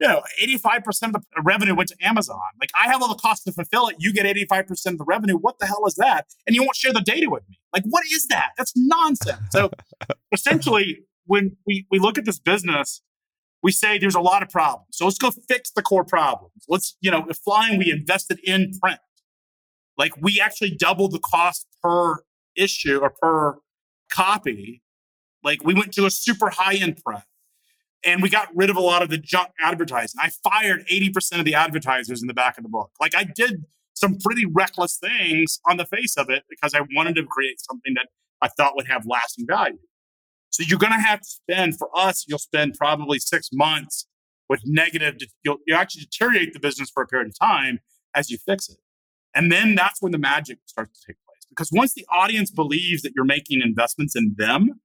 you 0.00 0.08
know, 0.08 0.22
85% 0.42 1.14
of 1.14 1.24
the 1.34 1.42
revenue 1.42 1.74
went 1.74 1.88
to 1.90 1.96
Amazon. 2.00 2.40
Like 2.60 2.70
I 2.74 2.90
have 2.90 3.00
all 3.00 3.08
the 3.08 3.14
costs 3.14 3.44
to 3.44 3.52
fulfill 3.52 3.88
it. 3.88 3.96
You 3.98 4.12
get 4.12 4.26
85% 4.26 4.86
of 4.86 4.98
the 4.98 5.04
revenue. 5.04 5.36
What 5.36 5.58
the 5.58 5.66
hell 5.66 5.84
is 5.86 5.94
that? 5.96 6.26
And 6.46 6.56
you 6.56 6.62
won't 6.62 6.76
share 6.76 6.92
the 6.92 7.00
data 7.00 7.30
with 7.30 7.48
me. 7.48 7.58
Like, 7.72 7.84
what 7.88 8.04
is 8.12 8.26
that? 8.28 8.50
That's 8.58 8.72
nonsense. 8.76 9.40
So 9.50 9.70
essentially, 10.32 11.04
when 11.26 11.56
we, 11.66 11.86
we 11.90 11.98
look 11.98 12.18
at 12.18 12.24
this 12.24 12.38
business, 12.38 13.02
we 13.62 13.72
say 13.72 13.96
there's 13.96 14.14
a 14.14 14.20
lot 14.20 14.42
of 14.42 14.50
problems. 14.50 14.88
So 14.92 15.04
let's 15.06 15.18
go 15.18 15.30
fix 15.30 15.70
the 15.70 15.82
core 15.82 16.04
problems. 16.04 16.64
Let's, 16.68 16.96
you 17.00 17.10
know, 17.10 17.26
if 17.28 17.38
flying, 17.38 17.78
we 17.78 17.90
invested 17.90 18.38
in 18.44 18.72
print. 18.82 18.98
Like 19.96 20.12
we 20.20 20.40
actually 20.40 20.76
doubled 20.76 21.12
the 21.12 21.20
cost 21.20 21.66
per 21.82 22.24
issue 22.56 22.98
or 23.00 23.10
per 23.10 23.58
copy. 24.10 24.82
Like 25.42 25.64
we 25.64 25.72
went 25.72 25.92
to 25.94 26.04
a 26.04 26.10
super 26.10 26.50
high 26.50 26.74
end 26.74 27.00
print 27.04 27.24
and 28.04 28.22
we 28.22 28.28
got 28.28 28.48
rid 28.54 28.70
of 28.70 28.76
a 28.76 28.80
lot 28.80 29.02
of 29.02 29.10
the 29.10 29.18
junk 29.18 29.50
advertising. 29.60 30.20
I 30.20 30.30
fired 30.30 30.86
80% 30.88 31.38
of 31.38 31.44
the 31.44 31.54
advertisers 31.54 32.22
in 32.22 32.28
the 32.28 32.34
back 32.34 32.58
of 32.58 32.64
the 32.64 32.68
book. 32.68 32.90
Like 33.00 33.14
I 33.14 33.24
did 33.24 33.64
some 33.94 34.18
pretty 34.18 34.44
reckless 34.44 34.98
things 34.98 35.60
on 35.68 35.76
the 35.76 35.86
face 35.86 36.16
of 36.16 36.28
it 36.28 36.44
because 36.48 36.74
I 36.74 36.80
wanted 36.94 37.14
to 37.16 37.24
create 37.24 37.60
something 37.60 37.94
that 37.94 38.08
I 38.42 38.48
thought 38.48 38.74
would 38.76 38.86
have 38.88 39.06
lasting 39.06 39.46
value. 39.46 39.78
So 40.50 40.62
you're 40.66 40.78
going 40.78 40.92
to 40.92 41.00
have 41.00 41.20
to 41.20 41.26
spend, 41.26 41.78
for 41.78 41.88
us, 41.96 42.24
you'll 42.28 42.38
spend 42.38 42.74
probably 42.74 43.18
six 43.18 43.50
months 43.52 44.06
with 44.48 44.60
negative, 44.64 45.16
you'll, 45.42 45.58
you 45.66 45.74
actually 45.74 46.02
deteriorate 46.04 46.52
the 46.52 46.60
business 46.60 46.90
for 46.90 47.02
a 47.02 47.06
period 47.06 47.28
of 47.28 47.38
time 47.38 47.80
as 48.14 48.30
you 48.30 48.38
fix 48.38 48.68
it. 48.68 48.76
And 49.34 49.50
then 49.50 49.74
that's 49.74 50.00
when 50.00 50.12
the 50.12 50.18
magic 50.18 50.58
starts 50.66 51.00
to 51.00 51.06
take 51.06 51.16
place. 51.26 51.46
Because 51.48 51.70
once 51.72 51.94
the 51.94 52.06
audience 52.10 52.50
believes 52.50 53.02
that 53.02 53.12
you're 53.16 53.24
making 53.24 53.62
investments 53.62 54.14
in 54.14 54.34
them, 54.36 54.80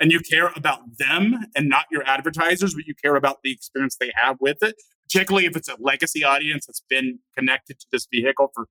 and 0.00 0.12
you 0.12 0.20
care 0.20 0.52
about 0.54 0.98
them 0.98 1.46
and 1.54 1.68
not 1.68 1.86
your 1.90 2.06
advertisers, 2.06 2.74
but 2.74 2.86
you 2.86 2.94
care 2.94 3.16
about 3.16 3.38
the 3.42 3.52
experience 3.52 3.96
they 3.96 4.12
have 4.14 4.36
with 4.40 4.62
it, 4.62 4.76
particularly 5.04 5.46
if 5.46 5.56
it's 5.56 5.68
a 5.68 5.76
legacy 5.78 6.24
audience 6.24 6.66
that's 6.66 6.82
been 6.88 7.18
connected 7.36 7.78
to 7.80 7.86
this 7.90 8.06
vehicle 8.10 8.50
for 8.54 8.68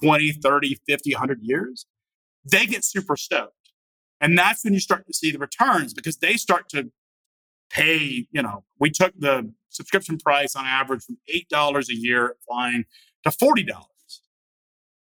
20, 0.00 0.32
30, 0.32 0.78
50, 0.86 1.14
100 1.14 1.38
years, 1.42 1.86
they 2.44 2.66
get 2.66 2.84
super 2.84 3.16
stoked. 3.16 3.52
And 4.20 4.36
that's 4.36 4.64
when 4.64 4.72
you 4.72 4.80
start 4.80 5.06
to 5.06 5.14
see 5.14 5.30
the 5.30 5.38
returns 5.38 5.92
because 5.94 6.18
they 6.18 6.36
start 6.36 6.68
to 6.70 6.90
pay, 7.70 8.26
you 8.30 8.42
know, 8.42 8.64
we 8.78 8.90
took 8.90 9.12
the 9.18 9.52
subscription 9.70 10.18
price 10.18 10.56
on 10.56 10.64
average 10.64 11.04
from 11.04 11.18
$8 11.32 11.88
a 11.88 11.94
year 11.94 12.36
flying 12.46 12.84
to 13.24 13.30
$40. 13.30 13.66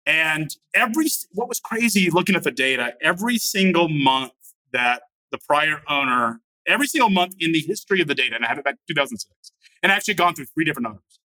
And 0.06 0.54
every, 0.74 1.06
what 1.32 1.48
was 1.48 1.60
crazy 1.60 2.10
looking 2.10 2.36
at 2.36 2.42
the 2.42 2.50
data, 2.50 2.94
every 3.00 3.38
single 3.38 3.88
month 3.88 4.32
that 4.72 5.02
the 5.34 5.44
prior 5.46 5.82
owner 5.88 6.40
every 6.66 6.86
single 6.86 7.10
month 7.10 7.34
in 7.40 7.52
the 7.52 7.60
history 7.60 8.00
of 8.00 8.08
the 8.08 8.14
data, 8.14 8.36
and 8.36 8.44
I 8.44 8.48
have 8.48 8.58
it 8.58 8.64
back 8.64 8.74
to 8.74 8.94
2006, 8.94 9.52
and 9.82 9.90
I 9.90 9.96
actually 9.96 10.14
gone 10.14 10.34
through 10.34 10.46
three 10.46 10.64
different 10.64 10.86
owners. 10.86 11.20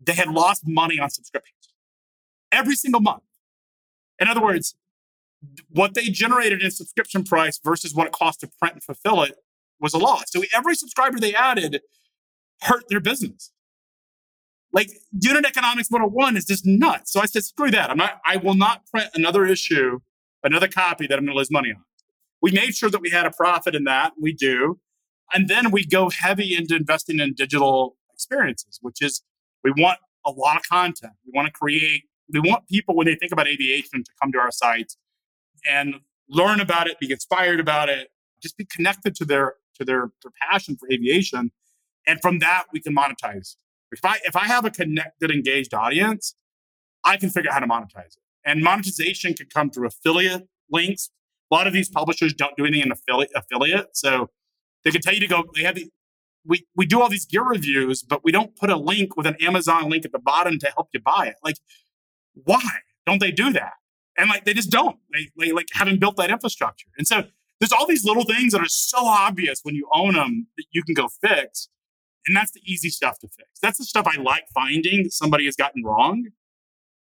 They 0.00 0.14
had 0.14 0.28
lost 0.28 0.62
money 0.66 0.98
on 0.98 1.10
subscriptions 1.10 1.74
every 2.52 2.76
single 2.76 3.00
month. 3.00 3.24
In 4.20 4.28
other 4.28 4.42
words, 4.42 4.76
what 5.68 5.94
they 5.94 6.04
generated 6.04 6.62
in 6.62 6.70
subscription 6.70 7.24
price 7.24 7.58
versus 7.62 7.94
what 7.94 8.06
it 8.06 8.12
cost 8.12 8.40
to 8.40 8.50
print 8.60 8.74
and 8.74 8.82
fulfill 8.82 9.22
it 9.22 9.34
was 9.80 9.92
a 9.92 9.98
loss. 9.98 10.24
So 10.28 10.42
every 10.54 10.76
subscriber 10.76 11.18
they 11.18 11.34
added 11.34 11.80
hurt 12.62 12.84
their 12.88 13.00
business. 13.00 13.52
Like 14.72 14.90
unit 15.20 15.44
economics 15.44 15.90
101 15.90 16.36
is 16.36 16.46
just 16.46 16.64
nuts. 16.64 17.12
So 17.12 17.20
I 17.20 17.26
said, 17.26 17.42
screw 17.44 17.70
that. 17.72 17.90
I'm 17.90 17.98
not, 17.98 18.20
I 18.24 18.36
will 18.36 18.54
not 18.54 18.86
print 18.86 19.10
another 19.14 19.44
issue, 19.44 19.98
another 20.44 20.68
copy 20.68 21.06
that 21.08 21.18
I'm 21.18 21.24
going 21.24 21.34
to 21.34 21.38
lose 21.38 21.50
money 21.50 21.72
on. 21.72 21.82
We 22.42 22.50
made 22.50 22.74
sure 22.74 22.90
that 22.90 23.00
we 23.00 23.10
had 23.10 23.24
a 23.24 23.30
profit 23.30 23.74
in 23.74 23.84
that. 23.84 24.12
We 24.20 24.32
do. 24.34 24.80
And 25.32 25.48
then 25.48 25.70
we 25.70 25.86
go 25.86 26.10
heavy 26.10 26.54
into 26.54 26.76
investing 26.76 27.20
in 27.20 27.34
digital 27.34 27.96
experiences, 28.12 28.78
which 28.82 29.00
is 29.00 29.22
we 29.64 29.72
want 29.76 29.98
a 30.26 30.30
lot 30.30 30.56
of 30.56 30.62
content. 30.68 31.14
We 31.24 31.32
want 31.34 31.46
to 31.46 31.52
create, 31.52 32.02
we 32.32 32.40
want 32.40 32.68
people 32.68 32.94
when 32.94 33.06
they 33.06 33.14
think 33.14 33.32
about 33.32 33.48
aviation 33.48 34.04
to 34.04 34.10
come 34.20 34.32
to 34.32 34.38
our 34.38 34.50
site 34.50 34.94
and 35.68 35.94
learn 36.28 36.60
about 36.60 36.88
it, 36.88 36.98
be 36.98 37.10
inspired 37.10 37.60
about 37.60 37.88
it, 37.88 38.08
just 38.42 38.56
be 38.56 38.64
connected 38.64 39.14
to 39.16 39.24
their 39.24 39.54
to 39.74 39.84
their, 39.84 40.10
their 40.22 40.32
passion 40.50 40.76
for 40.76 40.86
aviation. 40.92 41.50
And 42.06 42.20
from 42.20 42.40
that 42.40 42.64
we 42.72 42.80
can 42.80 42.94
monetize. 42.94 43.56
If 43.90 44.04
I 44.04 44.18
if 44.24 44.34
I 44.36 44.46
have 44.46 44.64
a 44.64 44.70
connected, 44.70 45.30
engaged 45.30 45.74
audience, 45.74 46.34
I 47.04 47.16
can 47.16 47.30
figure 47.30 47.50
out 47.50 47.54
how 47.54 47.60
to 47.60 47.66
monetize 47.66 48.16
it. 48.16 48.22
And 48.44 48.62
monetization 48.62 49.34
can 49.34 49.46
come 49.46 49.70
through 49.70 49.86
affiliate 49.86 50.48
links, 50.70 51.10
a 51.52 51.54
lot 51.54 51.66
of 51.66 51.72
these 51.72 51.90
publishers 51.90 52.32
don't 52.32 52.56
do 52.56 52.64
anything 52.64 52.86
in 52.86 52.92
affiliate, 52.92 53.30
affiliate. 53.34 53.94
So 53.96 54.30
they 54.84 54.90
can 54.90 55.02
tell 55.02 55.12
you 55.12 55.20
to 55.20 55.26
go, 55.26 55.44
they 55.54 55.62
have 55.62 55.74
the, 55.74 55.90
we, 56.46 56.66
we 56.74 56.86
do 56.86 57.00
all 57.02 57.10
these 57.10 57.26
gear 57.26 57.44
reviews, 57.44 58.02
but 58.02 58.24
we 58.24 58.32
don't 58.32 58.56
put 58.56 58.70
a 58.70 58.76
link 58.76 59.16
with 59.16 59.26
an 59.26 59.36
Amazon 59.40 59.90
link 59.90 60.04
at 60.04 60.12
the 60.12 60.18
bottom 60.18 60.58
to 60.58 60.66
help 60.74 60.88
you 60.94 61.00
buy 61.00 61.26
it. 61.26 61.36
Like, 61.44 61.56
why 62.32 62.62
don't 63.06 63.20
they 63.20 63.30
do 63.30 63.52
that? 63.52 63.74
And 64.16 64.30
like, 64.30 64.44
they 64.44 64.54
just 64.54 64.70
don't. 64.70 64.96
They, 65.12 65.28
they 65.38 65.52
like 65.52 65.68
haven't 65.72 66.00
built 66.00 66.16
that 66.16 66.30
infrastructure. 66.30 66.88
And 66.96 67.06
so 67.06 67.24
there's 67.60 67.72
all 67.72 67.86
these 67.86 68.04
little 68.04 68.24
things 68.24 68.52
that 68.52 68.60
are 68.60 68.68
so 68.68 68.98
obvious 69.04 69.60
when 69.62 69.74
you 69.74 69.88
own 69.92 70.14
them 70.14 70.48
that 70.56 70.64
you 70.72 70.82
can 70.82 70.94
go 70.94 71.08
fix. 71.08 71.68
And 72.26 72.36
that's 72.36 72.52
the 72.52 72.60
easy 72.64 72.88
stuff 72.88 73.18
to 73.20 73.28
fix. 73.28 73.48
That's 73.60 73.78
the 73.78 73.84
stuff 73.84 74.06
I 74.06 74.20
like 74.20 74.44
finding 74.54 75.04
that 75.04 75.12
somebody 75.12 75.44
has 75.44 75.56
gotten 75.56 75.84
wrong 75.84 76.28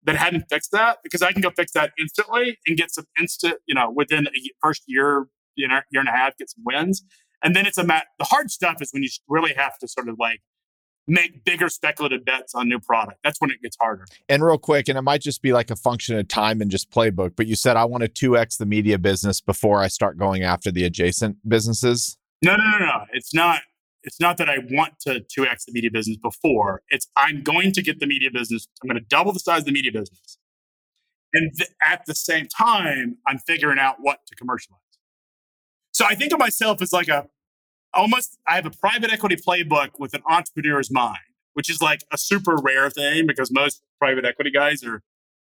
that 0.04 0.16
hadn't 0.16 0.46
fixed 0.48 0.72
that 0.72 0.98
because 1.02 1.22
I 1.22 1.32
can 1.32 1.40
go 1.40 1.50
fix 1.50 1.72
that 1.72 1.92
instantly 1.98 2.58
and 2.66 2.76
get 2.76 2.92
some 2.92 3.04
instant, 3.18 3.56
you 3.66 3.74
know, 3.74 3.90
within 3.90 4.26
a 4.26 4.50
first 4.60 4.82
year, 4.86 5.26
you 5.56 5.68
know, 5.68 5.80
year 5.90 6.00
and 6.00 6.08
a 6.08 6.12
half, 6.12 6.36
get 6.36 6.50
some 6.50 6.62
wins. 6.64 7.02
And 7.42 7.54
then 7.54 7.66
it's 7.66 7.78
a 7.78 7.84
mat. 7.84 8.06
The 8.18 8.24
hard 8.24 8.50
stuff 8.50 8.80
is 8.80 8.90
when 8.92 9.02
you 9.02 9.08
really 9.28 9.54
have 9.54 9.78
to 9.78 9.88
sort 9.88 10.08
of 10.08 10.16
like 10.18 10.40
make 11.06 11.44
bigger 11.44 11.68
speculative 11.68 12.24
bets 12.24 12.54
on 12.54 12.68
new 12.68 12.80
product. 12.80 13.18
That's 13.22 13.40
when 13.40 13.50
it 13.50 13.60
gets 13.62 13.76
harder. 13.78 14.06
And 14.28 14.42
real 14.42 14.58
quick, 14.58 14.88
and 14.88 14.96
it 14.96 15.02
might 15.02 15.20
just 15.20 15.42
be 15.42 15.52
like 15.52 15.70
a 15.70 15.76
function 15.76 16.18
of 16.18 16.28
time 16.28 16.60
and 16.60 16.70
just 16.70 16.90
playbook, 16.90 17.32
but 17.36 17.46
you 17.46 17.56
said 17.56 17.76
I 17.76 17.84
want 17.84 18.02
to 18.02 18.30
2x 18.30 18.58
the 18.58 18.66
media 18.66 18.98
business 18.98 19.40
before 19.40 19.80
I 19.80 19.88
start 19.88 20.18
going 20.18 20.42
after 20.42 20.70
the 20.70 20.84
adjacent 20.84 21.36
businesses. 21.46 22.16
No, 22.42 22.56
no, 22.56 22.64
no, 22.64 22.78
no. 22.78 23.04
It's 23.12 23.34
not 23.34 23.60
it's 24.04 24.20
not 24.20 24.36
that 24.36 24.48
I 24.48 24.58
want 24.70 25.00
to 25.00 25.24
2x 25.36 25.64
the 25.66 25.72
media 25.72 25.90
business 25.90 26.18
before. 26.18 26.82
It's 26.90 27.08
I'm 27.16 27.42
going 27.42 27.72
to 27.72 27.82
get 27.82 28.00
the 28.00 28.06
media 28.06 28.30
business. 28.32 28.68
I'm 28.82 28.88
going 28.88 29.00
to 29.00 29.06
double 29.08 29.32
the 29.32 29.40
size 29.40 29.60
of 29.60 29.66
the 29.66 29.72
media 29.72 29.92
business. 29.92 30.38
And 31.32 31.50
th- 31.56 31.70
at 31.82 32.02
the 32.06 32.14
same 32.14 32.46
time, 32.46 33.16
I'm 33.26 33.38
figuring 33.38 33.78
out 33.78 33.96
what 33.98 34.20
to 34.28 34.36
commercialize. 34.36 34.80
So 35.92 36.04
I 36.04 36.14
think 36.14 36.32
of 36.32 36.38
myself 36.38 36.80
as 36.82 36.92
like 36.92 37.08
a 37.08 37.26
almost 37.92 38.38
I 38.46 38.56
have 38.56 38.66
a 38.66 38.70
private 38.70 39.12
equity 39.12 39.36
playbook 39.36 39.92
with 39.98 40.14
an 40.14 40.22
entrepreneur's 40.28 40.90
mind, 40.90 41.18
which 41.54 41.70
is 41.70 41.80
like 41.80 42.02
a 42.12 42.18
super 42.18 42.56
rare 42.56 42.90
thing 42.90 43.26
because 43.26 43.50
most 43.50 43.82
private 43.98 44.24
equity 44.24 44.50
guys 44.50 44.84
are 44.84 45.02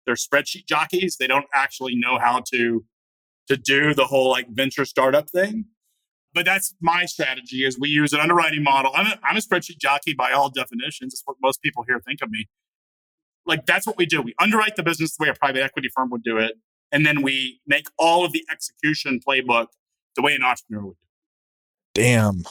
they're 0.06 0.16
spreadsheet 0.16 0.66
jockeys. 0.66 1.16
They 1.18 1.26
don't 1.26 1.46
actually 1.54 1.94
know 1.94 2.18
how 2.18 2.42
to 2.52 2.84
to 3.48 3.56
do 3.56 3.94
the 3.94 4.06
whole 4.06 4.30
like 4.30 4.48
venture 4.48 4.84
startup 4.84 5.30
thing. 5.30 5.66
But 6.32 6.44
that's 6.44 6.74
my 6.80 7.06
strategy 7.06 7.64
is 7.64 7.78
we 7.78 7.88
use 7.88 8.12
an 8.12 8.20
underwriting 8.20 8.62
model. 8.62 8.92
I'm 8.94 9.06
a, 9.06 9.18
I'm 9.24 9.36
a 9.36 9.40
spreadsheet 9.40 9.78
jockey 9.78 10.14
by 10.14 10.30
all 10.32 10.48
definitions. 10.48 11.12
That's 11.12 11.22
what 11.24 11.36
most 11.42 11.60
people 11.60 11.84
here 11.88 12.00
think 12.00 12.22
of 12.22 12.30
me. 12.30 12.48
Like 13.46 13.66
that's 13.66 13.86
what 13.86 13.96
we 13.96 14.06
do. 14.06 14.22
We 14.22 14.34
underwrite 14.40 14.76
the 14.76 14.82
business 14.82 15.16
the 15.16 15.24
way 15.24 15.28
a 15.30 15.34
private 15.34 15.62
equity 15.62 15.88
firm 15.94 16.10
would 16.10 16.22
do 16.22 16.38
it. 16.38 16.52
And 16.92 17.04
then 17.04 17.22
we 17.22 17.60
make 17.66 17.86
all 17.98 18.24
of 18.24 18.32
the 18.32 18.44
execution 18.50 19.20
playbook 19.26 19.66
the 20.14 20.22
way 20.22 20.34
an 20.34 20.42
entrepreneur 20.42 20.86
would 20.86 20.94
do 20.94 21.10
damn, 21.94 22.44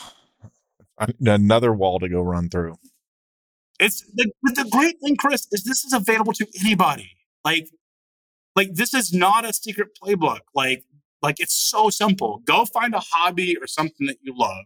another 1.22 1.74
wall 1.74 2.00
to 2.00 2.10
go 2.10 2.22
run 2.22 2.50
through. 2.50 2.76
It's 3.80 4.02
the, 4.14 4.32
the 4.44 4.68
great 4.70 5.00
thing, 5.02 5.16
Chris, 5.16 5.48
is 5.52 5.64
this 5.64 5.86
is 5.86 5.94
available 5.94 6.34
to 6.34 6.48
anybody. 6.60 7.12
Like, 7.46 7.70
like 8.56 8.74
this 8.74 8.94
is 8.94 9.14
not 9.14 9.46
a 9.46 9.54
secret 9.54 9.90
playbook. 10.02 10.42
Like, 10.54 10.84
like 11.22 11.40
it's 11.40 11.54
so 11.54 11.90
simple. 11.90 12.42
Go 12.46 12.66
find 12.66 12.94
a 12.94 13.02
hobby 13.12 13.58
or 13.58 13.68
something 13.68 14.08
that 14.08 14.18
you 14.22 14.34
love, 14.36 14.66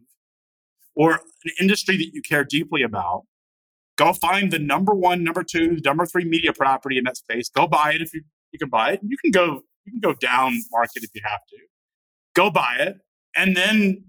or 0.95 1.13
an 1.13 1.51
industry 1.59 1.97
that 1.97 2.11
you 2.13 2.21
care 2.21 2.43
deeply 2.43 2.83
about. 2.83 3.23
Go 3.95 4.13
find 4.13 4.51
the 4.51 4.59
number 4.59 4.93
one, 4.93 5.23
number 5.23 5.43
two, 5.43 5.77
number 5.83 6.05
three 6.05 6.25
media 6.25 6.53
property 6.53 6.97
in 6.97 7.03
that 7.03 7.17
space. 7.17 7.49
Go 7.49 7.67
buy 7.67 7.93
it 7.93 8.01
if 8.01 8.13
you 8.13 8.21
you 8.51 8.59
can 8.59 8.69
buy 8.69 8.93
it. 8.93 8.99
You 9.03 9.17
can 9.17 9.31
go 9.31 9.61
you 9.85 9.91
can 9.91 9.99
go 9.99 10.13
down 10.13 10.53
market 10.71 11.03
if 11.03 11.09
you 11.13 11.21
have 11.23 11.41
to. 11.49 11.57
Go 12.35 12.49
buy 12.49 12.77
it, 12.79 12.97
and 13.35 13.55
then 13.55 14.05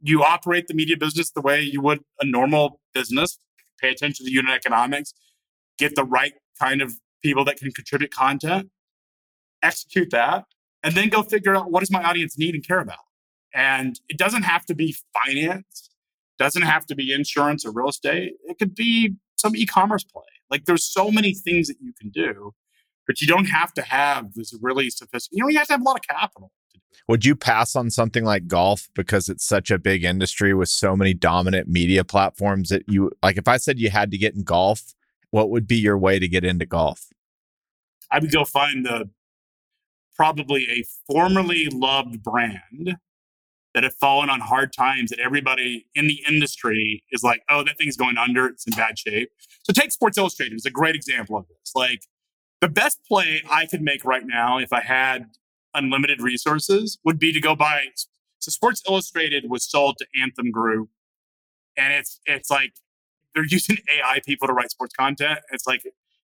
you 0.00 0.22
operate 0.22 0.66
the 0.66 0.74
media 0.74 0.96
business 0.96 1.30
the 1.30 1.40
way 1.40 1.60
you 1.60 1.80
would 1.80 2.00
a 2.20 2.26
normal 2.26 2.80
business. 2.92 3.38
Pay 3.80 3.90
attention 3.90 4.24
to 4.24 4.24
the 4.24 4.32
unit 4.32 4.54
economics, 4.54 5.12
get 5.78 5.94
the 5.96 6.04
right 6.04 6.34
kind 6.60 6.82
of 6.82 6.94
people 7.22 7.44
that 7.44 7.56
can 7.56 7.70
contribute 7.72 8.12
content, 8.12 8.70
execute 9.62 10.10
that, 10.10 10.44
and 10.82 10.94
then 10.94 11.08
go 11.08 11.22
figure 11.22 11.54
out 11.54 11.70
what 11.70 11.80
does 11.80 11.90
my 11.90 12.02
audience 12.02 12.38
need 12.38 12.54
and 12.54 12.66
care 12.66 12.80
about. 12.80 12.98
And 13.54 13.98
it 14.08 14.18
doesn't 14.18 14.42
have 14.42 14.64
to 14.66 14.74
be 14.74 14.96
finance, 15.12 15.90
doesn't 16.38 16.62
have 16.62 16.86
to 16.86 16.94
be 16.94 17.12
insurance 17.12 17.64
or 17.64 17.72
real 17.72 17.88
estate. 17.88 18.34
It 18.44 18.58
could 18.58 18.74
be 18.74 19.16
some 19.36 19.54
e-commerce 19.54 20.04
play. 20.04 20.22
Like 20.50 20.64
there's 20.64 20.84
so 20.84 21.10
many 21.10 21.34
things 21.34 21.68
that 21.68 21.76
you 21.80 21.92
can 21.98 22.10
do, 22.10 22.54
but 23.06 23.20
you 23.20 23.26
don't 23.26 23.46
have 23.46 23.72
to 23.74 23.82
have 23.82 24.34
this 24.34 24.54
really 24.60 24.90
sophisticated. 24.90 25.38
You 25.38 25.44
know, 25.44 25.48
you 25.48 25.58
have 25.58 25.66
to 25.68 25.74
have 25.74 25.80
a 25.80 25.84
lot 25.84 25.96
of 25.96 26.02
capital. 26.02 26.50
Would 27.08 27.24
you 27.24 27.34
pass 27.34 27.74
on 27.74 27.90
something 27.90 28.24
like 28.24 28.46
golf 28.46 28.88
because 28.94 29.28
it's 29.28 29.44
such 29.44 29.70
a 29.70 29.78
big 29.78 30.04
industry 30.04 30.54
with 30.54 30.68
so 30.68 30.94
many 30.94 31.14
dominant 31.14 31.68
media 31.68 32.04
platforms 32.04 32.68
that 32.68 32.84
you 32.86 33.10
like? 33.22 33.36
If 33.38 33.48
I 33.48 33.56
said 33.56 33.78
you 33.78 33.90
had 33.90 34.10
to 34.10 34.18
get 34.18 34.34
in 34.34 34.42
golf, 34.42 34.94
what 35.30 35.50
would 35.50 35.66
be 35.66 35.76
your 35.76 35.98
way 35.98 36.18
to 36.18 36.28
get 36.28 36.44
into 36.44 36.66
golf? 36.66 37.06
I 38.10 38.18
would 38.18 38.30
go 38.30 38.44
find 38.44 38.84
the 38.84 39.08
probably 40.14 40.66
a 40.70 40.84
formerly 41.10 41.68
loved 41.72 42.22
brand 42.22 42.96
that 43.74 43.84
have 43.84 43.94
fallen 43.94 44.28
on 44.28 44.40
hard 44.40 44.72
times 44.72 45.10
that 45.10 45.18
everybody 45.18 45.86
in 45.94 46.06
the 46.06 46.22
industry 46.28 47.02
is 47.10 47.22
like, 47.22 47.42
oh, 47.48 47.64
that 47.64 47.78
thing's 47.78 47.96
going 47.96 48.18
under, 48.18 48.46
it's 48.46 48.66
in 48.66 48.72
bad 48.74 48.98
shape. 48.98 49.30
So 49.62 49.72
take 49.72 49.92
Sports 49.92 50.18
Illustrated 50.18 50.54
as 50.54 50.66
a 50.66 50.70
great 50.70 50.94
example 50.94 51.36
of 51.36 51.46
this. 51.48 51.72
Like 51.74 52.02
the 52.60 52.68
best 52.68 53.04
play 53.06 53.42
I 53.50 53.66
could 53.66 53.82
make 53.82 54.04
right 54.04 54.24
now 54.26 54.58
if 54.58 54.72
I 54.72 54.80
had 54.80 55.30
unlimited 55.74 56.20
resources 56.20 56.98
would 57.04 57.18
be 57.18 57.32
to 57.32 57.40
go 57.40 57.56
buy. 57.56 57.86
So 58.40 58.50
Sports 58.50 58.82
Illustrated 58.88 59.48
was 59.48 59.64
sold 59.64 59.96
to 59.98 60.06
Anthem 60.20 60.50
Group, 60.50 60.90
and 61.76 61.92
it's 61.92 62.20
it's 62.26 62.50
like 62.50 62.74
they're 63.34 63.44
using 63.44 63.78
AI 63.90 64.20
people 64.24 64.48
to 64.48 64.54
write 64.54 64.70
sports 64.70 64.94
content. 64.94 65.40
It's 65.50 65.66
like 65.66 65.82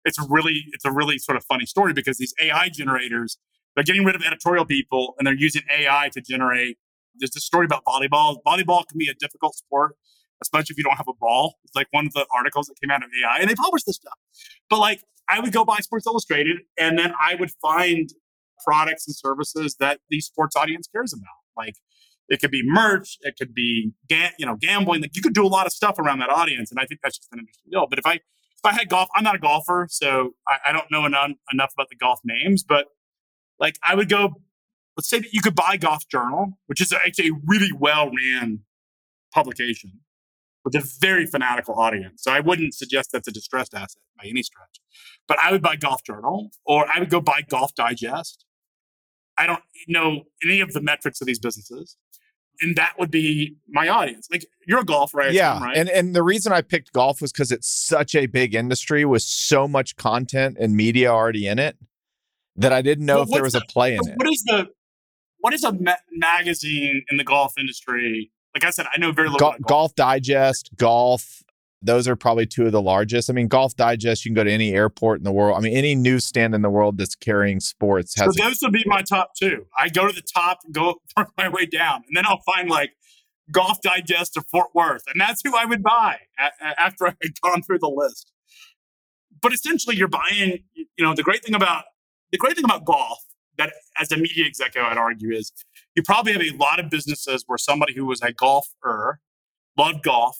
it's 0.05 0.17
really 0.29 0.65
it's 0.71 0.85
a 0.85 0.91
really 0.91 1.17
sort 1.17 1.35
of 1.35 1.43
funny 1.45 1.65
story 1.65 1.93
because 1.93 2.17
these 2.17 2.33
AI 2.41 2.69
generators 2.69 3.37
they're 3.75 3.83
getting 3.83 4.05
rid 4.05 4.15
of 4.15 4.23
editorial 4.23 4.65
people 4.65 5.15
and 5.17 5.25
they're 5.25 5.35
using 5.35 5.63
AI 5.75 6.09
to 6.13 6.21
generate. 6.21 6.77
There's 7.15 7.35
a 7.35 7.39
story 7.39 7.65
about 7.65 7.83
volleyball. 7.85 8.37
Volleyball 8.45 8.87
can 8.87 8.97
be 8.97 9.07
a 9.07 9.13
difficult 9.13 9.55
sport, 9.55 9.95
especially 10.41 10.73
if 10.73 10.77
you 10.77 10.83
don't 10.83 10.97
have 10.97 11.07
a 11.07 11.13
ball. 11.13 11.55
It's 11.63 11.75
like 11.75 11.87
one 11.91 12.07
of 12.07 12.13
the 12.13 12.25
articles 12.35 12.67
that 12.67 12.75
came 12.81 12.91
out 12.91 13.03
of 13.03 13.09
AI, 13.23 13.37
and 13.39 13.49
they 13.49 13.55
published 13.55 13.85
this 13.85 13.95
stuff. 13.97 14.17
But 14.69 14.79
like, 14.79 15.03
I 15.29 15.39
would 15.39 15.53
go 15.53 15.63
buy 15.63 15.77
Sports 15.77 16.05
Illustrated, 16.05 16.57
and 16.77 16.97
then 16.97 17.13
I 17.21 17.35
would 17.35 17.51
find 17.61 18.09
products 18.63 19.07
and 19.07 19.15
services 19.15 19.75
that 19.79 19.99
the 20.09 20.19
sports 20.21 20.55
audience 20.55 20.87
cares 20.87 21.13
about. 21.13 21.27
Like 21.55 21.75
it 22.29 22.41
could 22.41 22.51
be 22.51 22.61
merch, 22.63 23.17
it 23.21 23.35
could 23.37 23.53
be 23.53 23.93
ga- 24.09 24.31
you 24.37 24.45
know 24.45 24.55
gambling. 24.55 25.01
Like 25.01 25.15
you 25.15 25.21
could 25.21 25.33
do 25.33 25.45
a 25.45 25.47
lot 25.47 25.65
of 25.65 25.73
stuff 25.73 25.99
around 25.99 26.19
that 26.19 26.29
audience, 26.29 26.71
and 26.71 26.79
I 26.79 26.85
think 26.85 27.01
that's 27.03 27.17
just 27.17 27.31
an 27.31 27.39
interesting 27.39 27.71
deal. 27.71 27.87
But 27.89 27.99
if 27.99 28.05
I 28.05 28.13
if 28.13 28.65
I 28.65 28.73
had 28.73 28.89
golf, 28.89 29.09
I'm 29.15 29.23
not 29.23 29.35
a 29.35 29.39
golfer, 29.39 29.87
so 29.89 30.35
I, 30.47 30.69
I 30.69 30.71
don't 30.71 30.89
know 30.89 31.05
enough, 31.05 31.31
enough 31.51 31.73
about 31.73 31.89
the 31.89 31.97
golf 31.97 32.19
names. 32.23 32.63
But 32.63 32.87
like 33.63 33.77
I 33.87 33.95
would 33.95 34.09
go. 34.09 34.41
Let's 34.95 35.09
say 35.09 35.17
that 35.19 35.33
you 35.33 35.41
could 35.41 35.55
buy 35.55 35.77
Golf 35.77 36.07
Journal, 36.07 36.59
which 36.67 36.79
is 36.79 36.93
actually 36.93 37.29
a 37.29 37.33
really 37.47 37.71
well 37.71 38.11
ran 38.11 38.59
publication 39.33 40.01
with 40.63 40.75
a 40.75 40.87
very 41.01 41.25
fanatical 41.25 41.73
audience. 41.79 42.21
So 42.21 42.31
I 42.31 42.41
wouldn't 42.41 42.75
suggest 42.75 43.09
that's 43.11 43.27
a 43.27 43.31
distressed 43.31 43.73
asset 43.73 44.03
by 44.15 44.29
any 44.29 44.43
stretch. 44.43 44.79
But 45.27 45.39
I 45.39 45.51
would 45.51 45.63
buy 45.63 45.77
Golf 45.77 46.03
Journal 46.03 46.51
or 46.63 46.85
I 46.93 46.99
would 46.99 47.09
go 47.09 47.19
buy 47.19 47.41
Golf 47.49 47.73
Digest 47.73 48.45
I 49.37 49.47
don't 49.47 49.63
know 49.87 50.23
any 50.43 50.59
of 50.59 50.73
the 50.73 50.81
metrics 50.81 51.21
of 51.21 51.27
these 51.27 51.39
businesses. 51.39 51.97
And 52.61 52.75
that 52.75 52.93
would 52.99 53.09
be 53.09 53.55
my 53.67 53.87
audience. 53.87 54.27
Like 54.31 54.45
you're 54.67 54.79
a 54.79 54.85
golfer, 54.85 55.17
right? 55.17 55.33
Yeah. 55.33 55.61
right? 55.61 55.75
And 55.75 55.89
and 55.89 56.15
the 56.15 56.21
reason 56.21 56.53
I 56.53 56.61
picked 56.61 56.93
golf 56.93 57.19
was 57.19 57.31
because 57.31 57.51
it's 57.51 57.67
such 57.67 58.13
a 58.13 58.27
big 58.27 58.53
industry 58.53 59.05
with 59.05 59.23
so 59.23 59.67
much 59.67 59.95
content 59.95 60.57
and 60.59 60.75
media 60.75 61.09
already 61.09 61.47
in 61.47 61.57
it 61.57 61.77
that 62.55 62.73
I 62.73 62.81
didn't 62.81 63.05
know 63.05 63.15
well, 63.15 63.23
if 63.23 63.29
there 63.29 63.43
was 63.43 63.53
the, 63.53 63.59
a 63.59 63.71
play 63.71 63.95
in 63.95 64.07
it. 64.07 64.15
What 64.15 64.27
is 64.27 64.43
the 64.45 64.69
what 65.39 65.53
is 65.53 65.63
a 65.63 65.73
ma- 65.73 65.95
magazine 66.11 67.03
in 67.09 67.17
the 67.17 67.23
golf 67.23 67.53
industry? 67.57 68.31
Like 68.55 68.63
I 68.63 68.69
said, 68.69 68.85
I 68.93 68.99
know 68.99 69.11
very 69.11 69.29
little. 69.29 69.39
Go- 69.39 69.51
golf. 69.51 69.67
golf 69.67 69.95
Digest, 69.95 70.69
golf, 70.77 71.43
those 71.83 72.07
are 72.07 72.15
probably 72.15 72.45
two 72.45 72.65
of 72.65 72.71
the 72.71 72.81
largest. 72.81 73.29
I 73.29 73.33
mean, 73.33 73.47
Golf 73.47 73.75
Digest, 73.75 74.23
you 74.23 74.29
can 74.29 74.35
go 74.35 74.43
to 74.43 74.51
any 74.51 74.73
airport 74.73 75.19
in 75.19 75.23
the 75.23 75.31
world. 75.31 75.57
I 75.57 75.59
mean, 75.59 75.75
any 75.75 75.95
newsstand 75.95 76.55
in 76.55 76.61
the 76.61 76.69
world 76.69 76.97
that's 76.97 77.15
carrying 77.15 77.59
sports 77.59 78.15
has. 78.17 78.35
So 78.35 78.43
those 78.43 78.59
would 78.61 78.71
be 78.71 78.83
my 78.85 79.01
top 79.01 79.31
two. 79.35 79.65
I 79.77 79.89
go 79.89 80.07
to 80.07 80.13
the 80.13 80.21
top, 80.21 80.59
go 80.71 81.01
work 81.17 81.29
my 81.37 81.49
way 81.49 81.65
down, 81.65 82.03
and 82.07 82.15
then 82.15 82.25
I'll 82.25 82.41
find 82.45 82.69
like 82.69 82.91
Golf 83.51 83.81
Digest 83.81 84.37
or 84.37 84.43
Fort 84.43 84.69
Worth, 84.73 85.03
and 85.11 85.19
that's 85.19 85.41
who 85.43 85.55
I 85.55 85.65
would 85.65 85.83
buy 85.83 86.19
a- 86.39 86.79
after 86.79 87.07
I 87.07 87.15
had 87.21 87.41
gone 87.41 87.61
through 87.61 87.79
the 87.79 87.91
list. 87.93 88.31
But 89.41 89.53
essentially, 89.53 89.97
you're 89.97 90.07
buying. 90.07 90.63
You 90.75 91.05
know, 91.05 91.13
the 91.13 91.23
great 91.23 91.43
thing 91.43 91.55
about 91.55 91.83
the 92.33 92.37
great 92.39 92.55
thing 92.55 92.65
about 92.65 92.83
golf 92.83 93.23
that, 93.57 93.71
as 93.97 94.11
a 94.11 94.17
media 94.17 94.45
executive, 94.45 94.91
I'd 94.91 94.97
argue 94.97 95.31
is 95.31 95.53
you 95.95 96.01
probably 96.03 96.33
have 96.33 96.41
a 96.41 96.51
lot 96.57 96.79
of 96.79 96.89
businesses 96.89 97.43
where 97.47 97.59
somebody 97.59 97.93
who 97.93 98.05
was 98.05 98.21
a 98.21 98.33
golfer 98.33 99.19
loved 99.77 100.03
golf 100.03 100.39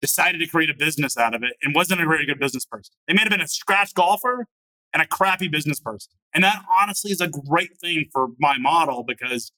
decided 0.00 0.38
to 0.38 0.46
create 0.46 0.70
a 0.70 0.74
business 0.74 1.16
out 1.16 1.34
of 1.34 1.42
it 1.42 1.52
and 1.62 1.74
wasn't 1.74 2.00
a 2.00 2.06
very 2.06 2.26
good 2.26 2.40
business 2.40 2.64
person. 2.64 2.94
They 3.06 3.14
may 3.14 3.20
have 3.20 3.30
been 3.30 3.42
a 3.42 3.46
scratch 3.46 3.94
golfer 3.94 4.46
and 4.92 5.02
a 5.02 5.06
crappy 5.06 5.48
business 5.48 5.78
person. 5.78 6.12
And 6.34 6.42
that 6.44 6.64
honestly 6.80 7.12
is 7.12 7.20
a 7.20 7.28
great 7.28 7.78
thing 7.78 8.06
for 8.10 8.28
my 8.40 8.56
model 8.58 9.04
because 9.06 9.52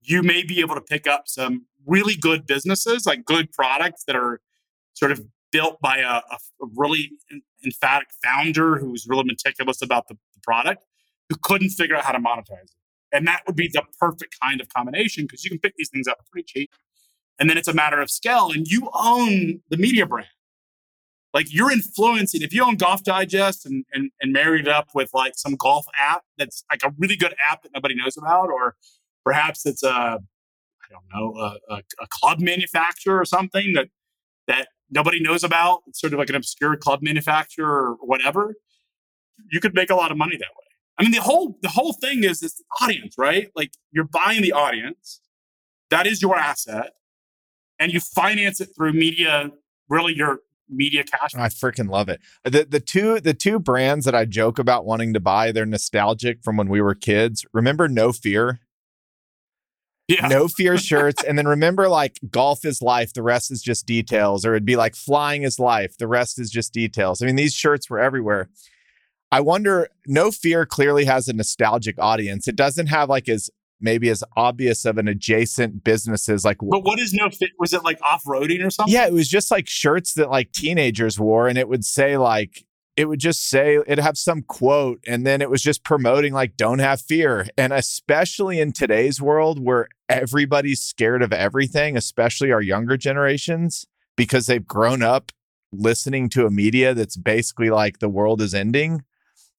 you 0.00 0.22
may 0.22 0.42
be 0.42 0.60
able 0.60 0.74
to 0.74 0.80
pick 0.80 1.06
up 1.06 1.24
some 1.26 1.66
really 1.86 2.16
good 2.16 2.46
businesses, 2.46 3.06
like 3.06 3.24
good 3.24 3.52
products 3.52 4.04
that 4.06 4.16
are 4.16 4.40
sort 4.94 5.12
of 5.12 5.20
built 5.52 5.78
by 5.80 5.98
a, 5.98 6.22
a 6.32 6.38
really 6.74 7.12
emphatic 7.64 8.08
founder 8.22 8.78
who's 8.78 9.06
really 9.08 9.24
meticulous 9.24 9.82
about 9.82 10.08
the, 10.08 10.14
the 10.14 10.18
product, 10.46 10.84
who 11.28 11.36
couldn't 11.42 11.70
figure 11.70 11.96
out 11.96 12.04
how 12.04 12.12
to 12.12 12.18
monetize 12.18 12.64
it. 12.64 12.70
And 13.12 13.26
that 13.26 13.42
would 13.46 13.56
be 13.56 13.68
the 13.72 13.82
perfect 13.98 14.36
kind 14.40 14.60
of 14.60 14.68
combination 14.68 15.24
because 15.24 15.44
you 15.44 15.50
can 15.50 15.58
pick 15.58 15.74
these 15.76 15.88
things 15.88 16.06
up 16.06 16.18
pretty 16.30 16.46
cheap 16.46 16.70
and 17.38 17.50
then 17.50 17.56
it's 17.58 17.68
a 17.68 17.74
matter 17.74 18.00
of 18.00 18.10
scale 18.10 18.50
and 18.50 18.66
you 18.66 18.90
own 18.94 19.60
the 19.68 19.76
media 19.76 20.06
brand 20.06 20.28
like 21.34 21.52
you're 21.52 21.70
influencing 21.70 22.42
if 22.42 22.52
you 22.52 22.64
own 22.64 22.76
golf 22.76 23.02
digest 23.02 23.66
and, 23.66 23.84
and 23.92 24.10
and 24.20 24.32
married 24.32 24.66
it 24.66 24.68
up 24.68 24.88
with 24.94 25.10
like 25.14 25.34
some 25.36 25.54
golf 25.56 25.86
app 25.98 26.22
that's 26.38 26.64
like 26.70 26.82
a 26.82 26.92
really 26.98 27.16
good 27.16 27.34
app 27.44 27.62
that 27.62 27.72
nobody 27.74 27.94
knows 27.94 28.16
about 28.16 28.48
or 28.48 28.76
perhaps 29.24 29.66
it's 29.66 29.82
a 29.82 29.88
i 29.88 30.90
don't 30.90 31.04
know 31.12 31.34
a, 31.38 31.74
a, 31.74 31.82
a 32.00 32.06
club 32.08 32.40
manufacturer 32.40 33.20
or 33.20 33.24
something 33.24 33.72
that 33.74 33.88
that 34.46 34.68
nobody 34.90 35.20
knows 35.20 35.44
about 35.44 35.82
it's 35.86 36.00
sort 36.00 36.12
of 36.12 36.18
like 36.18 36.28
an 36.28 36.36
obscure 36.36 36.76
club 36.76 37.00
manufacturer 37.02 37.90
or 37.90 38.06
whatever 38.06 38.54
you 39.50 39.60
could 39.60 39.74
make 39.74 39.90
a 39.90 39.94
lot 39.94 40.10
of 40.10 40.16
money 40.16 40.36
that 40.36 40.48
way 40.56 40.64
i 40.98 41.02
mean 41.02 41.12
the 41.12 41.20
whole 41.20 41.58
the 41.62 41.68
whole 41.68 41.92
thing 41.92 42.24
is 42.24 42.40
this 42.40 42.62
audience 42.80 43.14
right 43.18 43.50
like 43.56 43.72
you're 43.92 44.04
buying 44.04 44.42
the 44.42 44.52
audience 44.52 45.20
that 45.90 46.06
is 46.06 46.22
your 46.22 46.36
asset 46.36 46.92
and 47.78 47.92
you 47.92 48.00
finance 48.00 48.60
it 48.60 48.70
through 48.76 48.92
media 48.92 49.50
really 49.88 50.14
your 50.14 50.40
media 50.68 51.04
cash. 51.04 51.34
I 51.34 51.48
freaking 51.48 51.88
love 51.88 52.08
it. 52.08 52.20
The 52.44 52.66
the 52.68 52.80
two 52.80 53.20
the 53.20 53.34
two 53.34 53.58
brands 53.58 54.04
that 54.04 54.14
I 54.14 54.24
joke 54.24 54.58
about 54.58 54.84
wanting 54.84 55.14
to 55.14 55.20
buy, 55.20 55.52
they're 55.52 55.66
nostalgic 55.66 56.42
from 56.42 56.56
when 56.56 56.68
we 56.68 56.80
were 56.80 56.94
kids. 56.94 57.44
Remember 57.52 57.88
No 57.88 58.12
Fear? 58.12 58.60
Yeah. 60.08 60.28
No 60.28 60.48
Fear 60.48 60.78
shirts. 60.78 61.22
and 61.22 61.38
then 61.38 61.46
remember 61.46 61.88
like 61.88 62.18
golf 62.30 62.64
is 62.64 62.82
life, 62.82 63.12
the 63.12 63.22
rest 63.22 63.50
is 63.50 63.62
just 63.62 63.86
details. 63.86 64.44
Or 64.44 64.54
it'd 64.54 64.64
be 64.64 64.76
like 64.76 64.94
flying 64.94 65.42
is 65.42 65.58
life, 65.58 65.96
the 65.98 66.08
rest 66.08 66.38
is 66.38 66.50
just 66.50 66.72
details. 66.72 67.22
I 67.22 67.26
mean, 67.26 67.36
these 67.36 67.54
shirts 67.54 67.88
were 67.90 67.98
everywhere. 67.98 68.48
I 69.32 69.40
wonder, 69.40 69.88
No 70.06 70.30
Fear 70.30 70.66
clearly 70.66 71.04
has 71.04 71.28
a 71.28 71.32
nostalgic 71.32 71.98
audience. 71.98 72.46
It 72.46 72.56
doesn't 72.56 72.86
have 72.86 73.08
like 73.08 73.28
as 73.28 73.50
maybe 73.80 74.08
as 74.08 74.24
obvious 74.36 74.84
of 74.84 74.98
an 74.98 75.08
adjacent 75.08 75.84
businesses 75.84 76.44
like 76.44 76.58
but 76.60 76.84
what 76.84 76.98
is 76.98 77.12
no 77.12 77.28
fit 77.28 77.50
was 77.58 77.72
it 77.72 77.84
like 77.84 78.00
off-roading 78.02 78.64
or 78.64 78.70
something 78.70 78.92
yeah 78.92 79.06
it 79.06 79.12
was 79.12 79.28
just 79.28 79.50
like 79.50 79.68
shirts 79.68 80.14
that 80.14 80.30
like 80.30 80.50
teenagers 80.52 81.20
wore 81.20 81.46
and 81.46 81.58
it 81.58 81.68
would 81.68 81.84
say 81.84 82.16
like 82.16 82.64
it 82.96 83.06
would 83.06 83.20
just 83.20 83.46
say 83.48 83.76
it'd 83.76 83.98
have 83.98 84.16
some 84.16 84.42
quote 84.42 85.00
and 85.06 85.26
then 85.26 85.42
it 85.42 85.50
was 85.50 85.62
just 85.62 85.84
promoting 85.84 86.32
like 86.32 86.56
don't 86.56 86.78
have 86.78 87.00
fear 87.00 87.46
and 87.58 87.72
especially 87.72 88.58
in 88.58 88.72
today's 88.72 89.20
world 89.20 89.62
where 89.62 89.88
everybody's 90.08 90.80
scared 90.80 91.22
of 91.22 91.32
everything 91.32 91.96
especially 91.96 92.50
our 92.50 92.62
younger 92.62 92.96
generations 92.96 93.86
because 94.16 94.46
they've 94.46 94.66
grown 94.66 95.02
up 95.02 95.32
listening 95.72 96.28
to 96.30 96.46
a 96.46 96.50
media 96.50 96.94
that's 96.94 97.16
basically 97.16 97.68
like 97.68 97.98
the 97.98 98.08
world 98.08 98.40
is 98.40 98.54
ending 98.54 99.02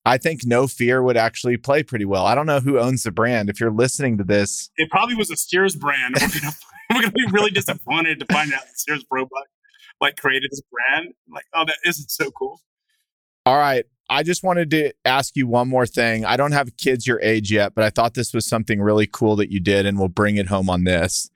I 0.08 0.18
think 0.18 0.46
No 0.46 0.68
Fear 0.68 1.04
would 1.04 1.18
actually 1.18 1.58
play 1.58 1.84
pretty 1.84 2.06
well. 2.06 2.26
I 2.26 2.34
don't 2.34 2.46
know 2.46 2.62
who 2.62 2.80
owns 2.80 3.04
the 3.04 3.12
brand. 3.12 3.50
If 3.50 3.60
you're 3.60 3.72
listening 3.72 4.18
to 4.20 4.24
this, 4.24 4.70
it 4.78 4.90
probably 4.90 5.16
was 5.16 5.30
a 5.30 5.36
Sears 5.36 5.76
brand. 5.76 6.16
We're 6.20 7.02
gonna, 7.02 7.12
be 7.16 7.26
really 7.30 7.52
disappointed 7.52 8.20
to 8.22 8.26
find 8.34 8.54
out 8.54 8.62
that 8.62 8.78
Sears 8.80 9.06
Roebuck 9.12 9.48
like 10.00 10.16
created 10.16 10.50
this 10.50 10.62
brand. 10.72 11.14
Like, 11.30 11.44
oh, 11.54 11.66
that 11.66 11.78
isn't 11.84 12.10
so 12.10 12.32
cool. 12.32 12.62
All 13.46 13.58
right. 13.58 13.84
I 14.10 14.24
just 14.24 14.44
wanted 14.44 14.72
to 14.72 14.94
ask 15.04 15.36
you 15.36 15.46
one 15.46 15.68
more 15.68 15.86
thing. 15.86 16.24
I 16.24 16.38
don't 16.38 16.54
have 16.54 16.78
kids 16.78 17.06
your 17.06 17.20
age 17.22 17.52
yet, 17.52 17.76
but 17.76 17.84
I 17.84 17.90
thought 17.90 18.14
this 18.14 18.34
was 18.34 18.46
something 18.46 18.82
really 18.82 19.08
cool 19.08 19.36
that 19.36 19.52
you 19.52 19.60
did, 19.60 19.86
and 19.86 20.00
we'll 20.00 20.08
bring 20.08 20.38
it 20.38 20.48
home 20.48 20.70
on 20.70 20.86
this. 20.86 21.30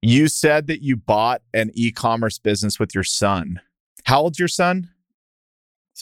You 0.00 0.28
said 0.28 0.68
that 0.68 0.82
you 0.82 0.96
bought 0.96 1.42
an 1.52 1.72
e 1.74 1.90
commerce 1.90 2.38
business 2.38 2.78
with 2.78 2.94
your 2.94 3.02
son. 3.02 3.60
How 4.04 4.20
old's 4.20 4.38
your 4.38 4.46
son? 4.46 4.91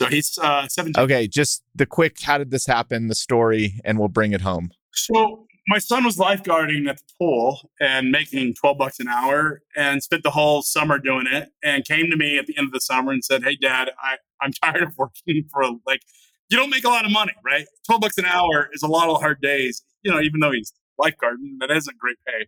So 0.00 0.06
he's 0.06 0.38
uh, 0.38 0.66
17. 0.66 1.02
Okay, 1.02 1.28
just 1.28 1.62
the 1.74 1.84
quick 1.84 2.22
how 2.22 2.38
did 2.38 2.50
this 2.50 2.64
happen, 2.64 3.08
the 3.08 3.14
story, 3.14 3.78
and 3.84 3.98
we'll 3.98 4.08
bring 4.08 4.32
it 4.32 4.40
home. 4.40 4.70
So 4.92 5.46
my 5.68 5.76
son 5.76 6.04
was 6.04 6.16
lifeguarding 6.16 6.88
at 6.88 6.96
the 6.96 7.04
pool 7.18 7.70
and 7.80 8.10
making 8.10 8.54
12 8.54 8.78
bucks 8.78 8.98
an 8.98 9.08
hour 9.08 9.60
and 9.76 10.02
spent 10.02 10.22
the 10.22 10.30
whole 10.30 10.62
summer 10.62 10.98
doing 10.98 11.26
it 11.30 11.50
and 11.62 11.84
came 11.84 12.10
to 12.10 12.16
me 12.16 12.38
at 12.38 12.46
the 12.46 12.56
end 12.56 12.66
of 12.66 12.72
the 12.72 12.80
summer 12.80 13.12
and 13.12 13.22
said, 13.22 13.44
Hey 13.44 13.56
dad, 13.56 13.90
I, 14.02 14.16
I'm 14.40 14.52
tired 14.64 14.82
of 14.82 14.96
working 14.96 15.44
for 15.52 15.64
like 15.86 16.00
you 16.48 16.56
don't 16.56 16.70
make 16.70 16.84
a 16.84 16.88
lot 16.88 17.04
of 17.04 17.12
money, 17.12 17.34
right? 17.44 17.66
12 17.86 18.00
bucks 18.00 18.16
an 18.16 18.24
hour 18.24 18.70
is 18.72 18.82
a 18.82 18.88
lot 18.88 19.10
of 19.10 19.20
hard 19.20 19.42
days, 19.42 19.82
you 20.02 20.10
know, 20.10 20.20
even 20.20 20.40
though 20.40 20.50
he's 20.50 20.72
lifeguarding, 20.98 21.58
that 21.60 21.70
isn't 21.70 21.98
great 21.98 22.16
pay. 22.26 22.46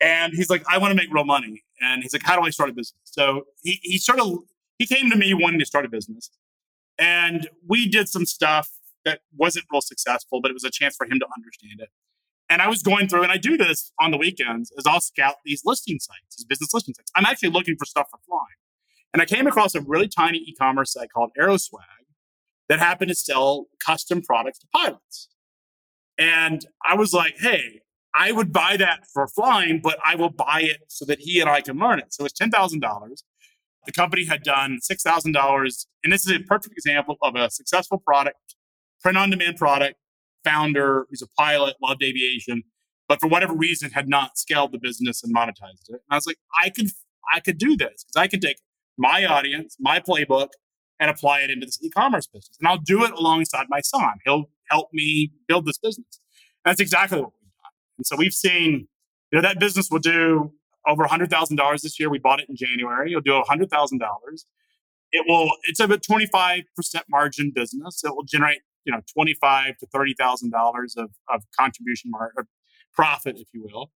And 0.00 0.34
he's 0.34 0.50
like, 0.50 0.62
I 0.70 0.76
want 0.76 0.90
to 0.90 0.94
make 0.94 1.12
real 1.12 1.24
money. 1.24 1.64
And 1.80 2.02
he's 2.02 2.12
like, 2.12 2.22
How 2.22 2.38
do 2.38 2.46
I 2.46 2.50
start 2.50 2.68
a 2.68 2.74
business? 2.74 3.00
So 3.04 3.44
he, 3.62 3.80
he 3.82 3.96
sort 3.96 4.20
of 4.20 4.40
he 4.78 4.86
came 4.86 5.10
to 5.10 5.16
me 5.16 5.32
wanting 5.32 5.58
to 5.58 5.64
start 5.64 5.86
a 5.86 5.88
business. 5.88 6.30
And 6.98 7.48
we 7.66 7.88
did 7.88 8.08
some 8.08 8.26
stuff 8.26 8.70
that 9.04 9.20
wasn't 9.36 9.66
real 9.72 9.80
successful, 9.80 10.40
but 10.40 10.50
it 10.50 10.54
was 10.54 10.64
a 10.64 10.70
chance 10.70 10.96
for 10.96 11.06
him 11.06 11.18
to 11.20 11.26
understand 11.36 11.80
it. 11.80 11.90
And 12.48 12.62
I 12.62 12.68
was 12.68 12.82
going 12.82 13.08
through, 13.08 13.22
and 13.22 13.32
I 13.32 13.38
do 13.38 13.56
this 13.56 13.92
on 14.00 14.12
the 14.12 14.16
weekends, 14.16 14.70
is 14.76 14.86
I'll 14.86 15.00
scout 15.00 15.36
these 15.44 15.62
listing 15.64 15.98
sites, 15.98 16.36
these 16.36 16.44
business 16.44 16.72
listing 16.72 16.94
sites. 16.94 17.10
I'm 17.14 17.24
actually 17.24 17.50
looking 17.50 17.76
for 17.76 17.84
stuff 17.84 18.08
for 18.10 18.18
flying. 18.26 18.42
And 19.12 19.20
I 19.22 19.24
came 19.24 19.46
across 19.46 19.74
a 19.74 19.80
really 19.80 20.08
tiny 20.08 20.38
e-commerce 20.38 20.92
site 20.92 21.12
called 21.12 21.30
Aeroswag 21.38 21.80
that 22.68 22.78
happened 22.78 23.08
to 23.08 23.14
sell 23.14 23.66
custom 23.84 24.22
products 24.22 24.58
to 24.60 24.66
pilots. 24.72 25.28
And 26.18 26.66
I 26.84 26.96
was 26.96 27.12
like, 27.12 27.34
hey, 27.38 27.82
I 28.14 28.32
would 28.32 28.52
buy 28.52 28.76
that 28.78 29.06
for 29.12 29.26
flying, 29.26 29.80
but 29.82 29.98
I 30.04 30.16
will 30.16 30.30
buy 30.30 30.62
it 30.62 30.84
so 30.88 31.04
that 31.04 31.20
he 31.20 31.40
and 31.40 31.50
I 31.50 31.60
can 31.60 31.78
learn 31.78 31.98
it. 31.98 32.14
So 32.14 32.24
it's 32.24 32.32
ten 32.32 32.50
thousand 32.50 32.80
dollars 32.80 33.24
the 33.86 33.92
company 33.92 34.24
had 34.24 34.42
done 34.42 34.78
$6,000. 34.82 35.86
And 36.04 36.12
this 36.12 36.26
is 36.26 36.32
a 36.36 36.40
perfect 36.40 36.74
example 36.76 37.16
of 37.22 37.34
a 37.34 37.50
successful 37.50 37.98
product, 37.98 38.56
print 39.02 39.16
on 39.16 39.30
demand 39.30 39.56
product, 39.56 39.96
founder 40.44 41.06
who's 41.10 41.22
a 41.22 41.28
pilot, 41.38 41.76
loved 41.82 42.02
aviation, 42.02 42.62
but 43.08 43.20
for 43.20 43.28
whatever 43.28 43.54
reason 43.54 43.90
had 43.90 44.08
not 44.08 44.38
scaled 44.38 44.72
the 44.72 44.78
business 44.78 45.22
and 45.22 45.34
monetized 45.34 45.88
it. 45.88 45.92
And 45.92 46.00
I 46.10 46.16
was 46.16 46.26
like, 46.26 46.38
I 46.60 46.70
could, 46.70 46.88
I 47.32 47.40
could 47.40 47.58
do 47.58 47.76
this 47.76 48.04
because 48.04 48.16
I 48.16 48.26
could 48.26 48.42
take 48.42 48.58
my 48.98 49.24
audience, 49.24 49.76
my 49.78 50.00
playbook, 50.00 50.48
and 50.98 51.10
apply 51.10 51.40
it 51.40 51.50
into 51.50 51.66
this 51.66 51.78
e-commerce 51.82 52.26
business. 52.26 52.56
And 52.58 52.68
I'll 52.68 52.78
do 52.78 53.04
it 53.04 53.12
alongside 53.12 53.66
my 53.68 53.80
son. 53.80 54.14
He'll 54.24 54.44
help 54.70 54.88
me 54.92 55.32
build 55.46 55.66
this 55.66 55.78
business. 55.78 56.20
And 56.64 56.70
that's 56.70 56.80
exactly 56.80 57.18
what 57.20 57.32
we've 57.40 57.50
done. 57.62 57.72
And 57.98 58.06
so 58.06 58.16
we've 58.16 58.32
seen, 58.32 58.88
you 59.30 59.36
know, 59.36 59.42
that 59.42 59.60
business 59.60 59.88
will 59.90 59.98
do 59.98 60.52
over 60.86 61.04
$100,000 61.04 61.80
this 61.80 61.98
year. 61.98 62.08
We 62.08 62.18
bought 62.18 62.40
it 62.40 62.48
in 62.48 62.56
January. 62.56 63.10
You'll 63.10 63.20
do 63.20 63.32
$100,000. 63.32 63.68
It 65.12 65.24
will, 65.28 65.50
it's 65.64 65.80
a 65.80 65.86
25% 65.86 66.64
margin 67.08 67.52
business. 67.54 68.02
It 68.04 68.14
will 68.14 68.24
generate, 68.24 68.60
you 68.84 68.92
know, 68.92 69.00
25 69.12 69.78
to 69.78 69.86
$30,000 69.86 70.96
of, 70.96 71.10
of 71.28 71.42
contribution 71.58 72.10
margin, 72.10 72.46
profit, 72.92 73.36
if 73.38 73.48
you 73.52 73.68
will. 73.70 73.90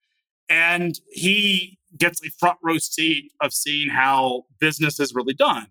And 0.48 0.98
he 1.10 1.78
gets 1.96 2.24
a 2.24 2.30
front 2.30 2.58
row 2.62 2.78
seat 2.78 3.32
of 3.40 3.52
seeing 3.52 3.90
how 3.90 4.44
business 4.60 4.98
is 4.98 5.14
really 5.14 5.34
done. 5.34 5.66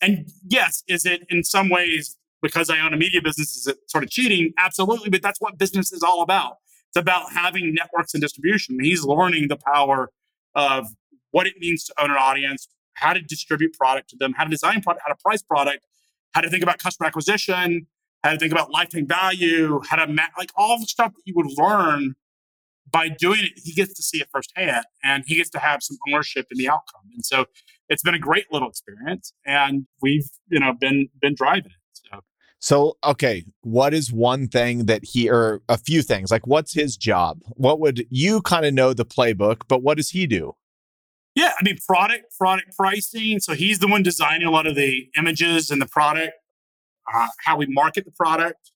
And 0.00 0.28
yes, 0.46 0.82
is 0.88 1.06
it 1.06 1.24
in 1.30 1.44
some 1.44 1.68
ways 1.70 2.18
because 2.42 2.68
I 2.68 2.80
own 2.80 2.92
a 2.92 2.96
media 2.96 3.22
business, 3.22 3.56
is 3.56 3.66
it 3.66 3.78
sort 3.86 4.04
of 4.04 4.10
cheating? 4.10 4.52
Absolutely. 4.58 5.08
But 5.08 5.22
that's 5.22 5.40
what 5.40 5.56
business 5.58 5.92
is 5.92 6.02
all 6.02 6.22
about. 6.22 6.56
It's 6.88 7.00
about 7.00 7.32
having 7.32 7.72
networks 7.72 8.12
and 8.12 8.20
distribution. 8.20 8.78
He's 8.82 9.04
learning 9.04 9.48
the 9.48 9.56
power 9.56 10.10
of 10.54 10.86
what 11.30 11.46
it 11.46 11.54
means 11.58 11.84
to 11.84 11.94
own 11.98 12.10
an 12.10 12.16
audience, 12.16 12.68
how 12.94 13.12
to 13.12 13.20
distribute 13.20 13.72
product 13.72 14.10
to 14.10 14.16
them, 14.16 14.34
how 14.36 14.44
to 14.44 14.50
design 14.50 14.82
product, 14.82 15.04
how 15.06 15.12
to 15.12 15.18
price 15.22 15.42
product, 15.42 15.86
how 16.34 16.40
to 16.40 16.50
think 16.50 16.62
about 16.62 16.78
customer 16.78 17.06
acquisition, 17.06 17.86
how 18.22 18.32
to 18.32 18.38
think 18.38 18.52
about 18.52 18.70
lifetime 18.70 19.06
value, 19.06 19.80
how 19.88 19.96
to 20.04 20.12
ma- 20.12 20.22
like 20.38 20.50
all 20.56 20.78
the 20.78 20.86
stuff 20.86 21.12
that 21.14 21.22
you 21.24 21.34
would 21.36 21.50
learn 21.56 22.14
by 22.90 23.08
doing 23.08 23.40
it. 23.40 23.52
He 23.56 23.72
gets 23.72 23.94
to 23.94 24.02
see 24.02 24.18
it 24.18 24.28
firsthand, 24.32 24.84
and 25.02 25.24
he 25.26 25.36
gets 25.36 25.50
to 25.50 25.58
have 25.58 25.82
some 25.82 25.96
ownership 26.08 26.46
in 26.50 26.58
the 26.58 26.68
outcome. 26.68 27.02
And 27.14 27.24
so 27.24 27.46
it's 27.88 28.02
been 28.02 28.14
a 28.14 28.18
great 28.18 28.46
little 28.52 28.68
experience, 28.68 29.32
and 29.46 29.86
we've 30.00 30.28
you 30.48 30.60
know 30.60 30.72
been 30.78 31.08
been 31.20 31.34
driving 31.34 31.72
it. 31.72 31.81
So. 32.62 32.96
Okay, 33.04 33.44
what 33.62 33.92
is 33.92 34.12
one 34.12 34.46
thing 34.46 34.86
that 34.86 35.04
he, 35.04 35.28
or 35.28 35.60
a 35.68 35.76
few 35.76 36.00
things, 36.00 36.30
like 36.30 36.46
what's 36.46 36.72
his 36.72 36.96
job? 36.96 37.40
What 37.56 37.80
would 37.80 38.06
you 38.08 38.40
kind 38.42 38.64
of 38.64 38.72
know 38.72 38.94
the 38.94 39.04
playbook, 39.04 39.62
but 39.66 39.82
what 39.82 39.96
does 39.96 40.10
he 40.10 40.28
do? 40.28 40.54
Yeah, 41.34 41.52
I 41.58 41.64
mean, 41.64 41.78
product, 41.84 42.26
product 42.38 42.76
pricing. 42.76 43.40
So 43.40 43.54
he's 43.54 43.80
the 43.80 43.88
one 43.88 44.04
designing 44.04 44.46
a 44.46 44.50
lot 44.52 44.68
of 44.68 44.76
the 44.76 45.08
images 45.18 45.72
and 45.72 45.82
the 45.82 45.86
product, 45.86 46.34
uh, 47.12 47.26
how 47.44 47.56
we 47.56 47.66
market 47.66 48.04
the 48.04 48.12
product, 48.12 48.70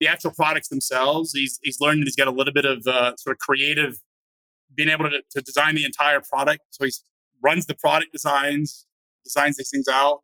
the 0.00 0.08
actual 0.08 0.32
products 0.32 0.68
themselves. 0.68 1.32
He's 1.32 1.60
he's 1.62 1.80
learned 1.80 2.00
that 2.00 2.06
he's 2.06 2.16
got 2.16 2.26
a 2.26 2.32
little 2.32 2.52
bit 2.52 2.64
of 2.64 2.86
uh, 2.88 3.14
sort 3.16 3.36
of 3.36 3.38
creative, 3.38 4.00
being 4.74 4.88
able 4.88 5.08
to, 5.10 5.22
to 5.30 5.40
design 5.40 5.76
the 5.76 5.84
entire 5.84 6.20
product. 6.20 6.62
So 6.70 6.84
he 6.84 6.92
runs 7.40 7.66
the 7.66 7.76
product 7.76 8.10
designs, 8.12 8.84
designs 9.22 9.58
these 9.58 9.70
things 9.70 9.86
out 9.86 10.22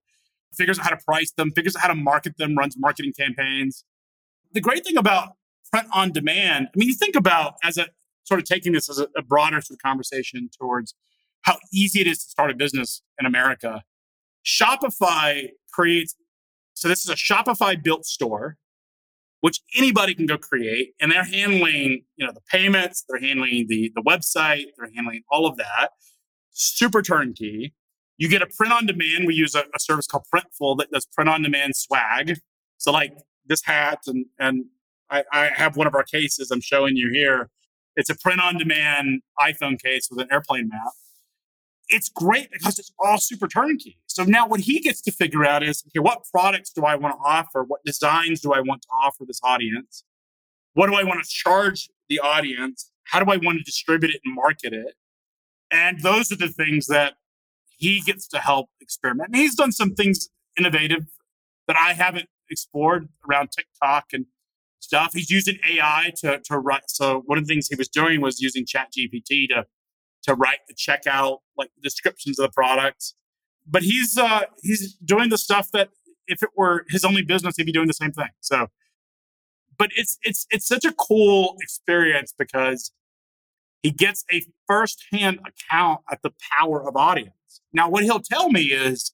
figures 0.54 0.78
out 0.78 0.84
how 0.84 0.90
to 0.90 1.04
price 1.04 1.32
them, 1.32 1.50
figures 1.50 1.76
out 1.76 1.82
how 1.82 1.88
to 1.88 1.94
market 1.94 2.36
them, 2.36 2.54
runs 2.56 2.76
marketing 2.78 3.12
campaigns. 3.18 3.84
The 4.52 4.60
great 4.60 4.84
thing 4.84 4.96
about 4.96 5.34
print 5.72 5.88
on 5.92 6.12
demand, 6.12 6.68
I 6.74 6.78
mean, 6.78 6.88
you 6.88 6.94
think 6.94 7.16
about 7.16 7.54
as 7.62 7.76
a 7.78 7.88
sort 8.24 8.40
of 8.40 8.46
taking 8.46 8.72
this 8.72 8.88
as 8.88 8.98
a, 8.98 9.08
a 9.16 9.22
broader 9.22 9.60
sort 9.60 9.78
of 9.78 9.82
conversation 9.82 10.48
towards 10.58 10.94
how 11.42 11.58
easy 11.72 12.00
it 12.00 12.06
is 12.06 12.24
to 12.24 12.30
start 12.30 12.50
a 12.50 12.54
business 12.54 13.02
in 13.20 13.26
America. 13.26 13.82
Shopify 14.44 15.48
creates, 15.72 16.16
so 16.74 16.88
this 16.88 17.04
is 17.04 17.10
a 17.10 17.14
Shopify 17.14 17.82
built 17.82 18.06
store, 18.06 18.56
which 19.40 19.60
anybody 19.76 20.14
can 20.14 20.24
go 20.24 20.38
create, 20.38 20.94
and 21.00 21.12
they're 21.12 21.24
handling, 21.24 22.04
you 22.16 22.26
know, 22.26 22.32
the 22.32 22.40
payments, 22.50 23.04
they're 23.08 23.20
handling 23.20 23.66
the 23.68 23.92
the 23.94 24.02
website, 24.02 24.64
they're 24.76 24.90
handling 24.94 25.22
all 25.30 25.46
of 25.46 25.56
that, 25.58 25.90
super 26.50 27.02
turnkey. 27.02 27.74
You 28.16 28.28
get 28.28 28.42
a 28.42 28.46
print 28.46 28.72
on 28.72 28.86
demand. 28.86 29.26
We 29.26 29.34
use 29.34 29.54
a, 29.54 29.64
a 29.74 29.80
service 29.80 30.06
called 30.06 30.24
Printful 30.32 30.78
that 30.78 30.90
does 30.90 31.06
print 31.06 31.28
on 31.28 31.42
demand 31.42 31.76
swag. 31.76 32.38
So 32.78 32.92
like 32.92 33.16
this 33.46 33.64
hat 33.64 34.00
and 34.06 34.26
and 34.38 34.66
I, 35.10 35.24
I 35.32 35.50
have 35.54 35.76
one 35.76 35.86
of 35.86 35.94
our 35.94 36.02
cases 36.02 36.50
I'm 36.50 36.60
showing 36.60 36.96
you 36.96 37.10
here. 37.12 37.50
It's 37.96 38.10
a 38.10 38.16
print 38.16 38.40
on 38.40 38.58
demand 38.58 39.22
iPhone 39.38 39.80
case 39.80 40.08
with 40.10 40.20
an 40.20 40.28
airplane 40.32 40.68
map. 40.68 40.92
It's 41.88 42.08
great 42.08 42.50
because 42.50 42.78
it's 42.78 42.92
all 42.98 43.18
super 43.18 43.46
turnkey. 43.46 43.98
So 44.06 44.24
now 44.24 44.48
what 44.48 44.60
he 44.60 44.80
gets 44.80 45.02
to 45.02 45.12
figure 45.12 45.44
out 45.44 45.62
is 45.62 45.84
okay, 45.88 46.00
what 46.00 46.24
products 46.30 46.70
do 46.72 46.84
I 46.84 46.96
want 46.96 47.14
to 47.14 47.20
offer? 47.24 47.62
What 47.62 47.84
designs 47.84 48.40
do 48.40 48.52
I 48.52 48.60
want 48.60 48.82
to 48.82 48.88
offer 49.02 49.24
this 49.26 49.40
audience? 49.42 50.04
What 50.72 50.88
do 50.88 50.94
I 50.94 51.04
want 51.04 51.22
to 51.22 51.28
charge 51.28 51.90
the 52.08 52.20
audience? 52.20 52.90
How 53.04 53.22
do 53.22 53.30
I 53.30 53.36
want 53.36 53.58
to 53.58 53.64
distribute 53.64 54.14
it 54.14 54.20
and 54.24 54.34
market 54.34 54.72
it? 54.72 54.94
And 55.70 56.00
those 56.00 56.32
are 56.32 56.36
the 56.36 56.48
things 56.48 56.86
that 56.86 57.14
he 57.76 58.00
gets 58.00 58.28
to 58.28 58.38
help 58.38 58.68
experiment. 58.80 59.30
And 59.32 59.36
he's 59.36 59.54
done 59.54 59.72
some 59.72 59.94
things 59.94 60.28
innovative 60.58 61.06
that 61.66 61.76
I 61.76 61.94
haven't 61.94 62.28
explored 62.50 63.08
around 63.28 63.50
TikTok 63.52 64.06
and 64.12 64.26
stuff. 64.80 65.12
He's 65.14 65.30
using 65.30 65.58
AI 65.68 66.12
to 66.18 66.40
to 66.44 66.58
write. 66.58 66.84
So 66.88 67.22
one 67.26 67.38
of 67.38 67.46
the 67.46 67.52
things 67.52 67.68
he 67.68 67.76
was 67.76 67.88
doing 67.88 68.20
was 68.20 68.40
using 68.40 68.66
Chat 68.66 68.92
GPT 68.96 69.48
to 69.48 69.66
to 70.24 70.34
write 70.34 70.60
the 70.68 70.74
checkout 70.74 71.38
like 71.56 71.70
descriptions 71.82 72.38
of 72.38 72.46
the 72.46 72.52
products. 72.52 73.14
But 73.66 73.82
he's 73.82 74.18
uh 74.18 74.42
he's 74.62 74.94
doing 74.94 75.30
the 75.30 75.38
stuff 75.38 75.70
that 75.72 75.90
if 76.26 76.42
it 76.42 76.50
were 76.56 76.84
his 76.88 77.04
only 77.04 77.22
business, 77.22 77.56
he'd 77.56 77.66
be 77.66 77.72
doing 77.72 77.86
the 77.86 77.94
same 77.94 78.12
thing. 78.12 78.30
So 78.40 78.68
but 79.78 79.90
it's 79.96 80.18
it's 80.22 80.46
it's 80.50 80.66
such 80.66 80.84
a 80.84 80.92
cool 80.92 81.56
experience 81.60 82.34
because 82.36 82.92
he 83.82 83.90
gets 83.90 84.24
a 84.32 84.42
first-hand 84.66 85.40
account 85.40 86.00
at 86.10 86.22
the 86.22 86.32
power 86.58 86.86
of 86.88 86.96
audience. 86.96 87.34
Now, 87.72 87.88
what 87.88 88.04
he'll 88.04 88.20
tell 88.20 88.50
me 88.50 88.64
is 88.64 89.12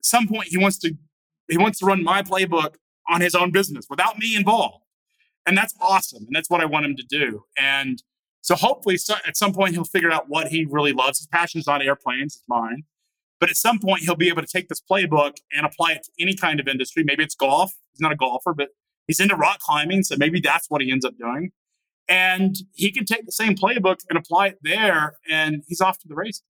at 0.00 0.06
some 0.06 0.28
point 0.28 0.48
he 0.48 0.58
wants 0.58 0.78
to 0.78 0.94
he 1.48 1.58
wants 1.58 1.78
to 1.80 1.86
run 1.86 2.02
my 2.02 2.22
playbook 2.22 2.76
on 3.08 3.20
his 3.20 3.34
own 3.34 3.50
business 3.50 3.86
without 3.90 4.18
me 4.18 4.34
involved. 4.34 4.84
And 5.46 5.58
that's 5.58 5.74
awesome. 5.80 6.24
And 6.26 6.34
that's 6.34 6.48
what 6.48 6.62
I 6.62 6.64
want 6.64 6.86
him 6.86 6.96
to 6.96 7.04
do. 7.06 7.44
And 7.58 8.02
so 8.40 8.54
hopefully 8.54 8.96
so, 8.96 9.14
at 9.26 9.36
some 9.36 9.52
point 9.52 9.74
he'll 9.74 9.84
figure 9.84 10.10
out 10.10 10.28
what 10.28 10.48
he 10.48 10.64
really 10.64 10.92
loves. 10.92 11.18
His 11.18 11.26
passion 11.26 11.60
is 11.60 11.66
not 11.66 11.82
airplanes, 11.82 12.36
it's 12.36 12.44
mine. 12.48 12.84
But 13.40 13.50
at 13.50 13.56
some 13.56 13.78
point 13.78 14.02
he'll 14.02 14.16
be 14.16 14.28
able 14.28 14.42
to 14.42 14.48
take 14.48 14.68
this 14.68 14.80
playbook 14.80 15.36
and 15.52 15.66
apply 15.66 15.92
it 15.92 16.04
to 16.04 16.10
any 16.18 16.34
kind 16.34 16.60
of 16.60 16.68
industry. 16.68 17.02
Maybe 17.04 17.24
it's 17.24 17.34
golf. 17.34 17.74
He's 17.92 18.00
not 18.00 18.12
a 18.12 18.16
golfer, 18.16 18.54
but 18.54 18.68
he's 19.06 19.20
into 19.20 19.36
rock 19.36 19.60
climbing. 19.60 20.02
So 20.02 20.16
maybe 20.16 20.40
that's 20.40 20.70
what 20.70 20.80
he 20.80 20.90
ends 20.90 21.04
up 21.04 21.18
doing. 21.18 21.52
And 22.08 22.56
he 22.72 22.92
can 22.92 23.04
take 23.04 23.26
the 23.26 23.32
same 23.32 23.54
playbook 23.54 24.00
and 24.08 24.18
apply 24.18 24.48
it 24.48 24.58
there, 24.62 25.16
and 25.28 25.62
he's 25.66 25.80
off 25.80 25.98
to 26.00 26.08
the 26.08 26.14
races. 26.14 26.42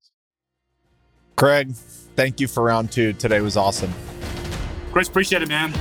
Craig, 1.36 1.74
thank 2.16 2.40
you 2.40 2.48
for 2.48 2.62
round 2.62 2.93
two. 2.93 3.12
Today 3.12 3.40
was 3.40 3.56
awesome. 3.56 3.93
Chris, 4.93 5.09
appreciate 5.09 5.43
it, 5.43 5.48
man. 5.48 5.73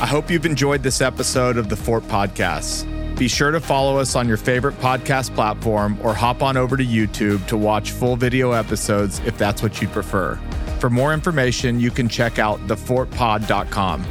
I 0.00 0.06
hope 0.06 0.30
you've 0.30 0.46
enjoyed 0.46 0.82
this 0.82 1.00
episode 1.00 1.56
of 1.56 1.68
the 1.68 1.76
Fort 1.76 2.04
Podcast. 2.04 2.86
Be 3.16 3.28
sure 3.28 3.52
to 3.52 3.60
follow 3.60 3.98
us 3.98 4.16
on 4.16 4.26
your 4.26 4.36
favorite 4.36 4.76
podcast 4.78 5.34
platform 5.34 5.98
or 6.02 6.14
hop 6.14 6.42
on 6.42 6.56
over 6.56 6.76
to 6.76 6.84
YouTube 6.84 7.46
to 7.46 7.56
watch 7.56 7.92
full 7.92 8.16
video 8.16 8.52
episodes 8.52 9.20
if 9.20 9.38
that's 9.38 9.62
what 9.62 9.80
you 9.80 9.88
prefer. 9.88 10.36
For 10.80 10.90
more 10.90 11.14
information, 11.14 11.78
you 11.80 11.90
can 11.90 12.08
check 12.08 12.38
out 12.38 12.58
thefortpod.com. 12.66 14.04